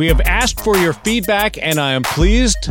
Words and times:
We 0.00 0.06
have 0.06 0.22
asked 0.22 0.64
for 0.64 0.78
your 0.78 0.94
feedback, 0.94 1.58
and 1.62 1.78
I 1.78 1.92
am 1.92 2.02
pleased 2.02 2.70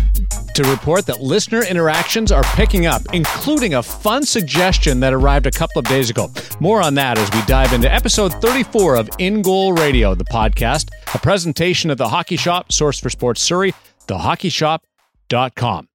to 0.56 0.64
report 0.64 1.06
that 1.06 1.22
listener 1.22 1.62
interactions 1.62 2.32
are 2.32 2.42
picking 2.56 2.88
up, 2.88 3.04
including 3.14 3.76
a 3.76 3.84
fun 3.84 4.26
suggestion 4.26 5.00
that 5.02 5.14
arrived 5.14 5.46
a 5.46 5.52
couple 5.52 5.78
of 5.78 5.86
days 5.86 6.10
ago. 6.10 6.32
More 6.60 6.82
on 6.82 6.96
that 6.96 7.20
as 7.20 7.30
we 7.32 7.46
dive 7.46 7.72
into 7.72 7.94
episode 7.94 8.34
34 8.42 8.96
of 8.96 9.12
In 9.20 9.44
Goal 9.44 9.74
Radio, 9.74 10.16
the 10.16 10.26
podcast, 10.26 10.90
a 11.14 11.20
presentation 11.20 11.92
of 11.92 12.00
the 12.00 12.10
Hockey 12.10 12.36
Shop, 12.36 12.72
source 12.72 13.00
for 13.00 13.12
sports 13.12 13.42
Surrey, 13.42 13.76
thehockeyshop.com. 14.08 15.88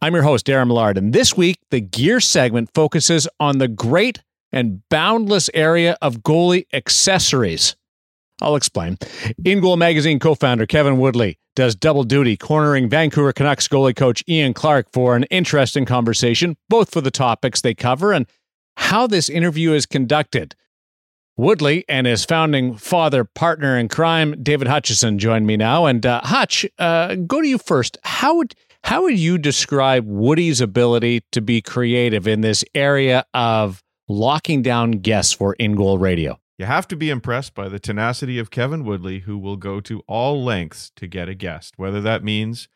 I'm 0.00 0.14
your 0.14 0.22
host, 0.22 0.46
Darren 0.46 0.68
Millard, 0.68 0.96
and 0.96 1.12
this 1.12 1.36
week 1.36 1.58
the 1.70 1.80
gear 1.82 2.20
segment 2.20 2.70
focuses 2.72 3.28
on 3.38 3.58
the 3.58 3.68
great 3.68 4.22
and 4.50 4.80
boundless 4.88 5.50
area 5.52 5.98
of 6.00 6.22
goalie 6.22 6.64
accessories. 6.72 7.76
I'll 8.40 8.56
explain. 8.56 8.98
In 9.44 9.60
Goal 9.60 9.76
Magazine 9.76 10.18
co 10.18 10.34
founder 10.34 10.66
Kevin 10.66 10.98
Woodley 10.98 11.38
does 11.56 11.74
double 11.74 12.04
duty, 12.04 12.36
cornering 12.36 12.88
Vancouver 12.88 13.32
Canucks 13.32 13.68
goalie 13.68 13.94
coach 13.94 14.22
Ian 14.28 14.54
Clark 14.54 14.88
for 14.92 15.16
an 15.16 15.24
interesting 15.24 15.84
conversation, 15.84 16.56
both 16.68 16.90
for 16.90 17.00
the 17.00 17.10
topics 17.10 17.60
they 17.60 17.74
cover 17.74 18.12
and 18.12 18.26
how 18.76 19.06
this 19.06 19.28
interview 19.28 19.72
is 19.72 19.86
conducted. 19.86 20.54
Woodley 21.36 21.84
and 21.88 22.06
his 22.06 22.24
founding 22.24 22.76
father, 22.76 23.24
partner 23.24 23.78
in 23.78 23.88
crime, 23.88 24.42
David 24.42 24.68
Hutchison, 24.68 25.18
join 25.18 25.46
me 25.46 25.56
now. 25.56 25.86
And 25.86 26.04
uh, 26.04 26.20
Hutch, 26.22 26.66
uh, 26.78 27.14
go 27.14 27.40
to 27.40 27.48
you 27.48 27.58
first. 27.58 27.98
How 28.02 28.36
would 28.36 28.54
how 28.82 29.02
would 29.02 29.18
you 29.18 29.38
describe 29.38 30.06
Woody's 30.06 30.60
ability 30.60 31.22
to 31.32 31.40
be 31.40 31.60
creative 31.60 32.26
in 32.26 32.40
this 32.40 32.64
area 32.74 33.24
of 33.34 33.82
locking 34.08 34.62
down 34.62 34.92
guests 34.92 35.32
for 35.32 35.54
in 35.54 35.74
goal 35.76 35.98
radio? 35.98 36.38
You 36.60 36.66
have 36.66 36.86
to 36.88 36.96
be 36.96 37.08
impressed 37.08 37.54
by 37.54 37.70
the 37.70 37.78
tenacity 37.78 38.38
of 38.38 38.50
Kevin 38.50 38.84
Woodley, 38.84 39.20
who 39.20 39.38
will 39.38 39.56
go 39.56 39.80
to 39.80 40.02
all 40.06 40.44
lengths 40.44 40.92
to 40.96 41.06
get 41.06 41.26
a 41.26 41.34
guest, 41.34 41.78
whether 41.78 42.02
that 42.02 42.22
means 42.22 42.68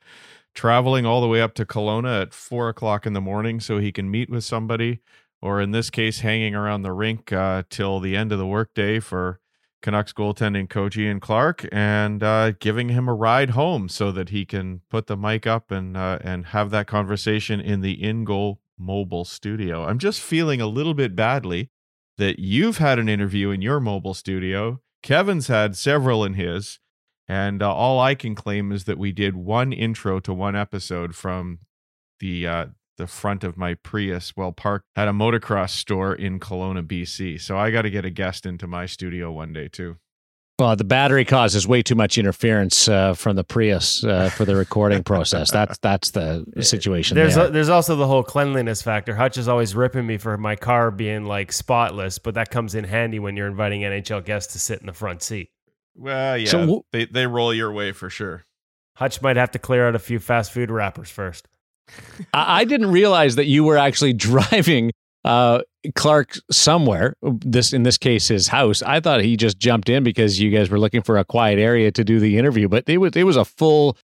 traveling 0.54 1.04
all 1.04 1.20
the 1.20 1.28
way 1.28 1.42
up 1.42 1.52
to 1.56 1.66
Kelowna 1.66 2.22
at 2.22 2.32
four 2.32 2.70
o'clock 2.70 3.05
in 3.05 3.12
the 3.12 3.20
morning 3.20 3.60
so 3.60 3.77
he 3.77 3.92
can 3.92 4.10
meet 4.10 4.30
with 4.30 4.42
somebody, 4.42 5.00
or 5.42 5.60
in 5.60 5.72
this 5.72 5.90
case, 5.90 6.20
hanging 6.20 6.55
around 6.55 6.80
the 6.80 6.92
rink 6.92 7.30
uh, 7.30 7.64
till 7.68 8.00
the 8.00 8.16
end 8.16 8.32
of 8.32 8.38
the 8.38 8.46
workday 8.46 9.00
for 9.00 9.38
Canucks 9.82 10.14
goaltending 10.14 10.70
coach 10.70 10.96
Ian 10.96 11.20
Clark 11.20 11.68
and 11.70 12.22
uh, 12.22 12.52
giving 12.52 12.88
him 12.88 13.06
a 13.06 13.14
ride 13.14 13.50
home 13.50 13.90
so 13.90 14.10
that 14.12 14.30
he 14.30 14.46
can 14.46 14.80
put 14.88 15.08
the 15.08 15.16
mic 15.18 15.46
up 15.46 15.70
and 15.70 15.94
uh, 15.94 16.20
and 16.22 16.46
have 16.46 16.70
that 16.70 16.86
conversation 16.86 17.60
in 17.60 17.82
the 17.82 18.02
in 18.02 18.24
goal 18.24 18.60
mobile 18.78 19.27
studio. 19.27 19.84
I'm 19.84 19.98
just 19.98 20.22
feeling 20.22 20.62
a 20.62 20.66
little 20.66 20.94
bit 20.94 21.14
badly 21.14 21.68
that 22.18 22.38
you've 22.38 22.78
had 22.78 22.98
an 22.98 23.08
interview 23.08 23.50
in 23.50 23.62
your 23.62 23.80
mobile 23.80 24.14
studio. 24.14 24.80
Kevin's 25.02 25.48
had 25.48 25.76
several 25.76 26.24
in 26.24 26.34
his. 26.34 26.78
And 27.26 27.62
uh, 27.62 27.72
all 27.72 28.00
I 28.00 28.14
can 28.14 28.34
claim 28.34 28.70
is 28.70 28.84
that 28.84 28.98
we 28.98 29.12
did 29.12 29.34
one 29.34 29.72
intro 29.72 30.20
to 30.20 30.34
one 30.34 30.54
episode 30.54 31.14
from 31.14 31.60
the 32.20 32.46
uh, 32.46 32.66
the 32.96 33.06
front 33.06 33.42
of 33.42 33.56
my 33.56 33.74
Prius 33.74 34.36
well 34.36 34.52
parked 34.52 34.86
at 34.94 35.08
a 35.08 35.12
motocross 35.12 35.70
store 35.70 36.14
in 36.14 36.38
Kelowna, 36.38 36.86
BC. 36.86 37.40
So 37.40 37.56
I 37.56 37.70
got 37.70 37.82
to 37.82 37.90
get 37.90 38.04
a 38.04 38.10
guest 38.10 38.46
into 38.46 38.66
my 38.66 38.86
studio 38.86 39.32
one 39.32 39.52
day 39.52 39.68
too. 39.68 39.96
Well, 40.58 40.77
the 40.77 40.84
battery 40.84 41.24
causes 41.24 41.66
way 41.66 41.83
too 41.83 41.97
much 41.97 42.16
interference 42.16 42.86
uh, 42.86 43.14
from 43.14 43.34
the 43.34 43.42
Prius 43.42 44.05
uh, 44.05 44.28
for 44.28 44.44
the 44.44 44.55
recording 44.55 45.02
process. 45.05 45.50
That's 45.50 45.77
that's 45.78 46.12
the 46.12 46.44
situation. 46.61 47.16
There's 47.16 47.34
there. 47.34 47.46
a, 47.46 47.50
there's 47.50 47.69
also 47.69 47.96
the 47.96 48.06
whole 48.06 48.22
cleanliness 48.22 48.80
factor. 48.80 49.16
Hutch 49.16 49.36
is 49.36 49.48
always 49.48 49.74
ripping 49.74 50.06
me 50.06 50.16
for 50.16 50.36
my 50.38 50.55
car 50.55 50.92
being 50.92 51.24
like 51.24 51.50
spotless, 51.50 52.20
but 52.20 52.34
that 52.34 52.50
comes 52.50 52.77
in 52.77 52.84
handy 52.84 53.19
when 53.19 53.36
you're 53.36 53.48
inviting 53.48 53.80
NHL 53.80 54.24
guests 54.24 54.52
to 54.52 54.61
sit 54.61 54.78
in 54.78 54.86
the 54.86 54.92
front 54.92 55.22
seat. 55.22 55.50
Well, 55.96 56.38
yeah, 56.38 56.48
so, 56.48 56.61
w- 56.61 56.83
they 56.92 57.06
they 57.06 57.27
roll 57.27 57.52
your 57.52 57.72
way 57.72 57.91
for 57.91 58.08
sure. 58.08 58.44
Hutch 58.96 59.20
might 59.20 59.36
have 59.36 59.50
to 59.52 59.58
clear 59.58 59.89
out 59.89 59.96
a 59.96 59.98
few 59.98 60.20
fast 60.20 60.52
food 60.52 60.70
wrappers 60.70 61.11
first. 61.11 61.48
I, 62.33 62.61
I 62.61 62.64
didn't 62.64 62.92
realize 62.92 63.34
that 63.36 63.46
you 63.46 63.64
were 63.64 63.77
actually 63.77 64.12
driving 64.14 64.92
uh, 65.24 65.62
Clark 65.95 66.36
somewhere. 66.50 67.14
This 67.22 67.72
in 67.72 67.83
this 67.83 67.98
case, 67.98 68.28
his 68.28 68.48
house. 68.48 68.83
I 68.83 69.00
thought 69.00 69.20
he 69.20 69.36
just 69.36 69.58
jumped 69.58 69.89
in 69.89 70.05
because 70.05 70.40
you 70.40 70.50
guys 70.50 70.70
were 70.70 70.78
looking 70.78 71.02
for 71.02 71.18
a 71.18 71.24
quiet 71.24 71.58
area 71.58 71.90
to 71.92 72.05
do 72.05 72.20
the 72.20 72.39
interview, 72.39 72.68
but 72.68 72.89
it 72.89 72.98
was 72.98 73.17
it 73.17 73.24
was 73.24 73.36
a 73.36 73.45
full 73.45 73.96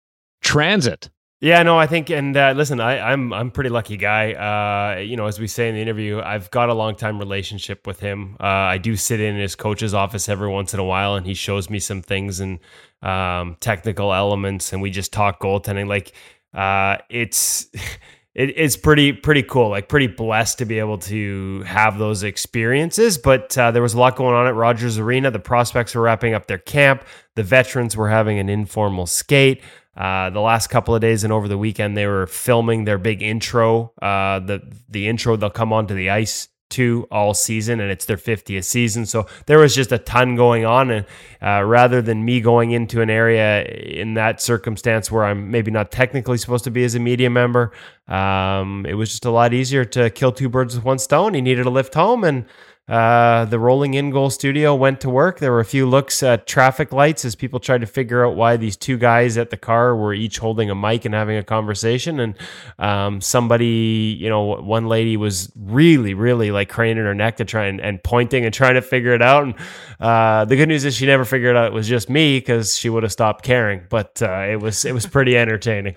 transit. 0.43 1.11
Yeah, 1.41 1.63
no, 1.63 1.79
I 1.79 1.87
think, 1.87 2.11
and 2.11 2.37
uh, 2.37 2.53
listen, 2.57 2.81
I, 2.81 3.13
I'm 3.13 3.33
I'm 3.33 3.53
pretty 3.53 3.71
lucky 3.71 3.97
guy. 3.97 4.33
Uh, 4.33 4.99
you 4.99 5.17
know, 5.17 5.27
as 5.27 5.39
we 5.39 5.47
say 5.47 5.69
in 5.69 5.77
the 5.77 5.81
interview, 5.81 6.21
I've 6.21 6.51
got 6.51 6.69
a 6.69 6.75
long 6.75 6.97
time 6.97 7.21
relationship 7.21 7.87
with 7.87 8.01
him. 8.01 8.37
Uh, 8.41 8.45
I 8.45 8.79
do 8.79 8.97
sit 8.97 9.21
in 9.21 9.37
his 9.37 9.55
coach's 9.55 9.95
office 9.95 10.29
every 10.29 10.49
once 10.49 10.75
in 10.75 10.81
a 10.81 10.85
while, 10.85 11.15
and 11.15 11.25
he 11.25 11.35
shows 11.35 11.71
me 11.71 11.79
some 11.79 12.03
things 12.03 12.41
and 12.41 12.59
um, 13.03 13.57
technical 13.61 14.13
elements, 14.13 14.73
and 14.73 14.83
we 14.83 14.91
just 14.91 15.13
talk 15.13 15.41
goaltending. 15.41 15.87
Like, 15.87 16.13
uh, 16.55 16.97
it's 17.09 17.71
it, 18.39 18.57
it's 18.57 18.77
pretty 18.77 19.13
pretty 19.13 19.43
cool. 19.43 19.71
Like 19.71 19.89
pretty 19.89 20.07
blessed 20.07 20.59
to 20.59 20.65
be 20.65 20.79
able 20.79 20.99
to 20.99 21.63
have 21.63 21.99
those 21.99 22.23
experiences. 22.23 23.19
But 23.19 23.59
uh, 23.59 23.73
there 23.73 23.83
was 23.83 23.95
a 23.95 23.99
lot 23.99 24.15
going 24.15 24.35
on 24.35 24.47
at 24.47 24.55
Rogers 24.55 24.97
Arena. 24.97 25.33
The 25.33 25.41
prospects 25.41 25.95
were 25.97 26.03
wrapping 26.03 26.35
up 26.35 26.47
their 26.47 26.59
camp. 26.59 27.05
The 27.35 27.43
veterans 27.43 27.97
were 27.97 28.09
having 28.09 28.39
an 28.39 28.49
informal 28.49 29.07
skate. 29.07 29.61
Uh, 29.97 30.31
the 30.31 30.41
last 30.41 30.69
couple 30.69 30.95
of 30.95 31.01
days 31.01 31.25
and 31.25 31.33
over 31.33 31.49
the 31.49 31.59
weekend, 31.59 31.97
they 31.97 32.07
were 32.07 32.29
filming 32.29 32.85
their 32.85 32.99
big 32.99 33.23
intro. 33.23 33.93
Uh, 34.01 34.39
the 34.39 34.63
the 34.89 35.09
intro 35.09 35.35
they'll 35.35 35.51
come 35.51 35.73
onto 35.73 35.95
the 35.95 36.11
ice 36.11 36.49
two 36.69 37.07
all 37.11 37.35
season 37.35 37.81
and 37.81 37.91
it's 37.91 38.05
their 38.05 38.17
50th 38.17 38.65
season. 38.65 39.07
So 39.07 39.27
there 39.47 39.59
was 39.59 39.75
just 39.75 39.93
a 39.93 39.99
ton 39.99 40.37
going 40.37 40.65
on. 40.65 40.91
And 40.91 41.07
uh, 41.43 41.63
rather 41.65 42.03
than 42.03 42.25
me 42.25 42.41
going 42.41 42.73
into 42.73 43.01
an 43.01 43.11
area 43.11 43.65
in 43.65 44.15
that 44.15 44.41
circumstance 44.41 45.11
where 45.11 45.25
I'm 45.25 45.51
maybe 45.51 45.71
not 45.71 45.91
technically 45.91 46.39
supposed 46.39 46.65
to 46.65 46.71
be 46.71 46.85
as 46.85 46.95
a 46.95 47.01
media 47.01 47.31
member, 47.31 47.73
um, 48.07 48.87
it 48.87 48.95
was 48.95 49.11
just 49.11 49.25
a 49.25 49.31
lot 49.31 49.55
easier 49.55 49.85
to 49.87 50.11
kill 50.11 50.33
two 50.33 50.49
birds 50.49 50.75
with 50.75 50.85
one 50.85 50.99
stone. 50.99 51.35
He 51.35 51.41
needed 51.41 51.67
a 51.67 51.71
lift 51.71 51.95
home 51.95 52.25
and 52.25 52.45
uh, 52.89 53.45
the 53.45 53.59
rolling 53.59 53.95
in 53.95 54.11
goal 54.11 54.31
studio 54.31 54.75
went 54.75 55.01
to 55.03 55.11
work. 55.11 55.39
There 55.41 55.53
were 55.53 55.61
a 55.61 55.65
few 55.65 55.87
looks 55.87 56.23
at 56.23 56.47
traffic 56.47 56.91
lights 56.91 57.25
as 57.25 57.35
people 57.35 57.61
tried 57.61 57.83
to 57.83 57.87
figure 57.87 58.25
out 58.25 58.35
why 58.35 58.57
these 58.57 58.77
two 58.77 58.97
guys 58.97 59.37
at 59.37 59.51
the 59.51 59.59
car 59.59 59.95
were 59.95 60.15
each 60.15 60.39
holding 60.39 60.71
a 60.71 60.75
mic 60.75 61.05
and 61.05 61.15
having 61.15 61.37
a 61.37 61.45
conversation. 61.45 62.19
And 62.19 62.35
um, 62.79 63.21
somebody, 63.21 64.17
you 64.19 64.31
know, 64.31 64.43
one 64.43 64.87
lady 64.89 65.19
was 65.19 65.53
really, 65.55 66.15
really 66.15 66.51
like 66.51 66.71
craning 66.71 67.05
her 67.05 67.15
neck 67.15 67.37
to 67.37 67.45
try 67.45 67.67
and, 67.67 67.81
and 67.81 68.03
pointing 68.03 68.47
and 68.47 68.55
trying 68.55 68.75
to 68.75 68.83
figure 68.83 69.13
it 69.13 69.23
out. 69.23 69.45
And 69.45 69.55
uh, 70.01 70.47
the 70.47 70.57
good 70.57 70.69
news 70.69 70.85
is 70.87 70.95
she 70.95 71.05
never 71.05 71.27
figured 71.27 71.57
out 71.57 71.67
it 71.67 71.73
was 71.75 71.89
just 71.89 72.09
me 72.09 72.39
because 72.39 72.77
she 72.77 72.89
would 72.89 73.03
have 73.03 73.13
stopped 73.13 73.45
caring. 73.45 73.83
But 73.91 74.23
uh, 74.23 74.47
it 74.49 74.61
was 74.61 74.87
it 74.87 74.93
was 74.93 75.07
pretty 75.07 75.37
entertaining. 75.39 75.97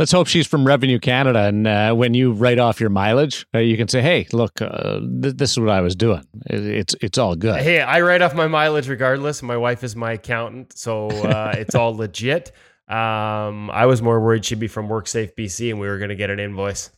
Let's 0.00 0.12
hope 0.12 0.28
she's 0.28 0.46
from 0.46 0.66
Revenue 0.66 0.98
Canada, 0.98 1.40
and 1.40 1.66
uh, 1.66 1.92
when 1.92 2.14
you 2.14 2.32
write 2.32 2.58
off 2.58 2.80
your 2.80 2.88
mileage, 2.88 3.46
uh, 3.54 3.58
you 3.58 3.76
can 3.76 3.86
say, 3.86 4.00
"Hey, 4.00 4.26
look, 4.32 4.62
uh, 4.62 4.98
th- 4.98 5.36
this 5.36 5.50
is 5.50 5.58
what 5.58 5.68
I 5.68 5.82
was 5.82 5.94
doing. 5.94 6.26
It, 6.46 6.64
it's 6.64 6.94
it's 7.02 7.18
all 7.18 7.36
good." 7.36 7.60
Hey, 7.60 7.82
I 7.82 8.00
write 8.00 8.22
off 8.22 8.34
my 8.34 8.46
mileage 8.46 8.88
regardless. 8.88 9.42
My 9.42 9.58
wife 9.58 9.84
is 9.84 9.94
my 9.94 10.12
accountant, 10.12 10.78
so 10.78 11.10
uh, 11.10 11.52
it's 11.58 11.74
all 11.74 11.94
legit. 11.94 12.50
Um, 12.88 13.70
I 13.70 13.84
was 13.84 14.00
more 14.00 14.18
worried 14.22 14.46
she'd 14.46 14.58
be 14.58 14.68
from 14.68 14.88
WorkSafe 14.88 15.34
BC, 15.34 15.68
and 15.68 15.78
we 15.78 15.86
were 15.86 15.98
going 15.98 16.08
to 16.08 16.16
get 16.16 16.30
an 16.30 16.40
invoice. 16.40 16.88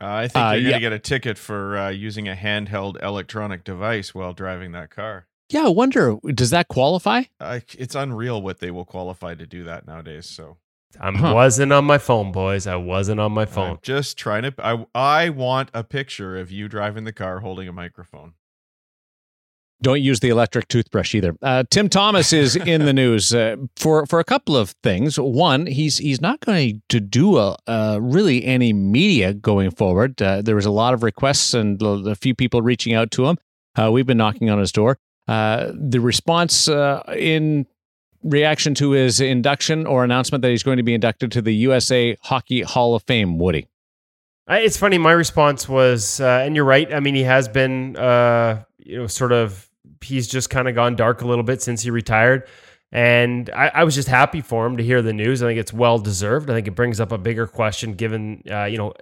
Uh, 0.00 0.06
I 0.06 0.26
think 0.26 0.44
uh, 0.44 0.50
you're 0.54 0.70
going 0.70 0.74
to 0.74 0.80
get 0.80 0.92
a 0.92 0.98
ticket 0.98 1.38
for 1.38 1.92
using 1.92 2.28
a 2.28 2.34
handheld 2.34 3.00
electronic 3.00 3.62
device 3.62 4.16
while 4.16 4.32
driving 4.32 4.72
that 4.72 4.90
car. 4.90 5.28
Yeah, 5.48 5.66
I 5.66 5.68
wonder 5.68 6.16
does 6.34 6.50
that 6.50 6.66
qualify? 6.66 7.22
it's 7.40 7.94
unreal 7.94 8.42
what 8.42 8.58
they 8.58 8.72
will 8.72 8.84
qualify 8.84 9.36
to 9.36 9.46
do 9.46 9.62
that 9.62 9.86
nowadays. 9.86 10.26
So 10.26 10.56
I 11.00 11.12
huh. 11.12 11.34
wasn't 11.34 11.72
on 11.72 11.84
my 11.84 11.98
phone, 11.98 12.32
boys. 12.32 12.66
I 12.66 12.76
wasn't 12.76 13.20
on 13.20 13.32
my 13.32 13.44
phone. 13.44 13.70
I'm 13.72 13.78
just 13.82 14.16
trying 14.16 14.42
to. 14.42 14.54
I 14.58 14.86
I 14.94 15.28
want 15.28 15.70
a 15.74 15.84
picture 15.84 16.38
of 16.38 16.50
you 16.50 16.68
driving 16.68 17.04
the 17.04 17.12
car 17.12 17.40
holding 17.40 17.68
a 17.68 17.72
microphone. 17.72 18.34
Don't 19.80 20.02
use 20.02 20.18
the 20.18 20.28
electric 20.28 20.66
toothbrush 20.66 21.14
either. 21.14 21.36
Uh, 21.40 21.62
Tim 21.70 21.88
Thomas 21.88 22.32
is 22.32 22.56
in 22.56 22.84
the 22.84 22.92
news 23.04 23.32
uh, 23.32 23.56
for 23.76 24.06
for 24.06 24.18
a 24.18 24.24
couple 24.24 24.56
of 24.56 24.70
things. 24.82 25.20
One, 25.20 25.66
he's 25.66 25.98
he's 25.98 26.20
not 26.20 26.40
going 26.40 26.82
to 26.88 27.00
do 27.00 27.38
a, 27.38 27.56
uh, 27.68 27.98
really 28.00 28.44
any 28.44 28.72
media 28.72 29.34
going 29.34 29.70
forward. 29.70 30.20
Uh, 30.20 30.42
there 30.42 30.56
was 30.56 30.66
a 30.66 30.70
lot 30.70 30.94
of 30.94 31.02
requests 31.02 31.54
and 31.54 31.80
a 31.80 32.16
few 32.16 32.34
people 32.34 32.60
reaching 32.62 32.94
out 32.94 33.10
to 33.12 33.26
him. 33.26 33.38
Uh, 33.76 33.92
we've 33.92 34.06
been 34.06 34.18
knocking 34.18 34.50
on 34.50 34.58
his 34.58 34.72
door. 34.72 34.98
Uh, 35.28 35.70
the 35.74 36.00
response 36.00 36.66
in 36.66 37.66
reaction 38.30 38.74
to 38.74 38.90
his 38.90 39.20
induction 39.20 39.86
or 39.86 40.04
announcement 40.04 40.42
that 40.42 40.50
he's 40.50 40.62
going 40.62 40.76
to 40.76 40.82
be 40.82 40.94
inducted 40.94 41.32
to 41.32 41.42
the 41.42 41.54
USA 41.54 42.16
Hockey 42.22 42.62
Hall 42.62 42.94
of 42.94 43.02
Fame, 43.04 43.38
Woody? 43.38 43.68
It's 44.48 44.76
funny. 44.78 44.96
My 44.96 45.12
response 45.12 45.68
was, 45.68 46.20
uh, 46.20 46.42
and 46.44 46.56
you're 46.56 46.64
right. 46.64 46.92
I 46.92 47.00
mean, 47.00 47.14
he 47.14 47.24
has 47.24 47.48
been, 47.48 47.96
uh, 47.96 48.64
you 48.78 48.98
know, 48.98 49.06
sort 49.06 49.32
of, 49.32 49.68
he's 50.02 50.26
just 50.26 50.48
kind 50.48 50.68
of 50.68 50.74
gone 50.74 50.96
dark 50.96 51.20
a 51.20 51.26
little 51.26 51.44
bit 51.44 51.60
since 51.60 51.82
he 51.82 51.90
retired. 51.90 52.48
And 52.90 53.50
I, 53.50 53.68
I, 53.74 53.84
was 53.84 53.94
just 53.94 54.08
happy 54.08 54.40
for 54.40 54.64
him 54.64 54.78
to 54.78 54.82
hear 54.82 55.02
the 55.02 55.12
news. 55.12 55.42
I 55.42 55.48
think 55.48 55.60
it's 55.60 55.74
well 55.74 55.98
deserved. 55.98 56.48
I 56.48 56.54
think 56.54 56.66
it 56.66 56.74
brings 56.74 57.00
up 57.00 57.12
a 57.12 57.18
bigger 57.18 57.46
question 57.46 57.92
given, 57.92 58.42
uh, 58.50 58.64
you 58.64 58.78
know, 58.78 58.94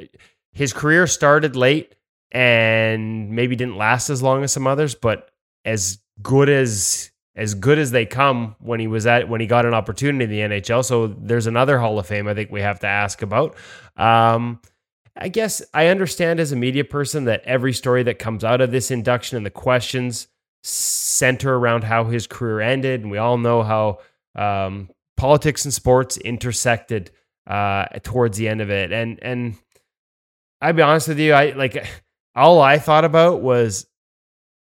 his 0.53 0.73
career 0.73 1.07
started 1.07 1.55
late 1.55 1.95
and 2.33 3.31
maybe 3.31 3.55
didn't 3.55 3.77
last 3.77 4.11
as 4.11 4.23
long 4.23 4.43
as 4.43 4.51
some 4.51 4.67
others, 4.67 4.97
but 4.97 5.31
as 5.65 5.99
good 6.21 6.49
as 6.49 7.13
as 7.37 7.55
good 7.55 7.79
as 7.79 7.91
they 7.91 8.07
come 8.07 8.57
when 8.61 8.81
he 8.81 8.87
was 8.87 9.07
at 9.07 9.29
when 9.29 9.41
he 9.41 9.47
got 9.47 9.67
an 9.67 9.75
opportunity 9.75 10.41
in 10.41 10.51
the 10.51 10.59
NHL. 10.59 10.85
So 10.85 11.07
there's 11.07 11.47
another 11.47 11.79
Hall 11.79 11.99
of 11.99 12.07
Fame 12.07 12.27
I 12.27 12.35
think 12.35 12.51
we 12.51 12.63
have 12.63 12.81
to 12.81 12.87
ask 12.87 13.23
about. 13.23 13.57
Um, 13.97 14.61
I 15.17 15.29
guess 15.29 15.63
I 15.73 15.89
understand 15.89 16.41
as 16.41 16.53
a 16.53 16.57
media 16.57 16.85
person 16.85 17.25
that 17.25 17.43
every 17.45 17.73
story 17.73 18.03
that 18.05 18.19
comes 18.19 18.43
out 18.43 18.61
of 18.61 18.71
this 18.71 18.91
induction 18.91 19.37
and 19.37 19.47
the 19.47 19.51
questions 19.51 20.29
center 20.63 21.55
around 21.55 21.85
how 21.85 22.05
his 22.05 22.27
career 22.27 22.61
ended, 22.61 23.03
and 23.03 23.11
we 23.11 23.19
all 23.19 23.39
know 23.39 23.63
how 23.63 23.99
um, 24.35 24.91
politics 25.17 25.65
and 25.65 25.73
sports 25.73 26.17
intersected 26.17 27.11
uh, 27.47 27.87
towards 28.03 28.37
the 28.39 28.49
end 28.49 28.61
of 28.61 28.71
it. 28.71 28.93
And 28.93 29.23
and 29.23 29.57
I'll 30.61 30.73
be 30.73 30.83
honest 30.83 31.09
with 31.09 31.19
you, 31.19 31.35
I 31.35 31.53
like 31.53 31.87
all 32.35 32.61
I 32.61 32.79
thought 32.79 33.05
about 33.05 33.43
was 33.43 33.87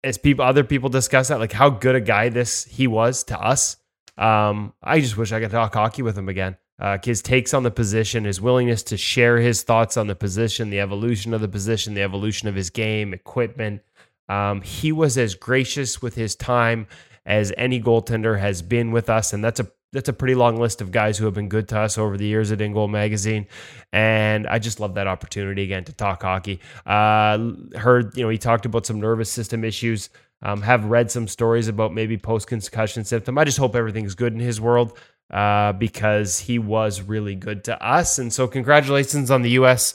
as 0.07 0.17
people 0.17 0.45
other 0.45 0.65
people 0.65 0.89
discuss 0.89 1.29
that, 1.29 1.41
like 1.41 1.53
how 1.53 1.69
good 1.69 1.97
a 1.97 2.01
guy 2.01 2.29
this 2.29 2.65
he 2.65 2.87
was 2.87 3.25
to 3.25 3.39
us. 3.39 3.77
Um, 4.17 4.73
I 4.83 5.01
just 5.01 5.17
wish 5.17 5.33
I 5.33 5.41
could 5.41 5.51
talk 5.51 5.75
hockey 5.75 6.03
with 6.03 6.17
him 6.17 6.29
again. 6.29 6.57
Uh, 6.79 6.99
his 7.03 7.23
takes 7.23 7.53
on 7.53 7.63
the 7.63 7.71
position, 7.71 8.25
his 8.25 8.41
willingness 8.41 8.83
to 8.85 8.97
share 8.97 9.39
his 9.39 9.63
thoughts 9.63 9.97
on 9.97 10.07
the 10.07 10.15
position, 10.15 10.71
the 10.71 10.81
evolution 10.81 11.35
of 11.35 11.41
the 11.41 11.49
position, 11.49 11.95
the 11.95 12.03
evolution 12.03 12.49
of 12.49 12.55
his 12.55 12.71
game, 12.71 13.13
equipment. 13.13 13.83
Um, 14.29 14.61
he 14.61 14.93
was 14.93 15.19
as 15.19 15.35
gracious 15.35 16.01
with 16.03 16.15
his 16.15 16.37
time 16.37 16.87
as 17.25 17.53
any 17.57 17.81
goaltender 17.81 18.39
has 18.39 18.63
been 18.63 18.93
with 18.93 19.11
us, 19.11 19.33
and 19.33 19.43
that's 19.43 19.59
a 19.59 19.71
that's 19.93 20.09
a 20.09 20.13
pretty 20.13 20.35
long 20.35 20.57
list 20.57 20.81
of 20.81 20.91
guys 20.91 21.17
who 21.17 21.25
have 21.25 21.35
been 21.35 21.49
good 21.49 21.69
to 21.69 21.79
us 21.79 21.97
over 21.99 22.17
the 22.17 22.27
years 22.27 22.53
at 22.53 22.61
In 22.61 22.73
Goal 22.73 22.89
Magazine, 22.89 23.47
and 23.93 24.47
I 24.47 24.59
just 24.59 24.81
love 24.81 24.95
that 24.95 25.07
opportunity 25.07 25.63
again 25.63 25.85
to 25.85 25.93
talk 25.93 26.23
hockey. 26.23 26.61
Uh, 26.85 27.53
heard 27.77 28.17
you 28.17 28.23
know 28.23 28.29
he 28.29 28.39
talked 28.39 28.67
about 28.67 28.87
some 28.87 29.01
nervous 29.01 29.31
system 29.31 29.65
issues. 29.65 30.11
Um, 30.43 30.61
have 30.63 30.85
read 30.85 31.11
some 31.11 31.29
stories 31.29 31.67
about 31.67 31.95
maybe 31.95 32.19
post 32.19 32.47
concussion 32.47 33.05
symptom. 33.05 33.39
I 33.39 33.45
just 33.45 33.57
hope 33.57 33.75
everything's 33.75 34.15
good 34.15 34.35
in 34.35 34.39
his 34.39 34.61
world 34.61 34.99
uh, 35.31 35.73
because 35.73 36.39
he 36.39 36.59
was 36.59 37.01
really 37.01 37.35
good 37.35 37.65
to 37.65 37.83
us. 37.83 38.19
And 38.19 38.31
so, 38.31 38.47
congratulations 38.47 39.31
on 39.31 39.41
the 39.41 39.51
U.S. 39.51 39.95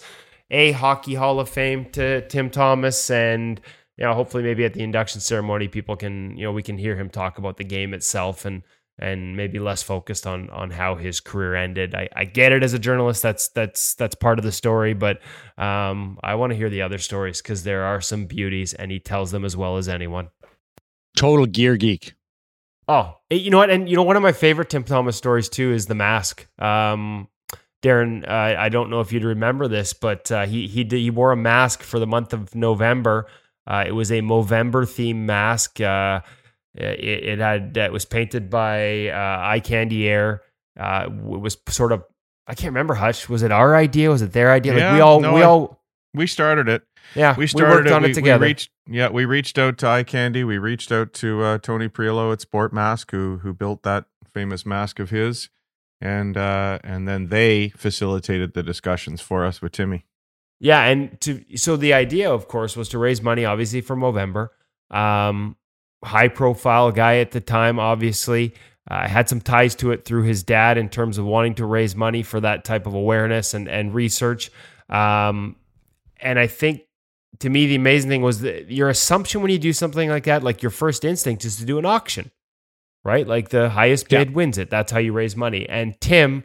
A 0.50 0.72
Hockey 0.72 1.14
Hall 1.14 1.40
of 1.40 1.48
Fame 1.48 1.86
to 1.92 2.28
Tim 2.28 2.50
Thomas 2.50 3.12
and 3.12 3.62
you 3.98 4.08
know, 4.08 4.16
hopefully 4.16 4.42
maybe 4.42 4.66
at 4.66 4.74
the 4.74 4.82
induction 4.82 5.22
ceremony, 5.22 5.68
people 5.68 5.96
can, 5.96 6.36
you 6.36 6.44
know, 6.44 6.52
we 6.52 6.64
can 6.64 6.76
hear 6.76 6.96
him 6.96 7.08
talk 7.08 7.38
about 7.38 7.58
the 7.58 7.64
game 7.64 7.94
itself 7.94 8.46
and 8.46 8.64
and 9.02 9.36
maybe 9.36 9.60
less 9.60 9.82
focused 9.84 10.28
on 10.28 10.50
on 10.52 10.70
how 10.72 10.96
his 10.96 11.20
career 11.20 11.56
ended. 11.56 11.96
I, 11.96 12.08
I 12.16 12.26
get 12.26 12.52
it 12.52 12.64
as 12.64 12.74
a 12.74 12.80
journalist. 12.80 13.22
That's 13.24 13.50
that's 13.50 13.96
that's 13.96 14.16
part 14.16 14.40
of 14.40 14.46
the 14.46 14.52
story, 14.52 14.94
but 14.94 15.20
um, 15.58 16.20
I 16.24 16.36
want 16.36 16.52
to 16.52 16.58
hear 16.58 16.70
the 16.70 16.84
other 16.84 17.00
stories 17.00 17.42
because 17.42 17.64
there 17.64 17.84
are 17.84 18.02
some 18.02 18.26
beauties, 18.26 18.74
and 18.74 18.92
he 18.92 19.00
tells 19.00 19.32
them 19.32 19.44
as 19.44 19.58
well 19.58 19.78
as 19.78 19.90
anyone. 19.90 20.30
Total 21.18 21.46
gear 21.46 21.76
geek. 21.78 22.14
Oh, 22.88 23.18
you 23.30 23.50
know 23.50 23.58
what? 23.58 23.70
And 23.70 23.90
you 23.90 23.96
know, 23.96 24.04
one 24.04 24.16
of 24.16 24.24
my 24.24 24.32
favorite 24.32 24.70
Tim 24.70 24.84
Thomas 24.84 25.18
stories 25.18 25.50
too 25.50 25.74
is 25.74 25.88
the 25.88 25.96
mask. 25.96 26.48
Um, 26.60 27.28
Darren, 27.82 28.28
uh, 28.28 28.60
I 28.60 28.70
don't 28.70 28.92
know 28.92 29.02
if 29.02 29.12
you'd 29.12 29.24
remember 29.24 29.68
this, 29.68 29.94
but 29.94 30.32
uh, 30.32 30.46
he 30.46 30.68
he 30.68 30.84
did, 30.84 31.00
he 31.00 31.10
wore 31.10 31.32
a 31.32 31.38
mask 31.38 31.82
for 31.82 32.00
the 32.00 32.08
month 32.08 32.34
of 32.34 32.54
November. 32.54 33.28
Uh, 33.66 33.84
it 33.88 33.92
was 33.92 34.12
a 34.12 34.22
Movember 34.22 34.88
theme 34.88 35.26
mask. 35.26 35.80
It, 36.76 37.00
it 37.00 37.40
had 37.40 37.76
it 37.76 37.92
was 37.92 38.06
painted 38.06 38.50
by 38.50 39.10
uh, 39.10 39.40
Eye 39.42 39.60
Candy 39.60 40.08
Air. 40.08 40.42
Uh, 40.80 41.08
it 41.08 41.40
was 41.40 41.58
sort 41.68 41.92
of 41.92 42.04
I 42.48 42.56
can't 42.56 42.72
remember. 42.72 42.94
Hutch 42.94 43.30
was 43.30 43.44
it 43.44 43.52
our 43.52 43.76
idea? 43.76 44.10
Was 44.10 44.22
it 44.22 44.34
their 44.34 44.52
idea? 44.52 44.78
Yeah, 44.78 44.86
like 44.88 44.96
we 44.96 45.02
all 45.02 45.20
no, 45.20 45.34
we 45.34 45.42
I, 45.42 45.46
all 45.46 45.82
we 46.14 46.28
started 46.28 46.68
it. 46.70 46.84
Yeah, 47.16 47.36
we 47.36 47.48
started 47.48 47.70
we 47.70 47.76
worked 47.76 47.88
it. 47.88 47.94
on 47.94 48.04
we, 48.04 48.12
it 48.12 48.14
together. 48.14 48.42
We 48.42 48.48
reached, 48.48 48.70
yeah, 48.88 49.10
we 49.10 49.26
reached 49.26 49.58
out 49.58 49.78
to 49.80 49.88
Eye 49.88 50.04
Candy. 50.04 50.44
We 50.44 50.58
reached 50.58 50.92
out 50.92 51.14
to 51.14 51.44
uh, 51.44 51.58
Tony 51.58 51.90
Priolo 51.90 52.32
at 52.32 52.42
Sport 52.42 52.74
Mask, 52.74 53.12
who 53.12 53.40
who 53.40 53.54
built 53.54 53.84
that 53.84 54.06
famous 54.34 54.66
mask 54.66 55.00
of 55.00 55.10
his, 55.10 55.50
and 56.00 56.38
uh, 56.38 56.80
and 56.84 57.08
then 57.08 57.28
they 57.28 57.70
facilitated 57.70 58.54
the 58.54 58.64
discussions 58.64 59.20
for 59.20 59.46
us 59.46 59.62
with 59.62 59.74
Timmy. 59.74 60.06
Yeah, 60.60 60.84
and 60.86 61.20
to 61.22 61.44
so 61.58 61.76
the 61.76 61.94
idea, 61.94 62.32
of 62.32 62.48
course, 62.48 62.78
was 62.78 62.88
to 62.90 62.98
raise 62.98 63.22
money, 63.22 63.46
obviously 63.46 63.82
for 63.82 63.96
Movember. 63.96 64.50
Um, 64.90 65.58
high 66.04 66.28
profile 66.28 66.92
guy 66.92 67.18
at 67.18 67.32
the 67.32 67.42
time, 67.42 67.80
obviously. 67.80 68.54
Uh, 68.90 69.08
had 69.08 69.30
some 69.30 69.40
ties 69.40 69.76
to 69.76 69.92
it 69.92 70.06
through 70.06 70.24
his 70.24 70.44
dad 70.44 70.78
in 70.78 70.90
terms 70.90 71.18
of 71.18 71.26
wanting 71.26 71.54
to 71.56 71.66
raise 71.66 71.96
money 71.96 72.24
for 72.24 72.40
that 72.40 72.66
type 72.66 72.88
of 72.88 72.94
awareness 72.94 73.54
and, 73.54 73.70
and 73.70 73.94
research. 73.94 74.52
Um, 74.90 75.56
and 76.20 76.40
I 76.40 76.48
think 76.48 76.82
to 77.40 77.50
me, 77.50 77.68
the 77.68 77.76
amazing 77.76 78.10
thing 78.10 78.22
was 78.22 78.42
that 78.42 78.72
your 78.72 78.90
assumption 78.90 79.42
when 79.42 79.52
you 79.52 79.60
do 79.60 79.74
something 79.74 80.10
like 80.10 80.26
that, 80.26 80.44
like 80.44 80.62
your 80.62 80.72
first 80.72 81.06
instinct 81.06 81.46
is 81.46 81.58
to 81.58 81.66
do 81.66 81.78
an 81.78 81.86
auction, 81.86 82.32
right? 83.04 83.28
Like 83.28 83.50
the 83.50 83.70
highest 83.70 84.10
bid 84.10 84.30
yeah. 84.30 84.36
wins 84.36 84.58
it. 84.58 84.70
That's 84.70 84.92
how 84.92 85.00
you 85.00 85.14
raise 85.14 85.36
money. 85.36 85.68
And 85.70 86.00
Tim, 86.02 86.44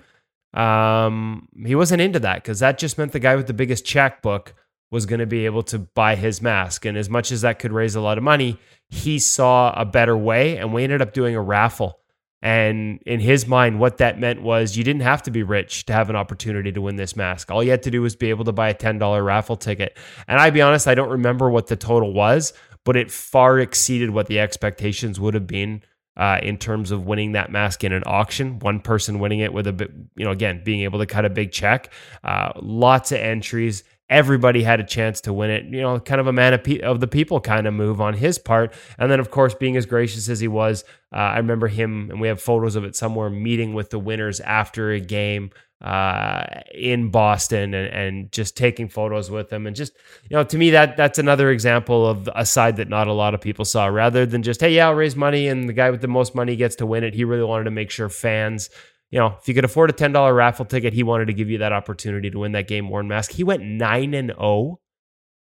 um, 0.55 1.49
he 1.65 1.75
wasn't 1.75 2.01
into 2.01 2.21
that 2.21 2.43
because 2.43 2.61
that 2.61 2.79
just 2.79 2.99
meant 2.99 3.13
the 3.13 3.19
guy 3.19 3.37
with 3.37 3.47
the 3.47 3.55
biggest 3.55 3.85
checkbook 3.85 4.55
was 4.91 5.05
going 5.05 5.21
to 5.21 5.27
be 5.27 5.45
able 5.45 5.63
to 5.65 5.79
buy 5.79 6.15
his 6.15 6.41
mask. 6.41 6.85
And 6.85 6.97
as 6.97 7.11
much 7.11 7.33
as 7.33 7.41
that 7.43 7.59
could 7.59 7.73
raise 7.73 7.95
a 7.95 8.01
lot 8.01 8.19
of 8.19 8.25
money, 8.25 8.59
he 8.89 9.19
saw 9.19 9.73
a 9.79 9.85
better 9.85 10.17
way. 10.17 10.57
And 10.57 10.73
we 10.73 10.85
ended 10.85 11.03
up 11.03 11.13
doing 11.13 11.35
a 11.35 11.43
raffle. 11.43 12.01
And 12.43 13.01
in 13.07 13.19
his 13.19 13.47
mind, 13.47 13.81
what 13.81 13.99
that 13.99 14.21
meant 14.21 14.43
was 14.43 14.77
you 14.77 14.85
didn't 14.85 15.03
have 15.03 15.23
to 15.25 15.31
be 15.31 15.43
rich 15.43 15.87
to 15.87 15.93
have 15.93 16.11
an 16.11 16.17
opportunity 16.17 16.71
to 16.71 16.81
win 16.81 16.97
this 16.97 17.17
mask. 17.17 17.51
All 17.51 17.65
you 17.65 17.71
had 17.71 17.83
to 17.85 17.91
do 17.91 18.03
was 18.03 18.15
be 18.15 18.31
able 18.31 18.45
to 18.45 18.53
buy 18.53 18.69
a 18.69 18.75
$10 18.75 19.25
raffle 19.25 19.57
ticket. 19.57 19.97
And 20.29 20.39
I'd 20.39 20.55
be 20.55 20.61
honest, 20.61 20.87
I 20.87 20.95
don't 20.95 21.11
remember 21.11 21.51
what 21.51 21.67
the 21.67 21.77
total 21.77 22.13
was, 22.13 22.53
but 22.85 22.97
it 22.97 23.11
far 23.11 23.59
exceeded 23.59 24.11
what 24.11 24.27
the 24.27 24.39
expectations 24.39 25.19
would 25.19 25.35
have 25.35 25.47
been 25.47 25.83
uh, 26.17 26.39
in 26.43 26.57
terms 26.57 26.91
of 26.91 27.05
winning 27.05 27.33
that 27.33 27.51
mask 27.51 27.85
in 27.85 27.93
an 27.93 28.03
auction. 28.07 28.59
One 28.61 28.81
person 28.81 29.19
winning 29.19 29.41
it 29.41 29.53
with 29.53 29.67
a 29.67 29.73
bit, 29.73 29.91
you 30.15 30.25
know, 30.25 30.31
again, 30.31 30.63
being 30.65 30.83
able 30.83 30.99
to 31.01 31.07
cut 31.07 31.25
a 31.25 31.31
big 31.31 31.53
check. 31.53 31.93
Uh, 32.23 32.53
lots 32.57 33.13
of 33.13 33.19
entries 33.19 33.83
everybody 34.09 34.63
had 34.63 34.81
a 34.81 34.85
chance 34.85 35.21
to 35.23 35.33
win 35.33 35.51
it. 35.51 35.65
You 35.65 35.81
know, 35.81 35.99
kind 35.99 36.21
of 36.21 36.27
a 36.27 36.33
man 36.33 36.55
of, 36.55 36.63
pe- 36.63 36.81
of, 36.81 37.01
the 37.01 37.09
people 37.09 37.41
kind 37.41 37.67
of 37.67 37.75
move 37.75 38.01
on 38.01 38.15
his 38.15 38.39
part. 38.39 38.73
And 38.99 39.11
then, 39.11 39.21
of 39.21 39.31
course, 39.31 39.55
being 39.55 39.77
as 39.77 39.87
gracious 39.87 40.29
as 40.29 40.41
he 40.41 40.49
was, 40.49 40.85
uh, 41.13 41.17
I 41.17 41.39
remember 41.39 41.69
him, 41.69 42.11
and 42.11 42.21
we 42.21 42.29
have 42.29 42.41
photos 42.41 42.77
of 42.77 42.85
it 42.85 42.95
somewhere, 42.95 43.31
meeting 43.31 43.75
with 43.75 43.91
the 43.91 43.99
winners 43.99 44.41
after 44.41 44.93
a 44.93 45.01
game 45.01 45.51
uh, 45.83 46.45
in 46.73 47.11
Boston 47.11 47.75
and, 47.75 47.93
and 47.93 48.33
just 48.33 48.57
taking 48.57 48.89
photos 48.89 49.31
with 49.31 49.51
them. 49.51 49.67
And 49.67 49.77
just, 49.77 49.93
you 50.29 50.37
know, 50.37 50.45
to 50.45 50.57
me, 50.57 50.71
that 50.71 50.97
that's 50.97 51.19
another 51.19 51.51
example 51.51 52.07
of 52.07 52.29
a 52.35 52.47
side 52.47 52.77
that 52.77 52.89
not 52.89 53.09
a 53.09 53.13
lot 53.13 53.35
of 53.35 53.41
people 53.41 53.65
saw. 53.65 53.87
Rather 53.87 54.25
than 54.25 54.43
just, 54.43 54.61
hey, 54.61 54.75
yeah, 54.75 54.89
I'll 54.89 54.95
raise 54.95 55.17
money 55.17 55.49
and 55.49 55.69
the 55.69 55.75
guy 55.75 55.91
with 55.91 56.01
the 56.01 56.09
most 56.09 56.35
money 56.35 56.57
gets 56.57 56.77
to 56.77 56.87
win 56.87 57.05
it, 57.05 57.15
he 57.15 57.25
really 57.25 57.45
wanted 57.45 57.65
to 57.65 57.71
make 57.71 57.91
sure 57.91 58.09
fans 58.09 58.71
you 59.11 59.19
know, 59.19 59.37
if 59.41 59.47
you 59.49 59.55
could 59.55 59.65
afford 59.65 59.91
a 59.91 59.93
$10 59.93 60.35
raffle 60.35 60.65
ticket, 60.65 60.93
he 60.93 61.03
wanted 61.03 61.27
to 61.27 61.33
give 61.33 61.49
you 61.49 61.59
that 61.59 61.73
opportunity 61.73 62.31
to 62.31 62.39
win 62.39 62.53
that 62.53 62.69
game 62.69 62.89
worn 62.89 63.09
mask. 63.09 63.33
He 63.33 63.45
went 63.45 63.63
9 63.63 64.15
and 64.15 64.31
0 64.31 64.81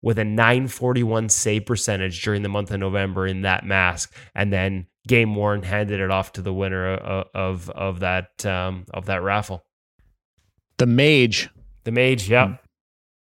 with 0.02 0.18
a 0.18 0.24
941 0.24 1.30
save 1.30 1.64
percentage 1.64 2.22
during 2.22 2.42
the 2.42 2.48
month 2.48 2.70
of 2.70 2.78
November 2.78 3.26
in 3.26 3.40
that 3.40 3.64
mask 3.64 4.14
and 4.34 4.52
then 4.52 4.86
game 5.06 5.34
worn 5.34 5.62
handed 5.62 6.00
it 6.00 6.10
off 6.10 6.32
to 6.32 6.42
the 6.42 6.52
winner 6.52 6.94
of 6.94 7.28
of, 7.34 7.70
of 7.70 8.00
that 8.00 8.44
um, 8.44 8.84
of 8.92 9.06
that 9.06 9.22
raffle. 9.22 9.64
The 10.78 10.86
mage. 10.86 11.48
The 11.84 11.92
mage, 11.92 12.28
yeah. 12.28 12.56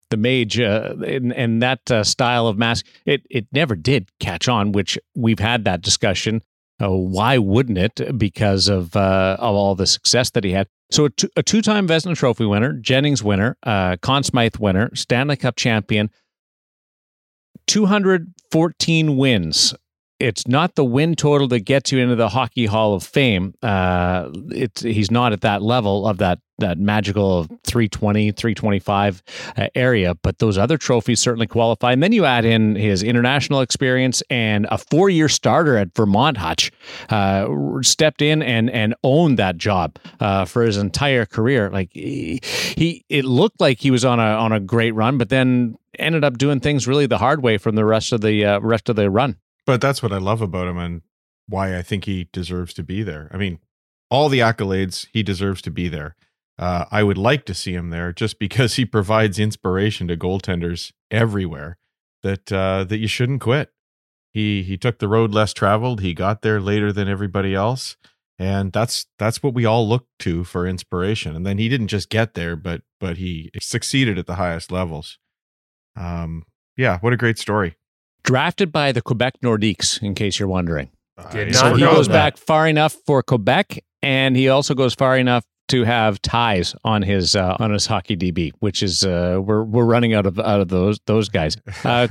The 0.09 0.17
mage 0.17 0.59
uh, 0.59 0.95
and, 1.05 1.33
and 1.33 1.61
that 1.61 1.91
uh, 1.91 2.03
style 2.03 2.47
of 2.47 2.57
mask, 2.57 2.85
it 3.05 3.21
it 3.29 3.47
never 3.51 3.75
did 3.75 4.09
catch 4.19 4.47
on, 4.47 4.71
which 4.71 4.97
we've 5.15 5.39
had 5.39 5.65
that 5.65 5.81
discussion 5.81 6.41
uh, 6.81 6.89
why 6.89 7.37
wouldn't 7.37 7.77
it? 7.77 8.17
Because 8.17 8.67
of 8.67 8.95
uh, 8.95 9.37
of 9.39 9.55
all 9.55 9.75
the 9.75 9.87
success 9.87 10.29
that 10.31 10.43
he 10.43 10.51
had. 10.51 10.67
So 10.91 11.05
a, 11.05 11.09
t- 11.11 11.29
a 11.35 11.43
two-time 11.43 11.87
Vezina 11.87 12.15
Trophy 12.15 12.45
winner, 12.45 12.73
Jennings 12.73 13.23
winner, 13.23 13.57
uh, 13.63 13.97
Conn 14.01 14.23
Smythe 14.23 14.55
winner, 14.55 14.89
Stanley 14.95 15.35
Cup 15.35 15.55
champion, 15.55 16.09
214 17.67 19.15
wins 19.15 19.75
it's 20.19 20.47
not 20.47 20.75
the 20.75 20.83
win 20.83 21.15
total 21.15 21.47
that 21.47 21.61
gets 21.61 21.91
you 21.91 21.99
into 21.99 22.15
the 22.15 22.29
Hockey 22.29 22.65
Hall 22.65 22.93
of 22.93 23.03
Fame. 23.03 23.53
Uh, 23.63 24.29
it's 24.49 24.81
he's 24.81 25.09
not 25.09 25.31
at 25.31 25.41
that 25.41 25.61
level 25.61 26.05
of 26.07 26.17
that 26.17 26.39
that 26.59 26.77
magical 26.77 27.45
320, 27.63 28.31
325 28.33 29.23
uh, 29.55 29.67
area, 29.75 30.13
but 30.15 30.39
those 30.39 30.57
other 30.57 30.77
trophies 30.77 31.21
certainly 31.21 31.47
qualify. 31.47 31.93
And 31.93 32.03
then 32.03 32.11
you 32.11 32.25
add 32.25 32.43
in 32.43 32.75
his 32.75 33.01
international 33.01 33.61
experience 33.61 34.21
and 34.29 34.67
a 34.69 34.77
four 34.77 35.09
year 35.09 35.29
starter 35.29 35.77
at 35.77 35.95
Vermont 35.95 36.35
Hutch, 36.35 36.69
uh, 37.09 37.47
stepped 37.81 38.21
in 38.21 38.41
and 38.41 38.69
and 38.69 38.93
owned 39.05 39.39
that 39.39 39.57
job 39.57 39.97
uh, 40.19 40.43
for 40.43 40.63
his 40.63 40.75
entire 40.75 41.25
career. 41.25 41.69
Like 41.69 41.91
he, 41.93 42.41
he, 42.75 43.05
it 43.07 43.23
looked 43.23 43.61
like 43.61 43.79
he 43.79 43.89
was 43.89 44.03
on 44.03 44.19
a 44.19 44.23
on 44.23 44.51
a 44.51 44.59
great 44.59 44.91
run, 44.91 45.17
but 45.17 45.29
then 45.29 45.77
ended 45.97 46.25
up 46.25 46.37
doing 46.37 46.59
things 46.59 46.87
really 46.87 47.05
the 47.05 47.17
hard 47.17 47.41
way 47.41 47.57
from 47.57 47.75
the 47.75 47.85
rest 47.85 48.11
of 48.11 48.19
the 48.19 48.43
uh, 48.43 48.59
rest 48.59 48.89
of 48.89 48.97
the 48.97 49.09
run. 49.09 49.37
But 49.69 49.81
that's 49.81 50.01
what 50.01 50.11
I 50.11 50.17
love 50.17 50.41
about 50.41 50.67
him 50.67 50.79
and 50.79 51.03
why 51.47 51.77
I 51.77 51.83
think 51.83 52.05
he 52.05 52.27
deserves 52.33 52.73
to 52.73 52.81
be 52.81 53.03
there. 53.03 53.29
I 53.31 53.37
mean, 53.37 53.59
all 54.09 54.27
the 54.27 54.39
accolades, 54.39 55.05
he 55.13 55.21
deserves 55.21 55.61
to 55.61 55.69
be 55.69 55.87
there. 55.87 56.15
Uh, 56.57 56.85
I 56.89 57.03
would 57.03 57.19
like 57.19 57.45
to 57.45 57.53
see 57.53 57.75
him 57.75 57.91
there 57.91 58.11
just 58.11 58.39
because 58.39 58.77
he 58.77 58.85
provides 58.97 59.37
inspiration 59.37 60.07
to 60.07 60.17
goaltenders 60.17 60.91
everywhere 61.11 61.77
that 62.23 62.51
uh, 62.51 62.83
that 62.85 62.97
you 62.97 63.07
shouldn't 63.07 63.41
quit. 63.41 63.71
He 64.33 64.63
he 64.63 64.75
took 64.75 64.97
the 64.97 65.07
road 65.07 65.35
less 65.35 65.53
traveled. 65.53 66.01
He 66.01 66.15
got 66.15 66.41
there 66.41 66.59
later 66.59 66.91
than 66.91 67.07
everybody 67.07 67.53
else, 67.53 67.95
and 68.39 68.73
that's 68.73 69.05
that's 69.19 69.43
what 69.43 69.53
we 69.53 69.65
all 69.65 69.87
look 69.87 70.07
to 70.21 70.43
for 70.45 70.65
inspiration. 70.65 71.35
And 71.35 71.45
then 71.45 71.59
he 71.59 71.69
didn't 71.69 71.89
just 71.89 72.09
get 72.09 72.33
there, 72.33 72.55
but 72.55 72.81
but 72.99 73.17
he 73.17 73.51
succeeded 73.61 74.17
at 74.17 74.25
the 74.25 74.37
highest 74.37 74.71
levels. 74.71 75.19
Um, 75.95 76.41
yeah, 76.75 76.97
what 77.01 77.13
a 77.13 77.17
great 77.17 77.37
story. 77.37 77.75
Drafted 78.23 78.71
by 78.71 78.91
the 78.91 79.01
Quebec 79.01 79.35
Nordiques, 79.43 80.01
in 80.01 80.13
case 80.15 80.39
you're 80.39 80.47
wondering. 80.49 80.89
Did 81.31 81.55
So 81.55 81.73
he 81.73 81.81
goes 81.81 82.07
that. 82.07 82.13
back 82.13 82.37
far 82.37 82.67
enough 82.67 82.95
for 83.05 83.21
Quebec, 83.23 83.83
and 84.01 84.35
he 84.35 84.49
also 84.49 84.73
goes 84.73 84.93
far 84.93 85.17
enough 85.17 85.43
to 85.69 85.83
have 85.83 86.21
ties 86.21 86.75
on 86.83 87.01
his 87.01 87.35
uh, 87.35 87.55
on 87.59 87.71
his 87.71 87.85
hockey 87.85 88.17
DB, 88.17 88.51
which 88.59 88.81
is 88.83 89.03
uh, 89.03 89.39
we're 89.41 89.63
we're 89.63 89.85
running 89.85 90.13
out 90.13 90.25
of 90.25 90.39
out 90.39 90.61
of 90.61 90.67
those 90.69 90.99
those 91.05 91.29
guys. 91.29 91.57
Uh, 91.83 92.07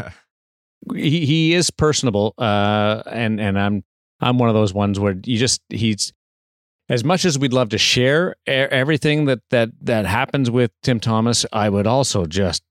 he 0.95 1.25
he 1.27 1.55
is 1.55 1.71
personable, 1.71 2.35
uh, 2.39 3.03
and 3.11 3.41
and 3.41 3.59
I'm 3.59 3.85
I'm 4.21 4.39
one 4.39 4.49
of 4.49 4.55
those 4.55 4.75
ones 4.75 5.01
where 5.01 5.15
you 5.25 5.39
just 5.39 5.61
he's 5.69 6.13
as 6.89 7.05
much 7.05 7.25
as 7.25 7.39
we'd 7.39 7.53
love 7.53 7.71
to 7.71 7.79
share 7.79 8.37
everything 8.47 9.27
that 9.27 9.41
that 9.51 9.71
that 9.83 10.07
happens 10.07 10.51
with 10.51 10.71
Tim 10.83 11.01
Thomas, 11.01 11.45
I 11.53 11.69
would 11.69 11.87
also 11.87 12.27
just 12.27 12.63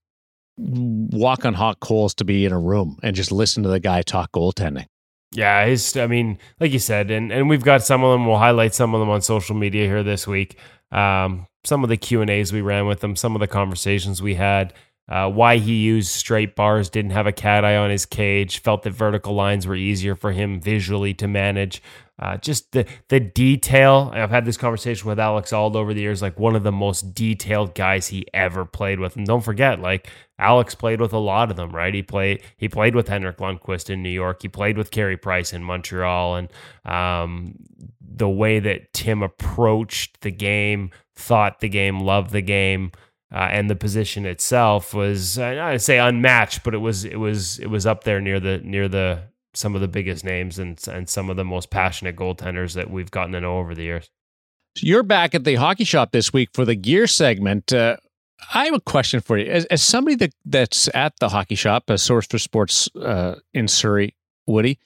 walk 0.58 1.46
on 1.46 1.54
hot 1.54 1.80
coals 1.80 2.14
to 2.16 2.26
be 2.26 2.46
in 2.46 2.52
a 2.52 2.60
room 2.60 2.98
and 3.04 3.16
just 3.16 3.32
listen 3.32 3.64
to 3.64 3.70
the 3.70 3.80
guy 3.80 4.02
talk 4.02 4.32
goaltending. 4.32 4.86
Yeah, 5.32 5.66
his. 5.66 5.96
I 5.98 6.08
mean, 6.08 6.38
like 6.60 6.72
you 6.72 6.80
said, 6.80 7.12
and 7.12 7.32
and 7.32 7.50
we've 7.50 7.64
got 7.64 7.84
some 7.84 8.04
of 8.04 8.12
them. 8.14 8.26
We'll 8.26 8.38
highlight 8.38 8.74
some 8.74 8.94
of 8.94 9.00
them 9.00 9.10
on 9.10 9.22
social 9.22 9.56
media 9.56 9.86
here 9.86 10.04
this 10.04 10.26
week. 10.26 10.58
Um, 10.92 11.48
some 11.64 11.84
of 11.84 11.90
the 11.90 11.98
Q 11.98 12.22
and 12.22 12.30
A's 12.30 12.54
we 12.54 12.62
ran 12.62 12.88
with 12.88 13.02
them, 13.02 13.16
some 13.16 13.36
of 13.36 13.42
the 13.42 13.48
conversations 13.48 14.22
we 14.22 14.36
had. 14.36 14.74
Uh, 15.10 15.30
why 15.30 15.58
he 15.58 15.76
used 15.76 16.10
straight 16.10 16.56
bars, 16.56 16.90
didn't 16.90 17.12
have 17.12 17.28
a 17.28 17.32
cat 17.32 17.64
eye 17.64 17.78
on 17.78 17.90
his 17.90 18.06
cage, 18.06 18.62
felt 18.62 18.84
that 18.84 18.92
vertical 18.92 19.34
lines 19.34 19.66
were 19.66 19.76
easier 19.76 20.16
for 20.16 20.34
him 20.34 20.60
visually 20.60 21.14
to 21.14 21.28
manage. 21.28 21.82
Uh, 22.20 22.36
just 22.38 22.72
the 22.72 22.86
the 23.10 23.20
detail. 23.20 24.12
I've 24.14 24.32
had 24.32 24.44
this 24.44 24.58
conversation 24.58 25.08
with 25.08 25.20
Alex 25.20 25.54
Auld 25.54 25.76
over 25.76 25.94
the 25.94 26.02
years, 26.02 26.22
like 26.22 26.40
one 26.40 26.56
of 26.56 26.64
the 26.64 26.72
most 26.72 27.14
detailed 27.14 27.76
guys 27.76 28.08
he 28.08 28.26
ever 28.34 28.66
played 28.66 29.00
with. 29.00 29.16
And 29.16 29.28
don't 29.28 29.44
forget, 29.44 29.80
like 29.80 30.10
Alex 30.40 30.74
played 30.74 31.00
with 31.00 31.14
a 31.14 31.20
lot 31.20 31.52
of 31.52 31.58
them, 31.58 31.72
right? 31.76 31.94
He 31.94 32.02
played 32.02 32.42
he 32.58 32.68
played 32.68 32.96
with 32.96 33.08
Henrik 33.08 33.38
Lundqvist 33.38 33.92
in 33.92 34.02
New 34.02 34.10
York. 34.10 34.42
He 34.42 34.48
played 34.48 34.80
with 34.80 34.90
Carey 34.90 35.16
Price 35.16 35.54
in 35.54 35.64
Montreal, 35.64 36.36
and 36.38 36.50
um, 36.86 37.56
the 38.02 38.30
way 38.30 38.60
that 38.60 38.94
Tim 38.94 39.22
approached 39.22 40.22
the 40.22 40.32
game, 40.32 40.90
thought 41.16 41.60
the 41.60 41.70
game, 41.70 42.00
loved 42.00 42.32
the 42.32 42.42
game. 42.42 42.92
Uh, 43.34 43.50
and 43.52 43.70
the 43.70 43.76
position 43.76 44.26
itself 44.26 44.94
was 44.94 45.38
uh, 45.38 45.60
I'd 45.62 45.82
say 45.82 46.00
unmatched, 46.00 46.64
but 46.64 46.74
it 46.74 46.78
was 46.78 47.04
it 47.04 47.20
was 47.20 47.60
it 47.60 47.68
was 47.68 47.86
up 47.86 48.04
there 48.06 48.22
near 48.22 48.40
the 48.40 48.60
near 48.60 48.88
the 48.88 49.24
some 49.54 49.76
of 49.76 49.82
the 49.82 49.88
biggest 49.88 50.24
names 50.24 50.60
and 50.60 50.82
and 50.88 51.10
some 51.10 51.30
of 51.30 51.36
the 51.36 51.44
most 51.44 51.70
passionate 51.70 52.16
goaltenders 52.16 52.74
that 52.76 52.90
we've 52.90 53.12
gotten 53.12 53.34
to 53.34 53.42
know 53.42 53.58
over 53.58 53.76
the 53.76 53.84
years. 53.84 54.10
So 54.78 54.86
you're 54.86 55.04
back 55.04 55.34
at 55.36 55.44
the 55.44 55.56
hockey 55.56 55.84
shop 55.84 56.12
this 56.12 56.32
week 56.32 56.50
for 56.54 56.64
the 56.64 56.76
gear 56.76 57.08
segment. 57.08 57.74
Uh, 57.74 57.98
I 58.54 58.66
have 58.66 58.76
a 58.76 58.80
question 58.80 59.20
for 59.20 59.38
you. 59.38 59.50
As, 59.50 59.66
as 59.66 59.82
somebody 59.82 60.16
that, 60.18 60.34
that's 60.46 60.88
at 60.94 61.14
the 61.20 61.30
hockey 61.30 61.56
shop, 61.56 61.90
a 61.90 61.98
source 61.98 62.28
for 62.28 62.38
sports 62.38 62.88
uh, 62.96 63.40
in 63.54 63.68
Surrey, 63.68 64.16
Woody, 64.46 64.78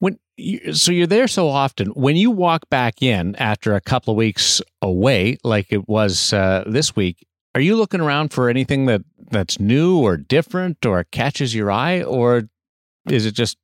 when 0.00 0.18
you, 0.36 0.72
so 0.74 0.90
you're 0.90 1.06
there 1.06 1.28
so 1.28 1.48
often. 1.48 1.88
When 1.88 2.16
you 2.16 2.32
walk 2.32 2.68
back 2.70 3.02
in 3.02 3.36
after 3.36 3.74
a 3.74 3.80
couple 3.80 4.12
of 4.12 4.16
weeks 4.16 4.60
away, 4.82 5.38
like 5.44 5.68
it 5.70 5.88
was 5.88 6.32
uh, 6.32 6.64
this 6.66 6.96
week, 6.96 7.24
are 7.54 7.60
you 7.60 7.76
looking 7.76 8.00
around 8.00 8.32
for 8.32 8.48
anything 8.48 8.86
that 8.86 9.02
that's 9.30 9.58
new 9.58 9.98
or 9.98 10.16
different 10.16 10.84
or 10.86 11.04
catches 11.04 11.54
your 11.54 11.70
eye, 11.70 12.02
or 12.02 12.48
is 13.08 13.26
it 13.26 13.32
just 13.32 13.56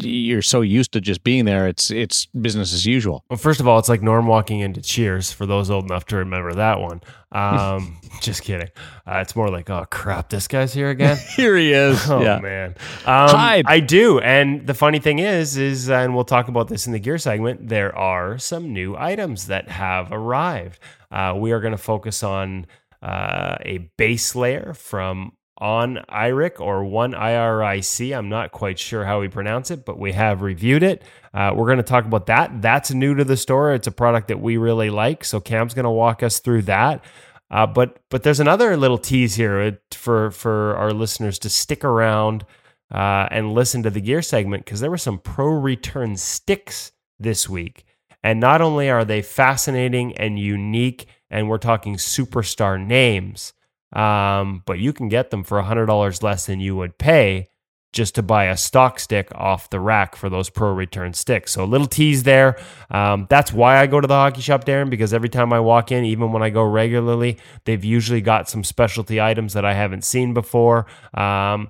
you're 0.00 0.42
so 0.42 0.60
used 0.60 0.92
to 0.92 1.00
just 1.00 1.24
being 1.24 1.44
there? 1.44 1.66
It's 1.66 1.90
it's 1.90 2.26
business 2.26 2.72
as 2.72 2.86
usual. 2.86 3.24
Well, 3.28 3.36
first 3.36 3.58
of 3.58 3.66
all, 3.66 3.78
it's 3.78 3.88
like 3.88 4.02
Norm 4.02 4.26
walking 4.26 4.60
into 4.60 4.80
Cheers 4.80 5.32
for 5.32 5.44
those 5.46 5.70
old 5.70 5.84
enough 5.84 6.06
to 6.06 6.16
remember 6.16 6.54
that 6.54 6.80
one. 6.80 7.00
Um, 7.32 7.98
just 8.20 8.42
kidding. 8.42 8.68
Uh, 9.06 9.18
it's 9.18 9.34
more 9.34 9.48
like, 9.48 9.70
oh 9.70 9.86
crap, 9.90 10.28
this 10.28 10.46
guy's 10.46 10.72
here 10.72 10.90
again. 10.90 11.16
Here 11.36 11.56
he 11.56 11.72
is. 11.72 12.00
Oh 12.12 12.20
yeah. 12.20 12.38
man, 12.40 12.74
um, 13.06 13.30
Hide. 13.30 13.64
I 13.66 13.80
do. 13.80 14.18
And 14.20 14.66
the 14.66 14.74
funny 14.74 14.98
thing 14.98 15.18
is, 15.18 15.56
is 15.56 15.88
and 15.88 16.14
we'll 16.14 16.24
talk 16.24 16.48
about 16.48 16.68
this 16.68 16.86
in 16.86 16.92
the 16.92 16.98
gear 16.98 17.16
segment. 17.18 17.68
There 17.68 17.96
are 17.96 18.38
some 18.38 18.72
new 18.72 18.96
items 18.96 19.46
that 19.46 19.68
have 19.70 20.12
arrived. 20.12 20.78
Uh, 21.10 21.34
we 21.36 21.52
are 21.52 21.60
going 21.60 21.72
to 21.72 21.78
focus 21.78 22.22
on 22.22 22.66
uh, 23.02 23.56
a 23.62 23.90
base 23.96 24.34
layer 24.34 24.74
from 24.74 25.32
on 25.58 25.98
IRIC 26.08 26.60
or 26.60 26.84
one 26.84 27.12
IRIC. 27.12 28.16
I'm 28.16 28.28
not 28.28 28.52
quite 28.52 28.78
sure 28.78 29.04
how 29.04 29.20
we 29.20 29.28
pronounce 29.28 29.70
it, 29.70 29.84
but 29.84 29.98
we 29.98 30.12
have 30.12 30.42
reviewed 30.42 30.82
it. 30.82 31.02
Uh, 31.32 31.52
we're 31.54 31.66
going 31.66 31.76
to 31.78 31.84
talk 31.84 32.04
about 32.04 32.26
that. 32.26 32.62
That's 32.62 32.90
new 32.92 33.14
to 33.14 33.24
the 33.24 33.36
store. 33.36 33.72
It's 33.72 33.86
a 33.86 33.92
product 33.92 34.28
that 34.28 34.40
we 34.40 34.56
really 34.56 34.90
like. 34.90 35.24
So 35.24 35.40
Cam's 35.40 35.74
going 35.74 35.84
to 35.84 35.90
walk 35.90 36.22
us 36.22 36.40
through 36.40 36.62
that. 36.62 37.04
Uh, 37.52 37.66
but 37.66 37.98
but 38.08 38.22
there's 38.22 38.40
another 38.40 38.76
little 38.76 38.98
tease 38.98 39.34
here 39.34 39.60
uh, 39.60 39.70
for 39.92 40.30
for 40.30 40.74
our 40.76 40.90
listeners 40.90 41.38
to 41.40 41.50
stick 41.50 41.84
around 41.84 42.46
uh, 42.90 43.28
and 43.30 43.52
listen 43.52 43.82
to 43.82 43.90
the 43.90 44.00
gear 44.00 44.22
segment 44.22 44.64
because 44.64 44.80
there 44.80 44.90
were 44.90 44.96
some 44.96 45.18
pro 45.18 45.48
return 45.48 46.16
sticks 46.16 46.92
this 47.20 47.50
week, 47.50 47.84
and 48.22 48.40
not 48.40 48.62
only 48.62 48.88
are 48.88 49.04
they 49.04 49.20
fascinating 49.20 50.16
and 50.16 50.38
unique, 50.38 51.06
and 51.32 51.48
we're 51.48 51.58
talking 51.58 51.96
superstar 51.96 52.84
names, 52.84 53.54
um, 53.92 54.62
but 54.66 54.78
you 54.78 54.92
can 54.92 55.08
get 55.08 55.30
them 55.30 55.42
for 55.42 55.60
hundred 55.62 55.86
dollars 55.86 56.22
less 56.22 56.46
than 56.46 56.60
you 56.60 56.76
would 56.76 56.98
pay 56.98 57.48
just 57.92 58.14
to 58.14 58.22
buy 58.22 58.44
a 58.44 58.56
stock 58.56 58.98
stick 58.98 59.28
off 59.34 59.68
the 59.68 59.78
rack 59.78 60.16
for 60.16 60.30
those 60.30 60.48
pro 60.48 60.72
return 60.72 61.12
sticks. 61.12 61.52
So 61.52 61.64
a 61.64 61.66
little 61.66 61.86
tease 61.86 62.22
there. 62.22 62.58
Um, 62.90 63.26
that's 63.28 63.52
why 63.52 63.78
I 63.78 63.86
go 63.86 64.00
to 64.00 64.06
the 64.06 64.14
hockey 64.14 64.40
shop, 64.40 64.64
Darren, 64.64 64.88
because 64.88 65.12
every 65.12 65.28
time 65.28 65.52
I 65.52 65.60
walk 65.60 65.92
in, 65.92 66.04
even 66.04 66.32
when 66.32 66.42
I 66.42 66.48
go 66.48 66.64
regularly, 66.64 67.38
they've 67.64 67.84
usually 67.84 68.22
got 68.22 68.48
some 68.48 68.64
specialty 68.64 69.20
items 69.20 69.52
that 69.52 69.66
I 69.66 69.74
haven't 69.74 70.04
seen 70.04 70.32
before. 70.32 70.86
Um, 71.12 71.68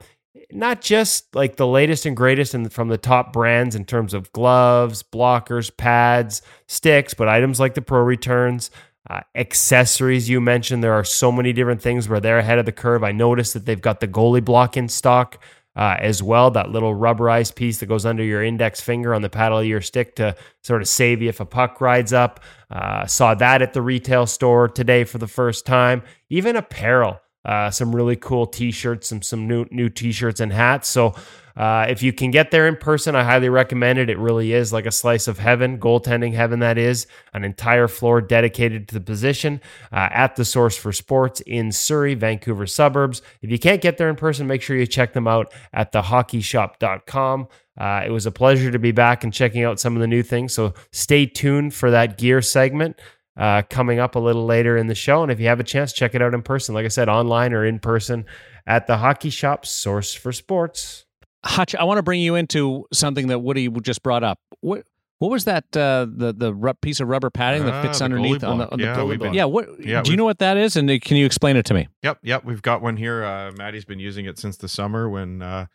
not 0.52 0.80
just 0.80 1.34
like 1.34 1.56
the 1.56 1.66
latest 1.66 2.06
and 2.06 2.16
greatest 2.16 2.54
and 2.54 2.72
from 2.72 2.88
the 2.88 2.98
top 2.98 3.32
brands 3.32 3.74
in 3.74 3.84
terms 3.84 4.14
of 4.14 4.32
gloves, 4.32 5.02
blockers, 5.02 5.74
pads, 5.76 6.42
sticks, 6.68 7.14
but 7.14 7.28
items 7.28 7.58
like 7.58 7.74
the 7.74 7.82
pro 7.82 8.00
returns. 8.00 8.70
Uh, 9.10 9.20
accessories 9.34 10.28
you 10.28 10.40
mentioned 10.40 10.82
there 10.82 10.92
are 10.92 11.02
so 11.02 11.32
many 11.32 11.52
different 11.52 11.82
things 11.82 12.08
where 12.08 12.20
they're 12.20 12.38
ahead 12.38 12.60
of 12.60 12.66
the 12.66 12.70
curve 12.70 13.02
i 13.02 13.10
noticed 13.10 13.52
that 13.52 13.66
they've 13.66 13.80
got 13.80 13.98
the 13.98 14.06
goalie 14.06 14.44
block 14.44 14.76
in 14.76 14.88
stock 14.88 15.42
uh, 15.74 15.96
as 15.98 16.22
well. 16.22 16.50
That 16.50 16.70
little 16.70 16.94
rubberized 16.94 17.54
piece 17.54 17.78
that 17.78 17.86
goes 17.86 18.04
under 18.04 18.22
your 18.22 18.42
index 18.42 18.80
finger 18.80 19.14
on 19.14 19.22
the 19.22 19.30
paddle 19.30 19.58
of 19.58 19.66
your 19.66 19.80
stick 19.80 20.16
to 20.16 20.36
sort 20.62 20.82
of 20.82 20.88
save 20.88 21.22
you 21.22 21.28
if 21.28 21.40
a 21.40 21.46
puck 21.46 21.80
rides 21.80 22.12
up. 22.12 22.40
Uh, 22.70 23.06
saw 23.06 23.34
that 23.34 23.62
at 23.62 23.72
the 23.72 23.82
retail 23.82 24.26
store 24.26 24.68
today 24.68 25.04
for 25.04 25.18
the 25.18 25.26
first 25.26 25.64
time. 25.66 26.02
Even 26.28 26.56
apparel, 26.56 27.20
uh, 27.44 27.70
some 27.70 27.94
really 27.94 28.16
cool 28.16 28.46
T-shirts, 28.46 29.08
some 29.08 29.22
some 29.22 29.46
new 29.48 29.66
new 29.70 29.88
T-shirts 29.88 30.40
and 30.40 30.52
hats. 30.52 30.88
So. 30.88 31.14
Uh, 31.56 31.86
if 31.88 32.02
you 32.02 32.12
can 32.12 32.30
get 32.30 32.50
there 32.50 32.66
in 32.66 32.76
person, 32.76 33.14
I 33.14 33.24
highly 33.24 33.48
recommend 33.48 33.98
it. 33.98 34.08
It 34.08 34.18
really 34.18 34.52
is 34.52 34.72
like 34.72 34.86
a 34.86 34.90
slice 34.90 35.28
of 35.28 35.38
heaven, 35.38 35.78
goaltending 35.78 36.32
heaven, 36.32 36.60
that 36.60 36.78
is. 36.78 37.06
An 37.34 37.44
entire 37.44 37.88
floor 37.88 38.20
dedicated 38.20 38.88
to 38.88 38.94
the 38.94 39.00
position 39.00 39.60
uh, 39.92 40.08
at 40.10 40.36
the 40.36 40.44
Source 40.44 40.76
for 40.76 40.92
Sports 40.92 41.40
in 41.42 41.72
Surrey, 41.72 42.14
Vancouver 42.14 42.66
suburbs. 42.66 43.22
If 43.42 43.50
you 43.50 43.58
can't 43.58 43.80
get 43.80 43.98
there 43.98 44.08
in 44.08 44.16
person, 44.16 44.46
make 44.46 44.62
sure 44.62 44.76
you 44.76 44.86
check 44.86 45.12
them 45.12 45.28
out 45.28 45.52
at 45.72 45.92
thehockeyshop.com. 45.92 47.48
Uh, 47.78 48.02
it 48.04 48.10
was 48.10 48.26
a 48.26 48.30
pleasure 48.30 48.70
to 48.70 48.78
be 48.78 48.92
back 48.92 49.24
and 49.24 49.32
checking 49.32 49.64
out 49.64 49.80
some 49.80 49.96
of 49.96 50.00
the 50.00 50.06
new 50.06 50.22
things. 50.22 50.54
So 50.54 50.74
stay 50.90 51.26
tuned 51.26 51.74
for 51.74 51.90
that 51.90 52.18
gear 52.18 52.42
segment 52.42 53.00
uh, 53.36 53.62
coming 53.68 53.98
up 53.98 54.14
a 54.14 54.18
little 54.18 54.44
later 54.44 54.76
in 54.76 54.86
the 54.86 54.94
show. 54.94 55.22
And 55.22 55.32
if 55.32 55.40
you 55.40 55.46
have 55.46 55.60
a 55.60 55.64
chance, 55.64 55.92
check 55.92 56.14
it 56.14 56.22
out 56.22 56.34
in 56.34 56.42
person. 56.42 56.74
Like 56.74 56.84
I 56.84 56.88
said, 56.88 57.08
online 57.08 57.52
or 57.52 57.64
in 57.64 57.78
person 57.78 58.26
at 58.66 58.86
the 58.86 58.98
Hockey 58.98 59.30
Shop 59.30 59.64
Source 59.64 60.14
for 60.14 60.32
Sports. 60.32 61.06
Hutch, 61.44 61.74
I 61.74 61.84
want 61.84 61.98
to 61.98 62.02
bring 62.02 62.20
you 62.20 62.34
into 62.36 62.86
something 62.92 63.26
that 63.28 63.40
Woody 63.40 63.68
just 63.68 64.02
brought 64.02 64.22
up. 64.22 64.38
What 64.60 64.84
what 65.18 65.30
was 65.30 65.44
that? 65.44 65.64
Uh, 65.76 66.06
the 66.12 66.32
the 66.32 66.74
piece 66.82 66.98
of 67.00 67.08
rubber 67.08 67.30
padding 67.30 67.64
that 67.66 67.74
Ah, 67.74 67.82
fits 67.82 67.98
the 68.00 68.04
underneath 68.06 68.42
on 68.44 68.58
the 68.58 68.70
on 68.70 68.78
the 68.78 68.84
Yeah, 68.84 68.96
goalie 68.96 69.18
block? 69.18 69.20
been- 69.20 69.34
yeah. 69.34 69.44
What 69.44 69.68
yeah, 69.84 70.02
do 70.02 70.10
you 70.10 70.16
know 70.16 70.24
what 70.24 70.38
that 70.40 70.56
is? 70.56 70.76
And 70.76 70.88
can 71.00 71.16
you 71.16 71.26
explain 71.26 71.56
it 71.56 71.64
to 71.66 71.74
me? 71.74 71.88
Yep, 72.02 72.18
yep. 72.22 72.44
We've 72.44 72.62
got 72.62 72.82
one 72.82 72.96
here. 72.96 73.24
Uh, 73.24 73.52
Maddie's 73.56 73.84
been 73.84 74.00
using 74.00 74.24
it 74.26 74.38
since 74.38 74.56
the 74.56 74.68
summer 74.68 75.08
when 75.08 75.40
uh, 75.42 75.66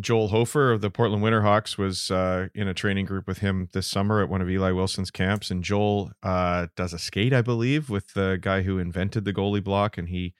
Joel 0.00 0.28
Hofer 0.28 0.72
of 0.72 0.80
the 0.80 0.90
Portland 0.90 1.22
Winterhawks 1.22 1.78
was 1.78 2.10
uh, 2.10 2.48
in 2.54 2.66
a 2.68 2.74
training 2.74 3.06
group 3.06 3.26
with 3.26 3.38
him 3.38 3.68
this 3.72 3.86
summer 3.86 4.20
at 4.22 4.28
one 4.28 4.42
of 4.42 4.50
Eli 4.50 4.70
Wilson's 4.72 5.10
camps. 5.10 5.50
And 5.50 5.62
Joel 5.64 6.10
uh, 6.22 6.66
does 6.76 6.92
a 6.92 6.98
skate, 6.98 7.32
I 7.32 7.42
believe, 7.42 7.88
with 7.90 8.12
the 8.14 8.38
guy 8.40 8.62
who 8.62 8.78
invented 8.78 9.24
the 9.24 9.32
goalie 9.32 9.62
block, 9.64 9.96
and 9.96 10.08
he 10.08 10.34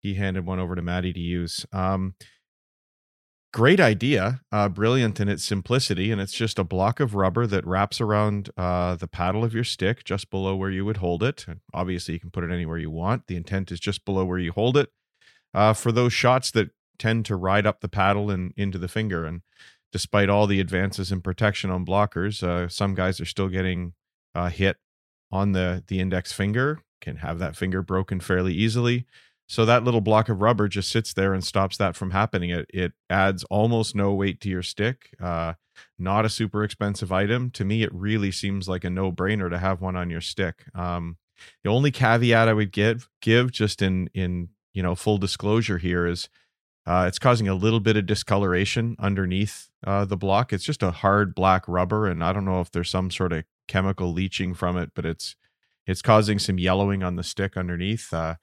he 0.00 0.14
handed 0.14 0.46
one 0.46 0.58
over 0.58 0.74
to 0.74 0.82
Maddie 0.82 1.12
to 1.12 1.20
use. 1.20 1.64
Um, 1.72 2.14
great 3.54 3.78
idea, 3.78 4.40
uh, 4.50 4.68
brilliant 4.68 5.20
in 5.20 5.28
its 5.28 5.44
simplicity, 5.44 6.10
and 6.10 6.20
it's 6.20 6.32
just 6.32 6.58
a 6.58 6.64
block 6.64 6.98
of 6.98 7.14
rubber 7.14 7.46
that 7.46 7.64
wraps 7.64 8.00
around 8.00 8.50
uh, 8.56 8.96
the 8.96 9.06
paddle 9.06 9.44
of 9.44 9.54
your 9.54 9.62
stick, 9.62 10.02
just 10.02 10.28
below 10.28 10.56
where 10.56 10.72
you 10.72 10.84
would 10.84 10.96
hold 10.96 11.22
it. 11.22 11.44
And 11.46 11.60
obviously, 11.72 12.14
you 12.14 12.20
can 12.20 12.32
put 12.32 12.42
it 12.42 12.50
anywhere 12.50 12.78
you 12.78 12.90
want. 12.90 13.28
The 13.28 13.36
intent 13.36 13.70
is 13.70 13.78
just 13.78 14.04
below 14.04 14.24
where 14.24 14.40
you 14.40 14.50
hold 14.50 14.76
it 14.76 14.90
uh, 15.54 15.72
for 15.72 15.92
those 15.92 16.12
shots 16.12 16.50
that 16.50 16.70
tend 16.98 17.26
to 17.26 17.36
ride 17.36 17.64
up 17.64 17.80
the 17.80 17.88
paddle 17.88 18.28
and 18.28 18.52
into 18.56 18.76
the 18.76 18.88
finger. 18.88 19.24
And 19.24 19.42
despite 19.92 20.28
all 20.28 20.48
the 20.48 20.58
advances 20.58 21.12
in 21.12 21.20
protection 21.20 21.70
on 21.70 21.86
blockers, 21.86 22.42
uh, 22.42 22.68
some 22.68 22.96
guys 22.96 23.20
are 23.20 23.24
still 23.24 23.48
getting 23.48 23.94
hit 24.50 24.78
on 25.30 25.52
the 25.52 25.84
the 25.86 26.00
index 26.00 26.32
finger, 26.32 26.80
can 27.00 27.18
have 27.18 27.38
that 27.38 27.54
finger 27.54 27.82
broken 27.82 28.18
fairly 28.18 28.52
easily. 28.52 29.06
So 29.54 29.64
that 29.66 29.84
little 29.84 30.00
block 30.00 30.28
of 30.28 30.42
rubber 30.42 30.66
just 30.66 30.88
sits 30.88 31.14
there 31.14 31.32
and 31.32 31.44
stops 31.44 31.76
that 31.76 31.94
from 31.94 32.10
happening. 32.10 32.50
It 32.50 32.66
it 32.74 32.92
adds 33.08 33.44
almost 33.44 33.94
no 33.94 34.12
weight 34.12 34.40
to 34.40 34.48
your 34.48 34.64
stick. 34.64 35.14
Uh, 35.22 35.52
not 35.96 36.24
a 36.24 36.28
super 36.28 36.64
expensive 36.64 37.12
item. 37.12 37.52
To 37.52 37.64
me, 37.64 37.84
it 37.84 37.94
really 37.94 38.32
seems 38.32 38.68
like 38.68 38.82
a 38.82 38.90
no 38.90 39.12
brainer 39.12 39.48
to 39.48 39.58
have 39.58 39.80
one 39.80 39.94
on 39.94 40.10
your 40.10 40.20
stick. 40.20 40.64
Um, 40.74 41.18
the 41.62 41.70
only 41.70 41.92
caveat 41.92 42.48
I 42.48 42.52
would 42.52 42.72
give 42.72 43.08
give 43.22 43.52
just 43.52 43.80
in 43.80 44.10
in 44.12 44.48
you 44.72 44.82
know 44.82 44.96
full 44.96 45.18
disclosure 45.18 45.78
here 45.78 46.04
is 46.04 46.28
uh, 46.84 47.04
it's 47.06 47.20
causing 47.20 47.46
a 47.46 47.54
little 47.54 47.78
bit 47.78 47.96
of 47.96 48.06
discoloration 48.06 48.96
underneath 48.98 49.68
uh, 49.86 50.04
the 50.04 50.16
block. 50.16 50.52
It's 50.52 50.64
just 50.64 50.82
a 50.82 50.90
hard 50.90 51.32
black 51.32 51.62
rubber, 51.68 52.08
and 52.08 52.24
I 52.24 52.32
don't 52.32 52.44
know 52.44 52.60
if 52.60 52.72
there's 52.72 52.90
some 52.90 53.08
sort 53.08 53.32
of 53.32 53.44
chemical 53.68 54.12
leaching 54.12 54.52
from 54.52 54.76
it, 54.76 54.90
but 54.96 55.06
it's 55.06 55.36
it's 55.86 56.02
causing 56.02 56.40
some 56.40 56.58
yellowing 56.58 57.04
on 57.04 57.14
the 57.14 57.22
stick 57.22 57.56
underneath. 57.56 58.12
Uh, 58.12 58.34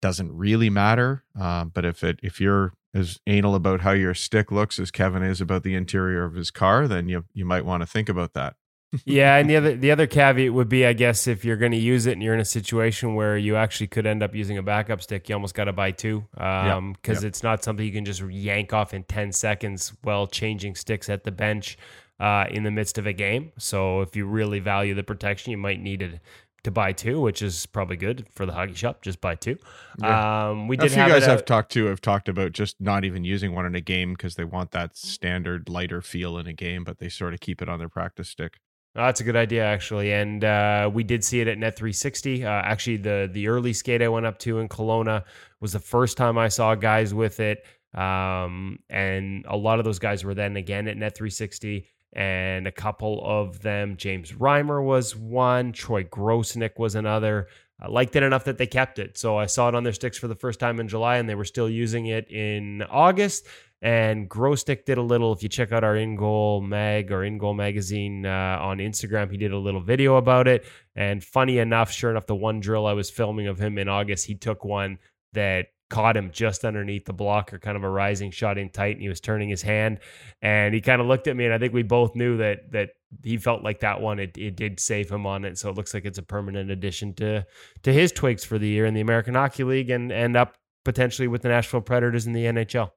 doesn't 0.00 0.36
really 0.36 0.70
matter, 0.70 1.24
uh, 1.38 1.64
but 1.64 1.84
if 1.84 2.04
it 2.04 2.20
if 2.22 2.40
you're 2.40 2.72
as 2.94 3.20
anal 3.26 3.54
about 3.54 3.82
how 3.82 3.92
your 3.92 4.14
stick 4.14 4.50
looks 4.50 4.78
as 4.78 4.90
Kevin 4.90 5.22
is 5.22 5.40
about 5.40 5.62
the 5.62 5.74
interior 5.74 6.24
of 6.24 6.34
his 6.34 6.50
car, 6.50 6.88
then 6.88 7.08
you 7.08 7.24
you 7.32 7.44
might 7.44 7.64
want 7.64 7.82
to 7.82 7.86
think 7.86 8.08
about 8.08 8.34
that. 8.34 8.56
yeah, 9.04 9.36
and 9.36 9.50
the 9.50 9.56
other 9.58 9.76
the 9.76 9.90
other 9.90 10.06
caveat 10.06 10.52
would 10.52 10.68
be, 10.68 10.86
I 10.86 10.92
guess, 10.92 11.26
if 11.26 11.44
you're 11.44 11.56
going 11.56 11.72
to 11.72 11.78
use 11.78 12.06
it 12.06 12.12
and 12.12 12.22
you're 12.22 12.34
in 12.34 12.40
a 12.40 12.44
situation 12.44 13.14
where 13.14 13.36
you 13.36 13.56
actually 13.56 13.88
could 13.88 14.06
end 14.06 14.22
up 14.22 14.34
using 14.34 14.58
a 14.58 14.62
backup 14.62 15.02
stick, 15.02 15.28
you 15.28 15.34
almost 15.34 15.54
got 15.54 15.64
to 15.64 15.72
buy 15.72 15.90
two 15.90 16.24
because 16.32 16.78
um, 16.78 16.96
yep. 17.04 17.14
yep. 17.16 17.24
it's 17.24 17.42
not 17.42 17.62
something 17.62 17.84
you 17.84 17.92
can 17.92 18.04
just 18.04 18.22
yank 18.22 18.72
off 18.72 18.94
in 18.94 19.04
ten 19.04 19.32
seconds 19.32 19.92
while 20.02 20.26
changing 20.26 20.74
sticks 20.74 21.08
at 21.08 21.24
the 21.24 21.32
bench 21.32 21.76
uh, 22.20 22.46
in 22.50 22.62
the 22.62 22.70
midst 22.70 22.98
of 22.98 23.06
a 23.06 23.12
game. 23.12 23.52
So 23.58 24.00
if 24.00 24.16
you 24.16 24.26
really 24.26 24.60
value 24.60 24.94
the 24.94 25.04
protection, 25.04 25.50
you 25.50 25.58
might 25.58 25.80
need 25.80 26.02
it 26.02 26.20
to 26.64 26.70
buy 26.70 26.92
two, 26.92 27.20
which 27.20 27.42
is 27.42 27.66
probably 27.66 27.96
good 27.96 28.26
for 28.34 28.46
the 28.46 28.52
hockey 28.52 28.74
shop. 28.74 29.02
Just 29.02 29.20
buy 29.20 29.34
two. 29.34 29.56
Yeah. 30.00 30.48
Um, 30.50 30.68
we 30.68 30.76
did. 30.76 30.86
A 30.86 30.94
few 30.94 31.06
guys 31.06 31.28
I've 31.28 31.44
talked 31.44 31.72
to 31.72 31.86
have 31.86 32.00
talked 32.00 32.28
about 32.28 32.52
just 32.52 32.80
not 32.80 33.04
even 33.04 33.24
using 33.24 33.54
one 33.54 33.66
in 33.66 33.74
a 33.74 33.80
game 33.80 34.12
because 34.14 34.34
they 34.34 34.44
want 34.44 34.72
that 34.72 34.96
standard 34.96 35.68
lighter 35.68 36.02
feel 36.02 36.38
in 36.38 36.46
a 36.46 36.52
game, 36.52 36.84
but 36.84 36.98
they 36.98 37.08
sort 37.08 37.34
of 37.34 37.40
keep 37.40 37.62
it 37.62 37.68
on 37.68 37.78
their 37.78 37.88
practice 37.88 38.28
stick. 38.28 38.58
Oh, 38.96 39.04
that's 39.04 39.20
a 39.20 39.24
good 39.24 39.36
idea, 39.36 39.64
actually. 39.64 40.12
And 40.12 40.42
uh, 40.42 40.90
we 40.92 41.04
did 41.04 41.22
see 41.22 41.40
it 41.40 41.46
at 41.46 41.58
Net 41.58 41.76
360. 41.76 42.44
Uh, 42.44 42.48
actually, 42.48 42.96
the 42.96 43.28
the 43.32 43.48
early 43.48 43.72
skate 43.72 44.02
I 44.02 44.08
went 44.08 44.26
up 44.26 44.38
to 44.40 44.58
in 44.58 44.68
Kelowna 44.68 45.24
was 45.60 45.72
the 45.72 45.78
first 45.78 46.16
time 46.16 46.38
I 46.38 46.48
saw 46.48 46.74
guys 46.74 47.14
with 47.14 47.38
it. 47.40 47.64
Um, 47.94 48.80
and 48.90 49.46
a 49.48 49.56
lot 49.56 49.78
of 49.78 49.84
those 49.84 49.98
guys 49.98 50.24
were 50.24 50.34
then 50.34 50.56
again 50.56 50.88
at 50.88 50.96
Net 50.96 51.16
360 51.16 51.86
and 52.12 52.66
a 52.66 52.72
couple 52.72 53.22
of 53.24 53.60
them. 53.60 53.96
James 53.96 54.32
Reimer 54.32 54.82
was 54.82 55.14
one, 55.14 55.72
Troy 55.72 56.04
Grosenick 56.04 56.78
was 56.78 56.94
another. 56.94 57.48
I 57.80 57.88
liked 57.88 58.16
it 58.16 58.24
enough 58.24 58.44
that 58.44 58.58
they 58.58 58.66
kept 58.66 58.98
it. 58.98 59.16
So 59.16 59.36
I 59.36 59.46
saw 59.46 59.68
it 59.68 59.74
on 59.74 59.84
their 59.84 59.92
sticks 59.92 60.18
for 60.18 60.26
the 60.26 60.34
first 60.34 60.58
time 60.58 60.80
in 60.80 60.88
July, 60.88 61.18
and 61.18 61.28
they 61.28 61.36
were 61.36 61.44
still 61.44 61.70
using 61.70 62.06
it 62.06 62.28
in 62.30 62.82
August. 62.90 63.46
And 63.80 64.28
Grosenick 64.28 64.84
did 64.84 64.98
a 64.98 65.02
little, 65.02 65.32
if 65.32 65.44
you 65.44 65.48
check 65.48 65.70
out 65.70 65.84
our 65.84 65.96
In 65.96 66.16
Goal 66.16 66.60
Mag 66.60 67.12
or 67.12 67.22
In 67.22 67.38
Goal 67.38 67.54
Magazine 67.54 68.26
uh, 68.26 68.58
on 68.60 68.78
Instagram, 68.78 69.30
he 69.30 69.36
did 69.36 69.52
a 69.52 69.58
little 69.58 69.80
video 69.80 70.16
about 70.16 70.48
it. 70.48 70.66
And 70.96 71.22
funny 71.22 71.58
enough, 71.58 71.92
sure 71.92 72.10
enough, 72.10 72.26
the 72.26 72.34
one 72.34 72.58
drill 72.58 72.86
I 72.86 72.94
was 72.94 73.10
filming 73.10 73.46
of 73.46 73.60
him 73.60 73.78
in 73.78 73.88
August, 73.88 74.26
he 74.26 74.34
took 74.34 74.64
one 74.64 74.98
that 75.34 75.68
caught 75.90 76.16
him 76.16 76.30
just 76.30 76.64
underneath 76.64 77.04
the 77.04 77.12
blocker, 77.12 77.58
kind 77.58 77.76
of 77.76 77.84
a 77.84 77.88
rising 77.88 78.30
shot 78.30 78.58
in 78.58 78.70
tight, 78.70 78.92
and 78.92 79.02
he 79.02 79.08
was 79.08 79.20
turning 79.20 79.48
his 79.48 79.62
hand, 79.62 80.00
and 80.42 80.74
he 80.74 80.80
kind 80.80 81.00
of 81.00 81.06
looked 81.06 81.26
at 81.26 81.36
me, 81.36 81.44
and 81.44 81.54
I 81.54 81.58
think 81.58 81.72
we 81.72 81.82
both 81.82 82.14
knew 82.14 82.36
that 82.38 82.72
that 82.72 82.90
he 83.22 83.38
felt 83.38 83.62
like 83.62 83.80
that 83.80 84.00
one 84.00 84.18
it, 84.18 84.36
it 84.36 84.56
did 84.56 84.80
save 84.80 85.10
him 85.10 85.26
on 85.26 85.44
it, 85.44 85.58
so 85.58 85.70
it 85.70 85.76
looks 85.76 85.94
like 85.94 86.04
it's 86.04 86.18
a 86.18 86.22
permanent 86.22 86.70
addition 86.70 87.14
to 87.14 87.46
to 87.82 87.92
his 87.92 88.12
twigs 88.12 88.44
for 88.44 88.58
the 88.58 88.68
year 88.68 88.86
in 88.86 88.94
the 88.94 89.00
American 89.00 89.34
Hockey 89.34 89.64
League 89.64 89.90
and 89.90 90.12
and 90.12 90.36
up 90.36 90.56
potentially 90.84 91.28
with 91.28 91.42
the 91.42 91.48
Nashville 91.48 91.80
Predators 91.80 92.26
in 92.26 92.32
the 92.32 92.44
NHL. 92.44 92.90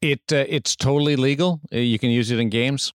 It 0.00 0.32
uh, 0.32 0.44
it's 0.48 0.76
totally 0.76 1.16
legal. 1.16 1.60
Uh, 1.72 1.78
you 1.78 1.98
can 1.98 2.10
use 2.10 2.30
it 2.30 2.38
in 2.38 2.48
games. 2.48 2.92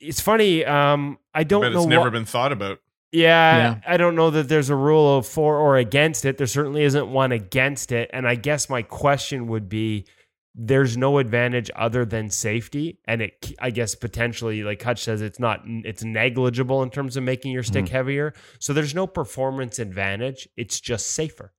It's 0.00 0.20
funny. 0.20 0.64
Um, 0.64 1.18
I 1.32 1.44
don't 1.44 1.64
I 1.64 1.68
know. 1.68 1.78
It's 1.78 1.86
never 1.86 2.10
been 2.10 2.24
thought 2.24 2.50
about. 2.50 2.78
Yeah, 3.12 3.56
yeah, 3.56 3.80
I 3.86 3.98
don't 3.98 4.14
know 4.14 4.30
that 4.30 4.48
there's 4.48 4.70
a 4.70 4.74
rule 4.74 5.18
of 5.18 5.26
for 5.26 5.58
or 5.58 5.76
against 5.76 6.24
it. 6.24 6.38
There 6.38 6.46
certainly 6.46 6.82
isn't 6.82 7.08
one 7.08 7.30
against 7.30 7.92
it. 7.92 8.10
And 8.12 8.26
I 8.26 8.36
guess 8.36 8.70
my 8.70 8.80
question 8.80 9.48
would 9.48 9.68
be 9.68 10.06
there's 10.54 10.96
no 10.96 11.18
advantage 11.18 11.70
other 11.76 12.04
than 12.04 12.28
safety 12.28 12.98
and 13.06 13.22
it 13.22 13.54
i 13.58 13.70
guess 13.70 13.94
potentially 13.94 14.62
like 14.62 14.82
hutch 14.82 15.02
says 15.02 15.22
it's 15.22 15.38
not 15.38 15.62
it's 15.64 16.04
negligible 16.04 16.82
in 16.82 16.90
terms 16.90 17.16
of 17.16 17.22
making 17.22 17.52
your 17.52 17.62
stick 17.62 17.86
mm. 17.86 17.90
heavier 17.90 18.34
so 18.58 18.72
there's 18.72 18.94
no 18.94 19.06
performance 19.06 19.78
advantage 19.78 20.46
it's 20.56 20.78
just 20.78 21.06
safer 21.12 21.54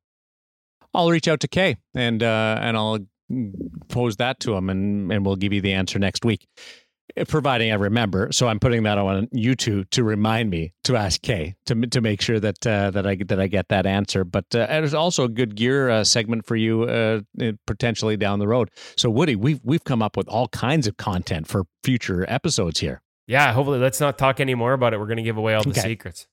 i'll 0.93 1.09
reach 1.09 1.27
out 1.27 1.39
to 1.39 1.47
kay 1.47 1.75
and 1.95 2.21
uh 2.21 2.57
and 2.61 2.77
i'll 2.77 2.99
pose 3.87 4.17
that 4.17 4.39
to 4.39 4.53
him 4.53 4.69
and 4.69 5.11
and 5.11 5.25
we'll 5.25 5.35
give 5.35 5.53
you 5.53 5.61
the 5.61 5.73
answer 5.73 5.97
next 5.97 6.23
week 6.23 6.47
providing 7.27 7.71
I 7.71 7.75
remember. 7.75 8.31
So 8.31 8.47
I'm 8.47 8.59
putting 8.59 8.83
that 8.83 8.97
on 8.97 9.27
YouTube 9.27 9.89
to 9.91 10.03
remind 10.03 10.49
me 10.49 10.73
to 10.85 10.95
ask 10.95 11.21
Kay 11.21 11.55
to 11.65 11.75
to 11.87 12.01
make 12.01 12.21
sure 12.21 12.39
that 12.39 12.65
uh, 12.65 12.91
that 12.91 13.05
I 13.05 13.15
that 13.27 13.39
I 13.39 13.47
get 13.47 13.69
that 13.69 13.85
answer. 13.85 14.23
But 14.23 14.45
uh, 14.55 14.65
there's 14.67 14.93
also 14.93 15.25
a 15.25 15.29
good 15.29 15.55
gear 15.55 15.89
uh, 15.89 16.03
segment 16.03 16.45
for 16.45 16.55
you 16.55 16.83
uh, 16.83 17.21
potentially 17.67 18.17
down 18.17 18.39
the 18.39 18.47
road. 18.47 18.71
So 18.95 19.09
Woody, 19.09 19.35
we've 19.35 19.59
we've 19.63 19.83
come 19.83 20.01
up 20.01 20.17
with 20.17 20.27
all 20.27 20.47
kinds 20.49 20.87
of 20.87 20.97
content 20.97 21.47
for 21.47 21.65
future 21.83 22.25
episodes 22.27 22.79
here. 22.79 23.01
Yeah, 23.27 23.53
hopefully 23.53 23.79
let's 23.79 23.99
not 23.99 24.17
talk 24.17 24.39
any 24.39 24.55
more 24.55 24.73
about 24.73 24.93
it. 24.93 24.99
We're 24.99 25.07
going 25.07 25.17
to 25.17 25.23
give 25.23 25.37
away 25.37 25.53
all 25.53 25.63
the 25.63 25.69
okay. 25.69 25.81
secrets. 25.81 26.27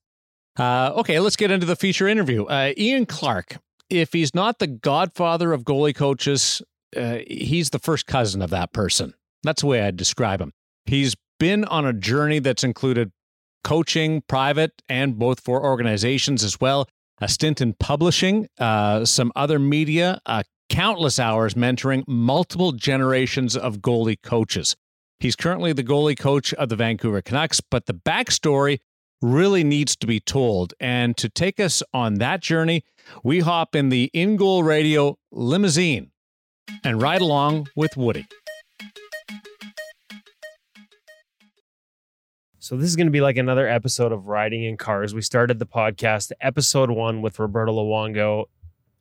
Uh, 0.58 0.92
okay, 0.96 1.20
let's 1.20 1.36
get 1.36 1.50
into 1.50 1.66
the 1.66 1.76
feature 1.76 2.08
interview. 2.08 2.44
Uh, 2.44 2.72
Ian 2.76 3.06
Clark, 3.06 3.58
if 3.88 4.12
he's 4.12 4.34
not 4.34 4.58
the 4.58 4.66
godfather 4.66 5.52
of 5.52 5.62
goalie 5.62 5.94
coaches, 5.94 6.60
he's 6.92 7.70
the 7.70 7.78
first 7.78 8.06
cousin 8.06 8.42
of 8.42 8.50
that 8.50 8.72
person. 8.72 9.14
That's 9.44 9.62
the 9.62 9.68
way 9.68 9.82
I'd 9.82 9.96
describe 9.96 10.40
him. 10.40 10.52
He's 10.86 11.14
been 11.38 11.64
on 11.64 11.86
a 11.86 11.92
journey 11.92 12.38
that's 12.38 12.64
included 12.64 13.12
coaching, 13.64 14.22
private, 14.28 14.72
and 14.88 15.18
both 15.18 15.40
for 15.40 15.62
organizations 15.62 16.42
as 16.44 16.60
well, 16.60 16.88
a 17.20 17.28
stint 17.28 17.60
in 17.60 17.74
publishing, 17.74 18.48
uh, 18.58 19.04
some 19.04 19.32
other 19.36 19.58
media, 19.58 20.20
uh, 20.26 20.42
countless 20.68 21.18
hours 21.18 21.54
mentoring 21.54 22.04
multiple 22.06 22.72
generations 22.72 23.56
of 23.56 23.78
goalie 23.78 24.20
coaches. 24.22 24.76
He's 25.18 25.36
currently 25.36 25.72
the 25.72 25.84
goalie 25.84 26.18
coach 26.18 26.54
of 26.54 26.70
the 26.70 26.76
Vancouver 26.76 27.20
Canucks, 27.20 27.60
but 27.60 27.86
the 27.86 27.94
backstory 27.94 28.78
really 29.20 29.62
needs 29.62 29.96
to 29.96 30.06
be 30.06 30.20
told. 30.20 30.72
And 30.80 31.16
to 31.18 31.28
take 31.28 31.60
us 31.60 31.82
on 31.92 32.14
that 32.14 32.40
journey, 32.40 32.84
we 33.22 33.40
hop 33.40 33.74
in 33.74 33.90
the 33.90 34.10
In 34.14 34.36
Goal 34.36 34.62
Radio 34.62 35.18
limousine 35.30 36.12
and 36.84 37.02
ride 37.02 37.20
along 37.20 37.68
with 37.76 37.96
Woody. 37.96 38.26
So 42.62 42.76
this 42.76 42.90
is 42.90 42.96
going 42.96 43.06
to 43.06 43.10
be 43.10 43.22
like 43.22 43.38
another 43.38 43.66
episode 43.66 44.12
of 44.12 44.26
Riding 44.26 44.64
in 44.64 44.76
Cars. 44.76 45.14
We 45.14 45.22
started 45.22 45.58
the 45.58 45.64
podcast, 45.64 46.30
episode 46.42 46.90
one, 46.90 47.22
with 47.22 47.38
Roberto 47.38 47.72
Luongo. 47.72 48.50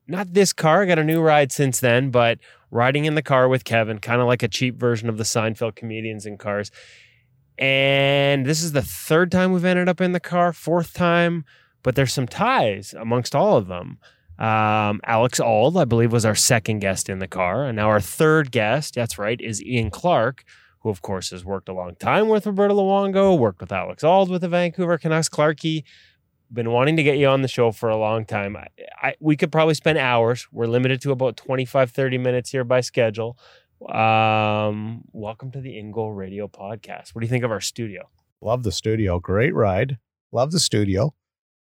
Not 0.07 0.33
this 0.33 0.53
car, 0.53 0.83
I 0.83 0.85
got 0.85 0.97
a 0.97 1.03
new 1.03 1.19
ride 1.19 1.51
since 1.51 1.81
then, 1.81 2.09
but 2.09 2.39
riding 2.71 3.03
in 3.03 3.15
the 3.15 3.21
car 3.21 3.49
with 3.49 3.65
Kevin, 3.65 3.99
kind 3.99 4.21
of 4.21 4.27
like 4.27 4.43
a 4.43 4.47
cheap 4.47 4.77
version 4.77 5.09
of 5.09 5.17
the 5.17 5.25
Seinfeld 5.25 5.75
comedians 5.75 6.25
in 6.25 6.37
cars. 6.37 6.71
And 7.57 8.45
this 8.45 8.63
is 8.63 8.71
the 8.71 8.81
third 8.81 9.29
time 9.29 9.51
we've 9.51 9.65
ended 9.65 9.89
up 9.89 9.99
in 9.99 10.13
the 10.13 10.21
car, 10.21 10.53
fourth 10.53 10.93
time, 10.93 11.43
but 11.83 11.95
there's 11.95 12.13
some 12.13 12.29
ties 12.29 12.95
amongst 12.97 13.35
all 13.35 13.57
of 13.57 13.67
them. 13.67 13.99
Um, 14.39 15.01
Alex 15.03 15.41
Auld, 15.41 15.75
I 15.75 15.83
believe, 15.83 16.13
was 16.13 16.23
our 16.23 16.33
second 16.33 16.79
guest 16.79 17.09
in 17.09 17.19
the 17.19 17.27
car. 17.27 17.65
And 17.65 17.75
now 17.75 17.89
our 17.89 17.99
third 17.99 18.51
guest, 18.53 18.95
that's 18.95 19.17
right, 19.17 19.41
is 19.41 19.61
Ian 19.61 19.91
Clark, 19.91 20.45
who 20.79 20.89
of 20.89 21.01
course 21.01 21.31
has 21.31 21.43
worked 21.43 21.69
a 21.69 21.73
long 21.73 21.95
time 21.95 22.29
with 22.29 22.45
Roberto 22.45 22.75
Luongo, 22.75 23.37
worked 23.37 23.61
with 23.61 23.71
Alex 23.71 24.03
Auld 24.03 24.29
with 24.29 24.41
the 24.41 24.49
Vancouver 24.49 24.97
Canucks, 24.97 25.29
Clarky. 25.29 25.83
Been 26.51 26.71
wanting 26.71 26.97
to 26.97 27.03
get 27.03 27.17
you 27.17 27.27
on 27.27 27.43
the 27.43 27.47
show 27.47 27.71
for 27.71 27.89
a 27.89 27.97
long 27.97 28.25
time. 28.25 28.55
I, 28.55 28.67
I, 29.01 29.15
we 29.19 29.37
could 29.37 29.51
probably 29.51 29.75
spend 29.75 29.99
hours. 29.99 30.47
We're 30.51 30.65
limited 30.65 30.99
to 31.01 31.11
about 31.11 31.37
25, 31.37 31.91
30 31.91 32.17
minutes 32.17 32.49
here 32.49 32.63
by 32.63 32.81
schedule. 32.81 33.37
Um, 33.87 35.03
welcome 35.11 35.51
to 35.51 35.61
the 35.61 35.77
In 35.77 35.91
Goal 35.91 36.11
Radio 36.11 36.47
podcast. 36.47 37.13
What 37.13 37.21
do 37.21 37.25
you 37.25 37.29
think 37.29 37.43
of 37.43 37.51
our 37.51 37.61
studio? 37.61 38.09
Love 38.41 38.63
the 38.63 38.71
studio. 38.71 39.19
Great 39.19 39.53
ride. 39.53 39.99
Love 40.31 40.51
the 40.51 40.59
studio. 40.59 41.13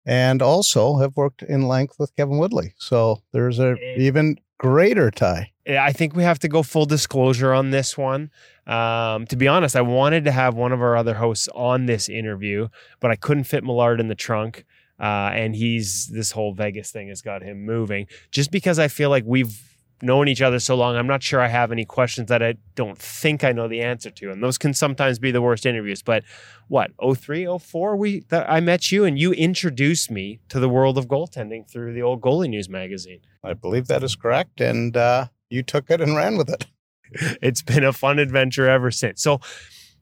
And 0.05 0.41
also 0.41 0.97
have 0.97 1.17
worked 1.17 1.41
in 1.41 1.67
length 1.67 1.95
with 1.99 2.15
Kevin 2.15 2.37
Woodley. 2.37 2.73
So 2.77 3.21
there's 3.33 3.59
a 3.59 3.75
even 3.99 4.37
greater 4.59 5.09
tie. 5.09 5.51
I 5.67 5.91
think 5.91 6.15
we 6.15 6.23
have 6.23 6.39
to 6.39 6.47
go 6.47 6.61
full 6.61 6.85
disclosure 6.85 7.53
on 7.53 7.71
this 7.71 7.97
one. 7.97 8.29
Um, 8.67 9.25
to 9.27 9.35
be 9.35 9.47
honest, 9.47 9.75
I 9.75 9.81
wanted 9.81 10.25
to 10.25 10.31
have 10.31 10.53
one 10.53 10.71
of 10.71 10.81
our 10.81 10.95
other 10.95 11.15
hosts 11.15 11.47
on 11.55 11.87
this 11.87 12.07
interview, 12.09 12.67
but 12.99 13.09
I 13.09 13.15
couldn't 13.15 13.45
fit 13.45 13.63
Millard 13.63 13.99
in 13.99 14.07
the 14.07 14.15
trunk. 14.15 14.65
Uh, 14.99 15.31
and 15.33 15.55
he's 15.55 16.07
this 16.07 16.31
whole 16.31 16.53
Vegas 16.53 16.91
thing 16.91 17.07
has 17.07 17.21
got 17.21 17.41
him 17.41 17.65
moving 17.65 18.05
just 18.31 18.51
because 18.51 18.77
I 18.77 18.89
feel 18.89 19.09
like 19.09 19.23
we've 19.25 19.57
known 20.01 20.27
each 20.27 20.41
other 20.41 20.59
so 20.59 20.75
long, 20.75 20.95
I'm 20.95 21.07
not 21.07 21.23
sure 21.23 21.41
I 21.41 21.47
have 21.47 21.71
any 21.71 21.85
questions 21.85 22.29
that 22.29 22.41
I 22.41 22.55
don't 22.75 22.97
think 22.97 23.43
I 23.43 23.51
know 23.51 23.67
the 23.67 23.81
answer 23.81 24.09
to. 24.11 24.31
And 24.31 24.43
those 24.43 24.57
can 24.57 24.73
sometimes 24.73 25.19
be 25.19 25.31
the 25.31 25.41
worst 25.41 25.65
interviews. 25.65 26.01
But 26.01 26.23
what, 26.67 26.91
03, 27.01 27.47
04, 27.59 27.95
we 27.95 28.21
that 28.29 28.49
I 28.49 28.59
met 28.59 28.91
you 28.91 29.05
and 29.05 29.19
you 29.19 29.31
introduced 29.33 30.09
me 30.11 30.39
to 30.49 30.59
the 30.59 30.69
world 30.69 30.97
of 30.97 31.07
goaltending 31.07 31.69
through 31.69 31.93
the 31.93 32.01
old 32.01 32.21
goalie 32.21 32.49
news 32.49 32.69
magazine. 32.69 33.21
I 33.43 33.53
believe 33.53 33.87
that 33.87 34.03
is 34.03 34.15
correct. 34.15 34.61
And 34.61 34.95
uh, 34.95 35.27
you 35.49 35.63
took 35.63 35.89
it 35.89 36.01
and 36.01 36.15
ran 36.15 36.37
with 36.37 36.49
it. 36.49 36.65
it's 37.41 37.61
been 37.61 37.83
a 37.83 37.93
fun 37.93 38.19
adventure 38.19 38.69
ever 38.69 38.91
since. 38.91 39.21
So 39.21 39.39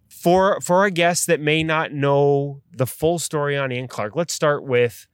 for 0.09 0.59
for 0.61 0.77
our 0.77 0.89
guests 0.89 1.25
that 1.25 1.39
may 1.39 1.63
not 1.63 1.91
know 1.91 2.61
the 2.71 2.87
full 2.87 3.19
story 3.19 3.57
on 3.57 3.71
Ian 3.71 3.87
Clark, 3.87 4.15
let's 4.15 4.33
start 4.33 4.63
with 4.63 5.07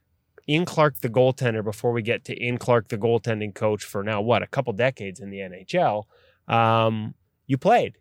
Ian 0.47 0.65
Clark, 0.65 0.99
the 0.99 1.09
goaltender, 1.09 1.63
before 1.63 1.91
we 1.91 2.01
get 2.01 2.25
to 2.25 2.43
Ian 2.43 2.57
Clark, 2.57 2.89
the 2.89 2.97
goaltending 2.97 3.53
coach 3.53 3.83
for 3.83 4.03
now, 4.03 4.21
what, 4.21 4.43
a 4.43 4.47
couple 4.47 4.73
decades 4.73 5.19
in 5.19 5.29
the 5.29 5.37
NHL. 5.37 6.03
Um, 6.47 7.13
you 7.47 7.57
played 7.57 7.97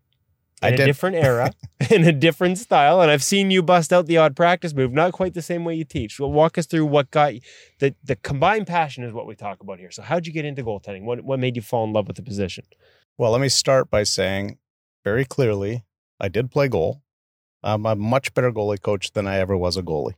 in 0.62 0.74
a 0.74 0.76
different 0.76 1.16
era, 1.24 1.52
in 1.90 2.04
a 2.04 2.12
different 2.12 2.58
style. 2.58 3.00
And 3.00 3.10
I've 3.10 3.22
seen 3.22 3.50
you 3.50 3.62
bust 3.62 3.92
out 3.92 4.06
the 4.06 4.18
odd 4.18 4.36
practice 4.36 4.74
move, 4.74 4.92
not 4.92 5.12
quite 5.12 5.34
the 5.34 5.42
same 5.42 5.64
way 5.64 5.74
you 5.74 5.84
teach. 5.84 6.18
Well, 6.18 6.32
walk 6.32 6.58
us 6.58 6.66
through 6.66 6.86
what 6.86 7.10
got 7.10 7.34
you, 7.34 7.40
the, 7.78 7.94
the 8.02 8.16
combined 8.16 8.66
passion 8.66 9.04
is 9.04 9.12
what 9.12 9.26
we 9.26 9.34
talk 9.34 9.60
about 9.60 9.78
here. 9.78 9.90
So, 9.90 10.02
how'd 10.02 10.26
you 10.26 10.32
get 10.32 10.44
into 10.44 10.62
goaltending? 10.62 11.02
What, 11.02 11.22
what 11.22 11.38
made 11.38 11.56
you 11.56 11.62
fall 11.62 11.84
in 11.84 11.92
love 11.92 12.06
with 12.06 12.16
the 12.16 12.22
position? 12.22 12.64
Well, 13.18 13.30
let 13.32 13.40
me 13.40 13.48
start 13.48 13.90
by 13.90 14.04
saying 14.04 14.58
very 15.04 15.24
clearly 15.24 15.84
I 16.18 16.28
did 16.28 16.50
play 16.50 16.68
goal. 16.68 17.02
I'm 17.62 17.86
a 17.86 17.94
much 17.94 18.34
better 18.34 18.50
goalie 18.50 18.80
coach 18.80 19.12
than 19.12 19.26
I 19.26 19.38
ever 19.38 19.56
was 19.56 19.76
a 19.76 19.82
goalie. 19.82 20.14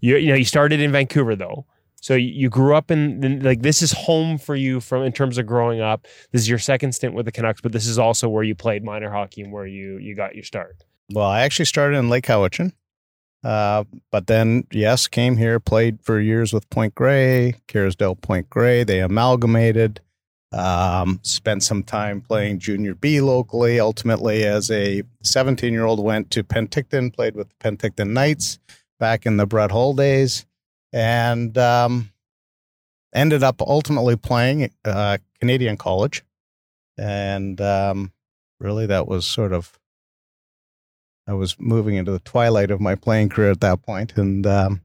You, 0.00 0.16
you 0.16 0.28
know, 0.28 0.34
you 0.34 0.44
started 0.44 0.80
in 0.80 0.92
Vancouver 0.92 1.36
though. 1.36 1.66
So 2.00 2.14
you- 2.14 2.50
grew 2.50 2.76
up 2.76 2.90
in 2.90 3.24
in- 3.24 3.42
like 3.42 3.62
this 3.62 3.82
is 3.82 3.92
home 3.92 4.38
for 4.38 4.54
you 4.54 4.80
from 4.80 5.02
in 5.02 5.12
terms 5.12 5.38
of 5.38 5.46
growing 5.46 5.80
up. 5.80 6.06
This 6.32 6.42
is 6.42 6.48
your 6.48 6.58
second 6.58 6.92
stint 6.92 7.14
with 7.14 7.26
the 7.26 7.32
Canucks, 7.32 7.60
but 7.60 7.72
this 7.72 7.86
is 7.86 7.98
also 7.98 8.28
where 8.28 8.44
you 8.44 8.54
played 8.54 8.84
minor 8.84 9.10
hockey 9.10 9.42
and 9.42 9.52
where 9.52 9.66
you 9.66 9.98
you 9.98 10.14
got 10.14 10.34
your 10.34 10.44
start. 10.44 10.84
Well, 11.12 11.26
I 11.26 11.40
actually 11.40 11.64
started 11.64 11.96
in 11.96 12.08
Lake 12.08 12.24
Cowichan. 12.26 12.72
Uh, 13.44 13.84
but 14.10 14.26
then, 14.26 14.66
yes, 14.72 15.06
came 15.06 15.36
here, 15.36 15.60
played 15.60 16.00
for 16.02 16.18
years 16.18 16.52
with 16.52 16.68
Point 16.70 16.94
Grey, 16.96 17.54
Kerrisdale 17.68 18.20
Point 18.20 18.50
Grey. 18.50 18.82
They 18.82 19.00
amalgamated. 19.00 20.00
Um, 20.52 21.20
spent 21.22 21.62
some 21.62 21.82
time 21.82 22.20
playing 22.20 22.58
junior 22.58 22.94
B 22.94 23.20
locally. 23.20 23.78
Ultimately, 23.78 24.44
as 24.44 24.70
a 24.70 25.02
17 25.22 25.72
year 25.72 25.84
old, 25.84 26.02
went 26.02 26.30
to 26.32 26.42
Penticton, 26.42 27.12
played 27.12 27.34
with 27.36 27.48
the 27.50 27.54
Penticton 27.70 28.10
Knights 28.10 28.58
back 28.98 29.26
in 29.26 29.36
the 29.36 29.46
Brett 29.46 29.70
Hull 29.70 29.94
days, 29.94 30.46
and 30.92 31.56
um, 31.58 32.10
ended 33.14 33.42
up 33.42 33.60
ultimately 33.60 34.16
playing 34.16 34.70
uh, 34.84 35.18
Canadian 35.40 35.76
College. 35.76 36.22
And 36.98 37.60
um, 37.60 38.12
really, 38.58 38.86
that 38.86 39.06
was 39.06 39.26
sort 39.26 39.52
of 39.52 39.78
I 41.26 41.34
was 41.34 41.56
moving 41.58 41.96
into 41.96 42.12
the 42.12 42.20
twilight 42.20 42.70
of 42.70 42.80
my 42.80 42.94
playing 42.94 43.30
career 43.30 43.50
at 43.50 43.60
that 43.60 43.82
point, 43.82 44.16
and 44.16 44.46
um, 44.46 44.82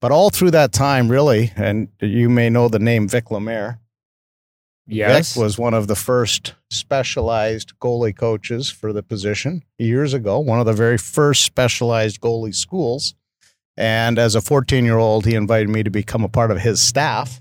but 0.00 0.10
all 0.10 0.30
through 0.30 0.50
that 0.50 0.72
time, 0.72 1.08
really, 1.08 1.52
and 1.56 1.88
you 2.00 2.28
may 2.28 2.50
know 2.50 2.68
the 2.68 2.78
name 2.78 3.08
Vic 3.08 3.30
Lemaire. 3.30 3.80
Yes. 4.88 5.34
Vic 5.34 5.42
was 5.42 5.58
one 5.58 5.74
of 5.74 5.86
the 5.86 5.96
first 5.96 6.54
specialized 6.70 7.72
goalie 7.80 8.16
coaches 8.16 8.70
for 8.70 8.92
the 8.92 9.02
position 9.02 9.62
years 9.78 10.14
ago. 10.14 10.38
One 10.38 10.60
of 10.60 10.66
the 10.66 10.72
very 10.72 10.98
first 10.98 11.42
specialized 11.42 12.20
goalie 12.20 12.54
schools, 12.54 13.14
and 13.76 14.18
as 14.18 14.34
a 14.34 14.40
14 14.40 14.84
year 14.84 14.98
old, 14.98 15.26
he 15.26 15.34
invited 15.34 15.68
me 15.68 15.82
to 15.82 15.90
become 15.90 16.24
a 16.24 16.28
part 16.28 16.50
of 16.50 16.60
his 16.60 16.80
staff, 16.80 17.40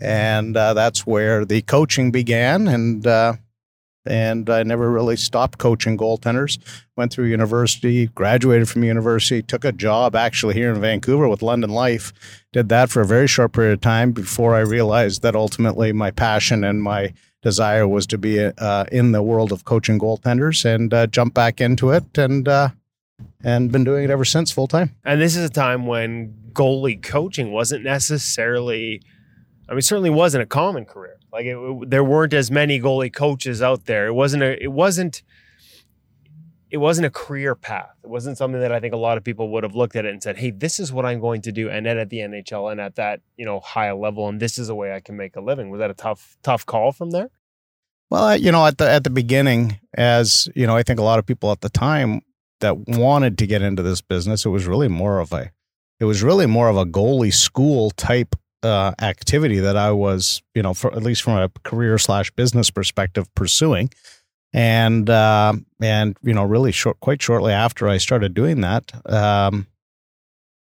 and 0.00 0.56
uh, 0.56 0.74
that's 0.74 1.06
where 1.06 1.44
the 1.44 1.62
coaching 1.62 2.10
began, 2.10 2.68
and. 2.68 3.06
Uh, 3.06 3.34
and 4.06 4.50
I 4.50 4.62
never 4.64 4.90
really 4.90 5.16
stopped 5.16 5.56
coaching 5.56 5.96
goaltenders 5.96 6.58
went 6.96 7.12
through 7.12 7.26
university, 7.26 8.06
graduated 8.08 8.68
from 8.68 8.84
university, 8.84 9.42
took 9.42 9.64
a 9.64 9.72
job 9.72 10.14
actually 10.14 10.54
here 10.54 10.72
in 10.72 10.80
Vancouver 10.80 11.28
with 11.28 11.42
London 11.42 11.70
Life. 11.70 12.12
Did 12.52 12.68
that 12.68 12.90
for 12.90 13.00
a 13.00 13.06
very 13.06 13.26
short 13.26 13.52
period 13.52 13.72
of 13.72 13.80
time 13.80 14.12
before 14.12 14.54
I 14.54 14.60
realized 14.60 15.22
that 15.22 15.34
ultimately 15.34 15.92
my 15.92 16.10
passion 16.10 16.64
and 16.64 16.82
my 16.82 17.12
desire 17.42 17.86
was 17.86 18.06
to 18.08 18.18
be 18.18 18.40
uh, 18.40 18.84
in 18.90 19.12
the 19.12 19.22
world 19.22 19.52
of 19.52 19.64
coaching 19.64 19.98
goaltenders 19.98 20.64
and 20.64 20.94
uh, 20.94 21.06
jump 21.06 21.34
back 21.34 21.60
into 21.60 21.90
it 21.90 22.16
and 22.16 22.48
uh, 22.48 22.68
and 23.42 23.70
been 23.72 23.84
doing 23.84 24.04
it 24.04 24.10
ever 24.10 24.24
since 24.24 24.50
full 24.50 24.66
time. 24.66 24.94
And 25.04 25.20
this 25.20 25.36
is 25.36 25.44
a 25.44 25.52
time 25.52 25.86
when 25.86 26.34
goalie 26.52 27.02
coaching 27.02 27.52
wasn't 27.52 27.84
necessarily, 27.84 29.02
I 29.68 29.72
mean, 29.72 29.82
certainly 29.82 30.10
wasn't 30.10 30.42
a 30.42 30.46
common 30.46 30.84
career. 30.84 31.18
Like 31.32 31.46
it, 31.46 31.56
it- 31.56 31.90
there 31.90 32.04
weren't 32.04 32.32
as 32.34 32.50
many 32.50 32.80
goalie 32.80 33.12
coaches 33.12 33.60
out 33.62 33.86
there. 33.86 34.06
It 34.06 34.14
wasn't 34.14 34.42
a, 34.42 34.62
it 34.62 34.72
wasn't, 34.72 35.22
it 36.70 36.78
wasn't 36.78 37.06
a 37.06 37.10
career 37.10 37.54
path. 37.54 37.90
It 38.02 38.08
wasn't 38.10 38.36
something 38.36 38.60
that 38.60 38.72
I 38.72 38.80
think 38.80 38.94
a 38.94 38.98
lot 38.98 39.16
of 39.16 39.22
people 39.24 39.50
would 39.52 39.62
have 39.62 39.76
looked 39.76 39.94
at 39.94 40.04
it 40.04 40.12
and 40.12 40.20
said, 40.22 40.38
"Hey, 40.38 40.50
this 40.50 40.80
is 40.80 40.92
what 40.92 41.04
I'm 41.06 41.20
going 41.20 41.40
to 41.42 41.52
do," 41.52 41.70
and 41.70 41.86
then 41.86 41.98
at 41.98 42.10
the 42.10 42.18
NHL 42.18 42.70
and 42.72 42.80
at 42.80 42.96
that 42.96 43.20
you 43.36 43.44
know 43.46 43.60
high 43.60 43.92
level, 43.92 44.28
and 44.28 44.40
this 44.40 44.58
is 44.58 44.68
a 44.68 44.74
way 44.74 44.92
I 44.92 44.98
can 45.00 45.16
make 45.16 45.36
a 45.36 45.40
living. 45.40 45.70
Was 45.70 45.78
that 45.78 45.90
a 45.90 45.94
tough 45.94 46.36
tough 46.42 46.66
call 46.66 46.90
from 46.90 47.10
there? 47.12 47.30
Well, 48.10 48.36
you 48.36 48.50
know, 48.50 48.66
at 48.66 48.78
the 48.78 48.90
at 48.90 49.04
the 49.04 49.10
beginning, 49.10 49.78
as 49.96 50.48
you 50.56 50.66
know, 50.66 50.74
I 50.76 50.82
think 50.82 50.98
a 50.98 51.04
lot 51.04 51.20
of 51.20 51.26
people 51.26 51.52
at 51.52 51.60
the 51.60 51.68
time 51.68 52.22
that 52.64 52.88
wanted 52.88 53.36
to 53.38 53.46
get 53.46 53.60
into 53.60 53.82
this 53.82 54.00
business, 54.00 54.46
it 54.46 54.48
was 54.48 54.66
really 54.66 54.88
more 54.88 55.20
of 55.20 55.32
a, 55.32 55.50
it 56.00 56.06
was 56.06 56.22
really 56.22 56.46
more 56.46 56.68
of 56.68 56.78
a 56.78 56.86
goalie 56.86 57.32
school 57.32 57.90
type 57.90 58.34
uh, 58.62 58.92
activity 59.02 59.58
that 59.58 59.76
I 59.76 59.90
was, 59.90 60.42
you 60.54 60.62
know, 60.62 60.72
for 60.72 60.90
at 60.94 61.02
least 61.02 61.22
from 61.22 61.36
a 61.36 61.50
career 61.62 61.98
slash 61.98 62.30
business 62.30 62.70
perspective, 62.70 63.28
pursuing, 63.34 63.90
and 64.54 65.10
uh, 65.10 65.52
and 65.82 66.16
you 66.22 66.32
know, 66.32 66.44
really 66.44 66.72
short, 66.72 66.98
quite 67.00 67.20
shortly 67.20 67.52
after 67.52 67.86
I 67.86 67.98
started 67.98 68.32
doing 68.32 68.62
that, 68.62 68.90
um, 69.12 69.66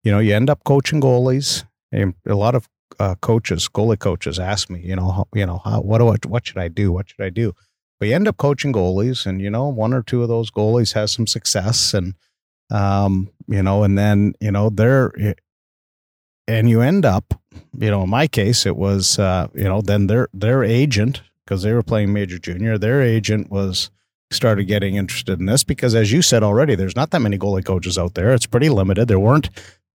you 0.03 0.11
know, 0.11 0.19
you 0.19 0.35
end 0.35 0.49
up 0.49 0.65
coaching 0.65 0.99
goalies. 0.99 1.63
And 1.93 2.13
a 2.27 2.35
lot 2.35 2.55
of 2.55 2.67
uh, 2.99 3.15
coaches, 3.21 3.69
goalie 3.69 3.97
coaches, 3.97 4.37
ask 4.37 4.69
me, 4.69 4.81
you 4.81 4.97
know, 4.97 5.11
how, 5.11 5.27
you 5.33 5.45
know, 5.45 5.61
how, 5.63 5.79
what 5.79 5.99
do 5.99 6.09
I, 6.09 6.17
what 6.27 6.45
should 6.45 6.57
I 6.57 6.67
do? 6.67 6.91
What 6.91 7.09
should 7.09 7.23
I 7.23 7.29
do? 7.29 7.53
But 7.99 8.09
you 8.09 8.15
end 8.15 8.27
up 8.27 8.37
coaching 8.37 8.73
goalies, 8.73 9.25
and 9.25 9.41
you 9.41 9.49
know, 9.49 9.67
one 9.67 9.93
or 9.93 10.03
two 10.03 10.21
of 10.21 10.27
those 10.27 10.51
goalies 10.51 10.93
has 10.93 11.11
some 11.11 11.27
success, 11.27 11.93
and 11.93 12.15
um, 12.69 13.29
you 13.47 13.63
know, 13.63 13.83
and 13.83 13.97
then 13.97 14.33
you 14.39 14.51
know 14.51 14.69
they're, 14.69 15.11
and 16.47 16.69
you 16.69 16.81
end 16.81 17.05
up, 17.05 17.33
you 17.77 17.89
know, 17.89 18.03
in 18.03 18.09
my 18.09 18.27
case, 18.27 18.65
it 18.65 18.75
was, 18.75 19.17
uh, 19.17 19.47
you 19.53 19.63
know, 19.63 19.81
then 19.81 20.07
their 20.07 20.27
their 20.33 20.63
agent 20.63 21.21
because 21.45 21.63
they 21.63 21.73
were 21.73 21.83
playing 21.83 22.11
major 22.11 22.39
junior, 22.39 22.77
their 22.77 23.01
agent 23.01 23.49
was 23.51 23.91
started 24.31 24.65
getting 24.65 24.95
interested 24.95 25.39
in 25.39 25.45
this 25.45 25.63
because, 25.63 25.95
as 25.95 26.11
you 26.11 26.21
said 26.21 26.43
already, 26.43 26.75
there's 26.75 26.95
not 26.95 27.11
that 27.11 27.21
many 27.21 27.37
goalie 27.37 27.63
coaches 27.63 27.97
out 27.97 28.15
there. 28.15 28.33
It's 28.33 28.47
pretty 28.47 28.69
limited. 28.69 29.07
There 29.07 29.19
weren't 29.19 29.49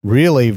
really 0.04 0.52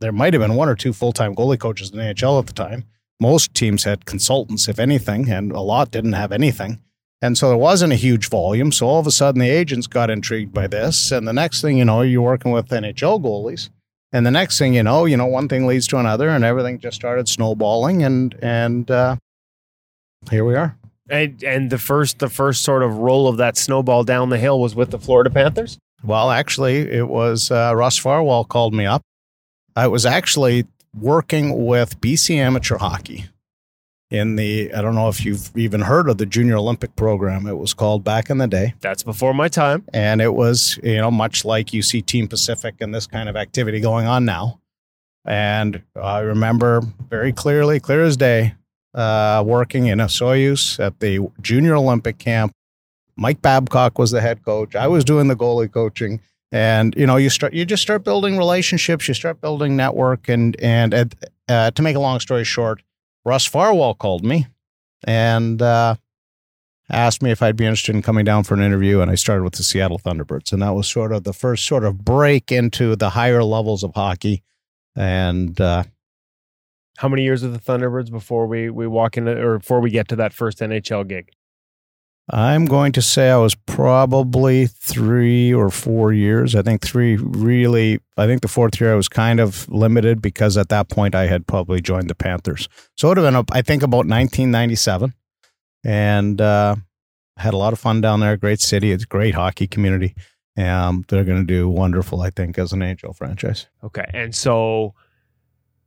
there 0.00 0.12
might 0.12 0.34
have 0.34 0.42
been 0.42 0.54
one 0.54 0.68
or 0.68 0.74
two 0.74 0.92
full 0.92 1.12
time 1.12 1.34
goalie 1.34 1.58
coaches 1.58 1.90
in 1.90 1.98
the 1.98 2.04
NHL 2.04 2.38
at 2.40 2.46
the 2.46 2.52
time. 2.52 2.84
Most 3.22 3.54
teams 3.54 3.84
had 3.84 4.04
consultants, 4.04 4.68
if 4.68 4.80
anything, 4.80 5.30
and 5.30 5.52
a 5.52 5.60
lot 5.60 5.92
didn't 5.92 6.14
have 6.14 6.32
anything. 6.32 6.80
And 7.22 7.38
so 7.38 7.48
there 7.48 7.56
wasn't 7.56 7.92
a 7.92 7.96
huge 7.96 8.28
volume. 8.28 8.72
So 8.72 8.88
all 8.88 8.98
of 8.98 9.06
a 9.06 9.12
sudden, 9.12 9.40
the 9.40 9.48
agents 9.48 9.86
got 9.86 10.10
intrigued 10.10 10.52
by 10.52 10.66
this. 10.66 11.12
And 11.12 11.26
the 11.26 11.32
next 11.32 11.62
thing 11.62 11.78
you 11.78 11.84
know, 11.84 12.02
you're 12.02 12.20
working 12.20 12.50
with 12.50 12.68
NHL 12.68 13.22
goalies. 13.22 13.70
And 14.12 14.26
the 14.26 14.32
next 14.32 14.58
thing 14.58 14.74
you 14.74 14.82
know, 14.82 15.04
you 15.04 15.16
know, 15.16 15.26
one 15.26 15.48
thing 15.48 15.68
leads 15.68 15.86
to 15.88 15.98
another, 15.98 16.28
and 16.28 16.44
everything 16.44 16.80
just 16.80 16.96
started 16.96 17.28
snowballing. 17.28 18.02
And 18.02 18.34
and 18.42 18.90
uh, 18.90 19.16
here 20.30 20.44
we 20.44 20.56
are. 20.56 20.76
And 21.08 21.42
and 21.44 21.70
the 21.70 21.78
first 21.78 22.18
the 22.18 22.28
first 22.28 22.62
sort 22.64 22.82
of 22.82 22.98
roll 22.98 23.28
of 23.28 23.36
that 23.36 23.56
snowball 23.56 24.02
down 24.02 24.30
the 24.30 24.38
hill 24.38 24.60
was 24.60 24.74
with 24.74 24.90
the 24.90 24.98
Florida 24.98 25.30
Panthers. 25.30 25.78
Well, 26.02 26.32
actually, 26.32 26.90
it 26.90 27.08
was 27.08 27.52
uh, 27.52 27.72
Russ 27.76 27.96
Farwell 27.96 28.44
called 28.44 28.74
me 28.74 28.84
up. 28.84 29.02
I 29.76 29.86
was 29.86 30.04
actually 30.04 30.66
working 30.96 31.66
with 31.66 32.00
BC 32.00 32.36
Amateur 32.36 32.78
Hockey 32.78 33.26
in 34.10 34.36
the, 34.36 34.72
I 34.74 34.82
don't 34.82 34.94
know 34.94 35.08
if 35.08 35.24
you've 35.24 35.50
even 35.56 35.80
heard 35.80 36.08
of 36.08 36.18
the 36.18 36.26
Junior 36.26 36.56
Olympic 36.56 36.94
program. 36.96 37.46
It 37.46 37.56
was 37.56 37.72
called 37.72 38.04
back 38.04 38.28
in 38.28 38.38
the 38.38 38.46
day. 38.46 38.74
That's 38.80 39.02
before 39.02 39.32
my 39.32 39.48
time. 39.48 39.84
And 39.94 40.20
it 40.20 40.34
was, 40.34 40.78
you 40.82 40.98
know, 40.98 41.10
much 41.10 41.44
like 41.46 41.72
you 41.72 41.82
see 41.82 42.02
Team 42.02 42.28
Pacific 42.28 42.74
and 42.80 42.94
this 42.94 43.06
kind 43.06 43.28
of 43.28 43.36
activity 43.36 43.80
going 43.80 44.06
on 44.06 44.26
now. 44.26 44.60
And 45.24 45.82
I 46.00 46.20
remember 46.20 46.82
very 47.08 47.32
clearly, 47.32 47.80
clear 47.80 48.02
as 48.02 48.16
day, 48.16 48.54
uh, 48.94 49.42
working 49.46 49.86
in 49.86 50.00
a 50.00 50.06
Soyuz 50.06 50.78
at 50.78 51.00
the 51.00 51.30
Junior 51.40 51.76
Olympic 51.76 52.18
camp. 52.18 52.52
Mike 53.16 53.40
Babcock 53.40 53.98
was 53.98 54.10
the 54.10 54.20
head 54.20 54.44
coach. 54.44 54.74
I 54.74 54.88
was 54.88 55.04
doing 55.04 55.28
the 55.28 55.36
goalie 55.36 55.72
coaching. 55.72 56.20
And 56.54 56.94
you 56.96 57.06
know, 57.06 57.16
you 57.16 57.30
start, 57.30 57.54
you 57.54 57.64
just 57.64 57.82
start 57.82 58.04
building 58.04 58.36
relationships. 58.36 59.08
You 59.08 59.14
start 59.14 59.40
building 59.40 59.74
network, 59.74 60.28
and 60.28 60.54
and 60.60 60.92
at, 60.92 61.14
uh, 61.48 61.70
to 61.70 61.82
make 61.82 61.96
a 61.96 62.00
long 62.00 62.20
story 62.20 62.44
short, 62.44 62.82
Russ 63.24 63.46
Farwell 63.46 63.94
called 63.94 64.22
me, 64.22 64.46
and 65.04 65.62
uh, 65.62 65.94
asked 66.90 67.22
me 67.22 67.30
if 67.30 67.42
I'd 67.42 67.56
be 67.56 67.64
interested 67.64 67.94
in 67.94 68.02
coming 68.02 68.26
down 68.26 68.44
for 68.44 68.52
an 68.52 68.60
interview. 68.60 69.00
And 69.00 69.10
I 69.10 69.14
started 69.14 69.44
with 69.44 69.54
the 69.54 69.62
Seattle 69.62 69.98
Thunderbirds, 69.98 70.52
and 70.52 70.60
that 70.60 70.74
was 70.74 70.86
sort 70.90 71.12
of 71.12 71.24
the 71.24 71.32
first 71.32 71.64
sort 71.64 71.84
of 71.84 72.04
break 72.04 72.52
into 72.52 72.96
the 72.96 73.10
higher 73.10 73.42
levels 73.42 73.82
of 73.82 73.94
hockey. 73.94 74.42
And 74.94 75.58
uh, 75.58 75.84
How 76.98 77.08
many 77.08 77.22
years 77.22 77.42
with 77.42 77.54
the 77.54 77.60
Thunderbirds 77.72 78.10
before 78.10 78.46
we 78.46 78.68
we 78.68 78.86
walk 78.86 79.16
into 79.16 79.32
or 79.42 79.58
before 79.58 79.80
we 79.80 79.88
get 79.90 80.06
to 80.08 80.16
that 80.16 80.34
first 80.34 80.58
NHL 80.58 81.08
gig? 81.08 81.30
I'm 82.30 82.66
going 82.66 82.92
to 82.92 83.02
say 83.02 83.30
I 83.30 83.36
was 83.36 83.54
probably 83.54 84.66
three 84.66 85.52
or 85.52 85.70
four 85.70 86.12
years. 86.12 86.54
I 86.54 86.62
think 86.62 86.80
three 86.80 87.16
really, 87.16 87.98
I 88.16 88.26
think 88.26 88.42
the 88.42 88.48
fourth 88.48 88.80
year 88.80 88.92
I 88.92 88.96
was 88.96 89.08
kind 89.08 89.40
of 89.40 89.68
limited 89.68 90.22
because 90.22 90.56
at 90.56 90.68
that 90.68 90.88
point 90.88 91.14
I 91.14 91.26
had 91.26 91.46
probably 91.46 91.80
joined 91.80 92.08
the 92.08 92.14
Panthers. 92.14 92.68
So 92.96 93.08
it 93.08 93.10
would 93.10 93.24
have 93.24 93.46
been, 93.46 93.56
I 93.56 93.62
think, 93.62 93.82
about 93.82 94.06
1997. 94.06 95.14
And 95.84 96.40
uh, 96.40 96.76
had 97.36 97.54
a 97.54 97.56
lot 97.56 97.72
of 97.72 97.80
fun 97.80 98.00
down 98.00 98.20
there. 98.20 98.36
Great 98.36 98.60
city. 98.60 98.92
It's 98.92 99.04
a 99.04 99.08
great 99.08 99.34
hockey 99.34 99.66
community. 99.66 100.14
Um, 100.56 101.04
they're 101.08 101.24
going 101.24 101.40
to 101.40 101.46
do 101.46 101.68
wonderful, 101.68 102.20
I 102.20 102.30
think, 102.30 102.56
as 102.56 102.72
an 102.72 102.80
NHL 102.80 103.16
franchise. 103.16 103.66
Okay. 103.82 104.08
And 104.14 104.34
so 104.34 104.94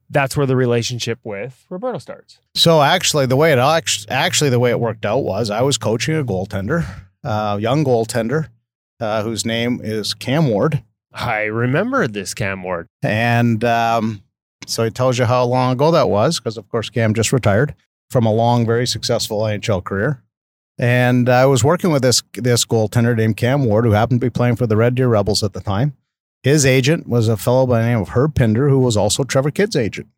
that's 0.10 0.38
where 0.38 0.46
the 0.46 0.56
relationship 0.56 1.20
with 1.24 1.66
Roberto 1.70 1.98
starts. 1.98 2.40
So 2.56 2.82
actually, 2.82 3.26
the 3.26 3.36
way 3.36 3.54
it 3.54 3.60
actually 4.10 4.50
the 4.50 4.60
way 4.60 4.72
it 4.72 4.80
worked 4.80 5.06
out 5.06 5.20
was 5.20 5.50
I 5.50 5.62
was 5.62 5.78
coaching 5.78 6.16
a 6.16 6.24
goaltender, 6.24 6.86
a 7.24 7.58
young 7.60 7.84
goaltender, 7.84 8.50
uh, 9.00 9.24
whose 9.24 9.46
name 9.46 9.82
is 9.84 10.14
Cam 10.14 10.50
Ward. 10.50 10.84
I 11.12 11.44
remember 11.44 12.08
this 12.08 12.34
Cam 12.34 12.64
Ward, 12.64 12.88
and 13.02 13.64
um, 13.64 14.24
so 14.68 14.84
it 14.84 14.96
tells 14.96 15.18
you 15.18 15.26
how 15.26 15.46
long 15.46 15.74
ago 15.74 15.92
that 15.92 16.10
was, 16.10 16.40
because 16.40 16.58
of 16.58 16.68
course 16.70 16.90
Cam 16.90 17.14
just 17.14 17.32
retired 17.32 17.74
from 18.10 18.26
a 18.26 18.34
long, 18.34 18.66
very 18.66 18.86
successful 18.86 19.40
NHL 19.40 19.84
career. 19.84 20.22
And 20.78 21.30
I 21.30 21.46
was 21.46 21.64
working 21.64 21.92
with 21.92 22.02
this 22.02 22.22
this 22.34 22.66
goaltender 22.66 23.16
named 23.16 23.38
Cam 23.38 23.66
Ward, 23.66 23.86
who 23.86 23.92
happened 23.92 24.20
to 24.20 24.26
be 24.26 24.30
playing 24.30 24.58
for 24.58 24.68
the 24.68 24.76
Red 24.76 24.96
Deer 24.96 25.08
Rebels 25.08 25.42
at 25.42 25.54
the 25.54 25.62
time. 25.62 25.96
His 26.46 26.64
agent 26.64 27.08
was 27.08 27.28
a 27.28 27.38
fellow 27.38 27.66
by 27.66 27.82
the 27.82 27.88
name 27.88 28.00
of 28.00 28.10
Herb 28.10 28.36
Pinder, 28.36 28.70
who 28.70 28.78
was 28.78 28.96
also 28.96 29.24
Trevor 29.24 29.50
Kidd's 29.50 29.76
agent. 29.76 30.10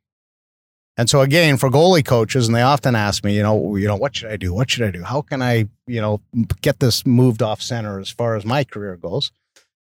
And 0.97 1.09
so 1.09 1.21
again, 1.21 1.55
for 1.55 1.69
goalie 1.69 2.03
coaches, 2.03 2.47
and 2.47 2.53
they 2.53 2.63
often 2.63 2.95
ask 2.95 3.23
me, 3.23 3.33
you 3.33 3.41
know, 3.41 3.77
you 3.77 3.87
know, 3.87 3.95
what 3.95 4.13
should 4.13 4.29
I 4.29 4.35
do? 4.35 4.53
What 4.53 4.69
should 4.69 4.83
I 4.83 4.91
do? 4.91 5.03
How 5.03 5.21
can 5.21 5.41
I, 5.41 5.69
you 5.85 6.01
know, 6.01 6.19
get 6.59 6.81
this 6.81 7.05
moved 7.05 7.41
off 7.41 7.61
center 7.61 7.97
as 7.97 8.09
far 8.09 8.35
as 8.35 8.43
my 8.43 8.65
career 8.65 8.97
goes? 8.97 9.31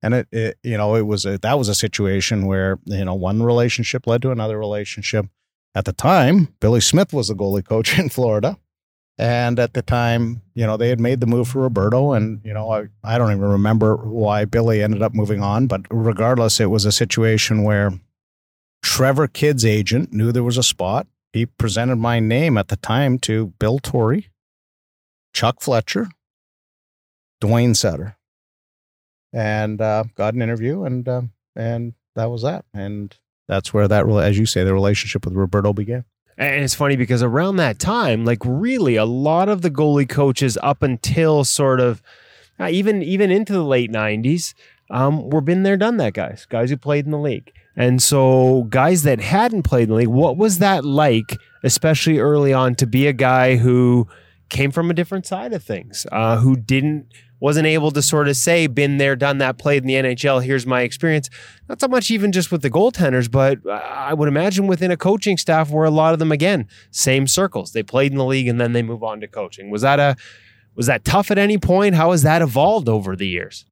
And 0.01 0.13
it, 0.13 0.27
it 0.33 0.57
you 0.63 0.75
know, 0.75 0.95
it 0.95 1.03
was 1.03 1.25
a, 1.25 1.37
that 1.37 1.57
was 1.57 1.69
a 1.69 1.75
situation 1.75 2.45
where 2.45 2.77
you 2.83 3.05
know 3.05 3.13
one 3.13 3.41
relationship 3.41 4.05
led 4.05 4.21
to 4.23 4.31
another 4.31 4.59
relationship. 4.59 5.27
At 5.73 5.85
the 5.85 5.93
time, 5.93 6.53
Billy 6.59 6.81
Smith 6.81 7.13
was 7.13 7.29
the 7.29 7.35
goalie 7.35 7.65
coach 7.65 7.97
in 7.97 8.09
Florida, 8.09 8.57
and 9.17 9.59
at 9.59 9.73
the 9.73 9.81
time, 9.81 10.41
you 10.55 10.65
know, 10.65 10.75
they 10.75 10.89
had 10.89 10.99
made 10.99 11.19
the 11.19 11.27
move 11.27 11.47
for 11.47 11.61
Roberto. 11.61 12.13
And, 12.13 12.41
you 12.43 12.53
know, 12.53 12.71
I, 12.71 12.87
I 13.03 13.17
don't 13.17 13.31
even 13.31 13.43
remember 13.43 13.95
why 13.97 14.45
Billy 14.45 14.81
ended 14.81 15.03
up 15.03 15.13
moving 15.13 15.41
on. 15.41 15.67
But 15.67 15.81
regardless, 15.91 16.59
it 16.59 16.71
was 16.71 16.85
a 16.85 16.91
situation 16.91 17.63
where 17.63 17.91
Trevor 18.81 19.27
Kidd's 19.27 19.65
agent 19.65 20.11
knew 20.13 20.31
there 20.31 20.43
was 20.43 20.57
a 20.57 20.63
spot. 20.63 21.07
He 21.31 21.45
presented 21.45 21.97
my 21.97 22.19
name 22.19 22.57
at 22.57 22.67
the 22.69 22.75
time 22.75 23.19
to 23.19 23.47
Bill 23.59 23.79
Torrey, 23.79 24.29
Chuck 25.33 25.61
Fletcher, 25.61 26.09
Duane 27.39 27.75
Sutter, 27.75 28.17
and 29.31 29.79
uh, 29.79 30.05
got 30.15 30.33
an 30.33 30.41
interview. 30.41 30.83
And, 30.83 31.07
uh, 31.07 31.21
and 31.55 31.93
that 32.15 32.31
was 32.31 32.41
that. 32.41 32.65
And 32.73 33.15
that's 33.47 33.73
where 33.73 33.87
that, 33.87 34.07
as 34.07 34.39
you 34.39 34.45
say, 34.47 34.63
the 34.63 34.73
relationship 34.73 35.25
with 35.25 35.35
Roberto 35.35 35.71
began. 35.73 36.05
And 36.37 36.63
it's 36.63 36.75
funny 36.75 36.95
because 36.95 37.21
around 37.21 37.57
that 37.57 37.79
time, 37.79 38.25
like 38.25 38.39
really, 38.43 38.95
a 38.95 39.05
lot 39.05 39.49
of 39.49 39.61
the 39.61 39.69
goalie 39.69 40.09
coaches 40.09 40.57
up 40.63 40.81
until 40.81 41.43
sort 41.43 41.79
of 41.79 42.01
uh, 42.59 42.69
even 42.69 43.01
even 43.03 43.31
into 43.31 43.53
the 43.53 43.63
late 43.63 43.91
'90s 43.91 44.53
um, 44.89 45.29
were 45.29 45.41
been 45.41 45.63
there, 45.63 45.77
done 45.77 45.97
that. 45.97 46.13
Guys, 46.13 46.45
guys 46.49 46.69
who 46.69 46.77
played 46.77 47.05
in 47.05 47.11
the 47.11 47.19
league, 47.19 47.51
and 47.75 48.01
so 48.01 48.63
guys 48.69 49.03
that 49.03 49.19
hadn't 49.19 49.63
played 49.63 49.83
in 49.83 49.89
the 49.89 49.95
league, 49.95 50.07
what 50.07 50.37
was 50.37 50.59
that 50.59 50.85
like, 50.85 51.37
especially 51.63 52.19
early 52.19 52.53
on, 52.53 52.75
to 52.75 52.87
be 52.87 53.07
a 53.07 53.13
guy 53.13 53.57
who 53.57 54.07
came 54.49 54.71
from 54.71 54.89
a 54.89 54.93
different 54.93 55.25
side 55.25 55.53
of 55.53 55.63
things, 55.63 56.05
uh, 56.11 56.37
who 56.37 56.55
didn't 56.55 57.07
wasn't 57.43 57.67
able 57.67 57.91
to 57.91 58.01
sort 58.01 58.29
of 58.29 58.37
say, 58.37 58.67
been 58.67 58.99
there, 58.99 59.17
done 59.17 59.39
that, 59.39 59.57
played 59.57 59.83
in 59.83 59.87
the 59.87 59.95
NHL. 59.95 60.41
Here's 60.41 60.65
my 60.65 60.83
experience. 60.83 61.29
Not 61.67 61.81
so 61.81 61.89
much 61.89 62.09
even 62.09 62.31
just 62.31 62.53
with 62.53 62.61
the 62.61 62.69
goaltenders, 62.69 63.29
but 63.29 63.59
I 63.69 64.13
would 64.13 64.29
imagine 64.29 64.65
within 64.65 64.91
a 64.91 64.95
coaching 64.95 65.35
staff 65.35 65.69
where 65.69 65.83
a 65.83 65.91
lot 65.91 66.13
of 66.13 66.19
them, 66.19 66.31
again, 66.31 66.69
same 66.91 67.27
circles. 67.27 67.73
They 67.73 67.83
played 67.83 68.13
in 68.13 68.17
the 68.17 68.23
league 68.23 68.47
and 68.47 68.61
then 68.61 68.71
they 68.71 68.81
move 68.81 69.03
on 69.03 69.19
to 69.19 69.27
coaching. 69.27 69.69
Was 69.69 69.81
that 69.81 69.99
a 69.99 70.15
was 70.73 70.85
that 70.85 71.03
tough 71.03 71.31
at 71.31 71.37
any 71.37 71.57
point? 71.57 71.95
How 71.95 72.11
has 72.11 72.23
that 72.23 72.41
evolved 72.41 72.87
over 72.87 73.13
the 73.13 73.27
years? 73.27 73.65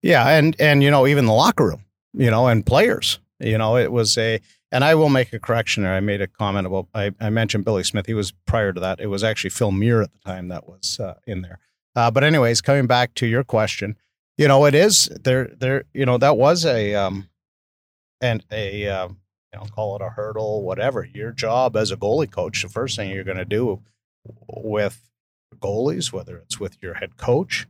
Yeah, 0.00 0.26
and 0.26 0.56
and 0.58 0.82
you 0.82 0.90
know 0.90 1.06
even 1.06 1.26
the 1.26 1.34
locker 1.34 1.66
room, 1.66 1.84
you 2.14 2.30
know, 2.30 2.48
and 2.48 2.64
players, 2.64 3.18
you 3.38 3.58
know, 3.58 3.76
it 3.76 3.92
was 3.92 4.16
a. 4.16 4.40
And 4.72 4.82
I 4.82 4.94
will 4.94 5.10
make 5.10 5.32
a 5.34 5.38
correction 5.38 5.82
there. 5.82 5.92
I 5.92 6.00
made 6.00 6.22
a 6.22 6.26
comment 6.26 6.66
about 6.66 6.88
I, 6.94 7.12
I 7.20 7.28
mentioned 7.28 7.66
Billy 7.66 7.84
Smith. 7.84 8.06
He 8.06 8.14
was 8.14 8.32
prior 8.46 8.72
to 8.72 8.80
that. 8.80 8.98
It 8.98 9.08
was 9.08 9.22
actually 9.22 9.50
Phil 9.50 9.70
Myre 9.70 10.00
at 10.00 10.10
the 10.10 10.18
time 10.20 10.48
that 10.48 10.66
was 10.66 10.98
uh, 10.98 11.14
in 11.26 11.42
there. 11.42 11.60
Uh, 11.96 12.10
but 12.10 12.24
anyways, 12.24 12.60
coming 12.60 12.86
back 12.86 13.14
to 13.14 13.26
your 13.26 13.44
question, 13.44 13.96
you 14.36 14.48
know, 14.48 14.64
it 14.64 14.74
is 14.74 15.08
there. 15.22 15.52
There, 15.58 15.84
you 15.92 16.06
know, 16.06 16.18
that 16.18 16.36
was 16.36 16.64
a 16.64 16.94
um, 16.94 17.28
and 18.20 18.44
a 18.50 18.88
um, 18.88 19.18
you 19.52 19.60
know, 19.60 19.66
call 19.66 19.96
it 19.96 20.02
a 20.02 20.10
hurdle, 20.10 20.62
whatever. 20.62 21.04
Your 21.04 21.30
job 21.30 21.76
as 21.76 21.90
a 21.90 21.96
goalie 21.96 22.30
coach, 22.30 22.62
the 22.62 22.68
first 22.68 22.96
thing 22.96 23.10
you're 23.10 23.24
going 23.24 23.36
to 23.36 23.44
do 23.44 23.80
with 24.48 25.08
goalies, 25.58 26.12
whether 26.12 26.36
it's 26.38 26.58
with 26.58 26.76
your 26.82 26.94
head 26.94 27.16
coach, 27.16 27.66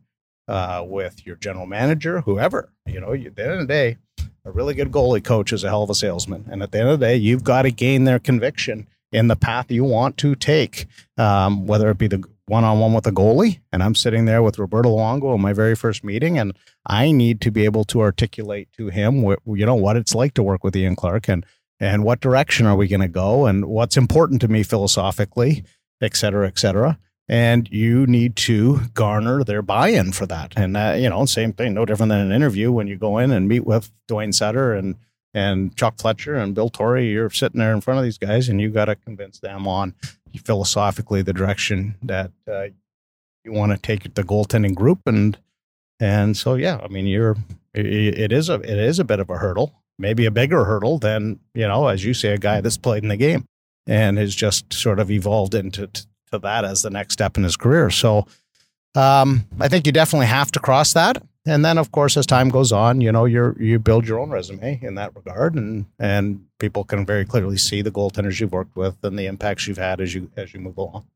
uh, 0.48 0.82
with 0.86 1.26
your 1.26 1.36
general 1.36 1.66
manager, 1.66 2.22
whoever, 2.22 2.72
you 2.86 3.00
know, 3.00 3.12
at 3.12 3.36
the 3.36 3.42
end 3.42 3.52
of 3.52 3.58
the 3.58 3.66
day, 3.66 3.96
a 4.44 4.50
really 4.50 4.74
good 4.74 4.90
goalie 4.90 5.24
coach 5.24 5.52
is 5.52 5.64
a 5.64 5.68
hell 5.68 5.82
of 5.82 5.90
a 5.90 5.94
salesman. 5.94 6.46
And 6.50 6.62
at 6.62 6.72
the 6.72 6.80
end 6.80 6.88
of 6.88 7.00
the 7.00 7.06
day, 7.06 7.16
you've 7.16 7.44
got 7.44 7.62
to 7.62 7.70
gain 7.70 8.04
their 8.04 8.18
conviction 8.18 8.86
in 9.12 9.28
the 9.28 9.36
path 9.36 9.70
you 9.70 9.84
want 9.84 10.16
to 10.18 10.34
take, 10.34 10.86
um, 11.16 11.66
whether 11.66 11.90
it 11.90 11.98
be 11.98 12.08
the 12.08 12.24
one 12.46 12.64
on 12.64 12.78
one 12.78 12.92
with 12.92 13.06
a 13.06 13.12
goalie, 13.12 13.60
and 13.72 13.82
I'm 13.82 13.94
sitting 13.94 14.26
there 14.26 14.42
with 14.42 14.58
Roberto 14.58 14.90
Luongo 14.90 15.34
in 15.34 15.40
my 15.40 15.52
very 15.52 15.74
first 15.74 16.04
meeting, 16.04 16.38
and 16.38 16.54
I 16.86 17.10
need 17.10 17.40
to 17.42 17.50
be 17.50 17.64
able 17.64 17.84
to 17.84 18.00
articulate 18.00 18.68
to 18.76 18.88
him, 18.88 19.22
what, 19.22 19.38
you 19.46 19.64
know, 19.64 19.74
what 19.74 19.96
it's 19.96 20.14
like 20.14 20.34
to 20.34 20.42
work 20.42 20.62
with 20.62 20.76
Ian 20.76 20.96
Clark, 20.96 21.28
and 21.28 21.46
and 21.80 22.04
what 22.04 22.20
direction 22.20 22.66
are 22.66 22.76
we 22.76 22.86
going 22.86 23.00
to 23.00 23.08
go, 23.08 23.46
and 23.46 23.64
what's 23.66 23.96
important 23.96 24.40
to 24.42 24.48
me 24.48 24.62
philosophically, 24.62 25.64
et 26.00 26.16
cetera, 26.16 26.46
et 26.46 26.58
cetera. 26.58 26.98
And 27.26 27.68
you 27.70 28.06
need 28.06 28.36
to 28.36 28.80
garner 28.92 29.42
their 29.42 29.62
buy-in 29.62 30.12
for 30.12 30.26
that, 30.26 30.52
and 30.56 30.76
uh, 30.76 30.94
you 30.98 31.08
know, 31.08 31.24
same 31.24 31.54
thing, 31.54 31.72
no 31.72 31.86
different 31.86 32.10
than 32.10 32.20
an 32.20 32.32
interview 32.32 32.70
when 32.70 32.86
you 32.86 32.98
go 32.98 33.16
in 33.18 33.30
and 33.30 33.48
meet 33.48 33.64
with 33.64 33.90
Duane 34.06 34.32
Sutter 34.32 34.74
and 34.74 34.96
and 35.34 35.76
Chuck 35.76 35.98
Fletcher 35.98 36.36
and 36.36 36.54
Bill 36.54 36.70
Torrey. 36.70 37.10
You're 37.10 37.30
sitting 37.30 37.58
there 37.58 37.72
in 37.72 37.80
front 37.80 37.98
of 37.98 38.04
these 38.04 38.18
guys, 38.18 38.48
and 38.48 38.60
you 38.60 38.70
got 38.70 38.86
to 38.86 38.94
convince 38.94 39.40
them 39.40 39.68
on 39.68 39.94
philosophically 40.44 41.22
the 41.22 41.32
direction 41.32 41.96
that 42.02 42.30
uh, 42.50 42.66
you 43.44 43.52
want 43.52 43.72
to 43.72 43.78
take 43.78 44.14
the 44.14 44.24
goaltending 44.24 44.74
group 44.74 45.00
and 45.06 45.38
and 46.00 46.36
so 46.36 46.54
yeah 46.54 46.80
i 46.82 46.88
mean 46.88 47.06
you're 47.06 47.36
it, 47.72 48.32
is 48.32 48.48
a 48.48 48.54
it 48.54 48.78
is 48.78 48.98
a 48.98 49.04
bit 49.04 49.20
of 49.20 49.30
a 49.30 49.38
hurdle 49.38 49.72
maybe 49.98 50.26
a 50.26 50.30
bigger 50.30 50.64
hurdle 50.64 50.98
than 50.98 51.38
you 51.54 51.66
know 51.66 51.86
as 51.86 52.04
you 52.04 52.14
say 52.14 52.30
a 52.30 52.38
guy 52.38 52.60
that's 52.60 52.76
played 52.76 53.02
in 53.02 53.08
the 53.08 53.16
game 53.16 53.44
and 53.86 54.18
has 54.18 54.34
just 54.34 54.72
sort 54.72 54.98
of 54.98 55.10
evolved 55.10 55.54
into 55.54 55.86
to 55.86 56.38
that 56.38 56.64
as 56.64 56.82
the 56.82 56.90
next 56.90 57.12
step 57.12 57.36
in 57.36 57.44
his 57.44 57.56
career 57.56 57.90
so 57.90 58.26
um, 58.96 59.46
i 59.60 59.68
think 59.68 59.86
you 59.86 59.92
definitely 59.92 60.26
have 60.26 60.50
to 60.50 60.58
cross 60.58 60.92
that 60.94 61.22
and 61.46 61.64
then 61.64 61.78
of 61.78 61.92
course 61.92 62.16
as 62.16 62.26
time 62.26 62.48
goes 62.48 62.72
on 62.72 63.00
you 63.00 63.12
know 63.12 63.24
you're 63.24 63.60
you 63.60 63.78
build 63.78 64.06
your 64.06 64.18
own 64.18 64.30
resume 64.30 64.78
in 64.82 64.94
that 64.94 65.14
regard 65.14 65.54
and 65.54 65.86
and 65.98 66.44
people 66.58 66.84
can 66.84 67.04
very 67.04 67.24
clearly 67.24 67.56
see 67.56 67.82
the 67.82 67.90
goaltenders 67.90 68.40
you've 68.40 68.52
worked 68.52 68.76
with 68.76 68.96
and 69.02 69.18
the 69.18 69.26
impacts 69.26 69.66
you've 69.66 69.78
had 69.78 70.00
as 70.00 70.14
you 70.14 70.30
as 70.36 70.54
you 70.54 70.60
move 70.60 70.76
along. 70.76 71.06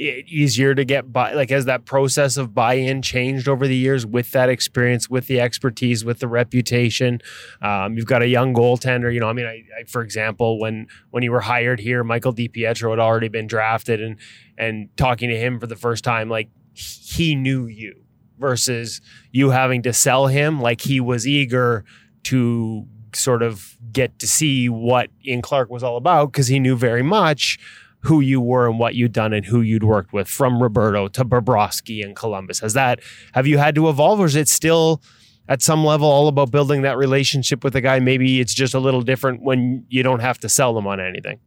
It 0.00 0.28
easier 0.28 0.76
to 0.76 0.84
get 0.84 1.12
by 1.12 1.32
like 1.32 1.50
has 1.50 1.64
that 1.64 1.84
process 1.84 2.36
of 2.36 2.54
buy-in 2.54 3.02
changed 3.02 3.48
over 3.48 3.66
the 3.66 3.74
years 3.74 4.06
with 4.06 4.30
that 4.30 4.48
experience 4.48 5.10
with 5.10 5.26
the 5.26 5.40
expertise 5.40 6.04
with 6.04 6.20
the 6.20 6.28
reputation 6.28 7.20
um, 7.62 7.96
you've 7.96 8.06
got 8.06 8.22
a 8.22 8.28
young 8.28 8.54
goaltender 8.54 9.12
you 9.12 9.18
know 9.18 9.28
i 9.28 9.32
mean 9.32 9.46
I, 9.46 9.64
I, 9.80 9.84
for 9.88 10.02
example 10.02 10.60
when 10.60 10.86
when 11.10 11.24
you 11.24 11.32
were 11.32 11.40
hired 11.40 11.80
here 11.80 12.04
michael 12.04 12.32
dipietro 12.32 12.90
had 12.90 13.00
already 13.00 13.26
been 13.26 13.48
drafted 13.48 14.00
and 14.00 14.18
and 14.56 14.88
talking 14.96 15.30
to 15.30 15.36
him 15.36 15.58
for 15.58 15.66
the 15.66 15.74
first 15.74 16.04
time 16.04 16.28
like 16.28 16.48
he 16.74 17.34
knew 17.34 17.66
you 17.66 18.04
versus 18.38 19.00
you 19.32 19.50
having 19.50 19.82
to 19.82 19.92
sell 19.92 20.26
him 20.26 20.60
like 20.60 20.82
he 20.82 21.00
was 21.00 21.26
eager 21.26 21.84
to 22.24 22.86
sort 23.14 23.42
of 23.42 23.76
get 23.92 24.18
to 24.18 24.26
see 24.26 24.68
what 24.68 25.10
Ian 25.26 25.42
Clark 25.42 25.70
was 25.70 25.82
all 25.82 25.96
about 25.96 26.32
because 26.32 26.48
he 26.48 26.58
knew 26.58 26.76
very 26.76 27.02
much 27.02 27.58
who 28.00 28.20
you 28.20 28.40
were 28.40 28.68
and 28.68 28.78
what 28.78 28.94
you'd 28.94 29.12
done 29.12 29.32
and 29.32 29.46
who 29.46 29.60
you'd 29.60 29.82
worked 29.82 30.12
with 30.12 30.28
from 30.28 30.62
Roberto 30.62 31.08
to 31.08 31.24
Bobrovsky 31.24 32.04
and 32.04 32.14
Columbus. 32.14 32.60
Has 32.60 32.74
that 32.74 33.00
have 33.32 33.46
you 33.46 33.58
had 33.58 33.74
to 33.74 33.88
evolve 33.88 34.20
or 34.20 34.26
is 34.26 34.36
it 34.36 34.48
still 34.48 35.02
at 35.48 35.62
some 35.62 35.84
level 35.84 36.08
all 36.08 36.28
about 36.28 36.50
building 36.50 36.82
that 36.82 36.96
relationship 36.96 37.64
with 37.64 37.74
a 37.74 37.80
guy? 37.80 37.98
Maybe 37.98 38.40
it's 38.40 38.54
just 38.54 38.74
a 38.74 38.78
little 38.78 39.02
different 39.02 39.42
when 39.42 39.84
you 39.88 40.02
don't 40.02 40.20
have 40.20 40.38
to 40.40 40.48
sell 40.48 40.74
them 40.74 40.86
on 40.86 41.00
anything. 41.00 41.40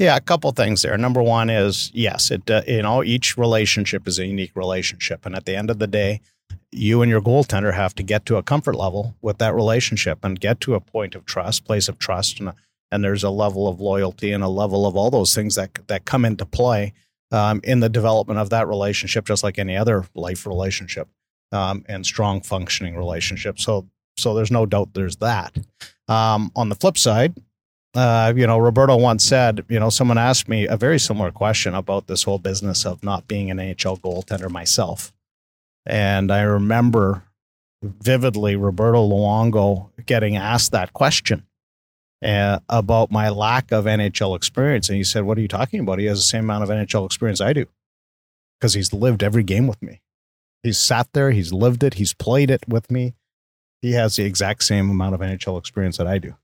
Yeah, 0.00 0.16
a 0.16 0.20
couple 0.22 0.50
things 0.52 0.80
there. 0.80 0.96
Number 0.96 1.22
one 1.22 1.50
is 1.50 1.90
yes, 1.92 2.30
it 2.30 2.50
uh, 2.50 2.62
you 2.66 2.80
know 2.80 3.04
each 3.04 3.36
relationship 3.36 4.08
is 4.08 4.18
a 4.18 4.26
unique 4.26 4.56
relationship, 4.56 5.26
and 5.26 5.36
at 5.36 5.44
the 5.44 5.54
end 5.54 5.68
of 5.68 5.78
the 5.78 5.86
day, 5.86 6.22
you 6.72 7.02
and 7.02 7.10
your 7.10 7.20
goaltender 7.20 7.74
have 7.74 7.94
to 7.96 8.02
get 8.02 8.24
to 8.24 8.38
a 8.38 8.42
comfort 8.42 8.76
level 8.76 9.14
with 9.20 9.36
that 9.38 9.54
relationship 9.54 10.24
and 10.24 10.40
get 10.40 10.58
to 10.62 10.74
a 10.74 10.80
point 10.80 11.14
of 11.14 11.26
trust, 11.26 11.66
place 11.66 11.86
of 11.86 11.98
trust, 11.98 12.40
and 12.40 12.54
and 12.90 13.04
there's 13.04 13.22
a 13.22 13.28
level 13.28 13.68
of 13.68 13.78
loyalty 13.78 14.32
and 14.32 14.42
a 14.42 14.48
level 14.48 14.86
of 14.86 14.96
all 14.96 15.10
those 15.10 15.34
things 15.34 15.54
that 15.56 15.86
that 15.88 16.06
come 16.06 16.24
into 16.24 16.46
play 16.46 16.94
um, 17.30 17.60
in 17.62 17.80
the 17.80 17.90
development 17.90 18.40
of 18.40 18.48
that 18.48 18.66
relationship, 18.66 19.26
just 19.26 19.42
like 19.42 19.58
any 19.58 19.76
other 19.76 20.06
life 20.14 20.46
relationship 20.46 21.08
um, 21.52 21.84
and 21.90 22.06
strong 22.06 22.40
functioning 22.40 22.96
relationship. 22.96 23.60
So 23.60 23.86
so 24.16 24.32
there's 24.32 24.50
no 24.50 24.64
doubt 24.64 24.94
there's 24.94 25.16
that. 25.16 25.54
Um, 26.08 26.52
on 26.56 26.70
the 26.70 26.74
flip 26.74 26.96
side, 26.96 27.34
uh, 27.94 28.32
you 28.36 28.46
know, 28.46 28.58
Roberto 28.58 28.96
once 28.96 29.24
said, 29.24 29.64
you 29.68 29.80
know, 29.80 29.90
someone 29.90 30.18
asked 30.18 30.48
me 30.48 30.66
a 30.66 30.76
very 30.76 30.98
similar 30.98 31.32
question 31.32 31.74
about 31.74 32.06
this 32.06 32.22
whole 32.22 32.38
business 32.38 32.86
of 32.86 33.02
not 33.02 33.26
being 33.26 33.50
an 33.50 33.58
NHL 33.58 34.00
goaltender 34.00 34.50
myself. 34.50 35.12
And 35.86 36.30
I 36.30 36.42
remember 36.42 37.24
vividly 37.82 38.54
Roberto 38.56 39.08
Luongo 39.08 39.90
getting 40.06 40.36
asked 40.36 40.72
that 40.72 40.92
question 40.92 41.46
uh, 42.22 42.60
about 42.68 43.10
my 43.10 43.28
lack 43.28 43.72
of 43.72 43.86
NHL 43.86 44.36
experience. 44.36 44.88
And 44.88 44.96
he 44.96 45.04
said, 45.04 45.24
What 45.24 45.38
are 45.38 45.40
you 45.40 45.48
talking 45.48 45.80
about? 45.80 45.98
He 45.98 46.04
has 46.06 46.18
the 46.18 46.24
same 46.24 46.44
amount 46.44 46.64
of 46.64 46.68
NHL 46.68 47.06
experience 47.06 47.40
I 47.40 47.52
do 47.52 47.66
because 48.58 48.74
he's 48.74 48.92
lived 48.92 49.22
every 49.22 49.42
game 49.42 49.66
with 49.66 49.82
me. 49.82 50.00
He's 50.62 50.78
sat 50.78 51.08
there, 51.12 51.30
he's 51.30 51.52
lived 51.52 51.82
it, 51.82 51.94
he's 51.94 52.12
played 52.12 52.50
it 52.50 52.68
with 52.68 52.90
me. 52.90 53.14
He 53.80 53.92
has 53.92 54.16
the 54.16 54.24
exact 54.24 54.62
same 54.64 54.90
amount 54.90 55.14
of 55.14 55.20
NHL 55.20 55.58
experience 55.58 55.96
that 55.96 56.06
I 56.06 56.18
do. 56.18 56.36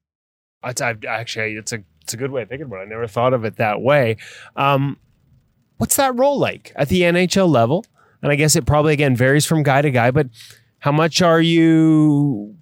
I, 0.67 0.95
actually 1.09 1.57
it's 1.57 1.73
a 1.73 1.83
it's 2.03 2.15
a 2.15 2.17
good 2.17 2.31
way 2.31 2.43
of 2.43 2.49
thinking 2.49 2.67
about 2.67 2.81
it. 2.81 2.83
I 2.83 2.85
never 2.87 3.09
thought 3.09 3.35
of 3.35 3.45
it 3.45 3.57
that 3.57 3.81
way. 3.81 4.17
Um, 4.55 4.97
what's 5.79 5.97
that 5.97 6.17
role 6.17 6.39
like 6.39 6.73
at 6.77 6.89
the 6.89 7.03
NHL 7.03 7.49
level? 7.49 7.85
And 8.23 8.33
I 8.33 8.37
guess 8.37 8.57
it 8.57 8.65
probably 8.67 8.93
again 8.93 9.17
varies 9.17 9.45
from 9.45 9.63
guy 9.63 9.83
to 9.83 9.91
guy, 9.91 10.11
but 10.11 10.29
how 10.81 10.93
much 10.93 11.21
are 11.23 11.41
you 11.41 12.55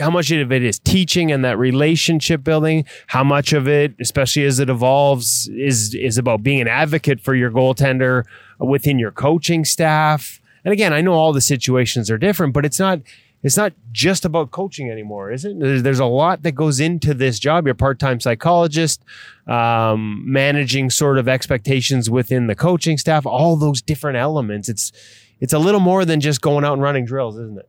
how 0.00 0.10
much 0.10 0.30
of 0.30 0.52
it 0.52 0.62
is 0.62 0.78
teaching 0.78 1.32
and 1.32 1.44
that 1.44 1.58
relationship 1.58 2.44
building 2.44 2.84
how 3.06 3.24
much 3.24 3.52
of 3.52 3.66
it 3.66 3.94
especially 4.00 4.44
as 4.44 4.58
it 4.58 4.68
evolves 4.68 5.48
is 5.48 5.94
is 5.94 6.18
about 6.18 6.42
being 6.42 6.60
an 6.60 6.68
advocate 6.68 7.20
for 7.20 7.34
your 7.34 7.50
goaltender 7.50 8.24
within 8.58 8.98
your 8.98 9.10
coaching 9.10 9.64
staff 9.64 10.40
and 10.64 10.72
again 10.72 10.92
i 10.92 11.00
know 11.00 11.14
all 11.14 11.32
the 11.32 11.40
situations 11.40 12.10
are 12.10 12.18
different 12.18 12.52
but 12.52 12.64
it's 12.64 12.78
not 12.78 13.00
it's 13.42 13.56
not 13.56 13.72
just 13.92 14.24
about 14.24 14.50
coaching 14.50 14.90
anymore, 14.90 15.30
is 15.30 15.44
it? 15.44 15.58
There's, 15.58 16.00
a 16.00 16.04
lot 16.04 16.42
that 16.42 16.52
goes 16.52 16.80
into 16.80 17.14
this 17.14 17.38
job. 17.38 17.66
You're 17.66 17.72
a 17.72 17.76
part-time 17.76 18.20
psychologist, 18.20 19.02
um, 19.46 20.22
managing 20.24 20.90
sort 20.90 21.18
of 21.18 21.28
expectations 21.28 22.10
within 22.10 22.48
the 22.48 22.54
coaching 22.54 22.98
staff, 22.98 23.26
all 23.26 23.56
those 23.56 23.80
different 23.80 24.16
elements. 24.16 24.68
It's 24.68 24.92
it's 25.40 25.52
a 25.52 25.58
little 25.58 25.80
more 25.80 26.04
than 26.04 26.20
just 26.20 26.40
going 26.40 26.64
out 26.64 26.72
and 26.72 26.82
running 26.82 27.04
drills, 27.04 27.36
isn't 27.36 27.58
it? 27.58 27.68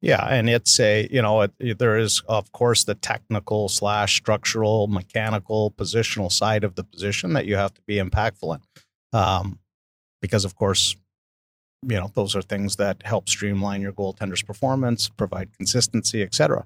Yeah, 0.00 0.24
and 0.24 0.48
it's 0.48 0.78
a 0.78 1.08
you 1.10 1.20
know 1.20 1.42
it, 1.42 1.78
there 1.78 1.98
is 1.98 2.22
of 2.28 2.52
course 2.52 2.84
the 2.84 2.94
technical 2.94 3.68
slash 3.68 4.16
structural, 4.16 4.86
mechanical, 4.86 5.72
positional 5.72 6.30
side 6.30 6.62
of 6.62 6.76
the 6.76 6.84
position 6.84 7.32
that 7.32 7.46
you 7.46 7.56
have 7.56 7.74
to 7.74 7.82
be 7.82 7.96
impactful 7.96 8.56
in, 8.56 9.18
um, 9.18 9.58
because 10.20 10.44
of 10.44 10.54
course 10.54 10.94
you 11.82 11.96
know 11.96 12.10
those 12.14 12.34
are 12.34 12.42
things 12.42 12.76
that 12.76 13.02
help 13.04 13.28
streamline 13.28 13.80
your 13.80 13.92
goaltender's 13.92 14.42
performance 14.42 15.08
provide 15.08 15.56
consistency 15.56 16.22
etc 16.22 16.64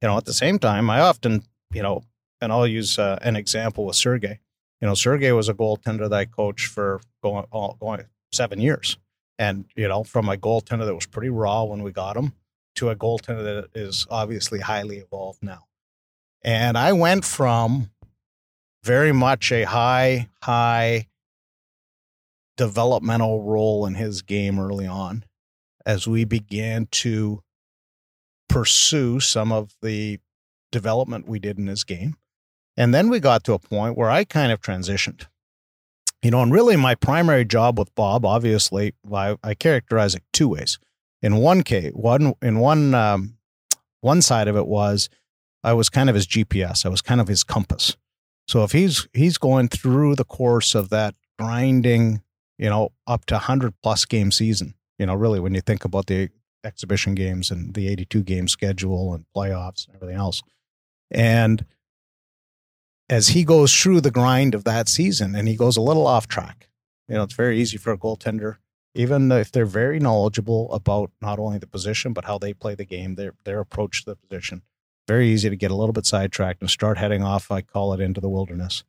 you 0.00 0.08
know 0.08 0.16
at 0.16 0.24
the 0.24 0.32
same 0.32 0.58
time 0.58 0.88
i 0.88 1.00
often 1.00 1.42
you 1.72 1.82
know 1.82 2.02
and 2.40 2.52
i'll 2.52 2.66
use 2.66 2.98
uh, 2.98 3.18
an 3.22 3.36
example 3.36 3.84
with 3.86 3.96
sergey. 3.96 4.38
You 4.80 4.88
know 4.88 4.94
sergey 4.94 5.32
was 5.32 5.48
a 5.48 5.54
goaltender 5.54 6.10
that 6.10 6.12
i 6.12 6.24
coached 6.24 6.66
for 6.66 7.00
going, 7.22 7.46
all, 7.50 7.76
going 7.80 8.04
seven 8.32 8.60
years. 8.60 8.98
And 9.38 9.64
you 9.74 9.88
know 9.88 10.04
from 10.04 10.28
a 10.28 10.36
goaltender 10.36 10.86
that 10.86 10.94
was 10.94 11.06
pretty 11.06 11.30
raw 11.30 11.64
when 11.64 11.82
we 11.82 11.90
got 11.90 12.16
him 12.16 12.32
to 12.76 12.90
a 12.90 12.96
goaltender 12.96 13.44
that 13.44 13.70
is 13.74 14.06
obviously 14.10 14.60
highly 14.60 14.98
evolved 14.98 15.42
now. 15.42 15.64
And 16.42 16.76
i 16.76 16.92
went 16.92 17.24
from 17.24 17.90
very 18.82 19.12
much 19.12 19.50
a 19.50 19.64
high 19.64 20.28
high 20.42 21.08
developmental 22.56 23.42
role 23.42 23.86
in 23.86 23.94
his 23.94 24.22
game 24.22 24.58
early 24.58 24.86
on 24.86 25.24
as 25.86 26.06
we 26.06 26.24
began 26.24 26.86
to 26.90 27.42
pursue 28.48 29.20
some 29.20 29.52
of 29.52 29.74
the 29.82 30.18
development 30.72 31.28
we 31.28 31.38
did 31.38 31.58
in 31.58 31.66
his 31.66 31.84
game. 31.84 32.16
And 32.76 32.92
then 32.92 33.08
we 33.08 33.20
got 33.20 33.44
to 33.44 33.52
a 33.52 33.58
point 33.58 33.96
where 33.96 34.10
I 34.10 34.24
kind 34.24 34.50
of 34.50 34.60
transitioned. 34.60 35.26
You 36.22 36.30
know, 36.30 36.42
and 36.42 36.52
really 36.52 36.76
my 36.76 36.94
primary 36.94 37.44
job 37.44 37.78
with 37.78 37.94
Bob, 37.94 38.24
obviously, 38.24 38.94
I, 39.12 39.36
I 39.44 39.54
characterize 39.54 40.14
it 40.14 40.22
two 40.32 40.48
ways. 40.48 40.78
In 41.20 41.36
one 41.36 41.62
case, 41.62 41.92
one 41.94 42.34
in 42.42 42.58
one 42.58 42.94
um, 42.94 43.36
one 44.00 44.22
side 44.22 44.48
of 44.48 44.56
it 44.56 44.66
was 44.66 45.08
I 45.62 45.74
was 45.74 45.88
kind 45.90 46.08
of 46.08 46.14
his 46.14 46.26
GPS. 46.26 46.84
I 46.84 46.88
was 46.88 47.02
kind 47.02 47.20
of 47.20 47.28
his 47.28 47.44
compass. 47.44 47.96
So 48.48 48.64
if 48.64 48.72
he's 48.72 49.06
he's 49.12 49.38
going 49.38 49.68
through 49.68 50.16
the 50.16 50.24
course 50.24 50.74
of 50.74 50.90
that 50.90 51.14
grinding 51.38 52.22
you 52.58 52.68
know, 52.68 52.90
up 53.06 53.24
to 53.26 53.34
100 53.34 53.74
plus 53.82 54.04
game 54.04 54.30
season. 54.30 54.74
You 54.98 55.06
know, 55.06 55.14
really, 55.14 55.40
when 55.40 55.54
you 55.54 55.60
think 55.60 55.84
about 55.84 56.06
the 56.06 56.30
exhibition 56.64 57.14
games 57.14 57.50
and 57.50 57.74
the 57.74 57.88
82 57.88 58.22
game 58.22 58.48
schedule 58.48 59.12
and 59.12 59.26
playoffs 59.36 59.86
and 59.86 59.96
everything 59.96 60.16
else. 60.16 60.42
And 61.10 61.66
as 63.08 63.28
he 63.28 63.44
goes 63.44 63.74
through 63.74 64.00
the 64.00 64.10
grind 64.10 64.54
of 64.54 64.64
that 64.64 64.88
season 64.88 65.34
and 65.34 65.46
he 65.46 65.56
goes 65.56 65.76
a 65.76 65.82
little 65.82 66.06
off 66.06 66.26
track, 66.26 66.68
you 67.08 67.14
know, 67.14 67.22
it's 67.22 67.34
very 67.34 67.60
easy 67.60 67.76
for 67.76 67.92
a 67.92 67.98
goaltender, 67.98 68.56
even 68.94 69.30
if 69.30 69.52
they're 69.52 69.66
very 69.66 70.00
knowledgeable 70.00 70.72
about 70.72 71.10
not 71.20 71.38
only 71.38 71.58
the 71.58 71.66
position, 71.66 72.12
but 72.12 72.24
how 72.24 72.38
they 72.38 72.54
play 72.54 72.74
the 72.74 72.86
game, 72.86 73.16
their, 73.16 73.34
their 73.44 73.60
approach 73.60 74.04
to 74.04 74.10
the 74.10 74.16
position. 74.16 74.62
Very 75.06 75.28
easy 75.28 75.50
to 75.50 75.56
get 75.56 75.70
a 75.70 75.74
little 75.74 75.92
bit 75.92 76.06
sidetracked 76.06 76.62
and 76.62 76.70
start 76.70 76.96
heading 76.96 77.22
off, 77.22 77.50
I 77.50 77.60
call 77.60 77.92
it, 77.92 78.00
into 78.00 78.22
the 78.22 78.30
wilderness. 78.30 78.84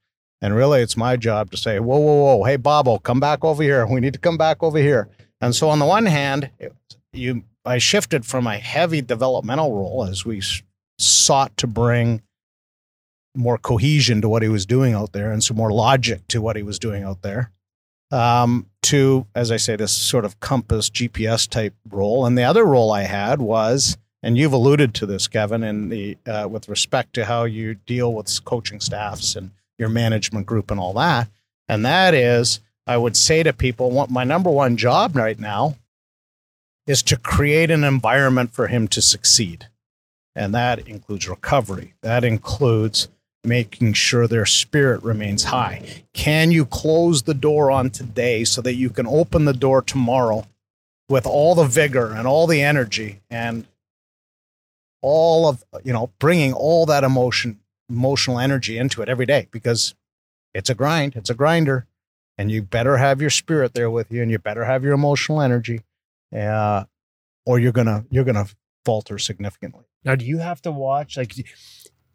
And 0.45 0.55
really, 0.55 0.83
it's 0.83 0.95
my 0.95 1.17
job 1.17 1.49
to 1.49 1.57
say, 1.57 1.79
whoa, 1.79 1.97
whoa, 1.97 2.37
whoa, 2.37 2.43
hey, 2.43 2.57
Bobo, 2.57 2.99
come 2.99 3.19
back 3.19 3.43
over 3.43 3.63
here. 3.63 3.83
We 3.87 3.99
need 3.99 4.13
to 4.13 4.19
come 4.19 4.37
back 4.37 4.61
over 4.61 4.77
here. 4.77 5.09
And 5.41 5.55
so, 5.55 5.69
on 5.69 5.79
the 5.79 5.87
one 5.87 6.05
hand, 6.05 6.51
you, 7.11 7.45
I 7.65 7.79
shifted 7.79 8.27
from 8.27 8.45
a 8.45 8.59
heavy 8.59 9.01
developmental 9.01 9.73
role 9.73 10.05
as 10.07 10.23
we 10.23 10.43
sought 10.99 11.57
to 11.57 11.65
bring 11.65 12.21
more 13.35 13.57
cohesion 13.57 14.21
to 14.21 14.29
what 14.29 14.43
he 14.43 14.47
was 14.47 14.67
doing 14.67 14.93
out 14.93 15.13
there 15.13 15.31
and 15.31 15.43
some 15.43 15.57
more 15.57 15.71
logic 15.71 16.27
to 16.27 16.43
what 16.43 16.55
he 16.55 16.61
was 16.61 16.77
doing 16.77 17.01
out 17.01 17.23
there. 17.23 17.51
Um, 18.11 18.67
to, 18.83 19.25
as 19.33 19.51
I 19.51 19.57
say, 19.57 19.75
this 19.75 19.93
sort 19.93 20.25
of 20.25 20.39
compass 20.41 20.91
GPS 20.91 21.49
type 21.49 21.73
role. 21.89 22.23
And 22.23 22.37
the 22.37 22.43
other 22.43 22.65
role 22.65 22.91
I 22.91 23.01
had 23.01 23.41
was, 23.41 23.97
and 24.21 24.37
you've 24.37 24.53
alluded 24.53 24.93
to 24.93 25.07
this, 25.07 25.27
Kevin, 25.27 25.63
in 25.63 25.89
the 25.89 26.19
uh, 26.27 26.47
with 26.47 26.69
respect 26.69 27.15
to 27.15 27.25
how 27.25 27.45
you 27.45 27.73
deal 27.73 28.13
with 28.13 28.45
coaching 28.45 28.79
staffs 28.79 29.35
and 29.35 29.49
your 29.77 29.89
management 29.89 30.45
group 30.45 30.71
and 30.71 30.79
all 30.79 30.93
that. 30.93 31.29
And 31.67 31.85
that 31.85 32.13
is, 32.13 32.59
I 32.87 32.97
would 32.97 33.17
say 33.17 33.43
to 33.43 33.53
people, 33.53 33.91
what 33.91 34.09
my 34.09 34.23
number 34.23 34.49
one 34.49 34.77
job 34.77 35.15
right 35.15 35.39
now 35.39 35.75
is 36.87 37.01
to 37.03 37.17
create 37.17 37.71
an 37.71 37.83
environment 37.83 38.53
for 38.53 38.67
him 38.67 38.87
to 38.89 39.01
succeed. 39.01 39.67
And 40.35 40.53
that 40.53 40.87
includes 40.87 41.27
recovery. 41.27 41.93
That 42.01 42.23
includes 42.23 43.07
making 43.43 43.93
sure 43.93 44.27
their 44.27 44.45
spirit 44.45 45.01
remains 45.03 45.45
high. 45.45 46.03
Can 46.13 46.51
you 46.51 46.65
close 46.65 47.23
the 47.23 47.33
door 47.33 47.71
on 47.71 47.89
today 47.89 48.43
so 48.43 48.61
that 48.61 48.75
you 48.75 48.89
can 48.89 49.07
open 49.07 49.45
the 49.45 49.53
door 49.53 49.81
tomorrow 49.81 50.45
with 51.09 51.25
all 51.25 51.55
the 51.55 51.65
vigor 51.65 52.11
and 52.13 52.27
all 52.27 52.47
the 52.47 52.61
energy 52.61 53.21
and 53.29 53.65
all 55.01 55.47
of, 55.47 55.63
you 55.83 55.93
know, 55.93 56.11
bringing 56.19 56.53
all 56.53 56.87
that 56.87 57.03
emotion 57.03 57.59
emotional 57.89 58.39
energy 58.39 58.77
into 58.77 59.01
it 59.01 59.09
every 59.09 59.25
day 59.25 59.47
because 59.51 59.95
it's 60.53 60.69
a 60.69 60.75
grind, 60.75 61.15
it's 61.15 61.29
a 61.29 61.33
grinder, 61.33 61.87
and 62.37 62.51
you 62.51 62.61
better 62.61 62.97
have 62.97 63.21
your 63.21 63.29
spirit 63.29 63.73
there 63.73 63.89
with 63.89 64.11
you, 64.11 64.21
and 64.21 64.31
you 64.31 64.39
better 64.39 64.65
have 64.65 64.83
your 64.83 64.93
emotional 64.93 65.41
energy, 65.41 65.81
uh, 66.35 66.85
or 67.45 67.59
you're 67.59 67.71
gonna 67.71 68.05
you're 68.09 68.23
gonna 68.23 68.47
falter 68.83 69.17
significantly. 69.17 69.85
Now, 70.03 70.15
do 70.15 70.25
you 70.25 70.39
have 70.39 70.61
to 70.63 70.71
watch 70.71 71.17
like? 71.17 71.33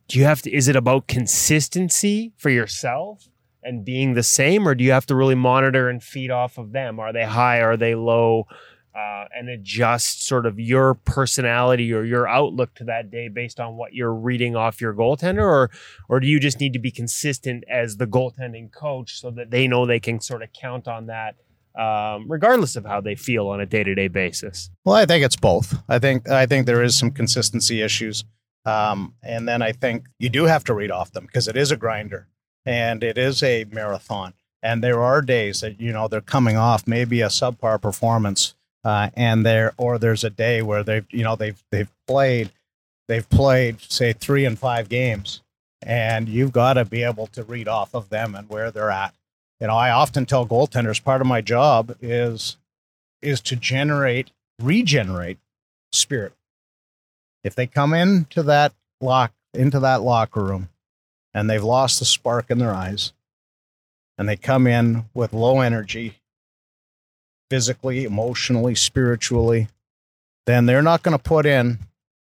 Do 0.09 0.19
you 0.19 0.25
have 0.25 0.43
to? 0.43 0.53
Is 0.53 0.69
it 0.69 0.77
about 0.77 1.07
consistency 1.07 2.33
for 2.37 2.51
yourself? 2.51 3.29
and 3.63 3.85
being 3.85 4.15
the 4.15 4.23
same, 4.23 4.67
or 4.67 4.75
do 4.75 4.85
you 4.85 4.93
have 4.93 5.07
to 5.07 5.15
really 5.15 5.35
monitor 5.35 5.89
and 5.89 6.03
feed 6.03 6.31
off 6.31 6.59
of 6.59 6.73
them? 6.73 6.99
Are 6.99 7.13
they 7.13 7.25
high? 7.25 7.61
Are 7.61 7.77
they 7.77 7.95
low? 7.95 8.47
Uh, 8.95 9.27
and 9.35 9.49
adjust 9.49 10.27
sort 10.27 10.47
of 10.47 10.59
your 10.59 10.95
personality 10.95 11.93
or 11.93 12.03
your 12.05 12.27
outlook 12.27 12.75
to 12.75 12.85
that 12.85 13.11
day 13.11 13.29
based 13.29 13.61
on 13.61 13.77
what 13.77 13.95
you're 13.95 14.15
reading 14.15 14.57
off 14.57 14.81
your 14.81 14.93
goaltender, 14.95 15.45
or 15.45 15.71
or 16.09 16.21
do 16.21 16.27
you 16.27 16.41
just 16.41 16.61
need 16.61 16.73
to 16.73 16.79
be 16.79 16.91
consistent 16.91 17.65
as 17.71 17.97
the 17.97 18.07
goaltending 18.07 18.73
coach 18.73 19.21
so 19.21 19.31
that 19.31 19.51
they 19.51 19.69
know 19.69 19.87
they 19.87 20.01
can 20.01 20.21
sort 20.21 20.43
of 20.43 20.53
count 20.53 20.89
on 20.89 21.07
that, 21.07 21.37
um, 21.79 22.27
regardless 22.29 22.75
of 22.75 22.85
how 22.85 23.01
they 23.01 23.15
feel 23.15 23.49
on 23.49 23.61
a 23.61 23.67
day 23.67 23.85
to 23.85 23.95
day 23.95 24.09
basis? 24.09 24.71
Well, 24.85 24.97
I 24.97 25.07
think 25.07 25.25
it's 25.25 25.37
both. 25.37 25.79
I 25.89 25.99
think 25.99 26.29
I 26.29 26.47
think 26.47 26.67
there 26.67 26.83
is 26.83 26.99
some 26.99 27.13
consistency 27.13 27.83
issues, 27.83 28.25
um, 28.65 29.15
and 29.23 29.49
then 29.49 29.63
I 29.63 29.73
think 29.73 30.07
you 30.19 30.31
do 30.31 30.45
have 30.45 30.65
to 30.65 30.75
read 30.75 30.91
off 30.91 31.13
them 31.13 31.27
because 31.27 31.47
it 31.47 31.57
is 31.57 31.71
a 31.71 31.77
grinder 31.77 32.27
and 32.67 33.03
it 33.03 33.17
is 33.17 33.43
a 33.43 33.65
marathon. 33.71 34.35
And 34.63 34.85
there 34.85 35.03
are 35.03 35.23
days 35.23 35.61
that 35.61 35.81
you 35.81 35.93
know 35.93 36.09
they're 36.09 36.21
coming 36.21 36.57
off 36.57 36.87
maybe 36.87 37.21
a 37.21 37.29
subpar 37.29 37.81
performance 37.81 38.55
uh, 38.85 39.11
and 39.15 39.45
there 39.45 39.73
or 39.77 39.99
there's 39.99 40.25
a 40.25 40.31
day 40.31 40.63
where 40.63 40.83
they've 40.83 41.07
you 41.11 41.23
know 41.23 41.37
they've 41.37 41.63
they've 41.71 41.91
played 42.07 42.51
they've 43.09 43.29
played 43.29 43.81
say 43.81 44.13
three 44.13 44.45
and 44.45 44.59
five 44.59 44.89
games 44.89 45.43
and 45.83 46.29
you've 46.29 46.53
got 46.53 46.75
to 46.75 46.85
be 46.85 47.03
able 47.03 47.27
to 47.29 47.43
read 47.45 47.69
off 47.69 47.95
of 47.95 48.09
them 48.11 48.35
and 48.35 48.49
where 48.49 48.71
they're 48.71 48.91
at. 48.91 49.15
You 49.61 49.67
know, 49.67 49.77
I 49.77 49.91
often 49.91 50.27
tell 50.27 50.47
goaltenders 50.47 51.03
part 51.03 51.21
of 51.21 51.27
my 51.27 51.41
job 51.41 51.97
is 52.01 52.57
is 53.23 53.41
to 53.43 53.57
generate, 53.57 54.31
regenerate 54.61 55.39
spirit. 55.93 56.33
If 57.45 57.55
they 57.55 57.67
come 57.67 57.93
into 57.93 58.43
that 58.45 58.73
lock 59.01 59.33
into 59.53 59.81
that 59.81 60.03
locker 60.03 60.43
room 60.43 60.69
and 61.35 61.49
they've 61.49 61.63
lost 61.63 61.99
the 61.99 62.05
spark 62.05 62.51
in 62.51 62.59
their 62.59 62.75
eyes 62.75 63.13
and 64.17 64.29
they 64.29 64.37
come 64.37 64.67
in 64.67 65.05
with 65.15 65.33
low 65.33 65.61
energy 65.61 66.20
physically, 67.51 68.05
emotionally, 68.05 68.75
spiritually, 68.75 69.69
then 70.47 70.67
they're 70.67 70.83
not 70.83 71.03
going 71.03 71.17
to 71.17 71.23
put 71.23 71.45
in 71.45 71.79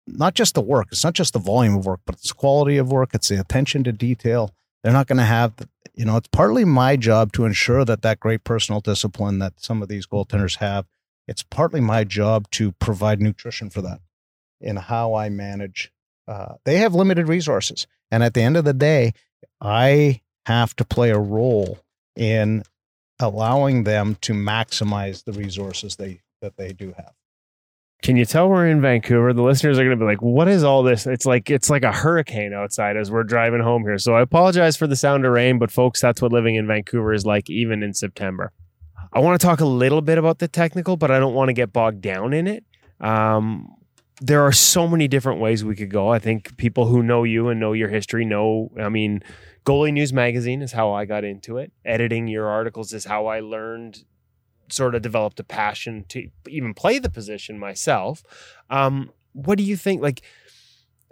not 0.06 0.34
just 0.34 0.54
the 0.54 0.62
work. 0.62 0.88
It's 0.92 1.04
not 1.04 1.14
just 1.14 1.34
the 1.34 1.40
volume 1.40 1.78
of 1.78 1.86
work, 1.86 2.02
but 2.06 2.16
it's 2.16 2.30
the 2.30 2.36
quality 2.36 2.78
of 2.78 2.92
work. 2.92 3.12
It's 3.14 3.30
the 3.30 3.40
attention 3.40 3.84
to 3.86 3.92
detail. 3.92 4.52
They're 4.84 4.94
not 4.94 5.08
going 5.08 5.18
to 5.18 5.24
have, 5.24 5.56
the, 5.56 5.70
you 5.96 6.04
know, 6.06 6.18
it's 6.18 6.28
partly 6.28 6.66
my 6.66 6.98
job 6.98 7.32
to 7.34 7.46
ensure 7.46 7.86
that 7.86 8.02
that 8.02 8.20
great 8.20 8.44
personal 8.44 8.82
discipline 8.82 9.40
that 9.40 9.54
some 9.58 9.82
of 9.82 9.88
these 9.88 10.06
goaltenders 10.06 10.58
have. 10.58 10.86
It's 11.28 11.44
partly 11.44 11.80
my 11.80 12.04
job 12.04 12.50
to 12.52 12.74
provide 12.74 13.22
nutrition 13.22 13.70
for 13.70 13.82
that 13.82 14.02
in 14.60 14.76
how 14.76 15.14
I 15.14 15.30
manage. 15.30 15.92
Uh, 16.28 16.56
they 16.66 16.78
have 16.78 16.94
limited 16.94 17.30
resources, 17.30 17.88
and 18.12 18.24
at 18.24 18.34
the 18.34 18.42
end 18.42 18.58
of 18.58 18.66
the 18.66 18.74
day, 18.74 19.14
I 19.62 20.22
have 20.46 20.76
to 20.78 20.86
play 20.86 21.12
a 21.12 21.20
role 21.20 21.80
in 22.16 22.64
allowing 23.24 23.84
them 23.84 24.16
to 24.22 24.34
maximize 24.34 25.24
the 25.24 25.34
resources 25.34 25.96
they 25.96 26.22
that 26.42 26.58
they 26.58 26.74
do 26.74 26.94
have. 26.98 27.14
Can 28.04 28.18
you 28.18 28.26
tell 28.26 28.50
we're 28.50 28.68
in 28.68 28.82
Vancouver? 28.82 29.32
The 29.32 29.42
listeners 29.42 29.80
are 29.80 29.84
going 29.86 29.98
to 29.98 30.04
be 30.04 30.06
like, 30.06 30.22
"What 30.22 30.50
is 30.50 30.64
all 30.64 30.84
this?" 30.84 31.08
It's 31.08 31.26
like 31.26 31.50
it's 31.50 31.70
like 31.70 31.84
a 31.84 31.92
hurricane 31.92 32.54
outside 32.54 32.98
as 32.98 33.10
we're 33.10 33.24
driving 33.24 33.62
home 33.62 33.84
here. 33.84 33.98
So 33.98 34.14
I 34.14 34.22
apologize 34.22 34.76
for 34.76 34.88
the 34.88 34.98
sound 34.98 35.26
of 35.26 35.32
rain, 35.32 35.58
but 35.58 35.72
folks, 35.72 36.02
that's 36.02 36.22
what 36.22 36.34
living 36.34 36.56
in 36.56 36.68
Vancouver 36.68 37.14
is 37.14 37.26
like 37.26 37.50
even 37.50 37.82
in 37.82 37.94
September. 37.94 38.52
I 39.14 39.20
want 39.20 39.40
to 39.40 39.46
talk 39.46 39.62
a 39.62 39.66
little 39.66 40.02
bit 40.02 40.18
about 40.18 40.40
the 40.40 40.48
technical, 40.48 40.98
but 40.98 41.12
I 41.12 41.20
don't 41.20 41.34
want 41.34 41.50
to 41.50 41.54
get 41.54 41.72
bogged 41.72 42.02
down 42.02 42.34
in 42.34 42.48
it. 42.48 42.66
Um, 43.00 43.74
there 44.20 44.42
are 44.42 44.52
so 44.52 44.88
many 44.88 45.08
different 45.08 45.40
ways 45.40 45.64
we 45.64 45.76
could 45.76 45.90
go. 45.90 46.10
I 46.10 46.20
think 46.20 46.58
people 46.58 46.88
who 46.88 47.04
know 47.04 47.24
you 47.24 47.50
and 47.50 47.60
know 47.60 47.74
your 47.74 47.90
history 47.90 48.26
know. 48.26 48.72
I 48.80 48.90
mean, 48.90 49.24
Goalie 49.66 49.94
News 49.94 50.12
Magazine 50.12 50.62
is 50.62 50.74
how 50.74 50.92
I 50.92 51.06
got 51.06 51.24
into 51.24 51.58
it. 51.58 51.72
Editing 51.86 52.28
your 52.28 52.48
articles 52.48 52.94
is 52.94 53.06
how 53.06 53.28
I 53.28 53.40
learned, 53.40 54.04
sort 54.70 54.96
of 54.96 55.02
developed 55.02 55.40
a 55.40 55.44
passion 55.44 56.06
to 56.10 56.30
even 56.48 56.74
play 56.74 57.00
the 57.00 57.10
position 57.10 57.58
myself. 57.58 58.24
Um, 58.70 59.12
what 59.32 59.58
do 59.58 59.64
you 59.64 59.78
think? 59.78 60.02
Like, 60.02 60.22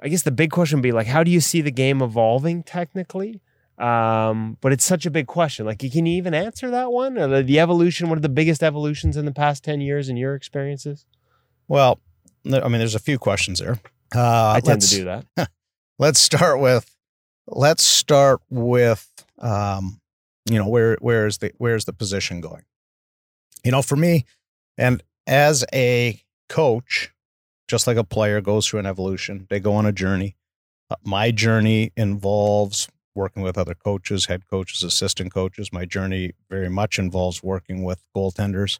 I 0.03 0.07
guess 0.09 0.23
the 0.23 0.31
big 0.31 0.51
question 0.51 0.79
would 0.79 0.83
be 0.83 0.91
like, 0.91 1.07
how 1.07 1.23
do 1.23 1.31
you 1.31 1.39
see 1.39 1.61
the 1.61 1.71
game 1.71 2.01
evolving 2.01 2.63
technically? 2.63 3.41
Um, 3.77 4.57
but 4.61 4.71
it's 4.71 4.83
such 4.83 5.05
a 5.05 5.11
big 5.11 5.27
question. 5.27 5.65
Like, 5.65 5.79
can 5.79 6.05
you 6.05 6.17
even 6.17 6.33
answer 6.33 6.69
that 6.71 6.91
one? 6.91 7.17
Or 7.17 7.27
the, 7.27 7.43
the 7.43 7.59
evolution, 7.59 8.09
one 8.09 8.17
of 8.17 8.21
the 8.21 8.29
biggest 8.29 8.61
evolutions 8.61 9.17
in 9.17 9.25
the 9.25 9.31
past 9.31 9.63
10 9.63 9.81
years 9.81 10.09
in 10.09 10.17
your 10.17 10.35
experiences? 10.35 11.05
Well, 11.67 11.99
I 12.45 12.67
mean, 12.67 12.79
there's 12.79 12.95
a 12.95 12.99
few 12.99 13.17
questions 13.17 13.59
there. 13.59 13.79
Uh, 14.13 14.51
I 14.55 14.59
tend 14.59 14.81
to 14.81 14.89
do 14.89 15.05
that. 15.05 15.25
let's 15.97 16.19
start 16.19 16.59
with 16.59 16.95
let's 17.47 17.83
start 17.83 18.41
with 18.49 19.09
um, 19.39 19.99
you 20.49 20.57
know 20.57 20.67
where 20.67 20.97
where 21.01 21.27
is 21.27 21.39
the 21.39 21.51
where's 21.57 21.85
the 21.85 21.93
position 21.93 22.41
going? 22.41 22.63
You 23.63 23.71
know 23.71 23.81
for 23.81 23.95
me 23.95 24.25
and 24.77 25.03
as 25.27 25.63
a 25.73 26.21
coach 26.49 27.11
just 27.67 27.87
like 27.87 27.97
a 27.97 28.03
player 28.03 28.41
goes 28.41 28.67
through 28.67 28.79
an 28.79 28.85
evolution 28.85 29.47
they 29.49 29.59
go 29.59 29.73
on 29.73 29.85
a 29.85 29.91
journey. 29.91 30.35
Uh, 30.89 30.95
my 31.03 31.31
journey 31.31 31.91
involves 31.95 32.89
working 33.13 33.43
with 33.43 33.57
other 33.57 33.75
coaches 33.75 34.25
head 34.25 34.47
coaches 34.47 34.83
assistant 34.83 35.33
coaches. 35.33 35.71
My 35.71 35.85
journey 35.85 36.31
very 36.49 36.69
much 36.69 36.97
involves 36.99 37.43
working 37.43 37.83
with 37.83 38.03
goaltenders. 38.15 38.79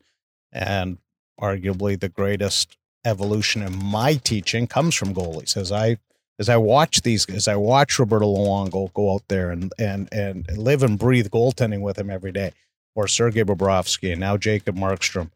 And 0.51 0.97
arguably 1.39 1.99
the 1.99 2.09
greatest 2.09 2.77
evolution 3.05 3.61
in 3.61 3.75
my 3.83 4.15
teaching 4.15 4.67
comes 4.67 4.93
from 4.93 5.13
goalies 5.13 5.57
as 5.57 5.71
i 5.71 5.97
as 6.41 6.49
I 6.49 6.57
watch 6.57 7.03
these, 7.03 7.27
as 7.27 7.47
I 7.47 7.55
watch 7.55 7.99
Roberto 7.99 8.25
Luongo 8.25 8.91
go 8.93 9.13
out 9.13 9.27
there 9.27 9.51
and 9.51 9.71
and 9.77 10.09
and 10.11 10.57
live 10.57 10.81
and 10.81 10.97
breathe 10.97 11.27
goaltending 11.27 11.81
with 11.81 11.99
him 11.99 12.09
every 12.09 12.31
day, 12.31 12.51
or 12.95 13.07
Sergei 13.07 13.43
Bobrovsky 13.43 14.11
and 14.11 14.19
now 14.19 14.37
Jacob 14.37 14.75
Markstrom. 14.75 15.29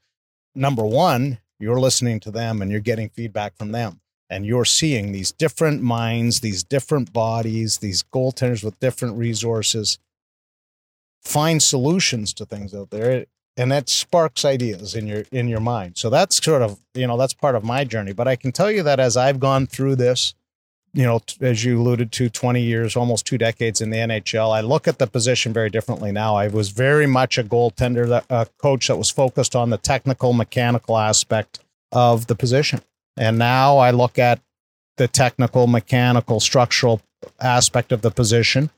Number 0.55 0.83
one, 0.83 1.37
you're 1.59 1.79
listening 1.79 2.19
to 2.21 2.31
them 2.31 2.61
and 2.61 2.71
you're 2.71 2.79
getting 2.79 3.09
feedback 3.09 3.55
from 3.55 3.71
them, 3.71 4.01
and 4.31 4.47
you're 4.47 4.65
seeing 4.65 5.11
these 5.11 5.31
different 5.31 5.83
minds, 5.83 6.39
these 6.39 6.63
different 6.63 7.13
bodies, 7.13 7.77
these 7.77 8.01
goaltenders 8.11 8.63
with 8.63 8.79
different 8.79 9.15
resources 9.15 9.99
find 11.21 11.61
solutions 11.61 12.33
to 12.33 12.45
things 12.45 12.73
out 12.73 12.89
there. 12.89 13.25
And 13.57 13.71
that 13.71 13.89
sparks 13.89 14.43
ideas 14.43 14.95
in 14.95 15.05
your 15.05 15.23
in 15.31 15.47
your 15.47 15.61
mind. 15.61 15.97
So 15.97 16.09
that's 16.09 16.43
sort 16.43 16.63
of 16.63 16.79
you 16.95 17.05
know 17.05 17.15
that's 17.15 17.35
part 17.35 17.53
of 17.53 17.63
my 17.63 17.83
journey. 17.83 18.11
But 18.11 18.27
i 18.27 18.35
can 18.35 18.51
tell 18.51 18.71
you 18.71 18.81
that 18.81 18.99
as 18.99 19.15
i've 19.15 19.39
gone 19.39 19.67
through 19.67 19.97
this 19.97 20.33
you 20.95 21.03
know, 21.03 21.21
as 21.41 21.63
you 21.63 21.79
alluded 21.79 22.11
to, 22.13 22.29
20 22.29 22.61
years, 22.61 22.95
almost 22.95 23.25
two 23.25 23.37
decades 23.37 23.81
in 23.81 23.89
the 23.89 23.97
NHL. 23.97 24.55
I 24.55 24.61
look 24.61 24.87
at 24.87 24.97
the 24.97 25.07
position 25.07 25.51
very 25.53 25.69
differently 25.69 26.11
now. 26.11 26.35
I 26.35 26.47
was 26.47 26.69
very 26.69 27.05
much 27.05 27.37
a 27.37 27.43
goaltender, 27.43 28.47
coach 28.57 28.87
that 28.87 28.97
was 28.97 29.09
focused 29.11 29.55
on 29.55 29.69
the 29.69 29.77
technical, 29.77 30.33
mechanical 30.33 30.97
aspect 30.97 31.59
of 31.91 32.27
the 32.27 32.35
position. 32.35 32.81
And 33.17 33.37
now 33.37 33.77
I 33.77 33.91
look 33.91 34.17
at 34.17 34.41
the 34.97 35.07
technical, 35.07 35.67
mechanical, 35.67 36.39
structural 36.39 37.01
aspect 37.39 37.91
of 37.91 38.01
the 38.01 38.11
position 38.11 38.69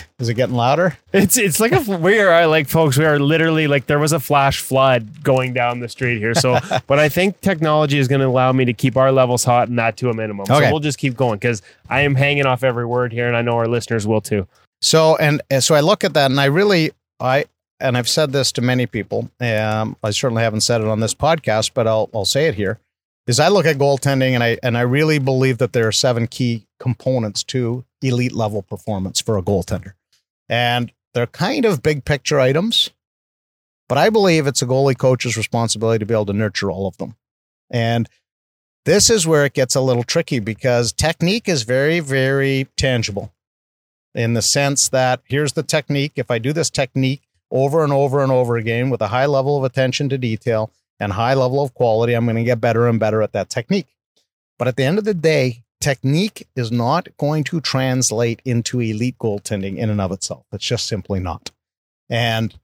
is 0.18 0.28
it 0.28 0.34
getting 0.34 0.54
louder? 0.54 0.96
It's 1.12 1.36
it's 1.36 1.60
like 1.60 1.72
a 1.72 1.80
we 1.98 2.18
are 2.18 2.46
like 2.46 2.68
folks. 2.68 2.96
We 2.96 3.04
are 3.04 3.18
literally 3.18 3.66
like 3.66 3.86
there 3.86 3.98
was 3.98 4.12
a 4.12 4.20
flash 4.20 4.60
flood 4.60 5.22
going 5.22 5.52
down 5.52 5.80
the 5.80 5.88
street 5.88 6.18
here. 6.18 6.34
So, 6.34 6.58
but 6.86 6.98
I 6.98 7.08
think 7.08 7.40
technology 7.40 7.98
is 7.98 8.08
going 8.08 8.20
to 8.20 8.26
allow 8.26 8.52
me 8.52 8.64
to 8.64 8.72
keep 8.72 8.96
our 8.96 9.12
levels 9.12 9.44
hot 9.44 9.68
and 9.68 9.78
that 9.78 9.96
to 9.98 10.10
a 10.10 10.14
minimum. 10.14 10.46
Okay. 10.48 10.66
So 10.66 10.70
we'll 10.70 10.80
just 10.80 10.98
keep 10.98 11.16
going 11.16 11.38
because 11.38 11.62
I 11.88 12.02
am 12.02 12.14
hanging 12.14 12.46
off 12.46 12.64
every 12.64 12.86
word 12.86 13.12
here, 13.12 13.26
and 13.28 13.36
I 13.36 13.42
know 13.42 13.52
our 13.52 13.68
listeners 13.68 14.06
will 14.06 14.20
too. 14.20 14.46
So 14.80 15.16
and 15.16 15.42
so 15.60 15.74
I 15.74 15.80
look 15.80 16.04
at 16.04 16.14
that, 16.14 16.30
and 16.30 16.40
I 16.40 16.46
really 16.46 16.92
I 17.20 17.46
and 17.80 17.98
I've 17.98 18.08
said 18.08 18.32
this 18.32 18.52
to 18.52 18.60
many 18.60 18.86
people. 18.86 19.30
Um, 19.40 19.96
I 20.02 20.10
certainly 20.10 20.42
haven't 20.42 20.62
said 20.62 20.80
it 20.80 20.86
on 20.86 21.00
this 21.00 21.14
podcast, 21.14 21.72
but 21.74 21.86
I'll 21.86 22.08
I'll 22.14 22.24
say 22.24 22.46
it 22.46 22.54
here. 22.54 22.78
Is 23.26 23.38
I 23.38 23.48
look 23.48 23.66
at 23.66 23.78
goaltending, 23.78 24.32
and 24.32 24.42
I 24.42 24.58
and 24.62 24.76
I 24.76 24.80
really 24.80 25.18
believe 25.18 25.58
that 25.58 25.72
there 25.72 25.86
are 25.86 25.92
seven 25.92 26.26
key 26.26 26.66
components 26.80 27.44
to 27.44 27.84
elite 28.02 28.32
level 28.32 28.62
performance 28.62 29.20
for 29.20 29.38
a 29.38 29.42
goaltender. 29.42 29.92
And 30.48 30.92
they're 31.14 31.26
kind 31.26 31.64
of 31.64 31.82
big 31.82 32.04
picture 32.04 32.40
items, 32.40 32.90
but 33.88 33.98
I 33.98 34.10
believe 34.10 34.46
it's 34.46 34.62
a 34.62 34.66
goalie 34.66 34.98
coach's 34.98 35.36
responsibility 35.36 36.00
to 36.00 36.06
be 36.06 36.14
able 36.14 36.26
to 36.26 36.32
nurture 36.32 36.70
all 36.70 36.86
of 36.86 36.96
them. 36.96 37.14
And 37.70 38.08
this 38.84 39.08
is 39.08 39.26
where 39.26 39.44
it 39.44 39.54
gets 39.54 39.74
a 39.74 39.80
little 39.80 40.02
tricky 40.02 40.40
because 40.40 40.92
technique 40.92 41.48
is 41.48 41.62
very, 41.62 42.00
very 42.00 42.66
tangible 42.76 43.32
in 44.14 44.34
the 44.34 44.42
sense 44.42 44.88
that 44.88 45.20
here's 45.24 45.52
the 45.52 45.62
technique. 45.62 46.12
If 46.16 46.30
I 46.30 46.38
do 46.38 46.52
this 46.52 46.70
technique 46.70 47.22
over 47.50 47.84
and 47.84 47.92
over 47.92 48.22
and 48.22 48.32
over 48.32 48.56
again 48.56 48.90
with 48.90 49.00
a 49.00 49.08
high 49.08 49.26
level 49.26 49.56
of 49.56 49.64
attention 49.64 50.08
to 50.08 50.18
detail 50.18 50.72
and 51.02 51.12
high 51.12 51.34
level 51.34 51.62
of 51.62 51.74
quality, 51.74 52.14
I'm 52.14 52.24
going 52.26 52.36
to 52.36 52.44
get 52.44 52.60
better 52.60 52.86
and 52.86 53.00
better 53.00 53.22
at 53.22 53.32
that 53.32 53.50
technique. 53.50 53.88
But 54.56 54.68
at 54.68 54.76
the 54.76 54.84
end 54.84 54.98
of 54.98 55.04
the 55.04 55.14
day, 55.14 55.64
technique 55.80 56.46
is 56.54 56.70
not 56.70 57.08
going 57.18 57.42
to 57.44 57.60
translate 57.60 58.40
into 58.44 58.80
elite 58.80 59.18
goaltending 59.18 59.78
in 59.78 59.90
and 59.90 60.00
of 60.00 60.12
itself. 60.12 60.46
It's 60.52 60.64
just 60.64 60.86
simply 60.86 61.18
not. 61.18 61.50
And 62.08 62.54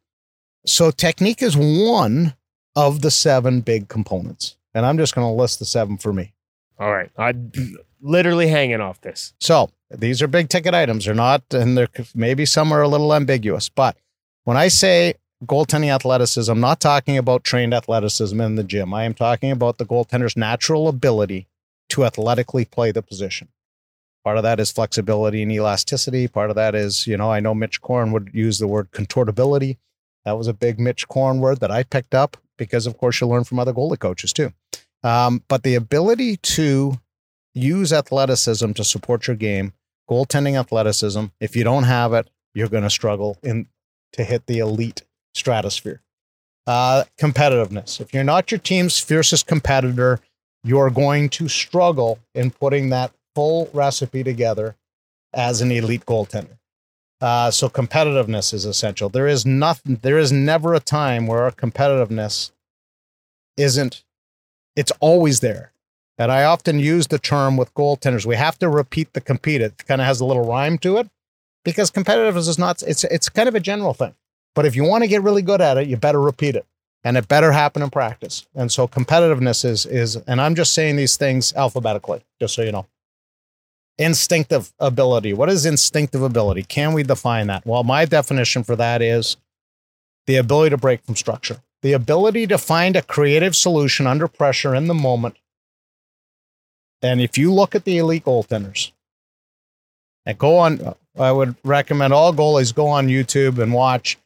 so 0.64 0.92
technique 0.92 1.42
is 1.42 1.56
one 1.56 2.34
of 2.76 3.00
the 3.00 3.10
seven 3.10 3.60
big 3.60 3.88
components. 3.88 4.56
And 4.72 4.86
I'm 4.86 4.98
just 4.98 5.16
going 5.16 5.26
to 5.26 5.32
list 5.32 5.58
the 5.58 5.64
seven 5.64 5.98
for 5.98 6.12
me. 6.12 6.32
All 6.78 6.92
right. 6.92 7.10
I'm 7.18 7.50
literally 8.00 8.46
hanging 8.46 8.80
off 8.80 9.00
this. 9.00 9.32
So 9.40 9.70
these 9.90 10.22
are 10.22 10.28
big 10.28 10.48
ticket 10.48 10.74
items. 10.74 11.06
They're 11.06 11.14
not, 11.14 11.42
and 11.52 11.76
they're 11.76 11.88
maybe 12.14 12.46
some 12.46 12.70
are 12.70 12.82
a 12.82 12.88
little 12.88 13.12
ambiguous. 13.12 13.68
But 13.68 13.96
when 14.44 14.56
I 14.56 14.68
say 14.68 15.14
goaltending 15.44 15.94
athleticism, 15.94 16.50
I'm 16.50 16.60
not 16.60 16.80
talking 16.80 17.16
about 17.16 17.44
trained 17.44 17.74
athleticism 17.74 18.40
in 18.40 18.56
the 18.56 18.64
gym. 18.64 18.92
I 18.92 19.04
am 19.04 19.14
talking 19.14 19.50
about 19.50 19.78
the 19.78 19.86
goaltender's 19.86 20.36
natural 20.36 20.88
ability 20.88 21.46
to 21.90 22.04
athletically 22.04 22.64
play 22.64 22.92
the 22.92 23.02
position. 23.02 23.48
Part 24.24 24.36
of 24.36 24.42
that 24.42 24.60
is 24.60 24.70
flexibility 24.70 25.42
and 25.42 25.52
elasticity. 25.52 26.28
Part 26.28 26.50
of 26.50 26.56
that 26.56 26.74
is, 26.74 27.06
you 27.06 27.16
know, 27.16 27.30
I 27.30 27.40
know 27.40 27.54
Mitch 27.54 27.80
Korn 27.80 28.12
would 28.12 28.30
use 28.34 28.58
the 28.58 28.66
word 28.66 28.90
contortability. 28.90 29.78
That 30.24 30.36
was 30.36 30.48
a 30.48 30.52
big 30.52 30.78
Mitch 30.78 31.08
Korn 31.08 31.38
word 31.38 31.60
that 31.60 31.70
I 31.70 31.84
picked 31.84 32.14
up 32.14 32.36
because, 32.56 32.86
of 32.86 32.98
course, 32.98 33.20
you 33.20 33.26
learn 33.26 33.44
from 33.44 33.58
other 33.58 33.72
goalie 33.72 33.98
coaches 33.98 34.32
too. 34.32 34.52
Um, 35.02 35.44
but 35.48 35.62
the 35.62 35.76
ability 35.76 36.36
to 36.36 37.00
use 37.54 37.92
athleticism 37.92 38.72
to 38.72 38.84
support 38.84 39.26
your 39.28 39.36
game, 39.36 39.72
goaltending 40.10 40.58
athleticism, 40.58 41.26
if 41.40 41.54
you 41.56 41.64
don't 41.64 41.84
have 41.84 42.12
it, 42.12 42.28
you're 42.54 42.68
going 42.68 42.82
to 42.82 42.90
struggle 42.90 43.38
in 43.42 43.68
to 44.12 44.24
hit 44.24 44.46
the 44.46 44.58
elite 44.58 45.02
stratosphere. 45.34 46.00
Uh, 46.66 47.04
competitiveness. 47.18 48.00
If 48.00 48.12
you're 48.12 48.24
not 48.24 48.50
your 48.50 48.58
team's 48.58 48.98
fiercest 49.00 49.46
competitor, 49.46 50.20
you're 50.64 50.90
going 50.90 51.30
to 51.30 51.48
struggle 51.48 52.18
in 52.34 52.50
putting 52.50 52.90
that 52.90 53.12
full 53.34 53.70
recipe 53.72 54.22
together 54.22 54.76
as 55.32 55.60
an 55.60 55.70
elite 55.70 56.04
goaltender. 56.04 56.58
Uh, 57.20 57.50
so 57.50 57.68
competitiveness 57.68 58.54
is 58.54 58.64
essential. 58.64 59.08
There 59.08 59.26
is 59.26 59.44
nothing. 59.44 59.98
There 60.02 60.18
is 60.18 60.30
never 60.30 60.74
a 60.74 60.80
time 60.80 61.26
where 61.26 61.42
our 61.42 61.50
competitiveness 61.50 62.52
isn't. 63.56 64.04
It's 64.76 64.92
always 65.00 65.40
there. 65.40 65.72
And 66.18 66.32
I 66.32 66.44
often 66.44 66.78
use 66.78 67.06
the 67.06 67.18
term 67.18 67.56
with 67.56 67.72
goaltenders. 67.74 68.26
We 68.26 68.36
have 68.36 68.58
to 68.58 68.68
repeat 68.68 69.12
the 69.12 69.20
compete. 69.20 69.60
It 69.60 69.86
kind 69.86 70.00
of 70.00 70.06
has 70.06 70.20
a 70.20 70.24
little 70.24 70.44
rhyme 70.44 70.78
to 70.78 70.98
it 70.98 71.08
because 71.64 71.90
competitiveness 71.90 72.48
is 72.48 72.58
not. 72.58 72.82
It's 72.82 73.04
it's 73.04 73.28
kind 73.28 73.48
of 73.48 73.54
a 73.54 73.60
general 73.60 73.94
thing. 73.94 74.14
But 74.58 74.66
if 74.66 74.74
you 74.74 74.82
want 74.82 75.04
to 75.04 75.08
get 75.08 75.22
really 75.22 75.42
good 75.42 75.60
at 75.60 75.78
it, 75.78 75.86
you 75.86 75.96
better 75.96 76.20
repeat 76.20 76.56
it, 76.56 76.66
and 77.04 77.16
it 77.16 77.28
better 77.28 77.52
happen 77.52 77.80
in 77.80 77.90
practice. 77.90 78.44
And 78.56 78.72
so 78.72 78.88
competitiveness 78.88 79.64
is 79.64 79.86
is. 79.86 80.16
And 80.16 80.40
I'm 80.40 80.56
just 80.56 80.72
saying 80.72 80.96
these 80.96 81.16
things 81.16 81.54
alphabetically, 81.54 82.24
just 82.40 82.56
so 82.56 82.62
you 82.62 82.72
know 82.72 82.88
instinctive 83.98 84.72
ability. 84.80 85.32
What 85.32 85.48
is 85.48 85.64
instinctive 85.64 86.22
ability? 86.22 86.64
Can 86.64 86.92
we 86.92 87.04
define 87.04 87.46
that? 87.46 87.64
Well, 87.64 87.84
my 87.84 88.04
definition 88.04 88.64
for 88.64 88.74
that 88.74 89.00
is 89.00 89.36
the 90.26 90.34
ability 90.34 90.70
to 90.70 90.76
break 90.76 91.04
from 91.04 91.14
structure, 91.14 91.58
the 91.82 91.92
ability 91.92 92.48
to 92.48 92.58
find 92.58 92.96
a 92.96 93.02
creative 93.02 93.54
solution 93.54 94.08
under 94.08 94.26
pressure 94.26 94.74
in 94.74 94.88
the 94.88 94.92
moment. 94.92 95.36
And 97.00 97.20
if 97.20 97.38
you 97.38 97.54
look 97.54 97.76
at 97.76 97.84
the 97.84 97.98
elite 97.98 98.24
goaltenders, 98.24 98.90
and 100.26 100.36
go 100.36 100.56
on, 100.56 100.96
I 101.16 101.30
would 101.30 101.54
recommend 101.62 102.12
all 102.12 102.34
goalies 102.34 102.74
go 102.74 102.88
on 102.88 103.06
YouTube 103.06 103.62
and 103.62 103.72
watch, 103.72 104.18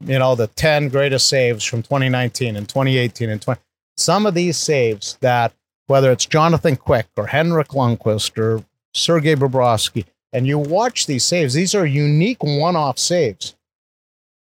you 0.00 0.18
know, 0.18 0.34
the 0.34 0.46
10 0.48 0.88
greatest 0.88 1.28
saves 1.28 1.64
from 1.64 1.82
2019 1.82 2.56
and 2.56 2.68
2018 2.68 3.30
and 3.30 3.40
20. 3.40 3.60
Some 3.96 4.26
of 4.26 4.34
these 4.34 4.56
saves 4.56 5.18
that, 5.20 5.52
whether 5.86 6.10
it's 6.10 6.26
Jonathan 6.26 6.76
Quick 6.76 7.08
or 7.16 7.26
Henrik 7.26 7.68
Lundqvist 7.68 8.38
or 8.38 8.64
Sergei 8.94 9.34
Bobrovsky, 9.34 10.04
and 10.32 10.46
you 10.46 10.58
watch 10.58 11.06
these 11.06 11.24
saves, 11.24 11.54
these 11.54 11.74
are 11.74 11.86
unique 11.86 12.42
one 12.42 12.76
off 12.76 12.98
saves. 12.98 13.56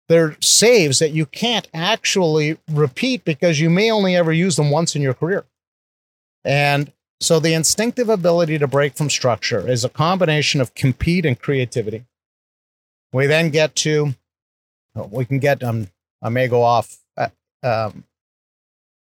They're 0.09 0.37
saves 0.41 0.99
that 0.99 1.13
you 1.13 1.27
can't 1.27 1.69
actually 1.73 2.59
repeat 2.71 3.25
because 3.25 3.61
you 3.61 3.71
may 3.71 3.91
only 3.91 4.17
ever 4.17 4.33
use 4.33 4.57
them 4.57 4.71
once 4.71 4.95
in 4.95 5.03
your 5.03 5.15
career. 5.15 5.45
And 6.45 6.93
so 7.21 7.41
the 7.41 7.55
instinctive 7.55 8.09
ability 8.11 8.59
to 8.59 8.67
break 8.67 8.95
from 8.95 9.09
structure 9.09 9.67
is 9.67 9.85
a 9.85 9.89
combination 9.89 10.61
of 10.61 10.75
compete 10.75 11.25
and 11.25 11.39
creativity. 11.39 12.05
We 13.13 13.27
then 13.27 13.51
get 13.51 13.75
to, 13.77 14.15
we 14.95 15.25
can 15.25 15.39
get, 15.39 15.63
um, 15.63 15.89
I 16.23 16.29
may 16.29 16.49
go 16.49 16.63
off 16.63 16.99
uh, 17.17 17.29
um, 17.63 18.05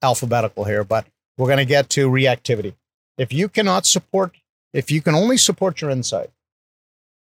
alphabetical 0.02 0.64
here, 0.64 0.84
but 0.84 1.06
we're 1.36 1.46
going 1.46 1.58
to 1.58 1.64
get 1.64 1.88
to 1.90 2.10
reactivity. 2.10 2.74
If 3.16 3.32
you 3.32 3.48
cannot 3.48 3.86
support 3.86 4.36
if 4.72 4.90
you 4.90 5.00
can 5.00 5.14
only 5.14 5.36
support 5.36 5.80
your 5.80 5.90
inside 5.90 6.30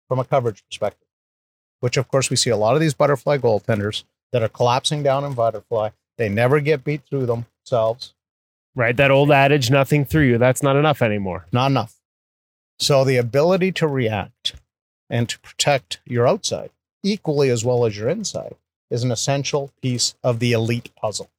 from 0.09 0.19
a 0.19 0.25
coverage 0.25 0.65
perspective, 0.69 1.09
which 1.81 1.97
of 1.97 2.09
course 2.09 2.31
we 2.31 2.37
see 2.37 2.51
a 2.51 2.57
lot 2.57 2.75
of 2.75 2.81
these 2.81 2.95
butterfly 2.95 3.39
goaltenders 3.39 4.05
that 4.33 4.43
are 4.43 4.49
collapsing 4.49 5.03
down 5.03 5.25
in 5.25 5.35
butterfly, 5.35 5.91
they 6.19 6.29
never 6.29 6.61
get 6.61 6.85
beat 6.85 7.03
through 7.09 7.27
themselves. 7.27 8.15
Right. 8.75 8.97
That 8.97 9.11
old 9.11 9.31
adage, 9.31 9.71
nothing 9.71 10.05
through 10.05 10.25
you, 10.25 10.39
that's 10.39 10.63
not 10.63 10.77
enough 10.77 11.01
anymore. 11.01 11.47
Not 11.53 11.71
enough. 11.71 11.95
So 12.79 13.05
the 13.05 13.17
ability 13.17 13.73
to 13.73 13.87
react 13.87 14.55
and 15.09 15.29
to 15.29 15.39
protect 15.39 16.01
your 16.05 16.27
outside 16.29 16.71
equally 17.07 17.51
as 17.51 17.65
well 17.65 17.85
as 17.85 17.97
your 17.97 18.09
inside 18.09 18.55
is 18.91 19.03
an 19.03 19.11
essential 19.11 19.73
piece 19.83 20.15
of 20.23 20.39
the 20.39 20.53
elite 20.53 20.91
puzzle. 20.97 21.31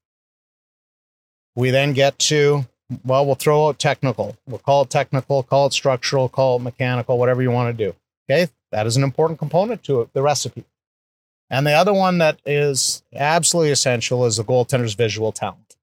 We 1.56 1.72
then 1.72 1.94
get 1.94 2.20
to 2.20 2.66
well, 3.04 3.26
we'll 3.26 3.36
throw 3.36 3.68
out 3.68 3.80
technical. 3.80 4.38
We'll 4.48 4.60
call 4.60 4.84
it 4.84 4.90
technical, 4.90 5.44
call 5.44 5.68
it 5.68 5.74
structural, 5.74 6.30
call 6.30 6.58
it 6.58 6.62
mechanical, 6.62 7.18
whatever 7.18 7.42
you 7.42 7.52
want 7.52 7.78
to 7.78 7.86
do. 7.86 7.96
Okay. 8.30 8.50
That 8.72 8.88
is 8.88 8.98
an 8.98 9.04
important 9.04 9.40
component 9.40 9.84
to 9.84 10.02
it, 10.02 10.14
the 10.14 10.22
recipe. 10.22 10.66
And 11.50 11.66
the 11.66 11.72
other 11.72 11.94
one 11.94 12.18
that 12.18 12.40
is 12.46 13.04
absolutely 13.14 13.72
essential 13.72 14.26
is 14.26 14.38
the 14.38 14.44
goaltender's 14.44 14.94
visual 14.94 15.32
talent. 15.32 15.78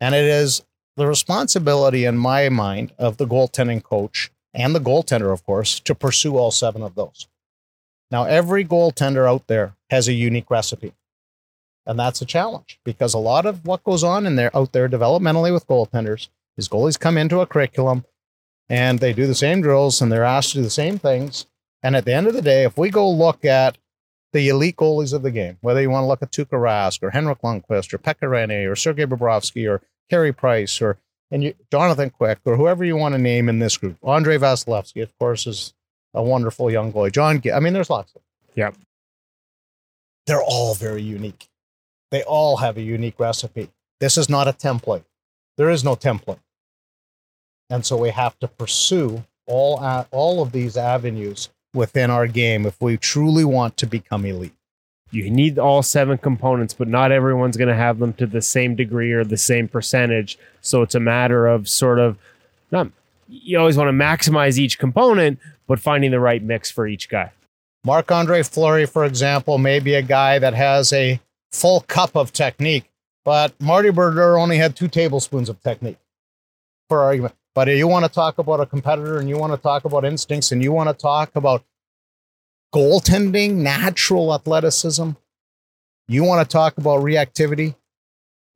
And 0.00 0.14
it 0.14 0.24
is 0.24 0.62
the 0.96 1.06
responsibility, 1.06 2.04
in 2.04 2.16
my 2.16 2.48
mind, 2.48 2.92
of 2.98 3.16
the 3.16 3.26
goaltending 3.26 3.82
coach 3.82 4.30
and 4.54 4.74
the 4.74 4.80
goaltender, 4.80 5.32
of 5.32 5.44
course, 5.44 5.80
to 5.80 5.94
pursue 5.94 6.36
all 6.36 6.50
seven 6.50 6.82
of 6.82 6.94
those. 6.94 7.26
Now, 8.12 8.24
every 8.24 8.62
goaltender 8.62 9.26
out 9.26 9.46
there 9.46 9.74
has 9.88 10.06
a 10.06 10.12
unique 10.12 10.50
recipe. 10.50 10.92
And 11.86 11.98
that's 11.98 12.20
a 12.20 12.26
challenge 12.26 12.78
because 12.84 13.14
a 13.14 13.18
lot 13.18 13.46
of 13.46 13.64
what 13.64 13.82
goes 13.82 14.04
on 14.04 14.26
in 14.26 14.36
there 14.36 14.54
out 14.54 14.72
there 14.72 14.88
developmentally 14.88 15.52
with 15.52 15.66
goaltenders 15.66 16.28
is 16.58 16.68
goalies 16.68 17.00
come 17.00 17.16
into 17.16 17.40
a 17.40 17.46
curriculum 17.46 18.04
and 18.68 19.00
they 19.00 19.14
do 19.14 19.26
the 19.26 19.34
same 19.34 19.62
drills 19.62 20.00
and 20.00 20.12
they're 20.12 20.24
asked 20.24 20.50
to 20.50 20.58
do 20.58 20.62
the 20.62 20.70
same 20.70 20.98
things. 20.98 21.46
And 21.82 21.96
at 21.96 22.04
the 22.04 22.12
end 22.12 22.26
of 22.28 22.34
the 22.34 22.42
day, 22.42 22.64
if 22.64 22.76
we 22.76 22.90
go 22.90 23.10
look 23.10 23.44
at 23.44 23.78
the 24.32 24.48
elite 24.48 24.76
goalies 24.76 25.14
of 25.14 25.22
the 25.22 25.30
game, 25.30 25.56
whether 25.62 25.80
you 25.80 25.90
want 25.90 26.04
to 26.04 26.08
look 26.08 26.22
at 26.22 26.30
Tuukka 26.30 26.50
Rask 26.50 27.02
or 27.02 27.10
Henrik 27.10 27.40
Lundqvist 27.40 27.92
or 27.92 27.98
Pekka 27.98 28.28
Rinne 28.28 28.70
or 28.70 28.76
Sergei 28.76 29.06
Bobrovsky 29.06 29.68
or 29.68 29.80
Carey 30.10 30.32
Price 30.32 30.80
or 30.82 30.98
and 31.30 31.42
you, 31.42 31.54
Jonathan 31.70 32.10
Quick 32.10 32.40
or 32.44 32.56
whoever 32.56 32.84
you 32.84 32.94
want 32.94 33.14
to 33.14 33.20
name 33.20 33.48
in 33.48 33.58
this 33.58 33.78
group, 33.78 33.96
Andrei 34.06 34.36
Vasilevskiy, 34.36 35.02
of 35.02 35.18
course, 35.18 35.46
is 35.46 35.72
a 36.14 36.22
wonderful 36.22 36.70
young 36.70 36.90
boy, 36.90 37.10
John, 37.10 37.42
I 37.52 37.60
mean, 37.60 37.72
there's 37.72 37.90
lots 37.90 38.10
of 38.10 38.14
them. 38.14 38.22
Yeah. 38.54 38.70
They're 40.26 40.42
all 40.42 40.74
very 40.74 41.02
unique. 41.02 41.48
They 42.10 42.22
all 42.22 42.58
have 42.58 42.76
a 42.76 42.82
unique 42.82 43.18
recipe. 43.18 43.70
This 44.00 44.16
is 44.18 44.28
not 44.28 44.48
a 44.48 44.52
template. 44.52 45.04
There 45.56 45.70
is 45.70 45.82
no 45.82 45.96
template. 45.96 46.40
And 47.70 47.86
so 47.86 47.96
we 47.96 48.10
have 48.10 48.38
to 48.40 48.48
pursue 48.48 49.24
all, 49.46 50.06
all 50.10 50.42
of 50.42 50.52
these 50.52 50.76
avenues 50.76 51.48
within 51.74 52.10
our 52.10 52.26
game 52.26 52.66
if 52.66 52.80
we 52.80 52.96
truly 52.96 53.44
want 53.44 53.76
to 53.78 53.86
become 53.86 54.26
elite. 54.26 54.52
You 55.10 55.30
need 55.30 55.58
all 55.58 55.82
seven 55.82 56.18
components, 56.18 56.74
but 56.74 56.88
not 56.88 57.12
everyone's 57.12 57.56
going 57.56 57.68
to 57.68 57.74
have 57.74 57.98
them 57.98 58.14
to 58.14 58.26
the 58.26 58.40
same 58.40 58.74
degree 58.74 59.12
or 59.12 59.24
the 59.24 59.36
same 59.36 59.68
percentage. 59.68 60.38
So 60.62 60.82
it's 60.82 60.94
a 60.94 61.00
matter 61.00 61.46
of 61.46 61.68
sort 61.68 61.98
of 61.98 62.18
not 62.70 62.88
you 63.28 63.58
always 63.58 63.76
want 63.76 63.88
to 63.88 63.92
maximize 63.92 64.58
each 64.58 64.78
component, 64.78 65.38
but 65.72 65.80
finding 65.80 66.10
the 66.10 66.20
right 66.20 66.42
mix 66.42 66.70
for 66.70 66.86
each 66.86 67.08
guy. 67.08 67.32
Marc 67.82 68.12
Andre 68.12 68.42
Fleury, 68.42 68.84
for 68.84 69.06
example, 69.06 69.56
may 69.56 69.80
be 69.80 69.94
a 69.94 70.02
guy 70.02 70.38
that 70.38 70.52
has 70.52 70.92
a 70.92 71.18
full 71.50 71.80
cup 71.80 72.14
of 72.14 72.30
technique. 72.30 72.90
But 73.24 73.58
Marty 73.58 73.88
Brodeur 73.88 74.36
only 74.36 74.58
had 74.58 74.76
two 74.76 74.86
tablespoons 74.86 75.48
of 75.48 75.62
technique 75.62 75.96
for 76.90 77.00
argument. 77.00 77.34
But 77.54 77.68
you 77.68 77.88
want 77.88 78.04
to 78.04 78.10
talk 78.10 78.36
about 78.36 78.60
a 78.60 78.66
competitor 78.66 79.16
and 79.16 79.30
you 79.30 79.38
want 79.38 79.54
to 79.54 79.56
talk 79.56 79.86
about 79.86 80.04
instincts 80.04 80.52
and 80.52 80.62
you 80.62 80.72
want 80.72 80.90
to 80.90 80.94
talk 80.94 81.34
about 81.36 81.64
goaltending, 82.74 83.54
natural 83.54 84.34
athleticism. 84.34 85.12
You 86.06 86.22
want 86.22 86.46
to 86.46 86.52
talk 86.52 86.76
about 86.76 87.00
reactivity. 87.00 87.76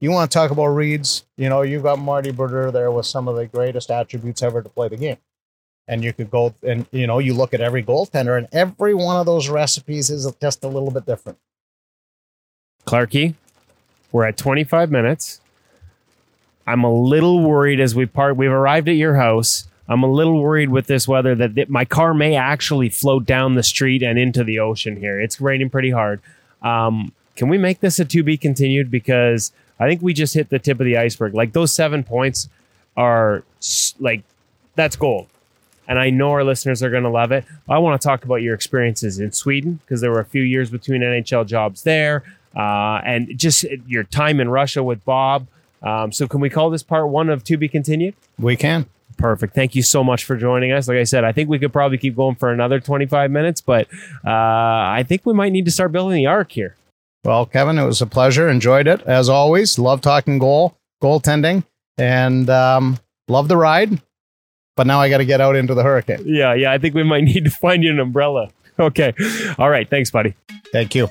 You 0.03 0.11
want 0.11 0.31
to 0.31 0.35
talk 0.35 0.51
about 0.51 0.67
reads. 0.67 1.25
You 1.39 1.49
know, 1.49 1.63
you've 1.63 1.85
got 1.85 1.99
Marty 1.99 2.31
Brodeur 2.31 2.71
there 2.71 2.91
with 2.91 3.07
some 3.07 3.27
of 3.27 3.37
the 3.37 3.47
greatest 3.47 3.91
attributes 3.91 4.43
ever 4.43 4.61
to 4.61 4.69
play 4.69 4.89
the 4.89 4.99
game. 4.99 5.17
And 5.89 6.03
you 6.03 6.13
could 6.13 6.31
go 6.31 6.55
and, 6.63 6.87
you 6.91 7.07
know, 7.07 7.19
you 7.21 7.33
look 7.33 7.55
at 7.55 7.61
every 7.61 7.83
goaltender 7.83 8.37
and 8.37 8.49
every 8.53 8.95
one 8.95 9.17
of 9.17 9.27
those 9.27 9.49
recipes 9.49 10.11
is 10.11 10.31
just 10.41 10.65
a 10.65 10.69
little 10.69 10.91
bit 10.91 11.07
different. 11.07 11.39
Clarky, 12.87 13.35
we're 14.13 14.25
at 14.25 14.37
25 14.37 14.91
minutes. 14.91 15.41
I'm 16.67 16.83
a 16.83 16.93
little 16.93 17.43
worried 17.43 17.81
as 17.81 17.95
we 17.95 18.07
part. 18.07 18.37
We've 18.37 18.51
arrived 18.51 18.89
at 18.89 18.97
your 18.97 19.15
house. 19.15 19.69
I'm 19.89 20.03
a 20.03 20.11
little 20.11 20.43
worried 20.43 20.71
with 20.71 20.87
this 20.87 21.07
weather 21.07 21.35
that 21.37 21.55
th- 21.55 21.69
my 21.69 21.85
car 21.85 22.13
may 22.13 22.35
actually 22.35 22.89
float 22.89 23.25
down 23.25 23.55
the 23.55 23.63
street 23.63 24.03
and 24.03 24.19
into 24.19 24.43
the 24.43 24.59
ocean 24.59 24.97
here. 24.97 25.21
It's 25.21 25.41
raining 25.41 25.71
pretty 25.71 25.91
hard. 25.91 26.21
Um, 26.63 27.13
can 27.37 27.49
we 27.49 27.59
make 27.59 27.81
this 27.81 28.01
a 28.01 28.05
to 28.05 28.23
be 28.23 28.37
continued? 28.37 28.91
Because 28.91 29.53
I 29.79 29.87
think 29.87 30.03
we 30.03 30.13
just 30.13 30.35
hit 30.35 30.49
the 30.49 30.59
tip 30.59 30.81
of 30.81 30.87
the 30.87 30.97
iceberg. 30.97 31.35
Like 31.35 31.53
those 31.53 31.73
seven 31.73 32.03
points 32.03 32.49
are 32.97 33.45
like, 34.01 34.23
that's 34.75 34.97
gold. 34.97 35.29
And 35.89 35.99
I 35.99 36.11
know 36.11 36.31
our 36.31 36.45
listeners 36.45 36.83
are 36.83 36.91
going 36.91 37.05
to 37.05 37.11
love 37.11 37.33
it. 37.33 37.45
I 37.69 37.79
want 37.79 38.01
to 38.01 38.07
talk 38.07 38.25
about 38.25 38.37
your 38.37 38.55
experiences 38.55 39.19
in 39.19 39.33
Sweden 39.33 39.81
because 39.85 40.01
there 40.01 40.11
were 40.11 40.21
a 40.21 40.25
few 40.25 40.43
years 40.43 40.71
between 40.71 41.03
NHL 41.03 41.47
jobs 41.47 41.83
there 41.83 42.25
uh, 42.57 43.01
and 43.05 43.39
just 43.39 43.65
your 43.87 44.05
time 44.05 44.41
in 44.41 44.49
Russia 44.49 44.83
with 44.83 45.05
Bob. 45.05 45.47
Um, 45.83 46.11
so, 46.11 46.27
can 46.27 46.41
we 46.41 46.51
call 46.51 46.71
this 46.71 46.83
part 46.83 47.09
one 47.09 47.29
of 47.29 47.45
To 47.45 47.57
Be 47.57 47.69
Continued? 47.69 48.15
We 48.39 48.57
can. 48.57 48.87
Perfect. 49.19 49.55
Thank 49.55 49.75
you 49.75 49.83
so 49.83 50.03
much 50.05 50.25
for 50.25 50.37
joining 50.37 50.73
us. 50.73 50.89
Like 50.89 50.99
I 50.99 51.05
said, 51.05 51.25
I 51.25 51.33
think 51.33 51.49
we 51.49 51.59
could 51.59 51.73
probably 51.73 51.97
keep 51.99 52.17
going 52.17 52.37
for 52.37 52.51
another 52.51 52.81
25 52.81 53.31
minutes, 53.31 53.61
but 53.61 53.89
uh, 54.27 54.31
I 54.31 55.05
think 55.07 55.25
we 55.25 55.33
might 55.33 55.53
need 55.53 55.65
to 55.67 55.71
start 55.71 55.93
building 55.93 56.17
the 56.17 56.27
ark 56.27 56.53
here. 56.53 56.77
Well, 57.25 57.47
Kevin, 57.47 57.79
it 57.79 57.85
was 57.85 58.03
a 58.03 58.07
pleasure. 58.07 58.49
Enjoyed 58.49 58.87
it 58.87 59.01
as 59.03 59.29
always. 59.29 59.79
Love 59.79 60.01
talking 60.01 60.39
goal, 60.39 60.77
goaltending, 61.03 61.65
and 61.97 62.49
um, 62.51 62.99
love 63.29 63.49
the 63.49 63.57
ride. 63.57 64.01
But 64.77 64.87
now 64.87 65.01
I 65.01 65.09
got 65.09 65.19
to 65.19 65.25
get 65.25 65.41
out 65.41 65.57
into 65.57 65.75
the 65.75 65.83
hurricane. 65.83 66.23
Yeah, 66.27 66.55
yeah. 66.55 66.71
I 66.71 66.79
think 66.79 66.95
we 66.95 67.03
might 67.03 67.25
need 67.33 67.45
to 67.45 67.51
find 67.51 67.83
you 67.83 67.91
an 67.91 67.99
umbrella. 67.99 68.51
Okay. 68.79 69.15
All 69.59 69.71
right. 69.71 69.89
Thanks, 69.89 70.11
buddy. 70.11 70.35
Thank 70.71 70.95
you. 70.95 71.09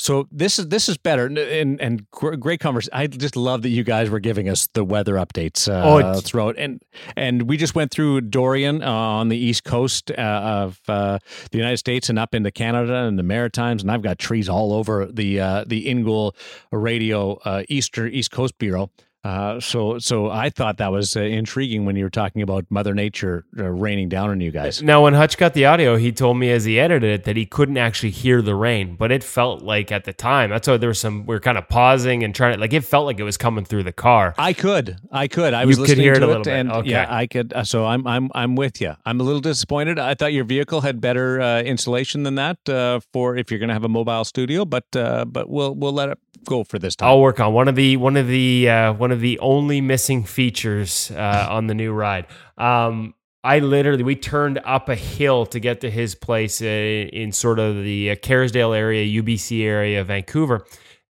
So 0.00 0.26
this 0.32 0.58
is 0.58 0.68
this 0.68 0.88
is 0.88 0.96
better 0.96 1.26
and 1.26 1.78
and, 1.78 2.10
great 2.10 2.58
conversation. 2.58 2.94
I 2.94 3.06
just 3.06 3.36
love 3.36 3.60
that 3.62 3.68
you 3.68 3.84
guys 3.84 4.08
were 4.08 4.18
giving 4.18 4.48
us 4.48 4.66
the 4.68 4.82
weather 4.82 5.16
updates 5.16 5.68
uh, 5.68 6.14
oh, 6.14 6.20
throughout, 6.20 6.56
and 6.56 6.82
and 7.16 7.42
we 7.42 7.58
just 7.58 7.74
went 7.74 7.90
through 7.90 8.22
Dorian 8.22 8.82
uh, 8.82 8.90
on 8.90 9.28
the 9.28 9.36
east 9.36 9.64
coast 9.64 10.10
uh, 10.10 10.14
of 10.14 10.80
uh, 10.88 11.18
the 11.50 11.58
United 11.58 11.76
States 11.76 12.08
and 12.08 12.18
up 12.18 12.34
into 12.34 12.50
Canada 12.50 12.94
and 13.04 13.18
the 13.18 13.22
Maritimes, 13.22 13.82
and 13.82 13.90
I've 13.90 14.00
got 14.00 14.18
trees 14.18 14.48
all 14.48 14.72
over 14.72 15.04
the 15.04 15.38
uh, 15.38 15.64
the 15.66 15.84
InGoal 15.84 16.32
Radio 16.72 17.34
uh, 17.44 17.64
Easter 17.68 18.06
East 18.06 18.30
Coast 18.30 18.56
Bureau. 18.56 18.90
Uh, 19.22 19.60
so, 19.60 19.98
so 19.98 20.30
I 20.30 20.48
thought 20.48 20.78
that 20.78 20.90
was 20.90 21.14
uh, 21.14 21.20
intriguing 21.20 21.84
when 21.84 21.94
you 21.94 22.04
were 22.04 22.10
talking 22.10 22.40
about 22.40 22.64
Mother 22.70 22.94
Nature 22.94 23.44
uh, 23.58 23.64
raining 23.64 24.08
down 24.08 24.30
on 24.30 24.40
you 24.40 24.50
guys. 24.50 24.82
Now, 24.82 25.04
when 25.04 25.12
Hutch 25.12 25.36
got 25.36 25.52
the 25.52 25.66
audio, 25.66 25.96
he 25.96 26.10
told 26.10 26.38
me 26.38 26.50
as 26.50 26.64
he 26.64 26.80
edited 26.80 27.10
it 27.10 27.24
that 27.24 27.36
he 27.36 27.44
couldn't 27.44 27.76
actually 27.76 28.10
hear 28.10 28.40
the 28.40 28.54
rain, 28.54 28.96
but 28.96 29.12
it 29.12 29.22
felt 29.22 29.62
like 29.62 29.92
at 29.92 30.04
the 30.04 30.14
time. 30.14 30.50
That's 30.50 30.66
why 30.66 30.78
there 30.78 30.88
was 30.88 30.98
some. 30.98 31.26
We 31.26 31.36
are 31.36 31.40
kind 31.40 31.58
of 31.58 31.68
pausing 31.68 32.24
and 32.24 32.34
trying 32.34 32.54
to 32.54 32.60
like. 32.60 32.72
It 32.72 32.84
felt 32.84 33.04
like 33.04 33.20
it 33.20 33.24
was 33.24 33.36
coming 33.36 33.64
through 33.64 33.82
the 33.82 33.92
car. 33.92 34.34
I 34.38 34.54
could, 34.54 34.96
I 35.12 35.28
could. 35.28 35.52
I 35.52 35.66
was 35.66 35.76
you 35.76 35.82
listening 35.82 35.96
could 35.96 36.02
hear 36.02 36.14
to 36.14 36.20
it 36.20 36.22
a 36.22 36.26
little 36.26 36.48
it, 36.48 36.48
and 36.48 36.68
bit. 36.70 36.76
Okay. 36.78 36.90
yeah, 36.90 37.06
I 37.08 37.26
could. 37.26 37.52
Uh, 37.52 37.64
so 37.64 37.84
I'm, 37.84 38.06
I'm, 38.06 38.30
I'm 38.34 38.56
with 38.56 38.80
you. 38.80 38.96
I'm 39.04 39.20
a 39.20 39.22
little 39.22 39.40
disappointed. 39.40 39.98
I 39.98 40.14
thought 40.14 40.32
your 40.32 40.44
vehicle 40.44 40.80
had 40.80 41.00
better 41.00 41.40
uh, 41.40 41.60
insulation 41.60 42.22
than 42.22 42.36
that 42.36 42.66
uh, 42.68 43.00
for 43.12 43.36
if 43.36 43.50
you're 43.50 43.60
going 43.60 43.68
to 43.68 43.74
have 43.74 43.84
a 43.84 43.88
mobile 43.88 44.24
studio, 44.24 44.64
but 44.64 44.84
but 44.92 45.50
we'll 45.50 45.74
we'll 45.74 45.92
let 45.92 46.08
it 46.08 46.18
go 46.46 46.64
for 46.64 46.78
this 46.78 46.96
time. 46.96 47.08
I'll 47.08 47.20
work 47.20 47.38
on 47.38 47.52
one 47.52 47.68
of 47.68 47.74
the 47.76 47.98
one 47.98 48.16
of 48.16 48.26
the 48.26 48.66
one 48.96 49.09
of 49.12 49.20
the 49.20 49.38
only 49.40 49.80
missing 49.80 50.24
features 50.24 51.10
uh, 51.10 51.46
on 51.50 51.66
the 51.66 51.74
new 51.74 51.92
ride. 51.92 52.26
Um, 52.58 53.14
I 53.42 53.60
literally 53.60 54.02
we 54.02 54.16
turned 54.16 54.60
up 54.64 54.88
a 54.88 54.94
hill 54.94 55.46
to 55.46 55.60
get 55.60 55.80
to 55.80 55.90
his 55.90 56.14
place 56.14 56.60
uh, 56.60 56.64
in 56.64 57.32
sort 57.32 57.58
of 57.58 57.76
the 57.82 58.10
uh, 58.10 58.16
Kerrisdale 58.16 58.76
area, 58.76 59.22
UBC 59.22 59.64
area 59.64 60.00
of 60.00 60.08
Vancouver, 60.08 60.66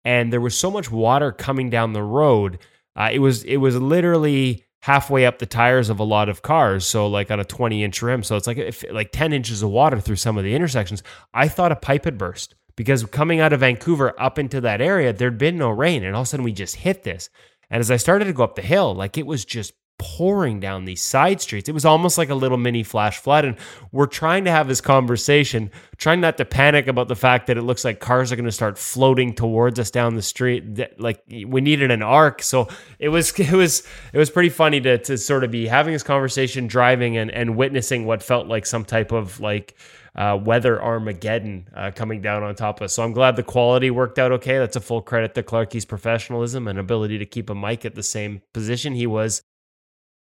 and 0.05 0.33
there 0.33 0.41
was 0.41 0.57
so 0.57 0.71
much 0.71 0.91
water 0.91 1.33
coming 1.33 1.71
down 1.71 1.95
the 1.95 2.03
road. 2.03 2.59
Uh, 2.95 3.09
it 3.13 3.21
was 3.21 3.45
it 3.45 3.57
was 3.57 3.77
literally 3.77 4.65
halfway 4.83 5.27
up 5.27 5.39
the 5.39 5.47
tires 5.47 5.91
of 5.91 5.99
a 5.99 6.05
lot 6.05 6.29
of 6.29 6.43
cars. 6.43 6.87
So 6.87 7.07
like 7.07 7.31
on 7.31 7.41
a 7.41 7.45
20 7.45 7.83
inch 7.83 8.03
rim, 8.03 8.23
so 8.23 8.37
it's 8.37 8.47
like 8.47 8.59
if, 8.59 8.85
like 8.93 9.11
10 9.13 9.33
inches 9.33 9.63
of 9.63 9.71
water 9.71 10.01
through 10.01 10.17
some 10.17 10.39
of 10.39 10.45
the 10.45 10.55
intersections. 10.55 11.03
I 11.35 11.49
thought 11.49 11.73
a 11.73 11.77
pipe 11.77 12.05
had 12.05 12.19
burst 12.19 12.55
because 12.77 13.05
coming 13.07 13.41
out 13.41 13.53
of 13.53 13.61
Vancouver 13.61 14.15
up 14.21 14.39
into 14.39 14.61
that 14.61 14.81
area, 14.81 15.13
there'd 15.13 15.39
been 15.39 15.59
no 15.59 15.71
rain, 15.71 16.05
and 16.05 16.15
all 16.15 16.23
of 16.23 16.27
a 16.27 16.29
sudden 16.29 16.45
we 16.45 16.53
just 16.53 16.77
hit 16.77 17.03
this. 17.03 17.29
And 17.71 17.81
as 17.81 17.91
I 17.91 17.97
started 17.97 18.27
to 18.27 18.33
go 18.33 18.45
up 18.45 18.55
the 18.55 18.63
hill, 18.63 18.95
like 18.95 19.19
it 19.19 19.27
was 19.27 19.45
just 19.45 19.75
pouring 19.99 20.61
down 20.61 20.85
these 20.85 21.03
side 21.03 21.41
streets. 21.41 21.69
It 21.69 21.73
was 21.73 21.85
almost 21.85 22.19
like 22.19 22.31
a 22.31 22.35
little 22.35 22.57
mini 22.57 22.85
flash 22.85 23.19
flood. 23.19 23.45
And 23.45 23.57
we're 23.91 24.07
trying 24.07 24.45
to 24.45 24.51
have 24.51 24.69
this 24.69 24.81
conversation, 24.81 25.73
trying 25.97 26.21
not 26.21 26.37
to 26.37 26.45
panic 26.45 26.87
about 26.87 27.09
the 27.09 27.17
fact 27.17 27.49
that 27.49 27.59
it 27.59 27.63
looks 27.63 27.85
like 27.85 27.99
cars 27.99 28.31
are 28.31 28.37
going 28.37 28.47
to 28.47 28.53
start 28.53 28.79
floating 28.79 29.35
towards 29.35 29.79
us 29.81 29.91
down 29.91 30.15
the 30.15 30.23
street. 30.23 31.01
Like 31.01 31.21
we 31.29 31.61
needed 31.61 31.91
an 31.91 32.03
ark. 32.03 32.43
So 32.43 32.69
it 33.01 33.09
was, 33.09 33.33
it 33.41 33.53
was, 33.53 33.83
it 34.13 34.19
was 34.19 34.31
pretty 34.31 34.51
funny 34.51 34.81
to, 34.83 34.99
to 34.99 35.19
sort 35.19 35.43
of 35.43 35.51
be 35.51 35.67
having 35.67 35.93
this 35.93 36.05
conversation, 36.05 36.69
driving 36.69 37.17
and, 37.17 37.31
and 37.33 37.57
witnessing 37.57 38.07
what 38.07 38.23
felt 38.23 38.47
like 38.47 38.67
some 38.67 38.85
type 38.85 39.11
of 39.11 39.41
like, 39.41 39.75
uh, 40.19 40.37
weather 40.37 40.83
Armageddon 40.83 41.69
uh, 41.75 41.93
coming 41.95 42.21
down 42.21 42.43
on 42.43 42.55
top 42.57 42.81
of 42.81 42.87
us. 42.87 42.95
So 42.95 43.05
I'm 43.05 43.13
glad 43.13 43.37
the 43.37 43.45
quality 43.45 43.89
worked 43.89 44.19
out 44.19 44.33
okay. 44.33 44.59
That's 44.59 44.75
a 44.75 44.81
full 44.81 45.01
credit 45.01 45.35
to 45.37 45.45
Clarky's 45.45 45.85
professionalism 45.85 46.67
and 46.67 46.77
ability 46.77 47.19
to 47.19 47.27
keep 47.27 47.49
a 47.49 47.55
mic 47.55 47.85
at 47.85 47.95
the 47.95 48.03
same 48.03 48.43
position 48.53 48.95
he 48.95 49.07
was. 49.07 49.43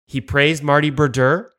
He 0.07 0.21
praised 0.21 0.63
Marty 0.63 0.89
Brodeur 0.89 1.51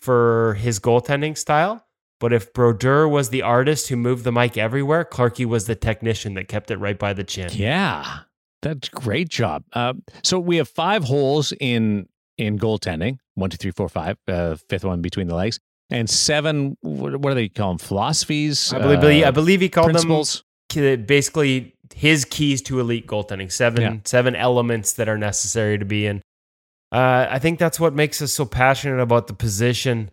for 0.00 0.54
his 0.60 0.78
goaltending 0.78 1.36
style. 1.36 1.84
But 2.20 2.32
if 2.32 2.52
Brodeur 2.52 3.08
was 3.08 3.30
the 3.30 3.42
artist 3.42 3.88
who 3.88 3.96
moved 3.96 4.22
the 4.22 4.30
mic 4.30 4.56
everywhere, 4.56 5.04
Clarky 5.04 5.44
was 5.44 5.66
the 5.66 5.74
technician 5.74 6.34
that 6.34 6.46
kept 6.46 6.70
it 6.70 6.76
right 6.76 6.96
by 6.96 7.12
the 7.12 7.24
chin. 7.24 7.50
Yeah, 7.52 8.20
that's 8.62 8.88
great 8.90 9.28
job. 9.28 9.64
Uh, 9.72 9.94
so 10.22 10.38
we 10.38 10.58
have 10.58 10.68
five 10.68 11.02
holes 11.02 11.52
in 11.58 12.06
in 12.38 12.60
goaltending: 12.60 13.16
one, 13.34 13.50
two, 13.50 13.56
three, 13.56 13.72
four, 13.72 13.88
five. 13.88 14.18
Uh, 14.28 14.54
fifth 14.68 14.84
one 14.84 15.02
between 15.02 15.26
the 15.26 15.34
legs 15.34 15.58
and 15.92 16.08
seven. 16.08 16.76
What, 16.80 17.22
do 17.22 17.34
they 17.34 17.48
call 17.48 17.70
them? 17.70 17.78
Philosophies. 17.78 18.72
I 18.72 18.96
believe. 18.96 19.24
Uh, 19.24 19.28
I 19.28 19.30
believe 19.30 19.60
he 19.60 19.68
called 19.68 19.90
principles. 19.90 20.44
them 20.74 21.04
basically 21.04 21.74
his 21.94 22.24
keys 22.24 22.62
to 22.62 22.80
elite 22.80 23.06
goaltending. 23.06 23.52
Seven 23.52 23.82
yeah. 23.82 23.96
seven 24.04 24.34
elements 24.34 24.94
that 24.94 25.08
are 25.08 25.18
necessary 25.18 25.78
to 25.78 25.84
be 25.84 26.06
in. 26.06 26.22
Uh, 26.90 27.26
I 27.30 27.38
think 27.38 27.58
that's 27.58 27.80
what 27.80 27.94
makes 27.94 28.20
us 28.20 28.32
so 28.32 28.44
passionate 28.44 29.00
about 29.00 29.26
the 29.26 29.34
position. 29.34 30.10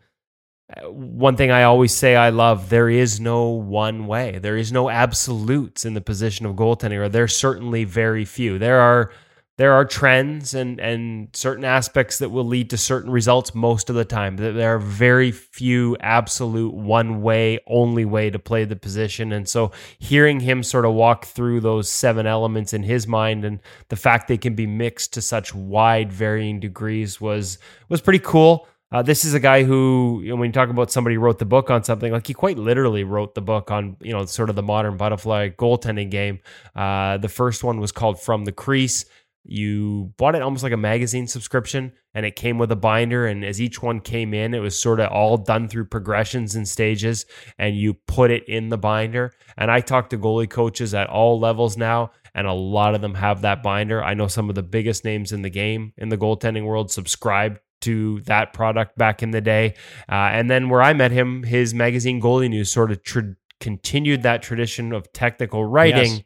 Uh, 0.75 0.91
one 0.91 1.35
thing 1.35 1.51
I 1.51 1.63
always 1.63 1.93
say 1.93 2.15
I 2.15 2.29
love 2.29 2.69
there 2.69 2.89
is 2.89 3.19
no 3.19 3.49
one 3.49 4.07
way. 4.07 4.39
There 4.39 4.57
is 4.57 4.71
no 4.71 4.89
absolutes 4.89 5.83
in 5.83 5.93
the 5.93 6.01
position 6.01 6.45
of 6.45 6.55
goaltending, 6.55 6.99
or 6.99 7.09
there's 7.09 7.35
certainly 7.35 7.83
very 7.83 8.25
few. 8.25 8.59
There 8.59 8.79
are 8.79 9.11
there 9.59 9.73
are 9.73 9.83
trends 9.83 10.53
and 10.53 10.79
and 10.79 11.27
certain 11.33 11.65
aspects 11.65 12.19
that 12.19 12.29
will 12.29 12.45
lead 12.45 12.69
to 12.69 12.77
certain 12.77 13.11
results 13.11 13.53
most 13.53 13.89
of 13.89 13.95
the 13.97 14.05
time. 14.05 14.37
There 14.37 14.73
are 14.73 14.79
very 14.79 15.33
few 15.33 15.97
absolute 15.99 16.73
one 16.73 17.21
way, 17.21 17.59
only 17.67 18.05
way 18.05 18.29
to 18.29 18.39
play 18.39 18.63
the 18.63 18.77
position. 18.77 19.33
And 19.33 19.49
so 19.49 19.73
hearing 19.97 20.39
him 20.39 20.63
sort 20.63 20.85
of 20.85 20.93
walk 20.93 21.25
through 21.25 21.59
those 21.59 21.89
seven 21.89 22.25
elements 22.25 22.73
in 22.73 22.83
his 22.83 23.05
mind 23.05 23.43
and 23.43 23.59
the 23.89 23.97
fact 23.97 24.29
they 24.29 24.37
can 24.37 24.55
be 24.55 24.65
mixed 24.65 25.11
to 25.15 25.21
such 25.21 25.53
wide 25.53 26.13
varying 26.13 26.61
degrees 26.61 27.19
was 27.19 27.57
was 27.89 27.99
pretty 27.99 28.19
cool. 28.19 28.65
Uh, 28.91 29.03
this 29.03 29.23
is 29.23 29.35
a 29.35 29.39
guy 29.39 29.63
who, 29.63 30.19
you 30.23 30.29
know, 30.29 30.35
when 30.35 30.47
you 30.47 30.53
talk 30.53 30.69
about 30.69 30.89
somebody 30.89 31.15
who 31.15 31.21
wrote 31.21 31.37
the 31.37 31.45
book 31.45 31.69
on 31.69 31.83
something, 31.83 32.11
like 32.11 32.25
he 32.25 32.33
quite 32.33 32.57
literally 32.57 33.03
wrote 33.03 33.35
the 33.35 33.41
book 33.41 33.69
on, 33.69 33.95
you 34.01 34.11
know, 34.11 34.25
sort 34.25 34.49
of 34.49 34.55
the 34.55 34.63
modern 34.63 34.97
butterfly 34.97 35.49
goaltending 35.49 36.09
game. 36.09 36.39
Uh, 36.75 37.17
the 37.17 37.29
first 37.29 37.63
one 37.63 37.79
was 37.79 37.91
called 37.91 38.19
From 38.19 38.45
the 38.45 38.51
Crease. 38.51 39.05
You 39.43 40.13
bought 40.17 40.35
it 40.35 40.41
almost 40.41 40.63
like 40.63 40.73
a 40.73 40.77
magazine 40.77 41.27
subscription, 41.27 41.93
and 42.13 42.25
it 42.25 42.35
came 42.35 42.57
with 42.57 42.71
a 42.71 42.75
binder. 42.75 43.25
And 43.25 43.43
as 43.43 43.61
each 43.61 43.81
one 43.81 43.99
came 43.99 44.33
in, 44.33 44.53
it 44.53 44.59
was 44.59 44.79
sort 44.79 44.99
of 44.99 45.11
all 45.11 45.37
done 45.37 45.67
through 45.67 45.85
progressions 45.85 46.55
and 46.55 46.67
stages, 46.67 47.25
and 47.57 47.77
you 47.77 47.93
put 47.93 48.31
it 48.31 48.47
in 48.47 48.69
the 48.69 48.77
binder. 48.77 49.33
And 49.57 49.71
I 49.71 49.81
talk 49.81 50.09
to 50.09 50.17
goalie 50.17 50.49
coaches 50.49 50.93
at 50.93 51.09
all 51.09 51.39
levels 51.39 51.77
now, 51.77 52.11
and 52.35 52.47
a 52.47 52.53
lot 52.53 52.95
of 52.95 53.01
them 53.01 53.15
have 53.15 53.41
that 53.41 53.63
binder. 53.63 54.03
I 54.03 54.13
know 54.13 54.27
some 54.27 54.49
of 54.49 54.55
the 54.55 54.63
biggest 54.63 55.03
names 55.05 55.31
in 55.31 55.41
the 55.41 55.49
game 55.49 55.93
in 55.97 56.09
the 56.09 56.17
goaltending 56.17 56.65
world 56.65 56.91
subscribe 56.91 57.59
to 57.81 58.19
that 58.21 58.53
product 58.53 58.97
back 58.97 59.23
in 59.23 59.31
the 59.31 59.41
day. 59.41 59.73
Uh, 60.09 60.15
and 60.15 60.51
then 60.51 60.69
where 60.69 60.81
I 60.81 60.93
met 60.93 61.11
him, 61.11 61.43
his 61.43 61.73
magazine 61.73 62.21
Goalie 62.21 62.49
News 62.49 62.71
sort 62.71 62.91
of 62.91 63.01
tra- 63.03 63.35
continued 63.59 64.23
that 64.23 64.41
tradition 64.41 64.93
of 64.93 65.11
technical 65.13 65.65
writing, 65.65 66.11
yes. 66.11 66.23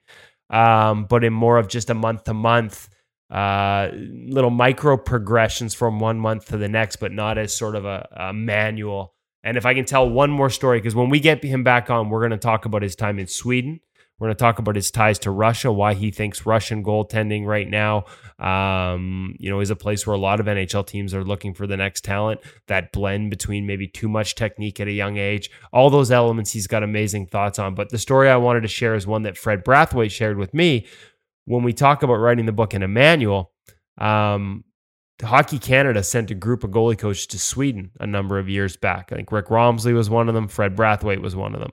um, 0.49 1.05
but 1.05 1.23
in 1.23 1.33
more 1.33 1.57
of 1.57 1.67
just 1.67 1.89
a 1.89 1.93
month 1.93 2.23
to 2.25 2.33
month 2.33 2.89
uh, 3.33 3.89
little 3.93 4.51
micro 4.51 4.95
progressions 4.95 5.73
from 5.73 5.99
one 5.99 6.19
month 6.19 6.45
to 6.45 6.57
the 6.57 6.69
next, 6.69 6.97
but 6.97 7.11
not 7.11 7.39
as 7.39 7.55
sort 7.55 7.75
of 7.75 7.83
a, 7.83 8.07
a 8.11 8.33
manual. 8.33 9.15
And 9.43 9.57
if 9.57 9.65
I 9.65 9.73
can 9.73 9.85
tell 9.85 10.07
one 10.07 10.29
more 10.29 10.51
story, 10.51 10.77
because 10.79 10.93
when 10.93 11.09
we 11.09 11.19
get 11.19 11.43
him 11.43 11.63
back 11.63 11.89
on, 11.89 12.09
we're 12.09 12.21
going 12.21 12.31
to 12.31 12.37
talk 12.37 12.65
about 12.65 12.83
his 12.83 12.95
time 12.95 13.17
in 13.17 13.25
Sweden. 13.25 13.79
We're 14.19 14.27
going 14.27 14.35
to 14.35 14.39
talk 14.39 14.59
about 14.59 14.75
his 14.75 14.91
ties 14.91 15.17
to 15.19 15.31
Russia, 15.31 15.71
why 15.71 15.95
he 15.95 16.11
thinks 16.11 16.45
Russian 16.45 16.83
goaltending 16.83 17.45
right 17.45 17.67
now, 17.67 18.05
um, 18.37 19.35
you 19.39 19.49
know, 19.49 19.59
is 19.59 19.71
a 19.71 19.75
place 19.75 20.05
where 20.05 20.15
a 20.15 20.19
lot 20.19 20.39
of 20.39 20.45
NHL 20.45 20.85
teams 20.85 21.15
are 21.15 21.23
looking 21.23 21.55
for 21.55 21.65
the 21.65 21.75
next 21.75 22.05
talent. 22.05 22.39
That 22.67 22.91
blend 22.93 23.31
between 23.31 23.65
maybe 23.65 23.87
too 23.87 24.07
much 24.07 24.35
technique 24.35 24.79
at 24.79 24.87
a 24.87 24.91
young 24.91 25.17
age, 25.17 25.49
all 25.73 25.89
those 25.89 26.11
elements, 26.11 26.51
he's 26.51 26.67
got 26.67 26.83
amazing 26.83 27.25
thoughts 27.25 27.57
on. 27.57 27.73
But 27.73 27.89
the 27.89 27.97
story 27.97 28.29
I 28.29 28.37
wanted 28.37 28.61
to 28.61 28.67
share 28.67 28.93
is 28.93 29.07
one 29.07 29.23
that 29.23 29.37
Fred 29.37 29.65
Brathwaite 29.65 30.11
shared 30.11 30.37
with 30.37 30.53
me, 30.53 30.85
when 31.45 31.63
we 31.63 31.73
talk 31.73 32.03
about 32.03 32.15
writing 32.15 32.45
the 32.45 32.51
book 32.51 32.73
in 32.73 32.83
a 32.83 32.87
manual, 32.87 33.51
um, 33.97 34.63
Hockey 35.21 35.59
Canada 35.59 36.03
sent 36.03 36.31
a 36.31 36.35
group 36.35 36.63
of 36.63 36.71
goalie 36.71 36.97
coaches 36.97 37.27
to 37.27 37.39
Sweden 37.39 37.91
a 37.99 38.07
number 38.07 38.39
of 38.39 38.49
years 38.49 38.75
back. 38.75 39.11
I 39.11 39.15
think 39.15 39.31
Rick 39.31 39.47
Wamsley 39.47 39.93
was 39.93 40.09
one 40.09 40.27
of 40.27 40.35
them, 40.35 40.47
Fred 40.47 40.75
Brathwaite 40.75 41.21
was 41.21 41.35
one 41.35 41.53
of 41.53 41.61
them. 41.61 41.71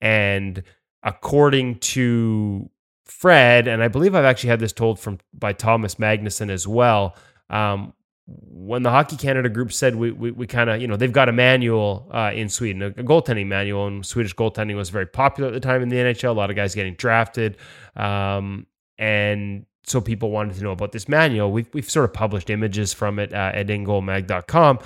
And 0.00 0.62
according 1.02 1.78
to 1.78 2.70
Fred, 3.04 3.68
and 3.68 3.82
I 3.82 3.88
believe 3.88 4.14
I've 4.14 4.24
actually 4.24 4.50
had 4.50 4.60
this 4.60 4.72
told 4.72 4.98
from 4.98 5.18
by 5.34 5.52
Thomas 5.52 5.96
Magnuson 5.96 6.50
as 6.50 6.66
well. 6.66 7.16
Um, 7.50 7.92
when 8.26 8.82
the 8.82 8.90
Hockey 8.90 9.16
Canada 9.16 9.48
group 9.48 9.72
said 9.72 9.96
we 9.96 10.12
we, 10.12 10.30
we 10.30 10.46
kind 10.46 10.70
of 10.70 10.80
you 10.80 10.86
know 10.86 10.96
they've 10.96 11.12
got 11.12 11.28
a 11.28 11.32
manual 11.32 12.08
uh, 12.12 12.30
in 12.32 12.48
Sweden, 12.48 12.82
a, 12.82 12.86
a, 12.86 13.04
goaltending 13.04 13.46
manual, 13.46 13.86
and 13.86 14.06
Swedish 14.06 14.34
goaltending 14.34 14.76
was 14.76 14.90
very 14.90 15.06
popular 15.06 15.48
at 15.48 15.52
the 15.52 15.60
time 15.60 15.82
in 15.82 15.88
the 15.88 15.96
NHL. 15.96 16.30
A 16.30 16.32
lot 16.32 16.48
of 16.48 16.56
guys 16.56 16.74
getting 16.74 16.94
drafted, 16.94 17.56
um, 17.96 18.66
and 18.98 19.66
so 19.84 20.00
people 20.00 20.30
wanted 20.30 20.56
to 20.56 20.62
know 20.62 20.72
about 20.72 20.92
this 20.92 21.08
manual. 21.08 21.50
We've, 21.50 21.68
we've 21.72 21.90
sort 21.90 22.04
of 22.04 22.12
published 22.12 22.50
images 22.50 22.92
from 22.92 23.18
it 23.18 23.32
uh, 23.32 23.52
at 23.54 23.66
ingoalmag.com. 23.66 24.78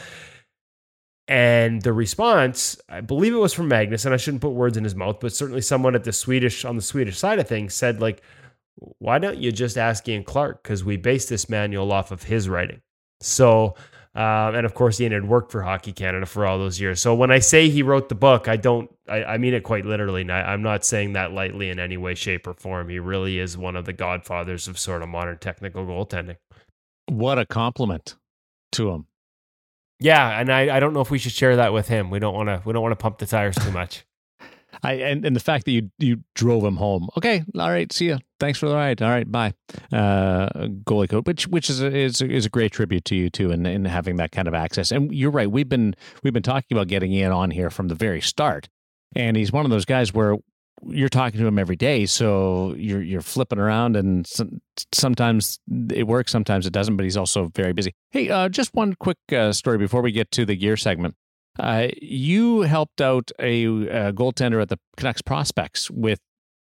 And 1.29 1.83
the 1.83 1.93
response, 1.93 2.79
I 2.89 3.01
believe 3.01 3.35
it 3.35 3.39
was 3.39 3.53
from 3.53 3.69
Magnus, 3.69 4.05
and 4.05 4.15
I 4.15 4.17
shouldn't 4.17 4.43
put 4.43 4.53
words 4.53 4.77
in 4.77 4.85
his 4.85 4.95
mouth, 4.95 5.19
but 5.21 5.35
certainly 5.35 5.61
someone 5.61 5.95
at 5.95 6.05
the 6.05 6.13
Swedish 6.13 6.65
on 6.65 6.77
the 6.77 6.83
Swedish 6.83 7.19
side 7.19 7.41
of 7.41 7.49
things 7.49 7.75
said, 7.75 8.01
like, 8.01 8.23
why 8.99 9.19
don't 9.19 9.39
you 9.39 9.51
just 9.51 9.77
ask 9.77 10.09
Ian 10.09 10.23
Clark? 10.23 10.63
Because 10.63 10.85
we 10.85 10.97
based 10.97 11.29
this 11.29 11.49
manual 11.49 11.93
off 11.93 12.13
of 12.13 12.23
his 12.23 12.49
writing. 12.49 12.81
So 13.21 13.75
Um, 14.17 14.55
and 14.55 14.65
of 14.65 14.73
course, 14.73 14.99
Ian 14.99 15.13
had 15.13 15.29
worked 15.29 15.53
for 15.53 15.61
Hockey 15.61 15.93
Canada 15.93 16.25
for 16.25 16.47
all 16.47 16.59
those 16.59 16.81
years. 16.81 17.03
So 17.03 17.15
when 17.15 17.31
I 17.31 17.39
say 17.39 17.69
he 17.69 17.83
wrote 17.83 18.09
the 18.09 18.15
book, 18.15 18.49
I 18.49 18.57
don't, 18.57 18.91
I, 19.07 19.25
I 19.25 19.37
mean 19.37 19.53
it 19.53 19.63
quite 19.63 19.85
literally. 19.85 20.29
I, 20.31 20.55
I'm 20.55 20.63
not 20.63 20.87
saying 20.87 21.13
that 21.13 21.33
lightly 21.33 21.69
in 21.69 21.79
any 21.79 21.99
way, 21.99 22.15
shape, 22.15 22.47
or 22.47 22.55
form. 22.55 22.89
He 22.89 22.99
really 22.99 23.39
is 23.39 23.59
one 23.59 23.77
of 23.77 23.85
the 23.85 23.93
godfathers 23.93 24.69
of 24.69 24.79
sort 24.79 25.03
of 25.03 25.11
modern 25.11 25.37
technical 25.37 25.85
goaltending. 25.85 26.37
What 27.11 27.39
a 27.39 27.45
compliment 27.45 28.17
to 28.73 28.89
him. 28.89 29.07
Yeah, 30.01 30.41
and 30.41 30.51
I, 30.51 30.75
I 30.75 30.81
don't 30.81 30.95
know 30.95 31.03
if 31.03 31.11
we 31.11 31.19
should 31.19 31.33
share 31.33 31.57
that 31.57 31.75
with 31.75 31.89
him. 31.89 32.09
We 32.09 32.19
don't 32.19 32.35
want 32.35 32.49
to 32.49 32.63
we 32.65 32.73
don't 32.73 32.83
want 32.83 32.93
to 32.93 33.03
pump 33.03 33.19
the 33.19 33.27
tires 33.27 33.57
too 33.57 33.71
much. 33.71 34.06
I 34.83 34.95
and, 34.95 35.25
and 35.25 35.35
the 35.35 35.41
fact 35.41 35.65
that 35.65 35.73
you 35.73 35.91
you 35.99 36.23
drove 36.35 36.65
him 36.65 36.77
home. 36.77 37.09
Okay, 37.17 37.45
all 37.59 37.71
right, 37.71 37.93
see 37.93 38.07
you. 38.07 38.19
Thanks 38.39 38.59
for 38.59 38.69
the 38.69 38.75
ride. 38.75 39.01
All 39.03 39.11
right, 39.11 39.31
bye. 39.31 39.55
Uh, 39.93 40.49
goalie 40.85 41.09
coach, 41.09 41.27
which 41.27 41.49
which 41.49 41.71
is 41.71 41.81
a, 41.81 41.95
is 41.95 42.21
a, 42.21 42.31
is 42.31 42.47
a 42.47 42.51
great 42.51 42.73
tribute 42.73 43.05
to 43.07 43.17
you 43.17 43.31
too, 43.31 43.51
and 43.51 43.67
in, 43.67 43.75
in 43.75 43.85
having 43.85 44.17
that 44.17 44.33
kind 44.33 44.49
of 44.49 44.55
access. 44.55 44.93
And 44.93 45.13
you're 45.13 45.31
right. 45.31 45.51
We've 45.51 45.69
been 45.69 45.95
we've 46.23 46.33
been 46.33 46.43
talking 46.43 46.77
about 46.77 46.89
getting 46.89 47.13
Ian 47.13 47.33
on 47.33 47.51
here 47.51 47.71
from 47.71 47.89
the 47.89 47.95
very 47.95 48.21
start, 48.21 48.69
and 49.15 49.37
he's 49.37 49.53
one 49.53 49.65
of 49.65 49.71
those 49.71 49.85
guys 49.85 50.13
where 50.13 50.37
you're 50.85 51.09
talking 51.09 51.41
to 51.41 51.47
him 51.47 51.59
every 51.59 51.77
day, 51.77 52.07
so 52.07 52.75
you're 52.77 53.03
you're 53.03 53.23
flipping 53.23 53.59
around, 53.59 53.97
and 53.97 54.27
some, 54.27 54.61
sometimes 54.93 55.59
it 55.93 56.07
works, 56.07 56.33
sometimes 56.33 56.67
it 56.67 56.73
doesn't. 56.73 56.97
But 56.97 57.05
he's 57.05 57.17
also 57.17 57.51
very 57.55 57.73
busy. 57.73 57.95
Hey, 58.11 58.29
uh, 58.29 58.49
just 58.49 58.75
one 58.75 58.95
quick 58.95 59.19
uh, 59.33 59.53
story 59.53 59.79
before 59.79 60.03
we 60.03 60.13
get 60.13 60.31
to 60.33 60.45
the 60.45 60.57
gear 60.57 60.77
segment. 60.77 61.15
Uh, 61.59 61.89
you 62.01 62.63
helped 62.63 63.01
out 63.01 63.31
a, 63.39 63.65
a, 63.65 64.13
goaltender 64.13 64.61
at 64.61 64.69
the 64.69 64.79
Canucks 64.97 65.23
Prospects 65.23 65.91
with 65.91 66.21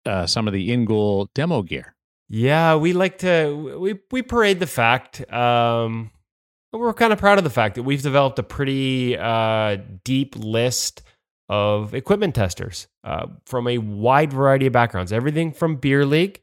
uh, 0.06 0.26
some 0.26 0.46
of 0.46 0.54
the 0.54 0.72
in-goal 0.72 1.28
demo 1.34 1.62
gear. 1.62 1.94
Yeah, 2.28 2.76
we 2.76 2.92
like 2.92 3.18
to 3.18 3.78
we 3.78 3.98
we 4.10 4.22
parade 4.22 4.60
the 4.60 4.66
fact. 4.66 5.30
Um, 5.32 6.10
we're 6.72 6.92
kind 6.92 7.12
of 7.12 7.18
proud 7.18 7.38
of 7.38 7.44
the 7.44 7.50
fact 7.50 7.76
that 7.76 7.84
we've 7.84 8.02
developed 8.02 8.38
a 8.38 8.42
pretty 8.42 9.16
uh, 9.16 9.78
deep 10.04 10.36
list 10.36 11.02
of 11.48 11.94
equipment 11.94 12.34
testers 12.34 12.86
uh, 13.04 13.26
from 13.46 13.66
a 13.66 13.78
wide 13.78 14.32
variety 14.32 14.66
of 14.66 14.72
backgrounds, 14.72 15.12
everything 15.12 15.52
from 15.52 15.76
beer 15.76 16.04
league 16.04 16.42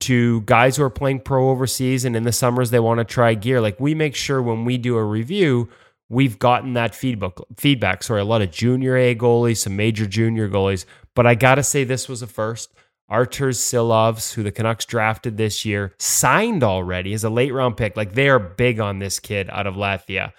to 0.00 0.40
guys 0.42 0.76
who 0.76 0.82
are 0.82 0.90
playing 0.90 1.20
pro 1.20 1.50
overseas 1.50 2.04
and 2.04 2.16
in 2.16 2.24
the 2.24 2.32
summers 2.32 2.70
they 2.70 2.80
want 2.80 2.98
to 2.98 3.04
try 3.04 3.34
gear. 3.34 3.60
Like 3.60 3.78
we 3.78 3.94
make 3.94 4.16
sure 4.16 4.42
when 4.42 4.64
we 4.64 4.78
do 4.78 4.96
a 4.96 5.04
review 5.04 5.68
we've 6.12 6.38
gotten 6.38 6.74
that 6.74 6.94
feedback 6.94 7.32
feedback 7.56 8.02
sorry 8.02 8.20
a 8.20 8.24
lot 8.24 8.42
of 8.42 8.50
junior 8.50 8.96
a 8.96 9.14
goalies 9.14 9.56
some 9.56 9.74
major 9.74 10.06
junior 10.06 10.48
goalies. 10.48 10.84
But 11.14 11.26
i 11.26 11.34
gotta 11.34 11.62
say 11.62 11.82
this 11.84 12.08
was 12.08 12.22
a 12.22 12.26
first. 12.26 12.72
Arturs 13.08 13.58
silovs 13.58 14.32
who 14.32 14.42
the 14.42 14.52
canucks 14.52 14.86
drafted 14.86 15.36
this 15.36 15.64
year 15.64 15.92
signed 15.98 16.62
already 16.62 17.12
as 17.12 17.24
a 17.24 17.30
late 17.30 17.52
round 17.52 17.76
pick. 17.76 17.96
Like 17.96 18.12
they 18.12 18.28
are 18.28 18.38
big 18.38 18.78
on 18.78 19.00
this 19.00 19.18
kid 19.18 19.50
out 19.50 19.66
of 19.66 19.74
latvia. 19.74 20.32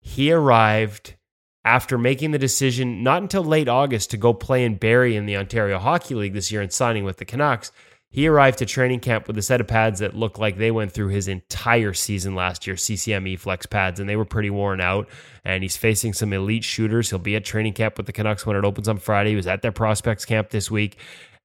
He 0.00 0.30
arrived 0.30 1.14
after 1.64 1.98
making 1.98 2.30
the 2.30 2.38
decision 2.38 3.02
not 3.02 3.22
until 3.22 3.44
late 3.44 3.68
august 3.68 4.10
to 4.10 4.16
go 4.16 4.32
play 4.32 4.64
in 4.64 4.76
barrie 4.76 5.16
in 5.16 5.26
the 5.26 5.36
ontario 5.36 5.78
hockey 5.78 6.14
league 6.14 6.32
this 6.32 6.52
year 6.52 6.62
and 6.62 6.72
signing 6.72 7.04
with 7.04 7.18
the 7.18 7.24
canucks 7.24 7.72
he 8.10 8.26
arrived 8.26 8.58
to 8.58 8.66
training 8.66 9.00
camp 9.00 9.26
with 9.26 9.36
a 9.36 9.42
set 9.42 9.60
of 9.60 9.66
pads 9.66 10.00
that 10.00 10.16
looked 10.16 10.38
like 10.38 10.56
they 10.56 10.70
went 10.70 10.92
through 10.92 11.08
his 11.08 11.28
entire 11.28 11.92
season 11.92 12.34
last 12.34 12.66
year, 12.66 12.76
CCM 12.76 13.36
Flex 13.36 13.66
pads, 13.66 14.00
and 14.00 14.08
they 14.08 14.16
were 14.16 14.24
pretty 14.24 14.48
worn 14.48 14.80
out. 14.80 15.08
And 15.44 15.62
he's 15.62 15.76
facing 15.76 16.14
some 16.14 16.32
elite 16.32 16.64
shooters. 16.64 17.10
He'll 17.10 17.18
be 17.18 17.36
at 17.36 17.44
training 17.44 17.74
camp 17.74 17.98
with 17.98 18.06
the 18.06 18.12
Canucks 18.12 18.46
when 18.46 18.56
it 18.56 18.64
opens 18.64 18.88
on 18.88 18.96
Friday. 18.96 19.30
He 19.30 19.36
was 19.36 19.46
at 19.46 19.60
their 19.60 19.72
prospects 19.72 20.24
camp 20.24 20.50
this 20.50 20.70
week. 20.70 20.98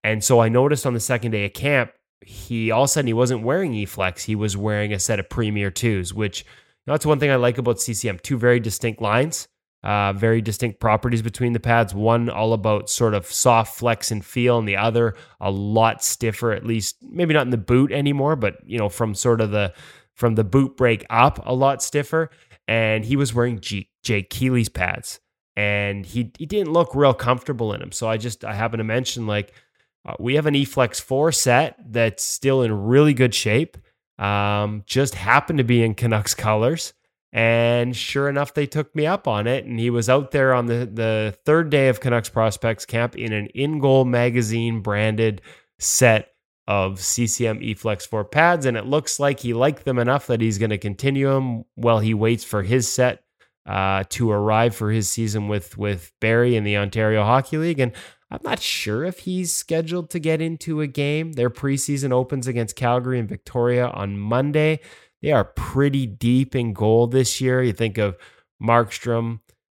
And 0.05 0.23
so 0.23 0.39
I 0.39 0.47
noticed 0.47 0.85
on 0.85 0.93
the 0.93 0.99
second 1.01 1.31
day 1.31 1.45
of 1.45 1.53
camp, 1.53 1.91
he 2.21 2.71
all 2.71 2.83
of 2.83 2.85
a 2.85 2.87
sudden 2.87 3.07
he 3.07 3.13
wasn't 3.13 3.43
wearing 3.43 3.73
E-Flex. 3.73 4.23
He 4.23 4.35
was 4.35 4.55
wearing 4.55 4.93
a 4.93 4.99
set 4.99 5.19
of 5.19 5.29
Premier 5.29 5.69
2s, 5.69 6.13
which 6.13 6.41
you 6.41 6.45
know, 6.87 6.93
that's 6.93 7.05
one 7.05 7.19
thing 7.19 7.29
I 7.29 7.35
like 7.35 7.57
about 7.57 7.81
CCM. 7.81 8.19
Two 8.19 8.37
very 8.37 8.61
distinct 8.61 9.01
lines. 9.01 9.47
Uh, 9.83 10.13
very 10.13 10.41
distinct 10.41 10.79
properties 10.79 11.21
between 11.21 11.51
the 11.51 11.59
pads. 11.59 11.93
One 11.93 12.29
all 12.29 12.53
about 12.53 12.89
sort 12.89 13.13
of 13.13 13.25
soft 13.25 13.77
flex 13.77 14.11
and 14.11 14.23
feel, 14.23 14.57
and 14.57 14.67
the 14.67 14.77
other 14.77 15.15
a 15.41 15.51
lot 15.51 16.03
stiffer, 16.03 16.53
at 16.53 16.65
least 16.65 16.95
maybe 17.01 17.33
not 17.33 17.45
in 17.45 17.49
the 17.49 17.57
boot 17.57 17.91
anymore, 17.91 18.37
but 18.37 18.57
you 18.65 18.77
know 18.77 18.87
from 18.87 19.13
sort 19.13 19.41
of 19.41 19.51
the 19.51 19.73
from 20.13 20.35
the 20.35 20.43
boot 20.45 20.77
break 20.77 21.05
up 21.09 21.45
a 21.45 21.53
lot 21.53 21.83
stiffer. 21.83 22.29
And 22.65 23.03
he 23.03 23.17
was 23.17 23.33
wearing 23.33 23.59
G- 23.59 23.89
Jake 24.03 24.29
Kielly's 24.29 24.69
pads, 24.69 25.19
and 25.57 26.05
he 26.05 26.31
he 26.37 26.45
didn't 26.45 26.71
look 26.71 26.95
real 26.95 27.13
comfortable 27.13 27.73
in 27.73 27.81
them. 27.81 27.91
So 27.91 28.07
I 28.07 28.15
just 28.15 28.45
I 28.45 28.53
happen 28.53 28.77
to 28.77 28.85
mention 28.85 29.27
like 29.27 29.53
uh, 30.07 30.13
we 30.17 30.35
have 30.35 30.45
an 30.45 30.53
eFlex 30.53 31.01
four 31.01 31.33
set 31.33 31.75
that's 31.91 32.23
still 32.23 32.61
in 32.61 32.85
really 32.85 33.13
good 33.13 33.35
shape. 33.35 33.77
Um, 34.17 34.83
just 34.85 35.15
happened 35.15 35.57
to 35.57 35.63
be 35.65 35.83
in 35.83 35.93
Canucks 35.93 36.33
colors. 36.33 36.93
And 37.33 37.95
sure 37.95 38.29
enough, 38.29 38.53
they 38.53 38.67
took 38.67 38.95
me 38.95 39.07
up 39.07 39.27
on 39.27 39.47
it. 39.47 39.65
And 39.65 39.79
he 39.79 39.89
was 39.89 40.07
out 40.07 40.29
there 40.29 40.53
on 40.53 40.67
the, 40.67 40.87
the 40.91 41.35
third 41.45 41.71
day 41.71 41.89
of 41.89 41.99
Canucks 41.99 42.29
Prospects 42.29 42.85
Camp 42.85 43.15
in 43.17 43.33
an 43.33 43.47
in 43.47 43.79
goal 43.79 44.05
magazine 44.05 44.81
branded 44.81 45.41
set 45.79 46.29
of 46.67 46.99
CCM 46.99 47.59
eFlex 47.59 48.07
4 48.07 48.23
pads. 48.25 48.67
And 48.67 48.77
it 48.77 48.85
looks 48.85 49.19
like 49.19 49.39
he 49.39 49.55
liked 49.55 49.83
them 49.83 49.97
enough 49.97 50.27
that 50.27 50.41
he's 50.41 50.59
going 50.59 50.69
to 50.69 50.77
continue 50.77 51.27
them 51.27 51.65
while 51.73 51.99
he 51.99 52.13
waits 52.13 52.43
for 52.43 52.61
his 52.61 52.87
set 52.87 53.23
uh, 53.65 54.03
to 54.09 54.29
arrive 54.29 54.75
for 54.75 54.91
his 54.91 55.09
season 55.09 55.47
with, 55.47 55.75
with 55.75 56.11
Barrie 56.21 56.55
in 56.55 56.63
the 56.63 56.77
Ontario 56.77 57.23
Hockey 57.23 57.57
League. 57.57 57.79
And 57.79 57.93
I'm 58.29 58.41
not 58.43 58.59
sure 58.59 59.03
if 59.03 59.19
he's 59.19 59.51
scheduled 59.53 60.11
to 60.11 60.19
get 60.19 60.39
into 60.39 60.81
a 60.81 60.87
game. 60.87 61.33
Their 61.33 61.49
preseason 61.49 62.11
opens 62.11 62.47
against 62.47 62.75
Calgary 62.75 63.19
and 63.19 63.29
Victoria 63.29 63.87
on 63.87 64.19
Monday. 64.19 64.81
They 65.23 65.31
are 65.31 65.45
pretty 65.45 66.05
deep 66.05 66.53
in 66.53 66.73
goal 66.73 67.07
this 67.07 67.41
year. 67.41 67.63
You 67.63 67.71
think 67.71 67.97
of 67.97 68.17
Markstrom, 68.61 69.39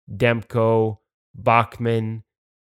Demko, 0.10 1.00
Bachman, 1.36 2.24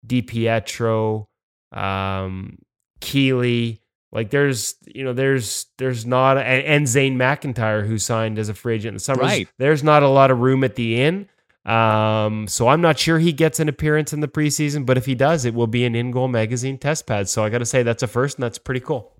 DiPietro, 0.05 1.27
um, 1.71 2.57
Kielly. 2.99 3.79
Like 4.11 4.29
there's, 4.29 4.75
you 4.85 5.03
know, 5.03 5.13
there's 5.13 5.67
there's 5.77 6.05
not 6.05 6.37
and, 6.37 6.63
and 6.65 6.87
Zane 6.87 7.17
McIntyre 7.17 7.87
who 7.87 7.97
signed 7.97 8.37
as 8.37 8.49
a 8.49 8.53
free 8.53 8.75
agent 8.75 8.89
in 8.89 8.93
the 8.95 8.99
summer. 8.99 9.23
Right. 9.23 9.49
There's 9.57 9.83
not 9.83 10.03
a 10.03 10.09
lot 10.09 10.29
of 10.29 10.39
room 10.39 10.63
at 10.63 10.75
the 10.75 11.01
inn. 11.01 11.29
Um, 11.65 12.47
so 12.47 12.67
I'm 12.67 12.81
not 12.81 12.99
sure 12.99 13.19
he 13.19 13.33
gets 13.33 13.59
an 13.59 13.67
appearance 13.67 14.13
in 14.13 14.19
the 14.19 14.27
preseason, 14.27 14.85
but 14.85 14.97
if 14.97 15.05
he 15.05 15.15
does, 15.15 15.45
it 15.45 15.53
will 15.55 15.67
be 15.67 15.83
an 15.83 15.95
in-goal 15.95 16.27
magazine 16.27 16.77
test 16.77 17.07
pad. 17.07 17.27
So 17.27 17.43
I 17.43 17.49
got 17.49 17.57
to 17.57 17.65
say 17.65 17.81
that's 17.81 18.03
a 18.03 18.07
first, 18.07 18.37
and 18.37 18.43
that's 18.43 18.59
pretty 18.59 18.81
cool. 18.81 19.14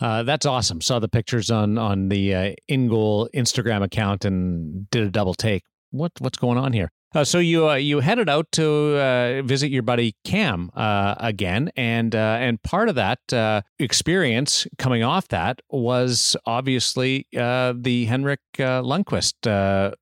Uh, 0.00 0.22
that's 0.22 0.46
awesome. 0.46 0.80
Saw 0.80 0.98
the 0.98 1.08
pictures 1.08 1.50
on 1.50 1.76
on 1.78 2.08
the 2.08 2.34
uh, 2.34 2.54
Instagram 2.70 3.82
account 3.82 4.24
and 4.24 4.88
did 4.90 5.04
a 5.04 5.10
double 5.10 5.34
take. 5.34 5.64
What 5.90 6.12
what's 6.20 6.38
going 6.38 6.58
on 6.58 6.72
here? 6.72 6.90
Uh, 7.14 7.24
so 7.24 7.38
you 7.38 7.68
uh, 7.68 7.74
you 7.74 8.00
headed 8.00 8.28
out 8.28 8.52
to 8.52 8.96
uh, 8.98 9.42
visit 9.42 9.70
your 9.70 9.82
buddy 9.82 10.14
Cam 10.24 10.70
uh, 10.74 11.14
again, 11.18 11.70
and 11.74 12.14
uh, 12.14 12.36
and 12.38 12.62
part 12.62 12.90
of 12.90 12.96
that 12.96 13.64
experience 13.78 14.66
coming 14.76 15.02
off 15.02 15.28
that 15.28 15.60
was 15.70 16.36
obviously 16.44 17.26
the 17.32 18.06
Henrik 18.08 18.40
Lundqvist 18.58 19.46
I 19.46 19.94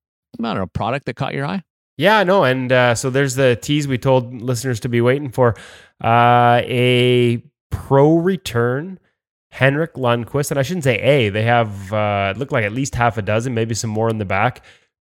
don't 0.43 0.57
know 0.57 0.67
product 0.67 1.07
that 1.07 1.15
caught 1.15 1.33
your 1.33 1.47
eye. 1.47 1.63
Yeah, 1.97 2.25
no, 2.25 2.45
and 2.45 2.99
so 2.99 3.09
there's 3.09 3.37
the 3.37 3.57
tease 3.57 3.87
we 3.87 3.99
told 3.99 4.43
listeners 4.43 4.81
to 4.81 4.89
be 4.89 5.01
waiting 5.01 5.31
for 5.31 5.55
a 6.03 7.43
pro 7.71 8.17
return 8.17 8.99
Henrik 9.57 9.95
Lundqvist, 9.95 10.51
and 10.51 10.61
I 10.61 10.63
shouldn't 10.63 10.85
say 10.85 10.99
a. 11.01 11.31
They 11.31 11.45
have 11.45 11.91
uh, 11.91 12.35
it 12.35 12.39
looked 12.39 12.53
like 12.53 12.67
at 12.67 12.73
least 12.73 12.95
half 12.95 13.17
a 13.17 13.23
dozen, 13.23 13.55
maybe 13.55 13.75
some 13.75 13.89
more 13.89 14.11
in 14.11 14.19
the 14.19 14.27
back. 14.27 14.63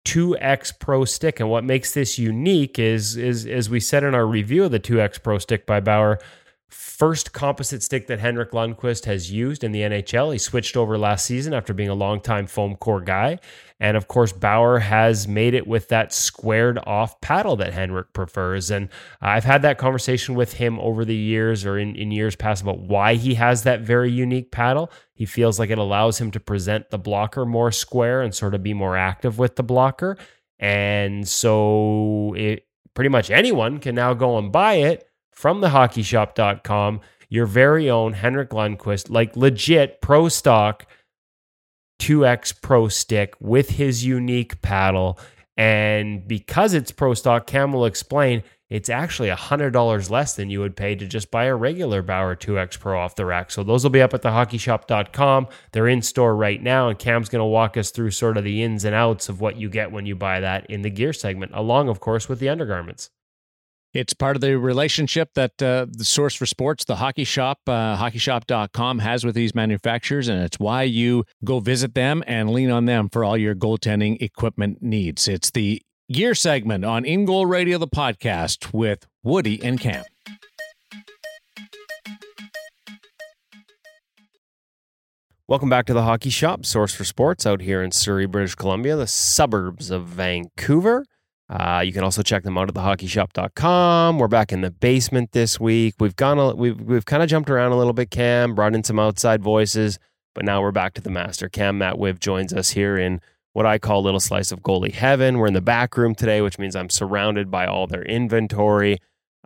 2X 0.06 0.80
Pro 0.80 1.04
stick, 1.04 1.40
and 1.40 1.50
what 1.50 1.64
makes 1.64 1.96
this 1.96 2.20
unique 2.20 2.78
is 2.78 3.18
is 3.18 3.48
as 3.48 3.72
we 3.72 3.80
said 3.80 4.04
in 4.04 4.14
our 4.14 4.28
review 4.28 4.64
of 4.64 4.72
the 4.72 4.80
2X 4.80 5.24
Pro 5.24 5.40
stick 5.40 5.66
by 5.66 5.80
Bauer, 5.80 6.20
first 6.70 7.34
composite 7.34 7.82
stick 7.82 8.06
that 8.06 8.20
Henrik 8.20 8.52
Lundqvist 8.52 9.06
has 9.06 9.32
used 9.32 9.64
in 9.64 9.72
the 9.72 9.82
NHL. 9.82 10.32
He 10.32 10.38
switched 10.38 10.78
over 10.78 10.96
last 10.96 11.26
season 11.26 11.52
after 11.52 11.74
being 11.74 11.90
a 11.90 11.96
longtime 11.96 12.46
foam 12.46 12.76
core 12.76 13.02
guy. 13.02 13.40
And 13.80 13.98
of 13.98 14.08
course, 14.08 14.32
Bauer 14.32 14.80
has 14.80 15.28
made 15.28 15.54
it 15.54 15.68
with 15.68 15.90
that 15.90 16.14
squared 16.14 16.80
off 16.86 17.20
paddle 17.20 17.58
that 17.58 17.74
Henrik 17.74 18.14
prefers. 18.14 18.72
And 18.72 18.88
I've 19.20 19.44
had 19.44 19.64
that 19.64 19.78
conversation 19.78 20.34
with 20.36 20.54
him 20.54 20.80
over 20.80 21.04
the 21.04 21.16
years 21.16 21.66
or 21.66 21.78
in, 21.78 21.96
in 21.96 22.12
years 22.12 22.36
past 22.36 22.62
about 22.62 22.80
why 22.80 23.16
he 23.16 23.34
has 23.34 23.64
that 23.64 23.82
very 23.82 24.12
unique 24.12 24.52
paddle. 24.52 24.92
He 25.14 25.26
feels 25.26 25.60
like 25.60 25.70
it 25.70 25.78
allows 25.78 26.20
him 26.20 26.32
to 26.32 26.40
present 26.40 26.90
the 26.90 26.98
blocker 26.98 27.46
more 27.46 27.72
square 27.72 28.22
and 28.22 28.34
sort 28.34 28.56
of 28.56 28.64
be 28.64 28.74
more 28.74 28.96
active 28.96 29.38
with 29.38 29.58
the 29.58 29.64
blocker. 29.64 30.18
And 30.58 31.28
so 31.28 32.34
it 32.38 32.66
pretty 32.94 33.10
much 33.10 33.30
anyone 33.30 33.80
can 33.80 33.94
now 33.94 34.14
go 34.14 34.38
and 34.38 34.54
buy 34.54 34.76
it 34.76 35.06
from 35.32 35.60
thehockeyshop.com, 35.60 37.02
your 37.28 37.46
very 37.46 37.90
own 37.90 38.14
Henrik 38.14 38.52
Lundqvist, 38.52 39.10
like 39.10 39.36
legit 39.36 40.02
pro 40.02 40.30
stock 40.30 40.88
2X 42.00 42.62
Pro 42.62 42.88
stick 42.88 43.34
with 43.40 43.72
his 43.72 44.06
unique 44.06 44.62
paddle. 44.62 45.20
And 45.58 46.28
because 46.28 46.74
it's 46.74 46.92
pro 46.92 47.14
stock, 47.14 47.48
Cam 47.48 47.72
will 47.72 47.86
explain 47.86 48.44
it's 48.70 48.90
actually 48.90 49.30
$100 49.30 50.10
less 50.10 50.36
than 50.36 50.50
you 50.50 50.60
would 50.60 50.76
pay 50.76 50.96
to 50.96 51.06
just 51.06 51.30
buy 51.30 51.46
a 51.46 51.56
regular 51.56 52.02
Bauer 52.02 52.36
2X 52.36 52.80
Pro 52.80 53.00
off 53.00 53.16
the 53.16 53.26
rack. 53.26 53.52
So 53.52 53.64
those 53.64 53.84
will 53.84 53.92
be 53.92 54.02
up 54.02 54.14
at 54.14 54.24
thehockeyshop.com. 54.24 55.48
They're 55.72 55.88
in 55.88 56.02
store 56.02 56.36
right 56.36 56.62
now, 56.62 56.90
and 56.90 56.98
Cam's 56.98 57.30
going 57.30 57.42
to 57.42 57.46
walk 57.46 57.78
us 57.78 57.92
through 57.92 58.12
sort 58.12 58.38
of 58.38 58.44
the 58.44 58.64
ins 58.64 58.84
and 58.84 58.96
outs 58.96 59.30
of 59.30 59.40
what 59.40 59.58
you 59.58 59.70
get 59.70 59.92
when 59.92 60.06
you 60.06 60.16
buy 60.16 60.40
that 60.40 60.66
in 60.70 60.82
the 60.82 60.90
gear 60.90 61.14
segment, 61.14 61.52
along, 61.54 61.90
of 61.90 62.00
course, 62.00 62.28
with 62.28 62.40
the 62.40 62.50
undergarments. 62.50 63.12
It's 63.96 64.14
part 64.14 64.36
of 64.36 64.42
the 64.42 64.60
relationship 64.60 65.30
that 65.36 65.62
uh, 65.64 65.86
the 65.90 66.04
source 66.04 66.36
for 66.36 66.46
sports, 66.46 66.84
the 66.84 66.98
hockey 66.98 67.24
shop, 67.24 67.60
uh, 67.66 67.96
hockeyshop.com 67.96 69.00
has 69.00 69.24
with 69.24 69.36
these 69.36 69.56
manufacturers. 69.56 70.28
And 70.28 70.44
it's 70.44 70.60
why 70.60 70.84
you 70.84 71.24
go 71.46 71.62
visit 71.62 71.94
them 71.94 72.22
and 72.28 72.52
lean 72.52 72.70
on 72.70 72.84
them 72.84 73.08
for 73.08 73.24
all 73.24 73.38
your 73.38 73.56
goaltending 73.56 74.22
equipment 74.22 74.80
needs. 74.82 75.30
It's 75.30 75.50
the 75.50 75.82
gear 76.12 76.36
segment 76.36 76.84
on 76.84 77.06
In 77.06 77.24
Goal 77.24 77.46
Radio, 77.46 77.78
the 77.78 77.88
podcast 77.88 78.74
with 78.74 79.08
Woody 79.24 79.64
and 79.64 79.80
Cam. 79.80 80.04
Welcome 85.48 85.70
back 85.70 85.86
to 85.86 85.94
the 85.94 86.04
Hockey 86.04 86.32
Shop, 86.32 86.66
source 86.66 86.94
for 86.94 87.06
sports 87.06 87.46
out 87.46 87.62
here 87.62 87.82
in 87.82 87.94
Surrey, 87.94 88.26
British 88.26 88.56
Columbia, 88.56 88.98
the 88.98 89.08
suburbs 89.08 89.90
of 89.90 90.06
Vancouver. 90.08 91.06
Uh, 91.50 91.84
you 91.86 91.94
can 91.94 92.04
also 92.04 92.24
check 92.24 92.44
them 92.44 92.58
out 92.58 92.70
at 92.70 92.76
thehockeyshop.com. 92.76 94.18
We're 94.18 94.28
back 94.28 94.52
in 94.52 94.62
the 94.62 94.72
basement 94.72 95.32
this 95.32 95.60
week. 95.60 95.96
We've 96.00 96.16
gone, 96.16 96.40
a, 96.40 96.56
we've 96.56 96.80
we've 96.82 97.06
kind 97.06 97.22
of 97.22 97.30
jumped 97.30 97.50
around 97.50 97.72
a 97.72 97.78
little 97.78 97.94
bit. 97.94 98.10
Cam 98.10 98.56
brought 98.56 98.74
in 98.74 98.84
some 98.84 99.00
outside 99.00 99.44
voices, 99.44 100.00
but 100.34 100.44
now 100.44 100.62
we're 100.62 100.72
back 100.72 100.96
to 100.96 101.02
the 101.02 101.12
master. 101.12 101.48
Cam 101.48 101.78
Matt 101.78 102.00
Wiv 102.00 102.20
joins 102.20 102.52
us 102.52 102.72
here 102.72 102.98
in 102.98 103.22
what 103.54 103.68
I 103.68 103.78
call 103.78 104.02
little 104.02 104.20
slice 104.20 104.52
of 104.52 104.62
goalie 104.62 104.92
heaven. 104.92 105.38
We're 105.38 105.48
in 105.48 105.54
the 105.54 105.62
back 105.62 105.96
room 105.98 106.16
today, 106.16 106.42
which 106.42 106.58
means 106.58 106.76
I'm 106.76 106.90
surrounded 106.90 107.52
by 107.52 107.68
all 107.68 107.86
their 107.86 108.04
inventory. 108.04 108.98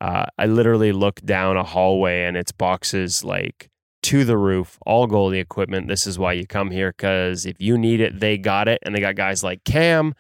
Uh, 0.01 0.25
I 0.37 0.45
literally 0.45 0.93
look 0.93 1.21
down 1.21 1.57
a 1.57 1.63
hallway 1.63 2.23
and 2.23 2.37
it's 2.37 2.53
boxes 2.53 3.25
like 3.25 3.69
to 4.03 4.23
the 4.23 4.37
roof, 4.37 4.79
all 4.85 5.07
goalie 5.07 5.41
equipment. 5.41 5.89
This 5.89 6.07
is 6.07 6.17
why 6.17 6.31
you 6.31 6.47
come 6.47 6.71
here 6.71 6.91
because 6.91 7.45
if 7.45 7.59
you 7.59 7.77
need 7.77 7.99
it, 7.99 8.21
they 8.21 8.37
got 8.37 8.69
it, 8.69 8.79
and 8.83 8.95
they 8.95 9.01
got 9.01 9.15
guys 9.15 9.43
like 9.43 9.65
Cam 9.65 10.15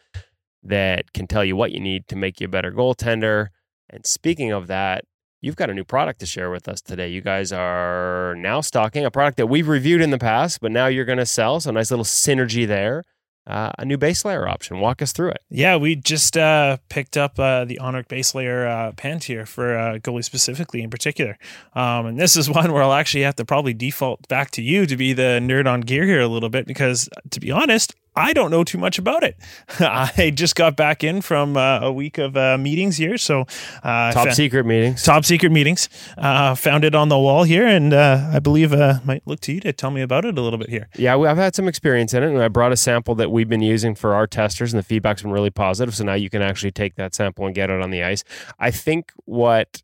that 0.63 1.13
can 1.13 1.27
tell 1.27 1.45
you 1.45 1.55
what 1.55 1.71
you 1.71 1.79
need 1.79 2.07
to 2.07 2.15
make 2.15 2.39
you 2.39 2.45
a 2.45 2.49
better 2.49 2.71
goaltender. 2.71 3.47
And 3.89 4.05
speaking 4.05 4.51
of 4.51 4.67
that, 4.67 5.05
you've 5.41 5.55
got 5.55 5.69
a 5.69 5.73
new 5.73 5.83
product 5.83 6.19
to 6.19 6.25
share 6.25 6.51
with 6.51 6.67
us 6.67 6.81
today. 6.81 7.09
You 7.09 7.21
guys 7.21 7.51
are 7.51 8.35
now 8.37 8.61
stocking 8.61 9.05
a 9.05 9.11
product 9.11 9.37
that 9.37 9.47
we've 9.47 9.67
reviewed 9.67 10.01
in 10.01 10.09
the 10.09 10.17
past, 10.17 10.59
but 10.61 10.71
now 10.71 10.87
you're 10.87 11.05
going 11.05 11.17
to 11.17 11.25
sell. 11.25 11.59
So, 11.59 11.71
nice 11.71 11.91
little 11.91 12.05
synergy 12.05 12.67
there. 12.67 13.03
Uh, 13.47 13.71
a 13.79 13.85
new 13.85 13.97
base 13.97 14.23
layer 14.25 14.47
option. 14.47 14.79
Walk 14.79 15.01
us 15.01 15.11
through 15.11 15.29
it. 15.29 15.41
Yeah, 15.49 15.75
we 15.75 15.95
just 15.95 16.37
uh, 16.37 16.77
picked 16.89 17.17
up 17.17 17.39
uh, 17.39 17.65
the 17.65 17.79
Onric 17.81 18.07
base 18.07 18.35
layer 18.35 18.67
uh, 18.67 18.91
pant 18.91 19.23
here 19.23 19.43
for 19.47 19.75
uh, 19.75 19.97
goalie 19.97 20.23
specifically 20.23 20.83
in 20.83 20.91
particular. 20.91 21.35
Um, 21.73 22.05
and 22.05 22.19
this 22.19 22.35
is 22.35 22.47
one 22.49 22.71
where 22.71 22.83
I'll 22.83 22.93
actually 22.93 23.23
have 23.23 23.37
to 23.37 23.45
probably 23.45 23.73
default 23.73 24.27
back 24.27 24.51
to 24.51 24.61
you 24.61 24.85
to 24.85 24.95
be 24.95 25.13
the 25.13 25.39
nerd 25.41 25.65
on 25.65 25.81
gear 25.81 26.03
here 26.03 26.21
a 26.21 26.27
little 26.27 26.49
bit 26.49 26.67
because, 26.67 27.09
to 27.31 27.39
be 27.39 27.49
honest, 27.49 27.95
I 28.15 28.33
don't 28.33 28.51
know 28.51 28.63
too 28.63 28.77
much 28.77 28.97
about 28.97 29.23
it. 29.23 29.37
I 29.79 30.31
just 30.33 30.55
got 30.55 30.75
back 30.75 31.03
in 31.03 31.21
from 31.21 31.55
uh, 31.55 31.79
a 31.81 31.91
week 31.91 32.17
of 32.17 32.35
uh, 32.35 32.57
meetings 32.57 32.97
here, 32.97 33.17
so 33.17 33.41
uh, 33.83 34.11
top 34.11 34.27
fa- 34.27 34.35
secret 34.35 34.65
meetings. 34.65 35.03
Top 35.03 35.25
secret 35.25 35.51
meetings. 35.51 35.89
Uh, 36.17 36.55
found 36.55 36.83
it 36.83 36.95
on 36.95 37.09
the 37.09 37.17
wall 37.17 37.43
here, 37.43 37.65
and 37.65 37.93
uh, 37.93 38.29
I 38.33 38.39
believe 38.39 38.73
uh, 38.73 38.99
might 39.05 39.23
look 39.25 39.39
to 39.41 39.53
you 39.53 39.59
to 39.61 39.73
tell 39.73 39.91
me 39.91 40.01
about 40.01 40.25
it 40.25 40.37
a 40.37 40.41
little 40.41 40.59
bit 40.59 40.69
here. 40.69 40.89
Yeah, 40.97 41.17
I've 41.17 41.37
had 41.37 41.55
some 41.55 41.67
experience 41.67 42.13
in 42.13 42.23
it, 42.23 42.29
and 42.29 42.41
I 42.41 42.47
brought 42.47 42.71
a 42.71 42.77
sample 42.77 43.15
that 43.15 43.31
we've 43.31 43.49
been 43.49 43.61
using 43.61 43.95
for 43.95 44.13
our 44.13 44.27
testers, 44.27 44.73
and 44.73 44.79
the 44.79 44.83
feedback's 44.83 45.21
been 45.21 45.31
really 45.31 45.49
positive. 45.51 45.95
So 45.95 46.03
now 46.03 46.15
you 46.15 46.29
can 46.29 46.41
actually 46.41 46.71
take 46.71 46.95
that 46.95 47.15
sample 47.15 47.45
and 47.45 47.55
get 47.55 47.69
it 47.69 47.81
on 47.81 47.91
the 47.91 48.03
ice. 48.03 48.23
I 48.59 48.71
think 48.71 49.11
what 49.25 49.81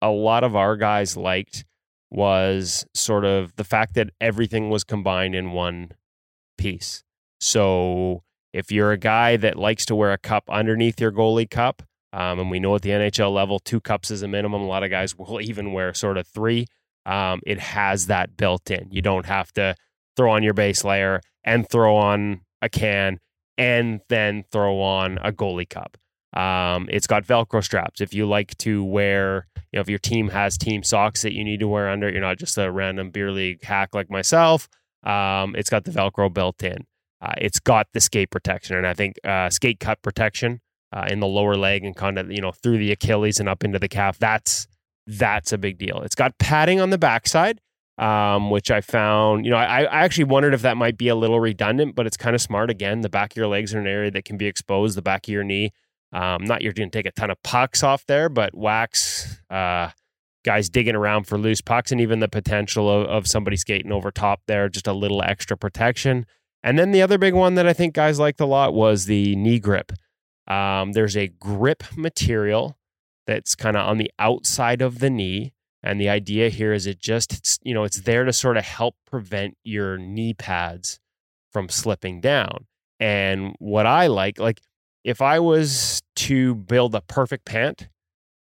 a 0.00 0.10
lot 0.10 0.44
of 0.44 0.54
our 0.56 0.76
guys 0.76 1.16
liked 1.16 1.64
was 2.10 2.84
sort 2.94 3.24
of 3.24 3.56
the 3.56 3.64
fact 3.64 3.94
that 3.94 4.10
everything 4.20 4.68
was 4.68 4.84
combined 4.84 5.34
in 5.34 5.52
one 5.52 5.92
piece. 6.58 7.02
So 7.42 8.22
if 8.52 8.70
you're 8.70 8.92
a 8.92 8.96
guy 8.96 9.36
that 9.36 9.56
likes 9.56 9.84
to 9.86 9.96
wear 9.96 10.12
a 10.12 10.18
cup 10.18 10.44
underneath 10.48 11.00
your 11.00 11.10
goalie 11.10 11.50
cup, 11.50 11.82
um, 12.12 12.38
and 12.38 12.50
we 12.52 12.60
know 12.60 12.76
at 12.76 12.82
the 12.82 12.90
NHL 12.90 13.34
level, 13.34 13.58
two 13.58 13.80
cups 13.80 14.12
is 14.12 14.22
a 14.22 14.28
minimum. 14.28 14.62
A 14.62 14.66
lot 14.66 14.84
of 14.84 14.90
guys 14.90 15.16
will 15.18 15.40
even 15.40 15.72
wear 15.72 15.92
sort 15.92 16.18
of 16.18 16.26
three. 16.28 16.66
Um, 17.04 17.40
it 17.44 17.58
has 17.58 18.06
that 18.06 18.36
built 18.36 18.70
in. 18.70 18.86
You 18.92 19.02
don't 19.02 19.26
have 19.26 19.50
to 19.54 19.74
throw 20.16 20.30
on 20.30 20.44
your 20.44 20.54
base 20.54 20.84
layer 20.84 21.20
and 21.42 21.68
throw 21.68 21.96
on 21.96 22.42
a 22.60 22.68
can 22.68 23.18
and 23.58 24.02
then 24.08 24.44
throw 24.52 24.80
on 24.80 25.18
a 25.18 25.32
goalie 25.32 25.68
cup. 25.68 25.96
Um, 26.32 26.88
it's 26.92 27.08
got 27.08 27.24
Velcro 27.24 27.62
straps. 27.62 28.00
If 28.00 28.14
you 28.14 28.24
like 28.26 28.56
to 28.58 28.84
wear, 28.84 29.48
you 29.72 29.78
know, 29.78 29.80
if 29.80 29.88
your 29.88 29.98
team 29.98 30.28
has 30.28 30.56
team 30.56 30.84
socks 30.84 31.22
that 31.22 31.32
you 31.32 31.42
need 31.42 31.58
to 31.58 31.66
wear 31.66 31.90
under, 31.90 32.08
you're 32.08 32.20
not 32.20 32.38
just 32.38 32.56
a 32.56 32.70
random 32.70 33.10
beer 33.10 33.32
league 33.32 33.64
hack 33.64 33.96
like 33.96 34.10
myself. 34.10 34.68
Um, 35.02 35.56
it's 35.56 35.68
got 35.70 35.82
the 35.82 35.90
Velcro 35.90 36.32
built 36.32 36.62
in. 36.62 36.86
Uh, 37.22 37.34
it's 37.38 37.60
got 37.60 37.86
the 37.94 38.00
skate 38.00 38.30
protection, 38.30 38.76
and 38.76 38.86
I 38.86 38.94
think 38.94 39.16
uh, 39.24 39.48
skate 39.48 39.78
cut 39.78 40.02
protection 40.02 40.60
uh, 40.92 41.06
in 41.08 41.20
the 41.20 41.26
lower 41.26 41.56
leg 41.56 41.84
and 41.84 41.94
kind 41.94 42.18
of 42.18 42.30
you 42.30 42.40
know 42.40 42.50
through 42.50 42.78
the 42.78 42.90
Achilles 42.90 43.38
and 43.38 43.48
up 43.48 43.62
into 43.62 43.78
the 43.78 43.88
calf. 43.88 44.18
That's 44.18 44.66
that's 45.06 45.52
a 45.52 45.58
big 45.58 45.78
deal. 45.78 46.02
It's 46.02 46.14
got 46.14 46.36
padding 46.38 46.80
on 46.80 46.90
the 46.90 46.98
backside, 46.98 47.60
um, 47.98 48.50
which 48.50 48.70
I 48.70 48.80
found. 48.80 49.44
You 49.44 49.52
know, 49.52 49.56
I, 49.56 49.82
I 49.82 50.00
actually 50.00 50.24
wondered 50.24 50.52
if 50.52 50.62
that 50.62 50.76
might 50.76 50.98
be 50.98 51.08
a 51.08 51.14
little 51.14 51.38
redundant, 51.38 51.94
but 51.94 52.06
it's 52.06 52.16
kind 52.16 52.34
of 52.34 52.42
smart. 52.42 52.70
Again, 52.70 53.02
the 53.02 53.08
back 53.08 53.32
of 53.32 53.36
your 53.36 53.46
legs 53.46 53.72
are 53.72 53.78
an 53.78 53.86
area 53.86 54.10
that 54.10 54.24
can 54.24 54.36
be 54.36 54.46
exposed. 54.46 54.96
The 54.96 55.02
back 55.02 55.28
of 55.28 55.32
your 55.32 55.44
knee. 55.44 55.72
Um, 56.12 56.44
not 56.44 56.60
you're 56.60 56.74
going 56.74 56.90
to 56.90 56.98
take 56.98 57.06
a 57.06 57.12
ton 57.12 57.30
of 57.30 57.42
pucks 57.42 57.82
off 57.82 58.04
there, 58.06 58.28
but 58.28 58.54
whacks 58.54 59.40
uh, 59.48 59.90
guys 60.44 60.68
digging 60.68 60.94
around 60.94 61.26
for 61.26 61.38
loose 61.38 61.60
pucks 61.60 61.92
and 61.92 62.00
even 62.00 62.18
the 62.18 62.28
potential 62.28 62.90
of, 62.90 63.06
of 63.08 63.26
somebody 63.26 63.56
skating 63.56 63.92
over 63.92 64.10
top 64.10 64.42
there, 64.46 64.68
just 64.68 64.86
a 64.86 64.92
little 64.92 65.22
extra 65.22 65.56
protection. 65.56 66.26
And 66.62 66.78
then 66.78 66.92
the 66.92 67.02
other 67.02 67.18
big 67.18 67.34
one 67.34 67.54
that 67.56 67.66
I 67.66 67.72
think 67.72 67.94
guys 67.94 68.18
liked 68.18 68.40
a 68.40 68.46
lot 68.46 68.74
was 68.74 69.06
the 69.06 69.34
knee 69.36 69.58
grip. 69.58 69.92
Um, 70.46 70.92
there's 70.92 71.16
a 71.16 71.28
grip 71.28 71.82
material 71.96 72.76
that's 73.26 73.54
kind 73.54 73.76
of 73.76 73.86
on 73.88 73.98
the 73.98 74.10
outside 74.18 74.82
of 74.82 74.98
the 74.98 75.10
knee. 75.10 75.52
And 75.82 76.00
the 76.00 76.08
idea 76.08 76.48
here 76.48 76.72
is 76.72 76.86
it 76.86 77.00
just, 77.00 77.60
you 77.64 77.74
know, 77.74 77.82
it's 77.84 78.00
there 78.02 78.24
to 78.24 78.32
sort 78.32 78.56
of 78.56 78.64
help 78.64 78.94
prevent 79.06 79.56
your 79.64 79.98
knee 79.98 80.34
pads 80.34 81.00
from 81.50 81.68
slipping 81.68 82.20
down. 82.20 82.66
And 83.00 83.56
what 83.58 83.86
I 83.86 84.06
like, 84.06 84.38
like 84.38 84.60
if 85.02 85.20
I 85.20 85.40
was 85.40 86.02
to 86.16 86.54
build 86.54 86.94
a 86.94 87.00
perfect 87.00 87.44
pant, 87.44 87.88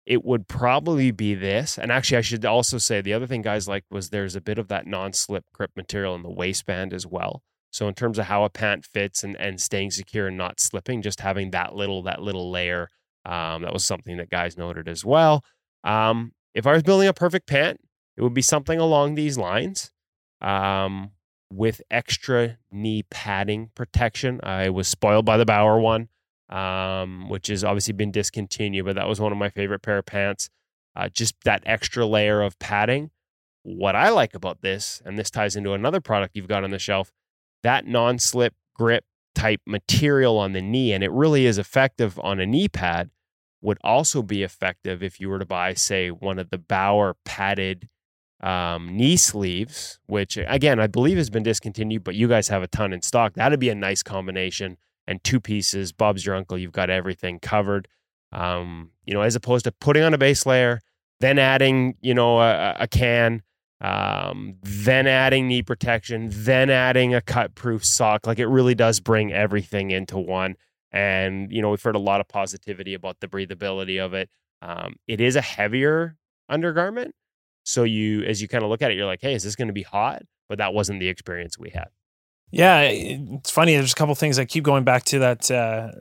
it 0.06 0.24
would 0.24 0.48
probably 0.48 1.12
be 1.12 1.34
this. 1.34 1.78
And 1.78 1.92
actually, 1.92 2.18
I 2.18 2.22
should 2.22 2.44
also 2.44 2.78
say 2.78 3.00
the 3.00 3.12
other 3.12 3.28
thing 3.28 3.42
guys 3.42 3.68
like 3.68 3.84
was 3.90 4.10
there's 4.10 4.34
a 4.34 4.40
bit 4.40 4.58
of 4.58 4.66
that 4.68 4.86
non 4.86 5.12
slip 5.12 5.44
grip 5.52 5.70
material 5.76 6.16
in 6.16 6.22
the 6.22 6.30
waistband 6.30 6.92
as 6.92 7.06
well. 7.06 7.42
So 7.70 7.88
in 7.88 7.94
terms 7.94 8.18
of 8.18 8.26
how 8.26 8.44
a 8.44 8.50
pant 8.50 8.84
fits 8.84 9.22
and, 9.22 9.36
and 9.36 9.60
staying 9.60 9.92
secure 9.92 10.26
and 10.26 10.36
not 10.36 10.60
slipping, 10.60 11.02
just 11.02 11.20
having 11.20 11.50
that 11.52 11.74
little 11.74 12.02
that 12.02 12.20
little 12.20 12.50
layer, 12.50 12.88
um, 13.24 13.62
that 13.62 13.72
was 13.72 13.84
something 13.84 14.16
that 14.16 14.30
guys 14.30 14.58
noted 14.58 14.88
as 14.88 15.04
well. 15.04 15.44
Um, 15.84 16.32
if 16.54 16.66
I 16.66 16.72
was 16.72 16.82
building 16.82 17.08
a 17.08 17.12
perfect 17.12 17.46
pant, 17.46 17.80
it 18.16 18.22
would 18.22 18.34
be 18.34 18.42
something 18.42 18.78
along 18.78 19.14
these 19.14 19.38
lines, 19.38 19.92
um, 20.40 21.12
with 21.52 21.80
extra 21.90 22.58
knee 22.70 23.04
padding 23.10 23.70
protection. 23.74 24.40
I 24.42 24.70
was 24.70 24.88
spoiled 24.88 25.24
by 25.24 25.36
the 25.36 25.44
Bauer 25.44 25.80
one, 25.80 26.08
um, 26.48 27.28
which 27.28 27.48
has 27.48 27.64
obviously 27.64 27.92
been 27.92 28.10
discontinued, 28.10 28.84
but 28.84 28.96
that 28.96 29.08
was 29.08 29.20
one 29.20 29.32
of 29.32 29.38
my 29.38 29.48
favorite 29.48 29.82
pair 29.82 29.98
of 29.98 30.06
pants. 30.06 30.50
Uh, 30.96 31.08
just 31.08 31.34
that 31.44 31.62
extra 31.66 32.04
layer 32.04 32.42
of 32.42 32.58
padding. 32.58 33.10
What 33.62 33.94
I 33.94 34.08
like 34.08 34.34
about 34.34 34.60
this, 34.60 35.00
and 35.04 35.18
this 35.18 35.30
ties 35.30 35.54
into 35.54 35.72
another 35.72 36.00
product 36.00 36.34
you've 36.34 36.48
got 36.48 36.64
on 36.64 36.70
the 36.70 36.78
shelf, 36.78 37.12
that 37.62 37.86
non 37.86 38.18
slip 38.18 38.54
grip 38.74 39.04
type 39.34 39.60
material 39.66 40.38
on 40.38 40.52
the 40.52 40.62
knee, 40.62 40.92
and 40.92 41.04
it 41.04 41.10
really 41.10 41.46
is 41.46 41.58
effective 41.58 42.18
on 42.22 42.40
a 42.40 42.46
knee 42.46 42.68
pad, 42.68 43.10
would 43.62 43.78
also 43.84 44.22
be 44.22 44.42
effective 44.42 45.02
if 45.02 45.20
you 45.20 45.28
were 45.28 45.38
to 45.38 45.46
buy, 45.46 45.74
say, 45.74 46.10
one 46.10 46.38
of 46.38 46.50
the 46.50 46.58
Bauer 46.58 47.16
padded 47.24 47.88
um, 48.42 48.96
knee 48.96 49.16
sleeves, 49.16 49.98
which 50.06 50.38
again, 50.38 50.80
I 50.80 50.86
believe 50.86 51.18
has 51.18 51.30
been 51.30 51.42
discontinued, 51.42 52.04
but 52.04 52.14
you 52.14 52.26
guys 52.26 52.48
have 52.48 52.62
a 52.62 52.68
ton 52.68 52.92
in 52.92 53.02
stock. 53.02 53.34
That'd 53.34 53.60
be 53.60 53.68
a 53.68 53.74
nice 53.74 54.02
combination. 54.02 54.78
And 55.06 55.22
two 55.22 55.40
pieces, 55.40 55.92
Bob's 55.92 56.24
your 56.24 56.34
uncle, 56.34 56.56
you've 56.56 56.72
got 56.72 56.88
everything 56.88 57.38
covered. 57.40 57.88
Um, 58.32 58.92
you 59.04 59.12
know, 59.12 59.22
as 59.22 59.34
opposed 59.34 59.64
to 59.64 59.72
putting 59.72 60.04
on 60.04 60.14
a 60.14 60.18
base 60.18 60.46
layer, 60.46 60.80
then 61.18 61.38
adding, 61.38 61.96
you 62.00 62.14
know, 62.14 62.40
a, 62.40 62.76
a 62.80 62.88
can 62.88 63.42
um, 63.80 64.56
then 64.62 65.06
adding 65.06 65.48
knee 65.48 65.62
protection, 65.62 66.28
then 66.32 66.70
adding 66.70 67.14
a 67.14 67.20
cut 67.20 67.54
proof 67.54 67.84
sock. 67.84 68.26
Like 68.26 68.38
it 68.38 68.46
really 68.46 68.74
does 68.74 69.00
bring 69.00 69.32
everything 69.32 69.90
into 69.90 70.18
one. 70.18 70.56
And, 70.92 71.50
you 71.52 71.62
know, 71.62 71.70
we've 71.70 71.82
heard 71.82 71.96
a 71.96 72.00
lot 72.00 72.20
of 72.20 72.28
positivity 72.28 72.94
about 72.94 73.20
the 73.20 73.28
breathability 73.28 74.04
of 74.04 74.12
it. 74.12 74.28
Um, 74.60 74.96
it 75.06 75.20
is 75.20 75.36
a 75.36 75.40
heavier 75.40 76.16
undergarment. 76.48 77.14
So 77.64 77.84
you, 77.84 78.22
as 78.24 78.42
you 78.42 78.48
kind 78.48 78.64
of 78.64 78.70
look 78.70 78.82
at 78.82 78.90
it, 78.90 78.96
you're 78.96 79.06
like, 79.06 79.20
hey, 79.22 79.34
is 79.34 79.44
this 79.44 79.56
going 79.56 79.68
to 79.68 79.74
be 79.74 79.82
hot? 79.82 80.22
But 80.48 80.58
that 80.58 80.74
wasn't 80.74 81.00
the 81.00 81.08
experience 81.08 81.58
we 81.58 81.70
had. 81.70 81.88
Yeah, 82.52 82.80
it's 82.80 83.50
funny. 83.50 83.74
There's 83.76 83.92
a 83.92 83.94
couple 83.94 84.14
things 84.16 84.38
I 84.38 84.44
keep 84.44 84.64
going 84.64 84.82
back 84.82 85.04
to 85.04 85.20
that 85.20 85.50
uh, 85.50 85.92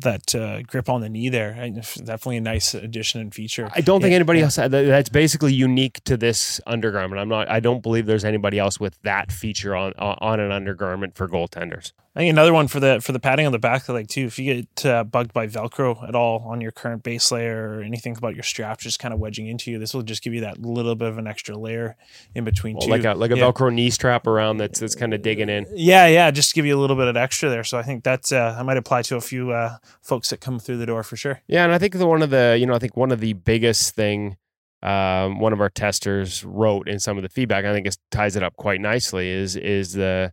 that 0.00 0.34
uh, 0.34 0.62
grip 0.62 0.88
on 0.88 1.00
the 1.00 1.08
knee 1.08 1.28
there. 1.30 1.52
Definitely 1.52 2.36
a 2.36 2.42
nice 2.42 2.74
addition 2.74 3.20
and 3.20 3.34
feature. 3.34 3.68
I 3.74 3.80
don't 3.80 4.00
think 4.00 4.12
yeah, 4.12 4.16
anybody 4.16 4.38
yeah. 4.38 4.44
else 4.44 4.56
that's 4.56 5.08
basically 5.08 5.52
unique 5.52 6.02
to 6.04 6.16
this 6.16 6.60
undergarment. 6.66 7.20
I'm 7.20 7.28
not. 7.28 7.50
I 7.50 7.58
don't 7.58 7.82
believe 7.82 8.06
there's 8.06 8.24
anybody 8.24 8.58
else 8.58 8.78
with 8.78 9.00
that 9.02 9.32
feature 9.32 9.74
on 9.74 9.92
on 9.94 10.38
an 10.38 10.52
undergarment 10.52 11.16
for 11.16 11.28
goaltenders. 11.28 11.92
I 12.16 12.20
think 12.20 12.30
another 12.30 12.54
one 12.54 12.66
for 12.66 12.80
the 12.80 12.98
for 13.02 13.12
the 13.12 13.20
padding 13.20 13.44
on 13.44 13.52
the 13.52 13.58
back 13.58 13.86
leg 13.90 14.08
too. 14.08 14.24
If 14.24 14.38
you 14.38 14.54
get 14.54 14.86
uh, 14.86 15.04
bugged 15.04 15.34
by 15.34 15.48
Velcro 15.48 16.08
at 16.08 16.14
all 16.14 16.46
on 16.48 16.62
your 16.62 16.72
current 16.72 17.02
base 17.02 17.30
layer 17.30 17.68
or 17.68 17.82
anything 17.82 18.16
about 18.16 18.34
your 18.34 18.42
straps 18.42 18.84
just 18.84 18.98
kind 18.98 19.12
of 19.12 19.20
wedging 19.20 19.48
into 19.48 19.70
you, 19.70 19.78
this 19.78 19.92
will 19.92 20.00
just 20.00 20.22
give 20.22 20.32
you 20.32 20.40
that 20.40 20.58
little 20.58 20.94
bit 20.94 21.08
of 21.08 21.18
an 21.18 21.26
extra 21.26 21.54
layer 21.54 21.94
in 22.34 22.44
between 22.44 22.76
well, 22.76 22.88
Like 22.88 23.04
a 23.04 23.12
like 23.12 23.32
a 23.32 23.36
yeah. 23.36 23.44
Velcro 23.44 23.70
knee 23.70 23.90
strap 23.90 24.26
around 24.26 24.56
that's 24.56 24.80
that's 24.80 24.94
kind 24.94 25.12
of 25.12 25.20
digging 25.20 25.50
in. 25.50 25.66
Yeah, 25.74 26.06
yeah, 26.06 26.30
just 26.30 26.48
to 26.50 26.54
give 26.54 26.64
you 26.64 26.74
a 26.74 26.80
little 26.80 26.96
bit 26.96 27.06
of 27.06 27.18
extra 27.18 27.50
there. 27.50 27.64
So 27.64 27.76
I 27.76 27.82
think 27.82 28.02
that's 28.02 28.32
uh, 28.32 28.56
I 28.58 28.62
might 28.62 28.78
apply 28.78 29.02
to 29.02 29.16
a 29.16 29.20
few 29.20 29.50
uh, 29.50 29.76
folks 30.00 30.30
that 30.30 30.40
come 30.40 30.58
through 30.58 30.78
the 30.78 30.86
door 30.86 31.02
for 31.02 31.16
sure. 31.16 31.42
Yeah, 31.46 31.64
and 31.64 31.72
I 31.74 31.76
think 31.76 31.92
the 31.98 32.06
one 32.06 32.22
of 32.22 32.30
the 32.30 32.56
you 32.58 32.64
know 32.64 32.74
I 32.74 32.78
think 32.78 32.96
one 32.96 33.12
of 33.12 33.20
the 33.20 33.34
biggest 33.34 33.94
thing 33.94 34.38
um, 34.82 35.38
one 35.38 35.52
of 35.52 35.60
our 35.60 35.68
testers 35.68 36.44
wrote 36.44 36.88
in 36.88 36.98
some 36.98 37.18
of 37.18 37.22
the 37.22 37.28
feedback. 37.28 37.66
I 37.66 37.74
think 37.74 37.86
it 37.86 37.98
ties 38.10 38.36
it 38.36 38.42
up 38.42 38.56
quite 38.56 38.80
nicely. 38.80 39.28
Is 39.28 39.54
is 39.54 39.92
the 39.92 40.32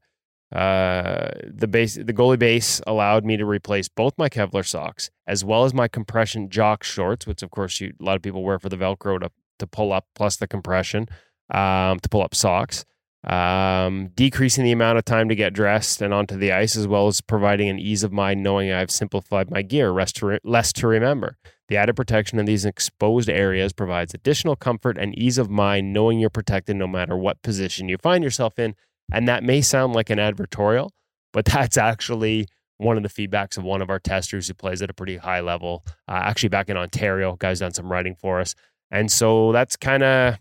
uh, 0.53 1.31
the 1.45 1.67
base, 1.67 1.95
the 1.95 2.13
goalie 2.13 2.37
base 2.37 2.79
allowed 2.85 3.25
me 3.25 3.37
to 3.37 3.45
replace 3.45 3.89
both 3.89 4.13
my 4.17 4.29
Kevlar 4.29 4.65
socks 4.65 5.09
as 5.25 5.43
well 5.43 5.65
as 5.65 5.73
my 5.73 5.87
compression 5.87 6.49
jock 6.49 6.83
shorts, 6.83 7.25
which 7.25 7.41
of 7.41 7.49
course 7.49 7.81
you, 7.81 7.93
a 7.99 8.03
lot 8.03 8.15
of 8.15 8.21
people 8.21 8.43
wear 8.43 8.59
for 8.59 8.69
the 8.69 8.77
Velcro 8.77 9.19
to, 9.19 9.31
to 9.57 9.67
pull 9.67 9.91
up, 9.91 10.05
plus 10.13 10.35
the 10.35 10.47
compression 10.47 11.07
um, 11.49 11.99
to 11.99 12.09
pull 12.09 12.21
up 12.21 12.35
socks. 12.35 12.85
Um, 13.25 14.09
decreasing 14.15 14.65
the 14.65 14.73
amount 14.73 14.97
of 14.97 15.05
time 15.05 15.29
to 15.29 15.35
get 15.35 15.53
dressed 15.53 16.01
and 16.01 16.13
onto 16.13 16.35
the 16.35 16.51
ice, 16.51 16.75
as 16.75 16.87
well 16.87 17.07
as 17.07 17.21
providing 17.21 17.69
an 17.69 17.79
ease 17.79 18.03
of 18.03 18.11
mind 18.11 18.43
knowing 18.43 18.71
I've 18.71 18.91
simplified 18.91 19.49
my 19.49 19.61
gear, 19.61 19.93
to, 19.93 20.25
re- 20.25 20.39
less 20.43 20.73
to 20.73 20.87
remember. 20.87 21.37
The 21.69 21.77
added 21.77 21.95
protection 21.95 22.37
in 22.37 22.45
these 22.45 22.65
exposed 22.65 23.29
areas 23.29 23.71
provides 23.71 24.13
additional 24.13 24.57
comfort 24.57 24.97
and 24.97 25.17
ease 25.17 25.37
of 25.37 25.49
mind 25.49 25.93
knowing 25.93 26.19
you're 26.19 26.29
protected 26.29 26.75
no 26.75 26.85
matter 26.85 27.15
what 27.15 27.41
position 27.41 27.87
you 27.87 27.97
find 27.97 28.25
yourself 28.25 28.59
in 28.59 28.75
and 29.11 29.27
that 29.27 29.43
may 29.43 29.61
sound 29.61 29.93
like 29.93 30.09
an 30.09 30.19
advertorial, 30.19 30.89
but 31.31 31.45
that's 31.45 31.77
actually 31.77 32.47
one 32.77 32.97
of 32.97 33.03
the 33.03 33.09
feedbacks 33.09 33.57
of 33.57 33.63
one 33.63 33.81
of 33.81 33.89
our 33.89 33.99
testers 33.99 34.47
who 34.47 34.53
plays 34.53 34.81
at 34.81 34.89
a 34.89 34.93
pretty 34.93 35.17
high 35.17 35.39
level. 35.39 35.83
Uh, 36.07 36.19
actually, 36.23 36.49
back 36.49 36.69
in 36.69 36.77
Ontario, 36.77 37.35
guy's 37.35 37.59
done 37.59 37.73
some 37.73 37.91
writing 37.91 38.15
for 38.15 38.39
us, 38.39 38.55
and 38.91 39.11
so 39.11 39.51
that's 39.51 39.75
kind 39.75 40.03
of 40.03 40.37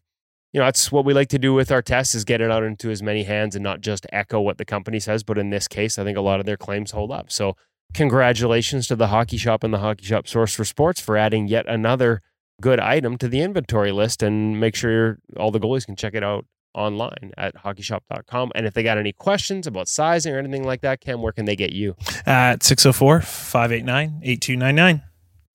you 0.52 0.60
know 0.60 0.66
that's 0.66 0.92
what 0.92 1.04
we 1.04 1.14
like 1.14 1.28
to 1.28 1.38
do 1.38 1.54
with 1.54 1.70
our 1.72 1.82
tests 1.82 2.14
is 2.14 2.24
get 2.24 2.40
it 2.40 2.50
out 2.50 2.62
into 2.62 2.90
as 2.90 3.02
many 3.02 3.22
hands 3.22 3.56
and 3.56 3.62
not 3.62 3.80
just 3.80 4.06
echo 4.12 4.40
what 4.40 4.58
the 4.58 4.64
company 4.64 5.00
says. 5.00 5.22
But 5.22 5.38
in 5.38 5.50
this 5.50 5.66
case, 5.68 5.98
I 5.98 6.04
think 6.04 6.18
a 6.18 6.22
lot 6.22 6.40
of 6.40 6.46
their 6.46 6.56
claims 6.58 6.90
hold 6.90 7.10
up. 7.10 7.32
So 7.32 7.56
congratulations 7.94 8.86
to 8.88 8.96
the 8.96 9.08
Hockey 9.08 9.36
Shop 9.36 9.64
and 9.64 9.72
the 9.72 9.78
Hockey 9.78 10.04
Shop 10.04 10.26
Source 10.26 10.54
for 10.54 10.64
Sports 10.64 11.00
for 11.00 11.16
adding 11.16 11.48
yet 11.48 11.66
another 11.66 12.20
good 12.60 12.80
item 12.80 13.16
to 13.18 13.28
the 13.28 13.40
inventory 13.40 13.92
list, 13.92 14.22
and 14.22 14.60
make 14.60 14.74
sure 14.74 15.18
all 15.36 15.50
the 15.50 15.60
goalies 15.60 15.86
can 15.86 15.96
check 15.96 16.14
it 16.14 16.22
out 16.22 16.44
online 16.74 17.32
at 17.36 17.54
hockeyshop.com. 17.56 18.52
And 18.54 18.66
if 18.66 18.74
they 18.74 18.82
got 18.82 18.98
any 18.98 19.12
questions 19.12 19.66
about 19.66 19.88
sizing 19.88 20.34
or 20.34 20.38
anything 20.38 20.64
like 20.64 20.80
that, 20.82 21.00
Cam, 21.00 21.22
where 21.22 21.32
can 21.32 21.44
they 21.44 21.56
get 21.56 21.72
you? 21.72 21.96
At 22.26 22.62
604 22.62 23.20
589 23.20 24.20
8299. 24.22 25.02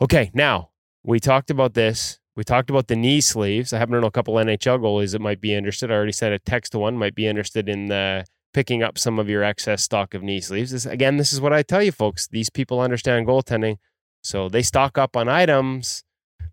Okay, 0.01 0.31
now 0.33 0.69
we 1.03 1.19
talked 1.19 1.49
about 1.49 1.73
this. 1.73 2.19
We 2.35 2.43
talked 2.43 2.69
about 2.69 2.87
the 2.87 2.95
knee 2.95 3.21
sleeves. 3.21 3.73
I 3.73 3.79
happen 3.79 3.93
to 3.95 4.01
know 4.01 4.07
a 4.07 4.11
couple 4.11 4.35
NHL 4.35 4.79
goalies 4.79 5.13
that 5.13 5.21
might 5.21 5.41
be 5.41 5.53
interested. 5.53 5.91
I 5.91 5.95
already 5.95 6.11
said 6.11 6.31
a 6.31 6.39
text 6.39 6.73
to 6.73 6.79
one 6.79 6.95
might 6.95 7.15
be 7.15 7.25
interested 7.25 7.67
in 7.67 7.87
the 7.87 8.25
picking 8.53 8.83
up 8.83 8.97
some 8.97 9.17
of 9.17 9.27
your 9.27 9.43
excess 9.43 9.83
stock 9.83 10.13
of 10.13 10.21
knee 10.21 10.41
sleeves. 10.41 10.71
This, 10.71 10.85
again, 10.85 11.17
this 11.17 11.33
is 11.33 11.41
what 11.41 11.53
I 11.53 11.63
tell 11.63 11.81
you, 11.81 11.91
folks. 11.91 12.27
These 12.27 12.49
people 12.49 12.79
understand 12.79 13.27
goaltending. 13.27 13.77
So 14.21 14.49
they 14.49 14.61
stock 14.61 14.97
up 14.97 15.15
on 15.15 15.27
items 15.27 16.03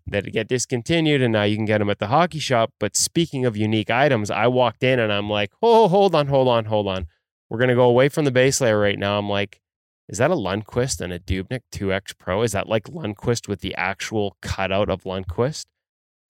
that 0.07 0.31
get 0.31 0.47
discontinued 0.47 1.21
and 1.21 1.33
now 1.33 1.43
you 1.43 1.55
can 1.55 1.65
get 1.65 1.79
them 1.79 1.89
at 1.89 1.99
the 1.99 2.07
hockey 2.07 2.39
shop. 2.39 2.71
But 2.79 2.95
speaking 2.95 3.45
of 3.45 3.57
unique 3.57 3.89
items, 3.89 4.29
I 4.29 4.47
walked 4.47 4.83
in 4.83 4.99
and 4.99 5.11
I'm 5.11 5.29
like, 5.29 5.51
oh, 5.61 5.87
hold 5.87 6.13
on, 6.13 6.27
hold 6.27 6.47
on, 6.47 6.65
hold 6.65 6.87
on. 6.87 7.07
We're 7.49 7.57
going 7.57 7.69
to 7.69 7.75
go 7.75 7.85
away 7.85 8.09
from 8.09 8.25
the 8.25 8.31
base 8.31 8.61
layer 8.61 8.79
right 8.79 8.97
now. 8.97 9.17
I'm 9.17 9.29
like, 9.29 9.61
is 10.07 10.19
that 10.19 10.31
a 10.31 10.35
Lundqvist 10.35 11.01
and 11.01 11.11
a 11.11 11.19
Dubnyk 11.19 11.61
2X 11.71 12.17
Pro? 12.17 12.43
Is 12.43 12.51
that 12.51 12.67
like 12.67 12.83
Lundqvist 12.83 13.47
with 13.47 13.61
the 13.61 13.73
actual 13.75 14.37
cutout 14.41 14.89
of 14.89 15.03
Lundqvist? 15.03 15.65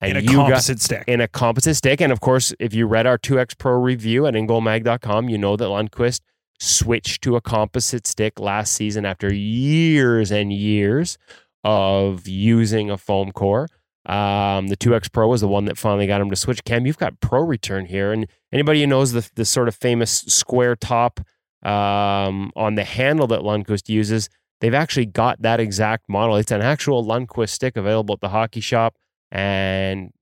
And 0.00 0.18
in 0.18 0.28
a 0.28 0.32
composite 0.32 0.80
stick. 0.80 1.04
In 1.06 1.20
a 1.20 1.28
composite 1.28 1.76
stick. 1.76 2.00
And 2.00 2.12
of 2.12 2.20
course, 2.20 2.54
if 2.58 2.74
you 2.74 2.86
read 2.86 3.06
our 3.06 3.18
2X 3.18 3.58
Pro 3.58 3.72
review 3.72 4.26
at 4.26 4.34
ingoalmag.com, 4.34 5.28
you 5.28 5.38
know 5.38 5.56
that 5.56 5.64
Lundqvist 5.64 6.20
switched 6.58 7.22
to 7.22 7.36
a 7.36 7.40
composite 7.40 8.06
stick 8.06 8.40
last 8.40 8.72
season 8.72 9.04
after 9.04 9.32
years 9.32 10.30
and 10.30 10.52
years 10.52 11.18
of 11.66 12.28
using 12.28 12.90
a 12.90 12.96
foam 12.96 13.32
core. 13.32 13.68
Um, 14.06 14.68
the 14.68 14.76
2X 14.76 15.10
Pro 15.12 15.26
was 15.26 15.40
the 15.40 15.48
one 15.48 15.64
that 15.64 15.76
finally 15.76 16.06
got 16.06 16.20
him 16.20 16.30
to 16.30 16.36
switch. 16.36 16.62
Cam, 16.62 16.86
you've 16.86 16.96
got 16.96 17.18
Pro 17.18 17.40
Return 17.40 17.86
here, 17.86 18.12
and 18.12 18.28
anybody 18.52 18.80
who 18.80 18.86
knows 18.86 19.10
the 19.10 19.28
the 19.34 19.44
sort 19.44 19.66
of 19.66 19.74
famous 19.74 20.12
square 20.28 20.76
top 20.76 21.18
um, 21.64 22.52
on 22.54 22.76
the 22.76 22.84
handle 22.84 23.26
that 23.26 23.40
Lundqvist 23.40 23.88
uses, 23.88 24.28
they've 24.60 24.74
actually 24.74 25.06
got 25.06 25.42
that 25.42 25.58
exact 25.58 26.08
model. 26.08 26.36
It's 26.36 26.52
an 26.52 26.62
actual 26.62 27.04
Lundqvist 27.04 27.50
stick 27.50 27.76
available 27.76 28.12
at 28.14 28.20
the 28.20 28.28
hockey 28.28 28.60
shop 28.60 28.94
and 29.32 30.12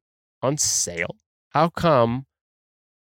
on 0.43 0.57
sale. 0.57 1.17
How 1.51 1.69
come 1.69 2.25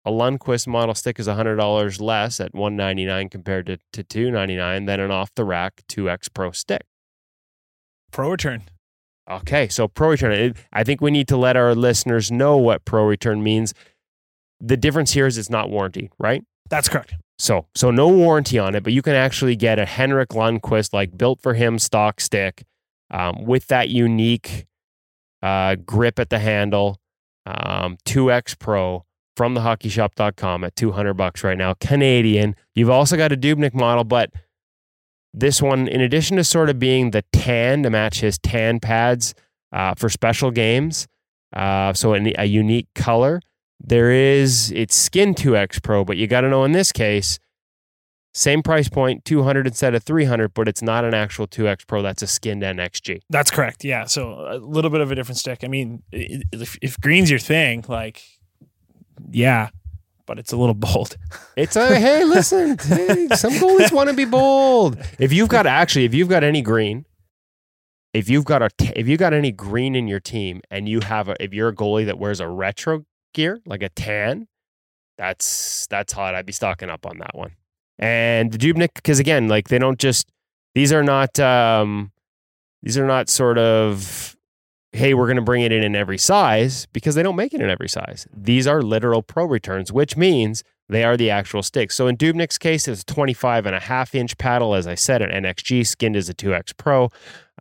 a 0.06 0.12
Lundqvist 0.12 0.66
model 0.66 0.96
stick 0.96 1.20
is 1.20 1.28
$100 1.28 2.00
less 2.00 2.40
at 2.40 2.56
199 2.56 3.28
compared 3.28 3.66
to, 3.66 3.80
to 3.92 4.02
299 4.02 4.86
than 4.86 5.02
an 5.02 5.12
off 5.12 5.36
the 5.36 5.44
rack 5.44 5.82
2X 5.90 6.34
Pro 6.34 6.52
stick? 6.52 6.84
Pro 8.12 8.32
return. 8.32 8.64
Okay, 9.30 9.68
so 9.68 9.88
pro 9.88 10.10
return. 10.10 10.56
I 10.74 10.84
think 10.84 11.02
we 11.02 11.12
need 11.12 11.28
to 11.28 11.38
let 11.38 11.56
our 11.56 11.76
listeners 11.76 12.32
know 12.32 12.58
what 12.58 12.86
pro 12.86 13.06
return 13.06 13.44
means. 13.44 13.74
The 14.60 14.78
difference 14.78 15.14
here 15.14 15.28
is 15.28 15.38
it's 15.38 15.50
not 15.50 15.70
warranty, 15.70 16.10
right? 16.18 16.44
That's 16.70 16.90
correct. 16.90 17.14
So, 17.38 17.68
so 17.74 17.90
no 17.92 18.10
warranty 18.10 18.60
on 18.60 18.76
it, 18.76 18.84
but 18.84 18.92
you 18.92 19.02
can 19.02 19.16
actually 19.16 19.56
get 19.56 19.80
a 19.80 19.86
Henrik 19.86 20.30
Lundqvist 20.30 20.94
like 20.94 21.18
built 21.18 21.42
for 21.42 21.54
him 21.54 21.80
stock 21.80 22.20
stick 22.20 22.66
um, 23.12 23.46
with 23.46 23.68
that 23.68 23.90
unique 23.90 24.66
uh, 25.42 25.76
grip 25.76 26.20
at 26.20 26.30
the 26.30 26.40
handle, 26.40 27.00
um, 27.46 27.98
2X 28.06 28.60
Pro 28.60 29.06
from 29.38 29.56
thehockeyshop.com 29.56 30.66
at 30.66 30.76
200 30.76 31.14
bucks 31.14 31.44
right 31.44 31.58
now, 31.58 31.74
Canadian. 31.76 32.56
You've 32.76 32.90
also 32.90 33.16
got 33.16 33.32
a 33.32 33.38
Dubnyk 33.38 33.74
model, 33.74 34.04
but 34.04 34.32
this 35.34 35.62
one, 35.62 35.88
in 35.88 36.02
addition 36.02 36.38
to 36.38 36.44
sort 36.44 36.70
of 36.70 36.80
being 36.80 37.12
the 37.12 37.24
tan 37.34 37.84
to 37.84 37.90
match 37.90 38.22
his 38.22 38.38
tan 38.40 38.80
pads 38.80 39.34
uh, 39.72 39.94
for 39.96 40.10
special 40.10 40.52
games, 40.52 41.08
uh, 41.54 41.94
so 41.94 42.16
a, 42.16 42.34
a 42.38 42.46
unique 42.46 42.88
color, 42.96 43.42
there 43.80 44.12
is 44.12 44.72
it's 44.72 44.96
skin 44.96 45.34
2X 45.34 45.82
Pro, 45.82 46.04
but 46.04 46.18
you 46.18 46.28
got 46.28 46.42
to 46.42 46.50
know 46.50 46.64
in 46.64 46.72
this 46.74 46.92
case, 46.92 47.40
same 48.34 48.62
price 48.62 48.90
point, 48.90 49.26
200 49.26 49.66
instead 49.66 49.96
of 49.96 50.04
300, 50.04 50.54
but 50.54 50.68
it's 50.68 50.82
not 50.82 51.04
an 51.04 51.14
actual 51.14 51.48
2X 51.48 51.88
Pro. 51.88 52.02
That's 52.02 52.22
a 52.22 52.28
skinned 52.28 52.62
NXG. 52.62 53.22
That's 53.30 53.50
correct. 53.50 53.84
Yeah. 53.84 54.06
So 54.06 54.46
a 54.48 54.58
little 54.58 54.92
bit 54.92 55.02
of 55.02 55.12
a 55.12 55.16
different 55.16 55.38
stick. 55.38 55.64
I 55.64 55.68
mean, 55.68 56.04
if, 56.12 56.78
if 56.82 57.00
green's 57.00 57.30
your 57.30 57.40
thing, 57.40 57.86
like, 57.88 58.22
yeah, 59.32 59.70
but 60.30 60.38
it's 60.38 60.54
a 60.54 60.58
little 60.58 60.76
bold. 60.76 61.18
It's 61.58 61.76
a 61.76 62.00
hey, 62.00 62.24
listen, 62.24 62.78
hey, 62.82 63.28
some 63.36 63.54
goalies 63.54 63.92
want 63.92 64.10
to 64.10 64.16
be 64.16 64.26
bold. 64.26 64.98
If 65.18 65.34
you've 65.34 65.50
got 65.50 65.66
actually, 65.66 66.06
if 66.06 66.14
you've 66.14 66.30
got 66.30 66.44
any 66.44 66.62
green, 66.62 67.06
if 68.14 68.30
you've 68.30 68.46
got 68.46 68.62
a 68.62 68.70
if 68.96 69.08
you've 69.08 69.20
got 69.20 69.34
any 69.34 69.52
green 69.52 69.96
in 69.96 70.08
your 70.08 70.20
team, 70.20 70.62
and 70.70 70.88
you 70.88 71.02
have 71.02 71.28
a 71.28 71.44
if 71.44 71.52
you're 71.52 71.70
a 71.70 71.76
goalie 71.76 72.06
that 72.06 72.20
wears 72.20 72.40
a 72.40 72.48
retro 72.48 73.06
gear 73.34 73.60
like 73.66 73.82
a 73.82 73.90
tan, 73.90 74.48
that's 75.18 75.88
that's 75.88 76.14
hot. 76.14 76.36
I'd 76.36 76.46
be 76.46 76.54
stocking 76.54 76.90
up 76.90 77.08
on 77.08 77.18
that 77.18 77.36
one. 77.36 77.56
And 77.98 78.52
the 78.52 78.58
Dubnyk, 78.60 78.94
because 78.94 79.20
again, 79.20 79.48
like 79.50 79.68
they 79.68 79.80
don't 79.80 80.00
just 80.00 80.32
these 80.76 80.94
are 80.94 81.04
not 81.04 81.40
um 81.40 82.12
these 82.84 83.00
are 83.00 83.08
not 83.08 83.30
sort 83.30 83.58
of 83.58 84.38
hey, 84.92 85.14
we're 85.14 85.28
going 85.28 85.36
to 85.36 85.42
bring 85.42 85.62
it 85.62 85.72
in 85.72 85.84
in 85.84 85.96
every 85.96 86.18
size 86.18 86.88
because 86.88 87.16
they 87.16 87.24
don't 87.24 87.36
make 87.36 87.54
it 87.54 87.62
in 87.62 87.70
every 87.70 87.90
size. 87.90 88.28
These 88.36 88.68
are 88.68 88.82
literal 88.82 89.22
pro 89.22 89.46
returns, 89.46 89.92
which 89.92 90.18
means 90.18 90.64
they 90.88 91.04
are 91.04 91.16
the 91.16 91.30
actual 91.30 91.62
sticks. 91.62 91.96
So 91.96 92.08
in 92.08 92.18
Dubnyk's 92.18 92.58
case, 92.58 92.88
it's 92.88 93.02
a 93.02 93.06
25 93.06 93.68
and 93.68 93.76
a 93.76 93.80
half 93.80 94.16
inch 94.16 94.38
paddle, 94.38 94.74
as 94.74 94.88
I 94.88 94.96
said, 94.96 95.22
an 95.22 95.44
NXG 95.44 95.86
skinned 95.86 96.16
as 96.16 96.30
a 96.30 96.34
2X 96.34 96.76
Pro. 96.78 97.10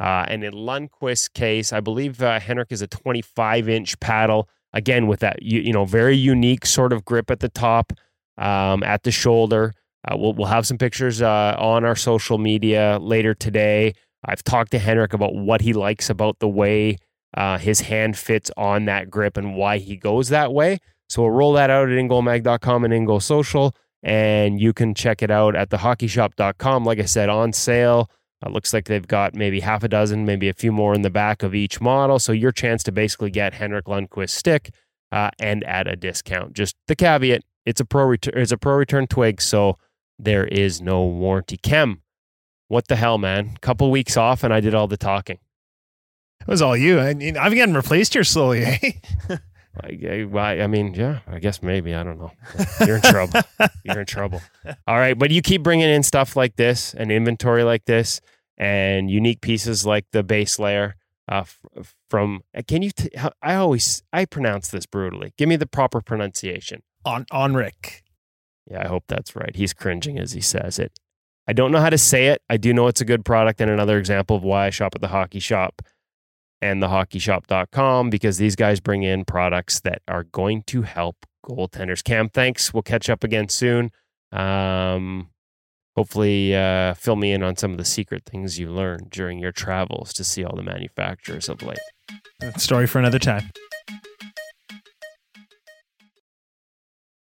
Uh, 0.01 0.25
and 0.29 0.43
in 0.43 0.55
Lundqvist's 0.55 1.29
case, 1.29 1.73
I 1.73 1.81
believe 1.81 2.23
uh, 2.23 2.41
Henrik 2.41 2.73
is 2.73 2.81
a 2.81 2.87
25 2.87 3.69
inch 3.69 4.01
paddle, 4.01 4.49
again, 4.73 5.07
with 5.07 5.21
that, 5.21 5.43
you, 5.43 5.61
you, 5.61 5.73
know, 5.73 5.85
very 5.85 6.17
unique 6.17 6.65
sort 6.65 6.93
of 6.93 7.05
grip 7.05 7.31
at 7.31 7.41
the 7.41 7.51
top, 7.51 7.93
um, 8.39 8.83
at 8.83 9.03
the 9.03 9.11
shoulder. 9.11 9.75
Uh, 10.11 10.17
we'll, 10.17 10.33
we'll 10.33 10.47
have 10.47 10.67
some 10.67 10.79
pictures 10.79 11.21
uh, 11.21 11.55
on 11.59 11.85
our 11.85 11.97
social 11.97 12.39
media 12.39 12.99
later 13.01 13.35
today. 13.35 13.93
I've 14.25 14.43
talked 14.43 14.71
to 14.71 14.79
Henrik 14.79 15.13
about 15.13 15.35
what 15.35 15.61
he 15.61 15.75
likes 15.75 16.09
about 16.09 16.39
the 16.39 16.49
way 16.49 16.97
uh, 17.37 17.59
his 17.59 17.83
hand 17.83 18.17
fits 18.17 18.51
on 18.57 18.87
that 18.87 19.11
grip 19.11 19.37
and 19.37 19.55
why 19.55 19.79
he 19.79 19.97
goes 19.97 20.29
that 20.31 20.53
way. 20.53 20.79
So 21.09 21.23
we'll 21.23 21.31
roll 21.33 21.53
that 21.55 21.71
out 21.71 21.89
at 21.89 21.97
ingoalmag.com 21.99 22.85
and 22.85 22.93
Ingoal 22.95 23.21
Social. 23.21 23.75
and 24.03 24.61
you 24.61 24.73
can 24.73 24.95
check 24.95 25.23
it 25.23 25.31
out 25.31 25.57
at 25.57 25.71
thehockeyshop.com. 25.71 26.85
Like 26.85 26.99
I 27.01 27.05
said, 27.05 27.29
on 27.29 27.53
sale. 27.53 28.11
It 28.47 28.53
looks 28.53 28.73
like 28.73 28.85
they've 28.85 29.07
got 29.07 29.35
maybe 29.35 29.61
half 29.61 29.83
a 29.83 29.89
dozen, 29.89 30.25
maybe 30.25 30.49
a 30.49 30.53
few 30.53 30.71
more 30.71 30.95
in 30.95 31.03
the 31.03 31.11
back 31.11 31.43
of 31.43 31.55
each 31.55 31.81
model. 31.81 32.21
So 32.21 32.31
your 32.31 32.53
chance 32.53 32.85
to 32.85 32.93
basically 32.93 33.31
get 33.31 33.55
Henrik 33.55 33.87
Lundqvist 33.87 34.31
stick 34.31 34.71
uh, 35.11 35.31
and 35.41 35.65
at 35.65 35.89
a 35.89 35.97
discount. 35.97 36.53
Just 36.53 36.77
the 36.87 36.95
caveat: 36.95 37.43
it's 37.67 37.81
a 37.81 37.85
pro 37.85 38.05
return. 38.05 38.35
It's 38.37 38.53
a 38.53 38.57
pro 38.59 38.75
return 38.75 39.09
twig, 39.09 39.41
so 39.41 39.77
there 40.21 40.47
is 40.47 40.81
no 40.81 41.03
warranty. 41.05 41.57
Cam, 41.57 42.03
what 42.69 42.87
the 42.87 42.95
hell, 42.97 43.19
man? 43.19 43.57
Couple 43.61 43.91
weeks 43.91 44.17
off, 44.17 44.45
and 44.45 44.55
I 44.55 44.61
did 44.61 44.75
all 44.75 44.87
the 44.87 44.97
talking. 44.97 45.39
It 46.49 46.51
was 46.51 46.63
all 46.63 46.75
you. 46.75 46.99
I 46.99 47.13
mean, 47.13 47.37
I'm 47.37 47.53
getting 47.53 47.75
replaced 47.75 48.15
here 48.15 48.25
slowly, 48.25 48.65
eh? 48.65 48.93
I, 49.83 50.27
I, 50.35 50.63
I 50.63 50.67
mean, 50.67 50.95
yeah, 50.95 51.19
I 51.27 51.41
guess 51.41 51.63
maybe. 51.63 51.95
I 51.95 52.03
don't 52.03 52.19
know. 52.19 52.33
You're 52.87 52.97
in 52.97 53.03
trouble. 53.03 53.43
You're 53.85 54.01
in 54.01 54.07
trouble. 54.07 54.41
All 54.87 54.97
right. 54.97 55.17
But 55.17 55.31
you 55.31 55.43
keep 55.43 55.63
bringing 55.63 55.91
in 55.91 56.03
stuff 56.03 56.37
like 56.37 56.57
this 56.57 56.95
and 56.95 57.13
inventory 57.13 57.65
like 57.65 57.85
this 57.85 58.23
and 58.57 59.11
unique 59.11 59.43
pieces 59.43 59.85
like 59.85 60.07
the 60.13 60.23
base 60.23 60.59
layer 60.59 60.97
uh, 61.31 61.45
from, 62.09 62.41
uh, 62.57 62.63
can 62.67 62.81
you, 62.81 62.93
t- 62.93 63.11
I 63.43 63.55
always, 63.55 64.03
I 64.11 64.25
pronounce 64.25 64.71
this 64.71 64.87
brutally. 64.87 65.35
Give 65.37 65.51
me 65.51 65.57
the 65.57 65.67
proper 65.67 66.01
pronunciation. 66.01 66.83
On 67.05 67.27
on 67.31 67.53
Rick. 67.53 68.05
Yeah, 68.71 68.85
I 68.85 68.89
hope 68.89 69.05
that's 69.07 69.37
right. 69.37 69.55
He's 69.55 69.75
cringing 69.75 70.19
as 70.19 70.33
he 70.33 70.41
says 70.41 70.79
it. 70.79 70.99
I 71.47 71.53
don't 71.53 71.73
know 71.73 71.81
how 71.81 71.91
to 71.91 71.99
say 71.99 72.29
it. 72.29 72.41
I 72.49 72.57
do 72.57 72.73
know 72.73 72.87
it's 72.87 73.03
a 73.03 73.07
good 73.07 73.23
product 73.27 73.61
and 73.61 73.71
another 73.71 73.99
example 73.99 74.35
of 74.35 74.43
why 74.43 74.67
I 74.67 74.71
shop 74.71 74.95
at 74.95 75.03
the 75.03 75.09
hockey 75.09 75.41
shop 75.41 75.83
and 76.61 76.83
thehockeyshop.com 76.83 78.11
because 78.11 78.39
these 78.39 78.57
guys 78.57 78.81
bring 78.81 79.03
in 79.03 79.25
products 79.25 79.81
that 79.81 80.03
are 80.09 80.25
going 80.25 80.63
to 80.65 80.83
help 80.83 81.27
goaltenders. 81.45 82.03
Cam, 82.03 82.29
thanks. 82.29 82.73
We'll 82.75 82.83
catch 82.83 83.09
up 83.09 83.25
again 83.25 83.49
soon. 83.49 83.91
Um, 84.33 85.31
hopefully, 85.97 86.55
uh, 86.55 86.95
fill 86.95 87.17
me 87.17 87.33
in 87.33 87.43
on 87.43 87.57
some 87.57 87.73
of 87.73 87.79
the 87.79 87.85
secret 87.85 88.25
things 88.25 88.59
you 88.59 88.71
learned 88.71 89.11
during 89.11 89.39
your 89.39 89.53
travels 89.53 90.13
to 90.15 90.25
see 90.25 90.45
all 90.45 90.57
the 90.57 90.63
manufacturers 90.63 91.49
of 91.49 91.63
late. 91.63 91.79
Story 92.57 92.87
for 92.87 92.99
another 92.99 93.19
time. 93.19 93.51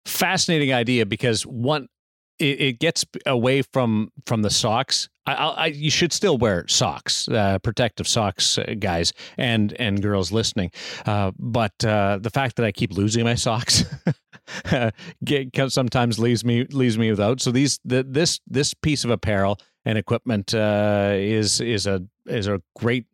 Fascinating 0.07 0.73
idea 0.73 1.07
because 1.07 1.45
one, 1.45 1.89
it, 2.43 2.61
it 2.61 2.81
gets 2.81 3.05
away 3.27 3.63
from 3.63 4.11
from 4.27 4.43
the 4.43 4.51
socks. 4.51 5.09
I, 5.25 5.33
I, 5.35 5.67
you 5.67 5.91
should 5.91 6.13
still 6.13 6.37
wear 6.37 6.67
socks, 6.67 7.29
uh, 7.29 7.61
protective 7.61 8.09
socks, 8.09 8.59
uh, 8.59 8.75
guys 8.79 9.13
and 9.39 9.73
and 9.81 10.03
girls 10.03 10.33
listening. 10.33 10.73
Uh, 11.07 11.31
but 11.39 11.85
uh, 11.85 12.19
the 12.21 12.31
fact 12.31 12.57
that 12.57 12.67
I 12.67 12.73
keep 12.73 12.93
losing 12.93 13.25
my 13.25 13.37
socks 13.37 13.85
get, 15.25 15.73
sometimes 15.73 16.19
leaves 16.19 16.45
me 16.45 16.65
leaves 16.65 16.99
me 16.99 17.11
without. 17.11 17.41
So 17.41 17.53
these 17.53 17.79
the, 17.85 18.03
this 18.03 18.41
this 18.49 18.75
piece 18.75 19.05
of 19.05 19.11
apparel 19.11 19.59
and 19.85 19.97
equipment 19.97 20.55
uh, 20.55 21.13
is 21.15 21.61
is 21.61 21.87
a 21.87 22.03
is 22.27 22.49
a 22.49 22.61
great 22.77 23.07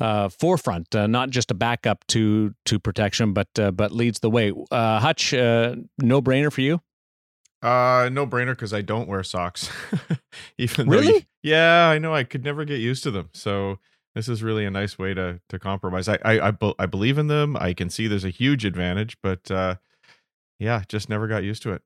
uh, 0.00 0.28
forefront, 0.28 0.94
not 0.94 1.30
just 1.30 1.50
a 1.50 1.54
backup 1.54 2.06
to 2.08 2.54
to 2.66 2.78
protection, 2.78 3.32
but 3.32 3.48
but 3.54 3.92
leads 3.92 4.20
the 4.20 4.30
way. 4.30 4.52
Hutch, 4.70 5.32
no 5.32 6.20
brainer 6.20 6.52
for 6.52 6.60
you. 6.60 6.82
Uh, 7.66 8.08
no 8.10 8.26
brainer 8.26 8.52
because 8.52 8.72
I 8.72 8.80
don't 8.82 9.08
wear 9.08 9.22
socks. 9.24 9.68
Even 10.58 10.88
really, 10.88 11.06
you, 11.06 11.22
yeah, 11.42 11.88
I 11.88 11.98
know 11.98 12.14
I 12.14 12.22
could 12.22 12.44
never 12.44 12.64
get 12.64 12.78
used 12.78 13.02
to 13.02 13.10
them. 13.10 13.28
So 13.32 13.78
this 14.14 14.28
is 14.28 14.42
really 14.42 14.64
a 14.64 14.70
nice 14.70 14.98
way 14.98 15.14
to 15.14 15.40
to 15.48 15.58
compromise. 15.58 16.08
I 16.08 16.18
I 16.24 16.48
I, 16.50 16.72
I 16.78 16.86
believe 16.86 17.18
in 17.18 17.26
them. 17.26 17.56
I 17.56 17.74
can 17.74 17.90
see 17.90 18.06
there's 18.06 18.24
a 18.24 18.30
huge 18.30 18.64
advantage, 18.64 19.16
but 19.22 19.50
uh, 19.50 19.76
yeah, 20.60 20.82
just 20.88 21.08
never 21.08 21.26
got 21.26 21.42
used 21.42 21.62
to 21.64 21.72
it. 21.72 21.82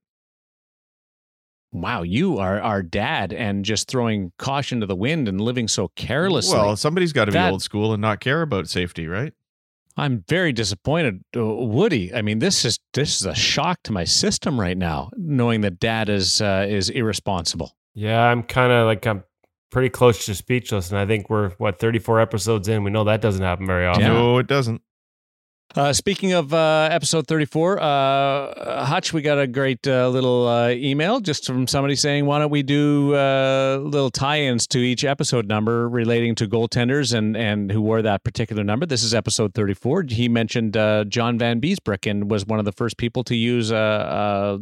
Wow, 1.72 2.02
you 2.02 2.38
are 2.38 2.60
our 2.60 2.82
dad 2.82 3.32
and 3.32 3.64
just 3.64 3.88
throwing 3.88 4.32
caution 4.38 4.80
to 4.80 4.86
the 4.86 4.96
wind 4.96 5.28
and 5.28 5.40
living 5.40 5.68
so 5.68 5.88
carelessly. 5.94 6.58
Well, 6.58 6.76
somebody's 6.76 7.12
got 7.12 7.26
to 7.26 7.30
be 7.30 7.38
That- 7.38 7.52
old 7.52 7.62
school 7.62 7.92
and 7.92 8.00
not 8.02 8.20
care 8.20 8.42
about 8.42 8.68
safety, 8.68 9.06
right? 9.06 9.32
I'm 9.96 10.24
very 10.28 10.52
disappointed, 10.52 11.22
uh, 11.36 11.44
Woody. 11.44 12.14
I 12.14 12.22
mean, 12.22 12.38
this 12.38 12.64
is 12.64 12.78
this 12.94 13.20
is 13.20 13.26
a 13.26 13.34
shock 13.34 13.80
to 13.84 13.92
my 13.92 14.04
system 14.04 14.58
right 14.58 14.78
now, 14.78 15.10
knowing 15.16 15.60
that 15.62 15.78
Dad 15.78 16.08
is 16.08 16.40
uh, 16.40 16.66
is 16.68 16.90
irresponsible. 16.90 17.76
Yeah, 17.94 18.22
I'm 18.22 18.42
kind 18.42 18.72
of 18.72 18.86
like, 18.86 19.06
I'm 19.06 19.24
pretty 19.70 19.88
close 19.88 20.24
to 20.26 20.34
speechless. 20.34 20.90
And 20.90 20.98
I 20.98 21.06
think 21.06 21.28
we're, 21.28 21.50
what, 21.58 21.78
34 21.78 22.20
episodes 22.20 22.68
in. 22.68 22.84
We 22.84 22.90
know 22.90 23.04
that 23.04 23.20
doesn't 23.20 23.42
happen 23.42 23.66
very 23.66 23.86
often. 23.86 24.02
Yeah. 24.02 24.12
No, 24.12 24.38
it 24.38 24.46
doesn't. 24.46 24.80
Uh, 25.76 25.92
speaking 25.92 26.32
of 26.32 26.52
uh, 26.52 26.88
episode 26.90 27.28
34, 27.28 27.80
uh, 27.80 28.84
Hutch, 28.86 29.12
we 29.12 29.22
got 29.22 29.38
a 29.38 29.46
great 29.46 29.86
uh, 29.86 30.08
little 30.08 30.48
uh, 30.48 30.70
email 30.70 31.20
just 31.20 31.46
from 31.46 31.68
somebody 31.68 31.94
saying, 31.94 32.26
why 32.26 32.40
don't 32.40 32.50
we 32.50 32.64
do 32.64 33.14
uh, 33.14 33.78
little 33.80 34.10
tie-ins 34.10 34.66
to 34.66 34.78
each 34.78 35.04
episode 35.04 35.46
number 35.46 35.88
relating 35.88 36.34
to 36.34 36.48
goaltenders 36.48 37.14
and, 37.16 37.36
and 37.36 37.70
who 37.70 37.80
wore 37.80 38.02
that 38.02 38.24
particular 38.24 38.64
number. 38.64 38.84
This 38.84 39.04
is 39.04 39.14
episode 39.14 39.54
34. 39.54 40.06
He 40.08 40.28
mentioned 40.28 40.72
John 40.72 41.38
Vanbiesbrouck 41.38 42.10
and 42.10 42.28
was 42.28 42.44
one 42.44 42.58
of 42.58 42.64
the 42.64 42.72
first 42.72 42.96
people 42.96 43.22
to 43.24 43.36
use 43.36 43.68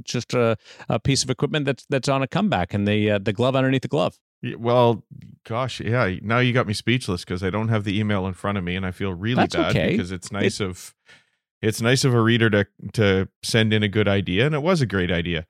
just 0.05 0.35
a, 0.35 0.59
a 0.91 1.01
piece 1.01 1.23
of 1.23 1.31
equipment 1.31 1.65
that's 1.65 1.87
that's 1.89 2.09
on 2.09 2.23
a 2.23 2.27
comeback 2.27 2.75
and 2.75 2.87
the 2.87 3.19
the 3.19 3.33
glove 3.33 3.57
underneath 3.57 3.83
the 3.83 3.89
glove. 3.89 4.19
Well, 4.57 5.05
gosh, 5.45 5.81
yeah. 5.81 6.15
Now 6.23 6.39
you 6.39 6.53
got 6.53 6.67
me 6.67 6.75
speechless 6.75 7.25
because 7.25 7.43
I 7.43 7.51
don't 7.51 7.69
have 7.69 7.85
the 7.85 7.99
email 7.99 8.27
in 8.27 8.35
front 8.35 8.59
of 8.59 8.65
me, 8.65 8.77
and 8.77 8.87
I 8.87 8.93
feel 8.93 9.13
really 9.13 9.43
That's 9.43 9.57
bad 9.57 9.71
okay. 9.71 9.91
because 9.91 10.13
it's 10.13 10.31
nice 10.31 10.61
of 10.61 10.95
it's 11.61 11.81
nice 11.81 12.05
of 12.05 12.15
a 12.15 12.21
reader 12.21 12.49
to 12.51 12.67
to 12.95 13.29
send 13.43 13.73
in 13.73 13.83
a 13.83 13.89
good 13.89 14.09
idea, 14.09 14.47
and 14.47 14.55
it 14.55 14.63
was 14.63 14.81
a 14.81 14.87
great 14.87 15.11
idea. 15.11 15.47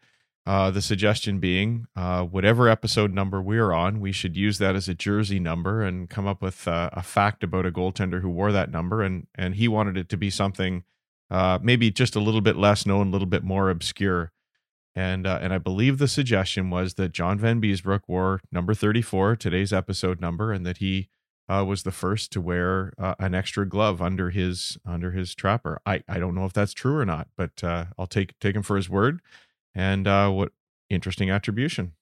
Uh, 0.47 0.71
the 0.71 0.81
suggestion 0.81 1.39
being, 1.41 1.87
uh, 1.95 2.23
whatever 2.23 2.71
episode 2.71 3.13
number 3.13 3.43
we're 3.43 3.71
on, 3.71 4.01
we 4.01 4.13
should 4.13 4.35
use 4.35 4.57
that 4.57 4.75
as 4.75 4.89
a 4.89 4.95
jersey 4.95 5.39
number 5.39 5.83
and 5.83 6.09
come 6.09 6.27
up 6.27 6.41
with 6.41 6.67
uh, 6.67 6.89
a 6.95 7.03
fact 7.03 7.45
about 7.45 7.67
a 7.67 7.71
goaltender 7.71 8.23
who 8.23 8.31
wore 8.31 8.51
that 8.53 8.71
number, 8.71 9.03
and 9.03 9.27
and 9.35 9.57
he 9.57 9.69
wanted 9.69 9.99
it 9.99 10.09
to 10.09 10.17
be 10.17 10.31
something 10.31 10.85
uh, 11.31 11.59
maybe 11.63 11.91
just 11.91 12.17
a 12.17 12.21
little 12.21 12.41
bit 12.41 12.57
less 12.57 12.87
known, 12.87 13.09
a 13.09 13.11
little 13.11 13.27
bit 13.27 13.45
more 13.45 13.69
obscure. 13.69 14.33
And 14.99 15.29
uh, 15.29 15.39
and 15.41 15.55
I 15.55 15.59
believe 15.59 15.99
the 15.99 16.09
suggestion 16.09 16.71
was 16.71 16.95
that 16.95 17.13
John 17.13 17.39
Vanbiesbrouck 17.39 18.01
wore 18.09 18.41
number 18.51 18.75
34, 18.75 19.37
today's 19.37 19.73
episode 19.73 20.21
number, 20.21 20.51
and 20.51 20.67
that 20.67 20.79
he 20.79 21.09
uh, 21.49 21.65
was 21.65 21.85
the 21.85 21.93
first 21.93 22.33
to 22.33 22.41
wear 22.41 22.93
uh, 22.99 23.15
an 23.21 23.33
extra 23.33 23.65
glove 23.65 24.03
under 24.03 24.31
his 24.31 24.77
under 24.85 25.13
his 25.13 25.37
trapper. 25.37 25.81
I, 25.87 26.03
I 26.09 26.19
don't 26.19 26.35
know 26.35 26.47
if 26.47 26.53
that's 26.53 26.73
true 26.73 26.97
or 26.97 27.05
not, 27.05 27.29
but 27.37 27.63
uh, 27.63 27.85
I'll 27.97 28.09
take 28.09 28.37
take 28.41 28.57
him 28.57 28.65
for 28.65 28.75
his 28.75 28.91
word. 28.91 29.21
And 29.73 30.09
uh, 30.09 30.31
what 30.31 30.51
interesting 30.91 31.31
attribution. 31.31 31.93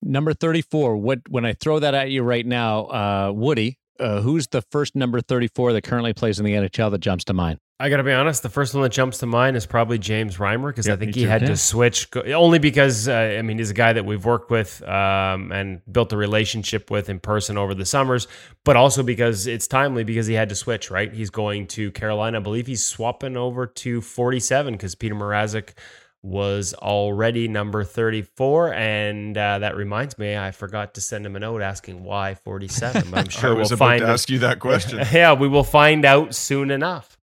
Number 0.00 0.32
34. 0.32 0.96
What 0.96 1.28
when 1.28 1.44
I 1.44 1.52
throw 1.52 1.80
that 1.80 1.92
at 1.92 2.10
you 2.10 2.22
right 2.22 2.46
now, 2.46 2.86
uh, 2.86 3.32
Woody, 3.34 3.76
uh, 3.98 4.20
who's 4.20 4.46
the 4.48 4.62
first 4.70 4.94
number 4.94 5.20
34 5.20 5.72
that 5.74 5.82
currently 5.82 6.12
plays 6.12 6.38
in 6.38 6.44
the 6.44 6.52
NHL 6.52 6.90
that 6.90 6.98
jumps 6.98 7.24
to 7.24 7.32
mind? 7.32 7.58
I 7.80 7.90
got 7.90 7.98
to 7.98 8.02
be 8.02 8.12
honest. 8.12 8.42
The 8.42 8.48
first 8.48 8.74
one 8.74 8.82
that 8.82 8.90
jumps 8.90 9.18
to 9.18 9.26
mind 9.26 9.56
is 9.56 9.64
probably 9.64 9.98
James 9.98 10.38
Reimer 10.38 10.68
because 10.68 10.88
Yeah, 10.88 10.94
I 10.94 10.96
think 10.96 11.14
he 11.14 11.22
had 11.22 11.46
to 11.46 11.56
switch 11.56 12.08
only 12.26 12.58
because 12.58 13.06
uh, 13.06 13.36
I 13.38 13.42
mean 13.42 13.58
he's 13.58 13.70
a 13.70 13.74
guy 13.74 13.92
that 13.92 14.04
we've 14.04 14.24
worked 14.24 14.50
with 14.50 14.82
um, 14.82 15.52
and 15.52 15.80
built 15.90 16.12
a 16.12 16.16
relationship 16.16 16.90
with 16.90 17.08
in 17.08 17.20
person 17.20 17.56
over 17.56 17.74
the 17.74 17.86
summers, 17.86 18.26
but 18.64 18.74
also 18.74 19.04
because 19.04 19.46
it's 19.46 19.68
timely 19.68 20.02
because 20.02 20.26
he 20.26 20.34
had 20.34 20.48
to 20.48 20.56
switch. 20.56 20.90
Right, 20.90 21.12
he's 21.12 21.30
going 21.30 21.68
to 21.68 21.92
Carolina. 21.92 22.38
I 22.38 22.40
believe 22.40 22.66
he's 22.66 22.84
swapping 22.84 23.36
over 23.36 23.64
to 23.66 24.00
forty 24.00 24.40
seven 24.40 24.74
because 24.74 24.96
Petr 24.96 25.12
Mrazek 25.12 25.74
was 26.22 26.74
already 26.74 27.46
number 27.48 27.84
34 27.84 28.74
and 28.74 29.38
uh, 29.38 29.60
that 29.60 29.76
reminds 29.76 30.18
me 30.18 30.36
i 30.36 30.50
forgot 30.50 30.94
to 30.94 31.00
send 31.00 31.24
him 31.24 31.36
a 31.36 31.38
note 31.38 31.62
asking 31.62 32.02
why 32.02 32.34
47 32.34 33.10
but 33.10 33.18
i'm 33.20 33.28
sure 33.28 33.50
I 33.50 33.52
we'll 33.54 33.66
about 33.66 33.78
find 33.78 34.00
to 34.00 34.06
out- 34.08 34.12
ask 34.14 34.28
you 34.28 34.40
that 34.40 34.58
question. 34.58 34.98
yeah 35.12 35.32
we 35.34 35.46
will 35.48 35.62
find 35.64 36.04
out 36.04 36.34
soon 36.34 36.70
enough 36.70 37.16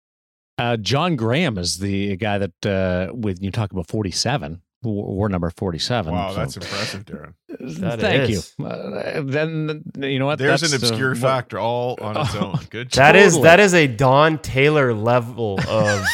Uh, 0.58 0.76
John 0.76 1.16
Grahame 1.16 1.58
is 1.58 1.78
the 1.78 2.16
guy 2.16 2.36
that 2.38 2.66
uh, 2.66 3.12
with 3.14 3.42
you 3.42 3.50
talk 3.50 3.72
about 3.72 3.88
47, 3.88 4.60
war, 4.82 5.14
war 5.14 5.28
number 5.28 5.50
47. 5.50 6.12
wow, 6.12 6.30
So, 6.30 6.36
that's 6.36 6.56
impressive, 6.56 7.04
Darren. 7.04 7.34
That 7.80 8.00
thank 8.00 8.30
is. 8.30 8.54
you. 8.58 8.66
Uh, 8.66 9.22
then 9.24 9.82
you 9.96 10.18
know 10.18 10.26
what? 10.26 10.38
There's 10.38 10.62
an 10.62 10.70
That's, 10.72 10.82
obscure 10.90 11.10
what- 11.10 11.18
factor 11.18 11.58
all 11.58 11.96
on 12.00 12.16
its 12.16 12.34
Oh, 12.34 12.52
own. 12.52 12.60
Good 12.70 12.90
That 12.92 13.12
job. 13.12 13.16
is 13.16 13.32
Totally. 13.34 13.42
that 13.44 13.60
is 13.60 13.74
a 13.74 13.86
Don 13.86 14.38
Taylor 14.38 14.92
level 14.94 15.58
of 15.68 16.04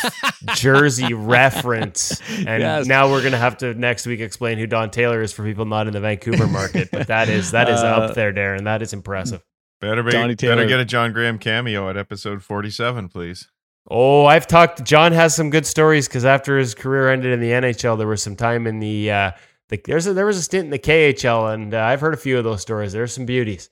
Jersey 0.54 1.14
reference, 1.52 2.20
and 2.30 2.62
Yes. 2.62 2.86
now 2.86 3.10
we're 3.10 3.22
gonna 3.22 3.36
have 3.38 3.58
to 3.58 3.74
next 3.74 4.06
week 4.06 4.20
explain 4.20 4.58
who 4.58 4.66
Don 4.66 4.90
Taylor 4.90 5.22
is 5.22 5.32
for 5.32 5.44
people 5.44 5.64
not 5.64 5.86
in 5.86 5.92
the 5.92 6.00
Vancouver 6.00 6.46
market. 6.46 6.88
But 6.92 7.06
that 7.08 7.28
is 7.28 7.52
that 7.52 7.68
is 7.68 7.80
Uh, 7.80 7.86
up 7.86 8.14
there, 8.14 8.32
Darren. 8.32 8.64
That 8.64 8.82
is 8.82 8.92
impressive. 8.92 9.42
better 9.80 10.02
be, 10.02 10.10
better 10.10 10.66
get 10.66 10.80
a 10.80 10.84
John 10.84 11.12
Grahame 11.14 11.40
cameo 11.40 11.88
at 11.88 11.96
episode 11.96 12.42
47, 12.42 13.08
please. 13.08 13.48
Oh, 13.90 14.26
I've 14.26 14.46
talked. 14.46 14.84
John 14.84 15.12
has 15.12 15.34
some 15.34 15.48
good 15.48 15.64
stories 15.64 16.08
because 16.08 16.24
after 16.24 16.58
his 16.58 16.74
career 16.74 17.10
ended 17.10 17.32
in 17.32 17.40
the 17.40 17.50
NHL, 17.50 17.96
there 17.96 18.06
was 18.06 18.22
some 18.22 18.36
time 18.36 18.66
in 18.66 18.80
the. 18.80 19.10
Uh, 19.10 19.30
the 19.68 19.80
there's 19.84 20.06
a, 20.06 20.12
there 20.12 20.26
was 20.26 20.36
a 20.36 20.42
stint 20.42 20.66
in 20.66 20.70
the 20.70 20.78
KHL, 20.78 21.52
and 21.54 21.72
uh, 21.72 21.80
I've 21.80 22.00
heard 22.00 22.14
a 22.14 22.18
few 22.18 22.36
of 22.36 22.44
those 22.44 22.60
stories. 22.60 22.92
There's 22.92 23.12
some 23.12 23.24
beauties. 23.24 23.70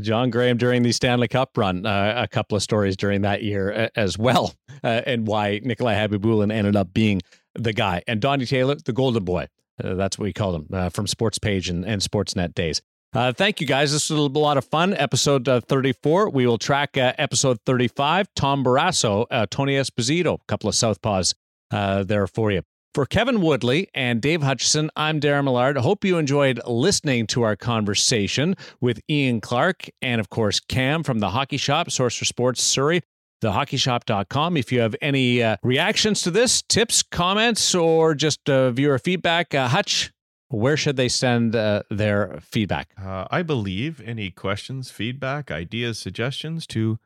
John 0.00 0.30
Grahame 0.30 0.56
during 0.56 0.82
the 0.82 0.92
Stanley 0.92 1.26
Cup 1.26 1.56
run, 1.58 1.84
uh, 1.84 2.14
a 2.16 2.28
couple 2.28 2.56
of 2.56 2.62
stories 2.62 2.96
during 2.96 3.22
that 3.22 3.42
year 3.42 3.72
uh, 3.72 3.88
as 3.96 4.16
well, 4.16 4.54
uh, 4.84 5.02
and 5.04 5.26
why 5.26 5.60
Nikolai 5.64 5.94
Khabibulin 5.94 6.52
ended 6.52 6.76
up 6.76 6.94
being 6.94 7.20
the 7.54 7.72
guy, 7.72 8.02
and 8.06 8.20
Donnie 8.20 8.46
Taylor, 8.46 8.76
the 8.76 8.92
golden 8.92 9.24
boy. 9.24 9.48
Uh, 9.82 9.94
that's 9.94 10.16
what 10.16 10.24
we 10.24 10.32
called 10.32 10.62
him 10.62 10.90
from 10.90 11.06
Sports 11.06 11.38
Page 11.38 11.68
and, 11.68 11.84
and 11.84 12.02
Sportsnet 12.02 12.54
days. 12.54 12.82
Uh, 13.12 13.32
thank 13.32 13.60
you 13.60 13.66
guys. 13.66 13.90
This 13.92 14.08
was 14.10 14.18
a 14.20 14.38
lot 14.38 14.56
of 14.56 14.64
fun. 14.64 14.94
Episode 14.94 15.48
uh, 15.48 15.60
34. 15.60 16.30
We 16.30 16.46
will 16.46 16.58
track 16.58 16.96
uh, 16.96 17.12
episode 17.18 17.58
35. 17.66 18.28
Tom 18.36 18.64
Barrasso, 18.64 19.26
uh, 19.30 19.46
Tony 19.50 19.74
Esposito, 19.74 20.34
a 20.40 20.44
couple 20.46 20.68
of 20.68 20.76
Southpaws 20.76 21.34
uh, 21.72 22.04
there 22.04 22.26
for 22.28 22.52
you. 22.52 22.62
For 22.94 23.06
Kevin 23.06 23.40
Woodley 23.40 23.88
and 23.94 24.20
Dave 24.20 24.42
Hutchison, 24.42 24.90
I'm 24.96 25.20
Darren 25.20 25.44
Millard. 25.44 25.76
Hope 25.76 26.04
you 26.04 26.18
enjoyed 26.18 26.60
listening 26.66 27.26
to 27.28 27.42
our 27.42 27.54
conversation 27.56 28.56
with 28.80 29.00
Ian 29.08 29.40
Clark 29.40 29.88
and, 30.02 30.20
of 30.20 30.28
course, 30.28 30.60
Cam 30.60 31.02
from 31.04 31.20
the 31.20 31.30
Hockey 31.30 31.56
Shop, 31.56 31.90
Source 31.90 32.16
for 32.16 32.24
Sports 32.24 32.62
Surrey 32.62 33.02
thehockeyshop.com. 33.42 34.58
If 34.58 34.70
you 34.70 34.80
have 34.80 34.94
any 35.00 35.42
uh, 35.42 35.56
reactions 35.62 36.20
to 36.22 36.30
this, 36.30 36.60
tips, 36.60 37.02
comments, 37.02 37.74
or 37.74 38.14
just 38.14 38.40
viewer 38.46 38.98
feedback, 38.98 39.54
Hutch, 39.54 40.12
where 40.50 40.76
should 40.76 40.96
they 40.96 41.08
send 41.08 41.56
uh, 41.56 41.82
their 41.90 42.38
feedback? 42.42 42.90
Uh, 43.00 43.26
I 43.30 43.42
believe 43.42 44.00
any 44.04 44.30
questions, 44.30 44.90
feedback, 44.90 45.50
ideas, 45.50 45.98
suggestions 45.98 46.66
to 46.68 46.98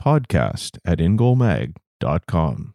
podcast 0.00 0.78
at 0.84 0.98
ingoalmag.com. 0.98 2.74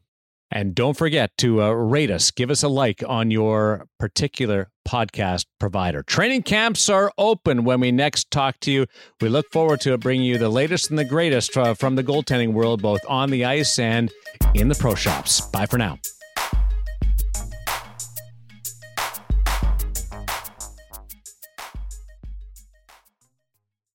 And 0.50 0.74
don't 0.74 0.96
forget 0.96 1.32
to 1.40 1.62
uh, 1.62 1.72
rate 1.72 2.10
us, 2.10 2.32
give 2.32 2.50
us 2.50 2.64
a 2.64 2.70
like 2.70 3.04
on 3.06 3.32
your 3.32 3.88
particular 4.00 4.70
podcast 4.88 5.46
provider. 5.60 6.04
Training 6.04 6.44
camps 6.44 6.88
are 6.88 7.12
open 7.18 7.66
when 7.66 7.82
we 7.82 7.92
next 7.92 8.32
talk 8.32 8.60
to 8.62 8.72
you. 8.72 8.86
We 9.20 9.28
look 9.28 9.52
forward 9.52 9.82
to 9.82 9.98
bringing 9.98 10.26
you 10.26 10.38
the 10.38 10.50
latest 10.50 10.90
and 10.90 10.98
the 10.98 11.06
greatest 11.06 11.58
uh, 11.58 11.74
from 11.74 11.96
the 11.96 12.04
goaltending 12.04 12.54
world, 12.54 12.82
both 12.82 13.02
on 13.10 13.30
the 13.30 13.44
ice 13.44 13.78
and 13.78 14.10
in 14.54 14.70
the 14.70 14.76
pro 14.76 14.96
shops. 14.96 15.42
Bye 15.42 15.66
for 15.66 15.78
now. 15.78 16.00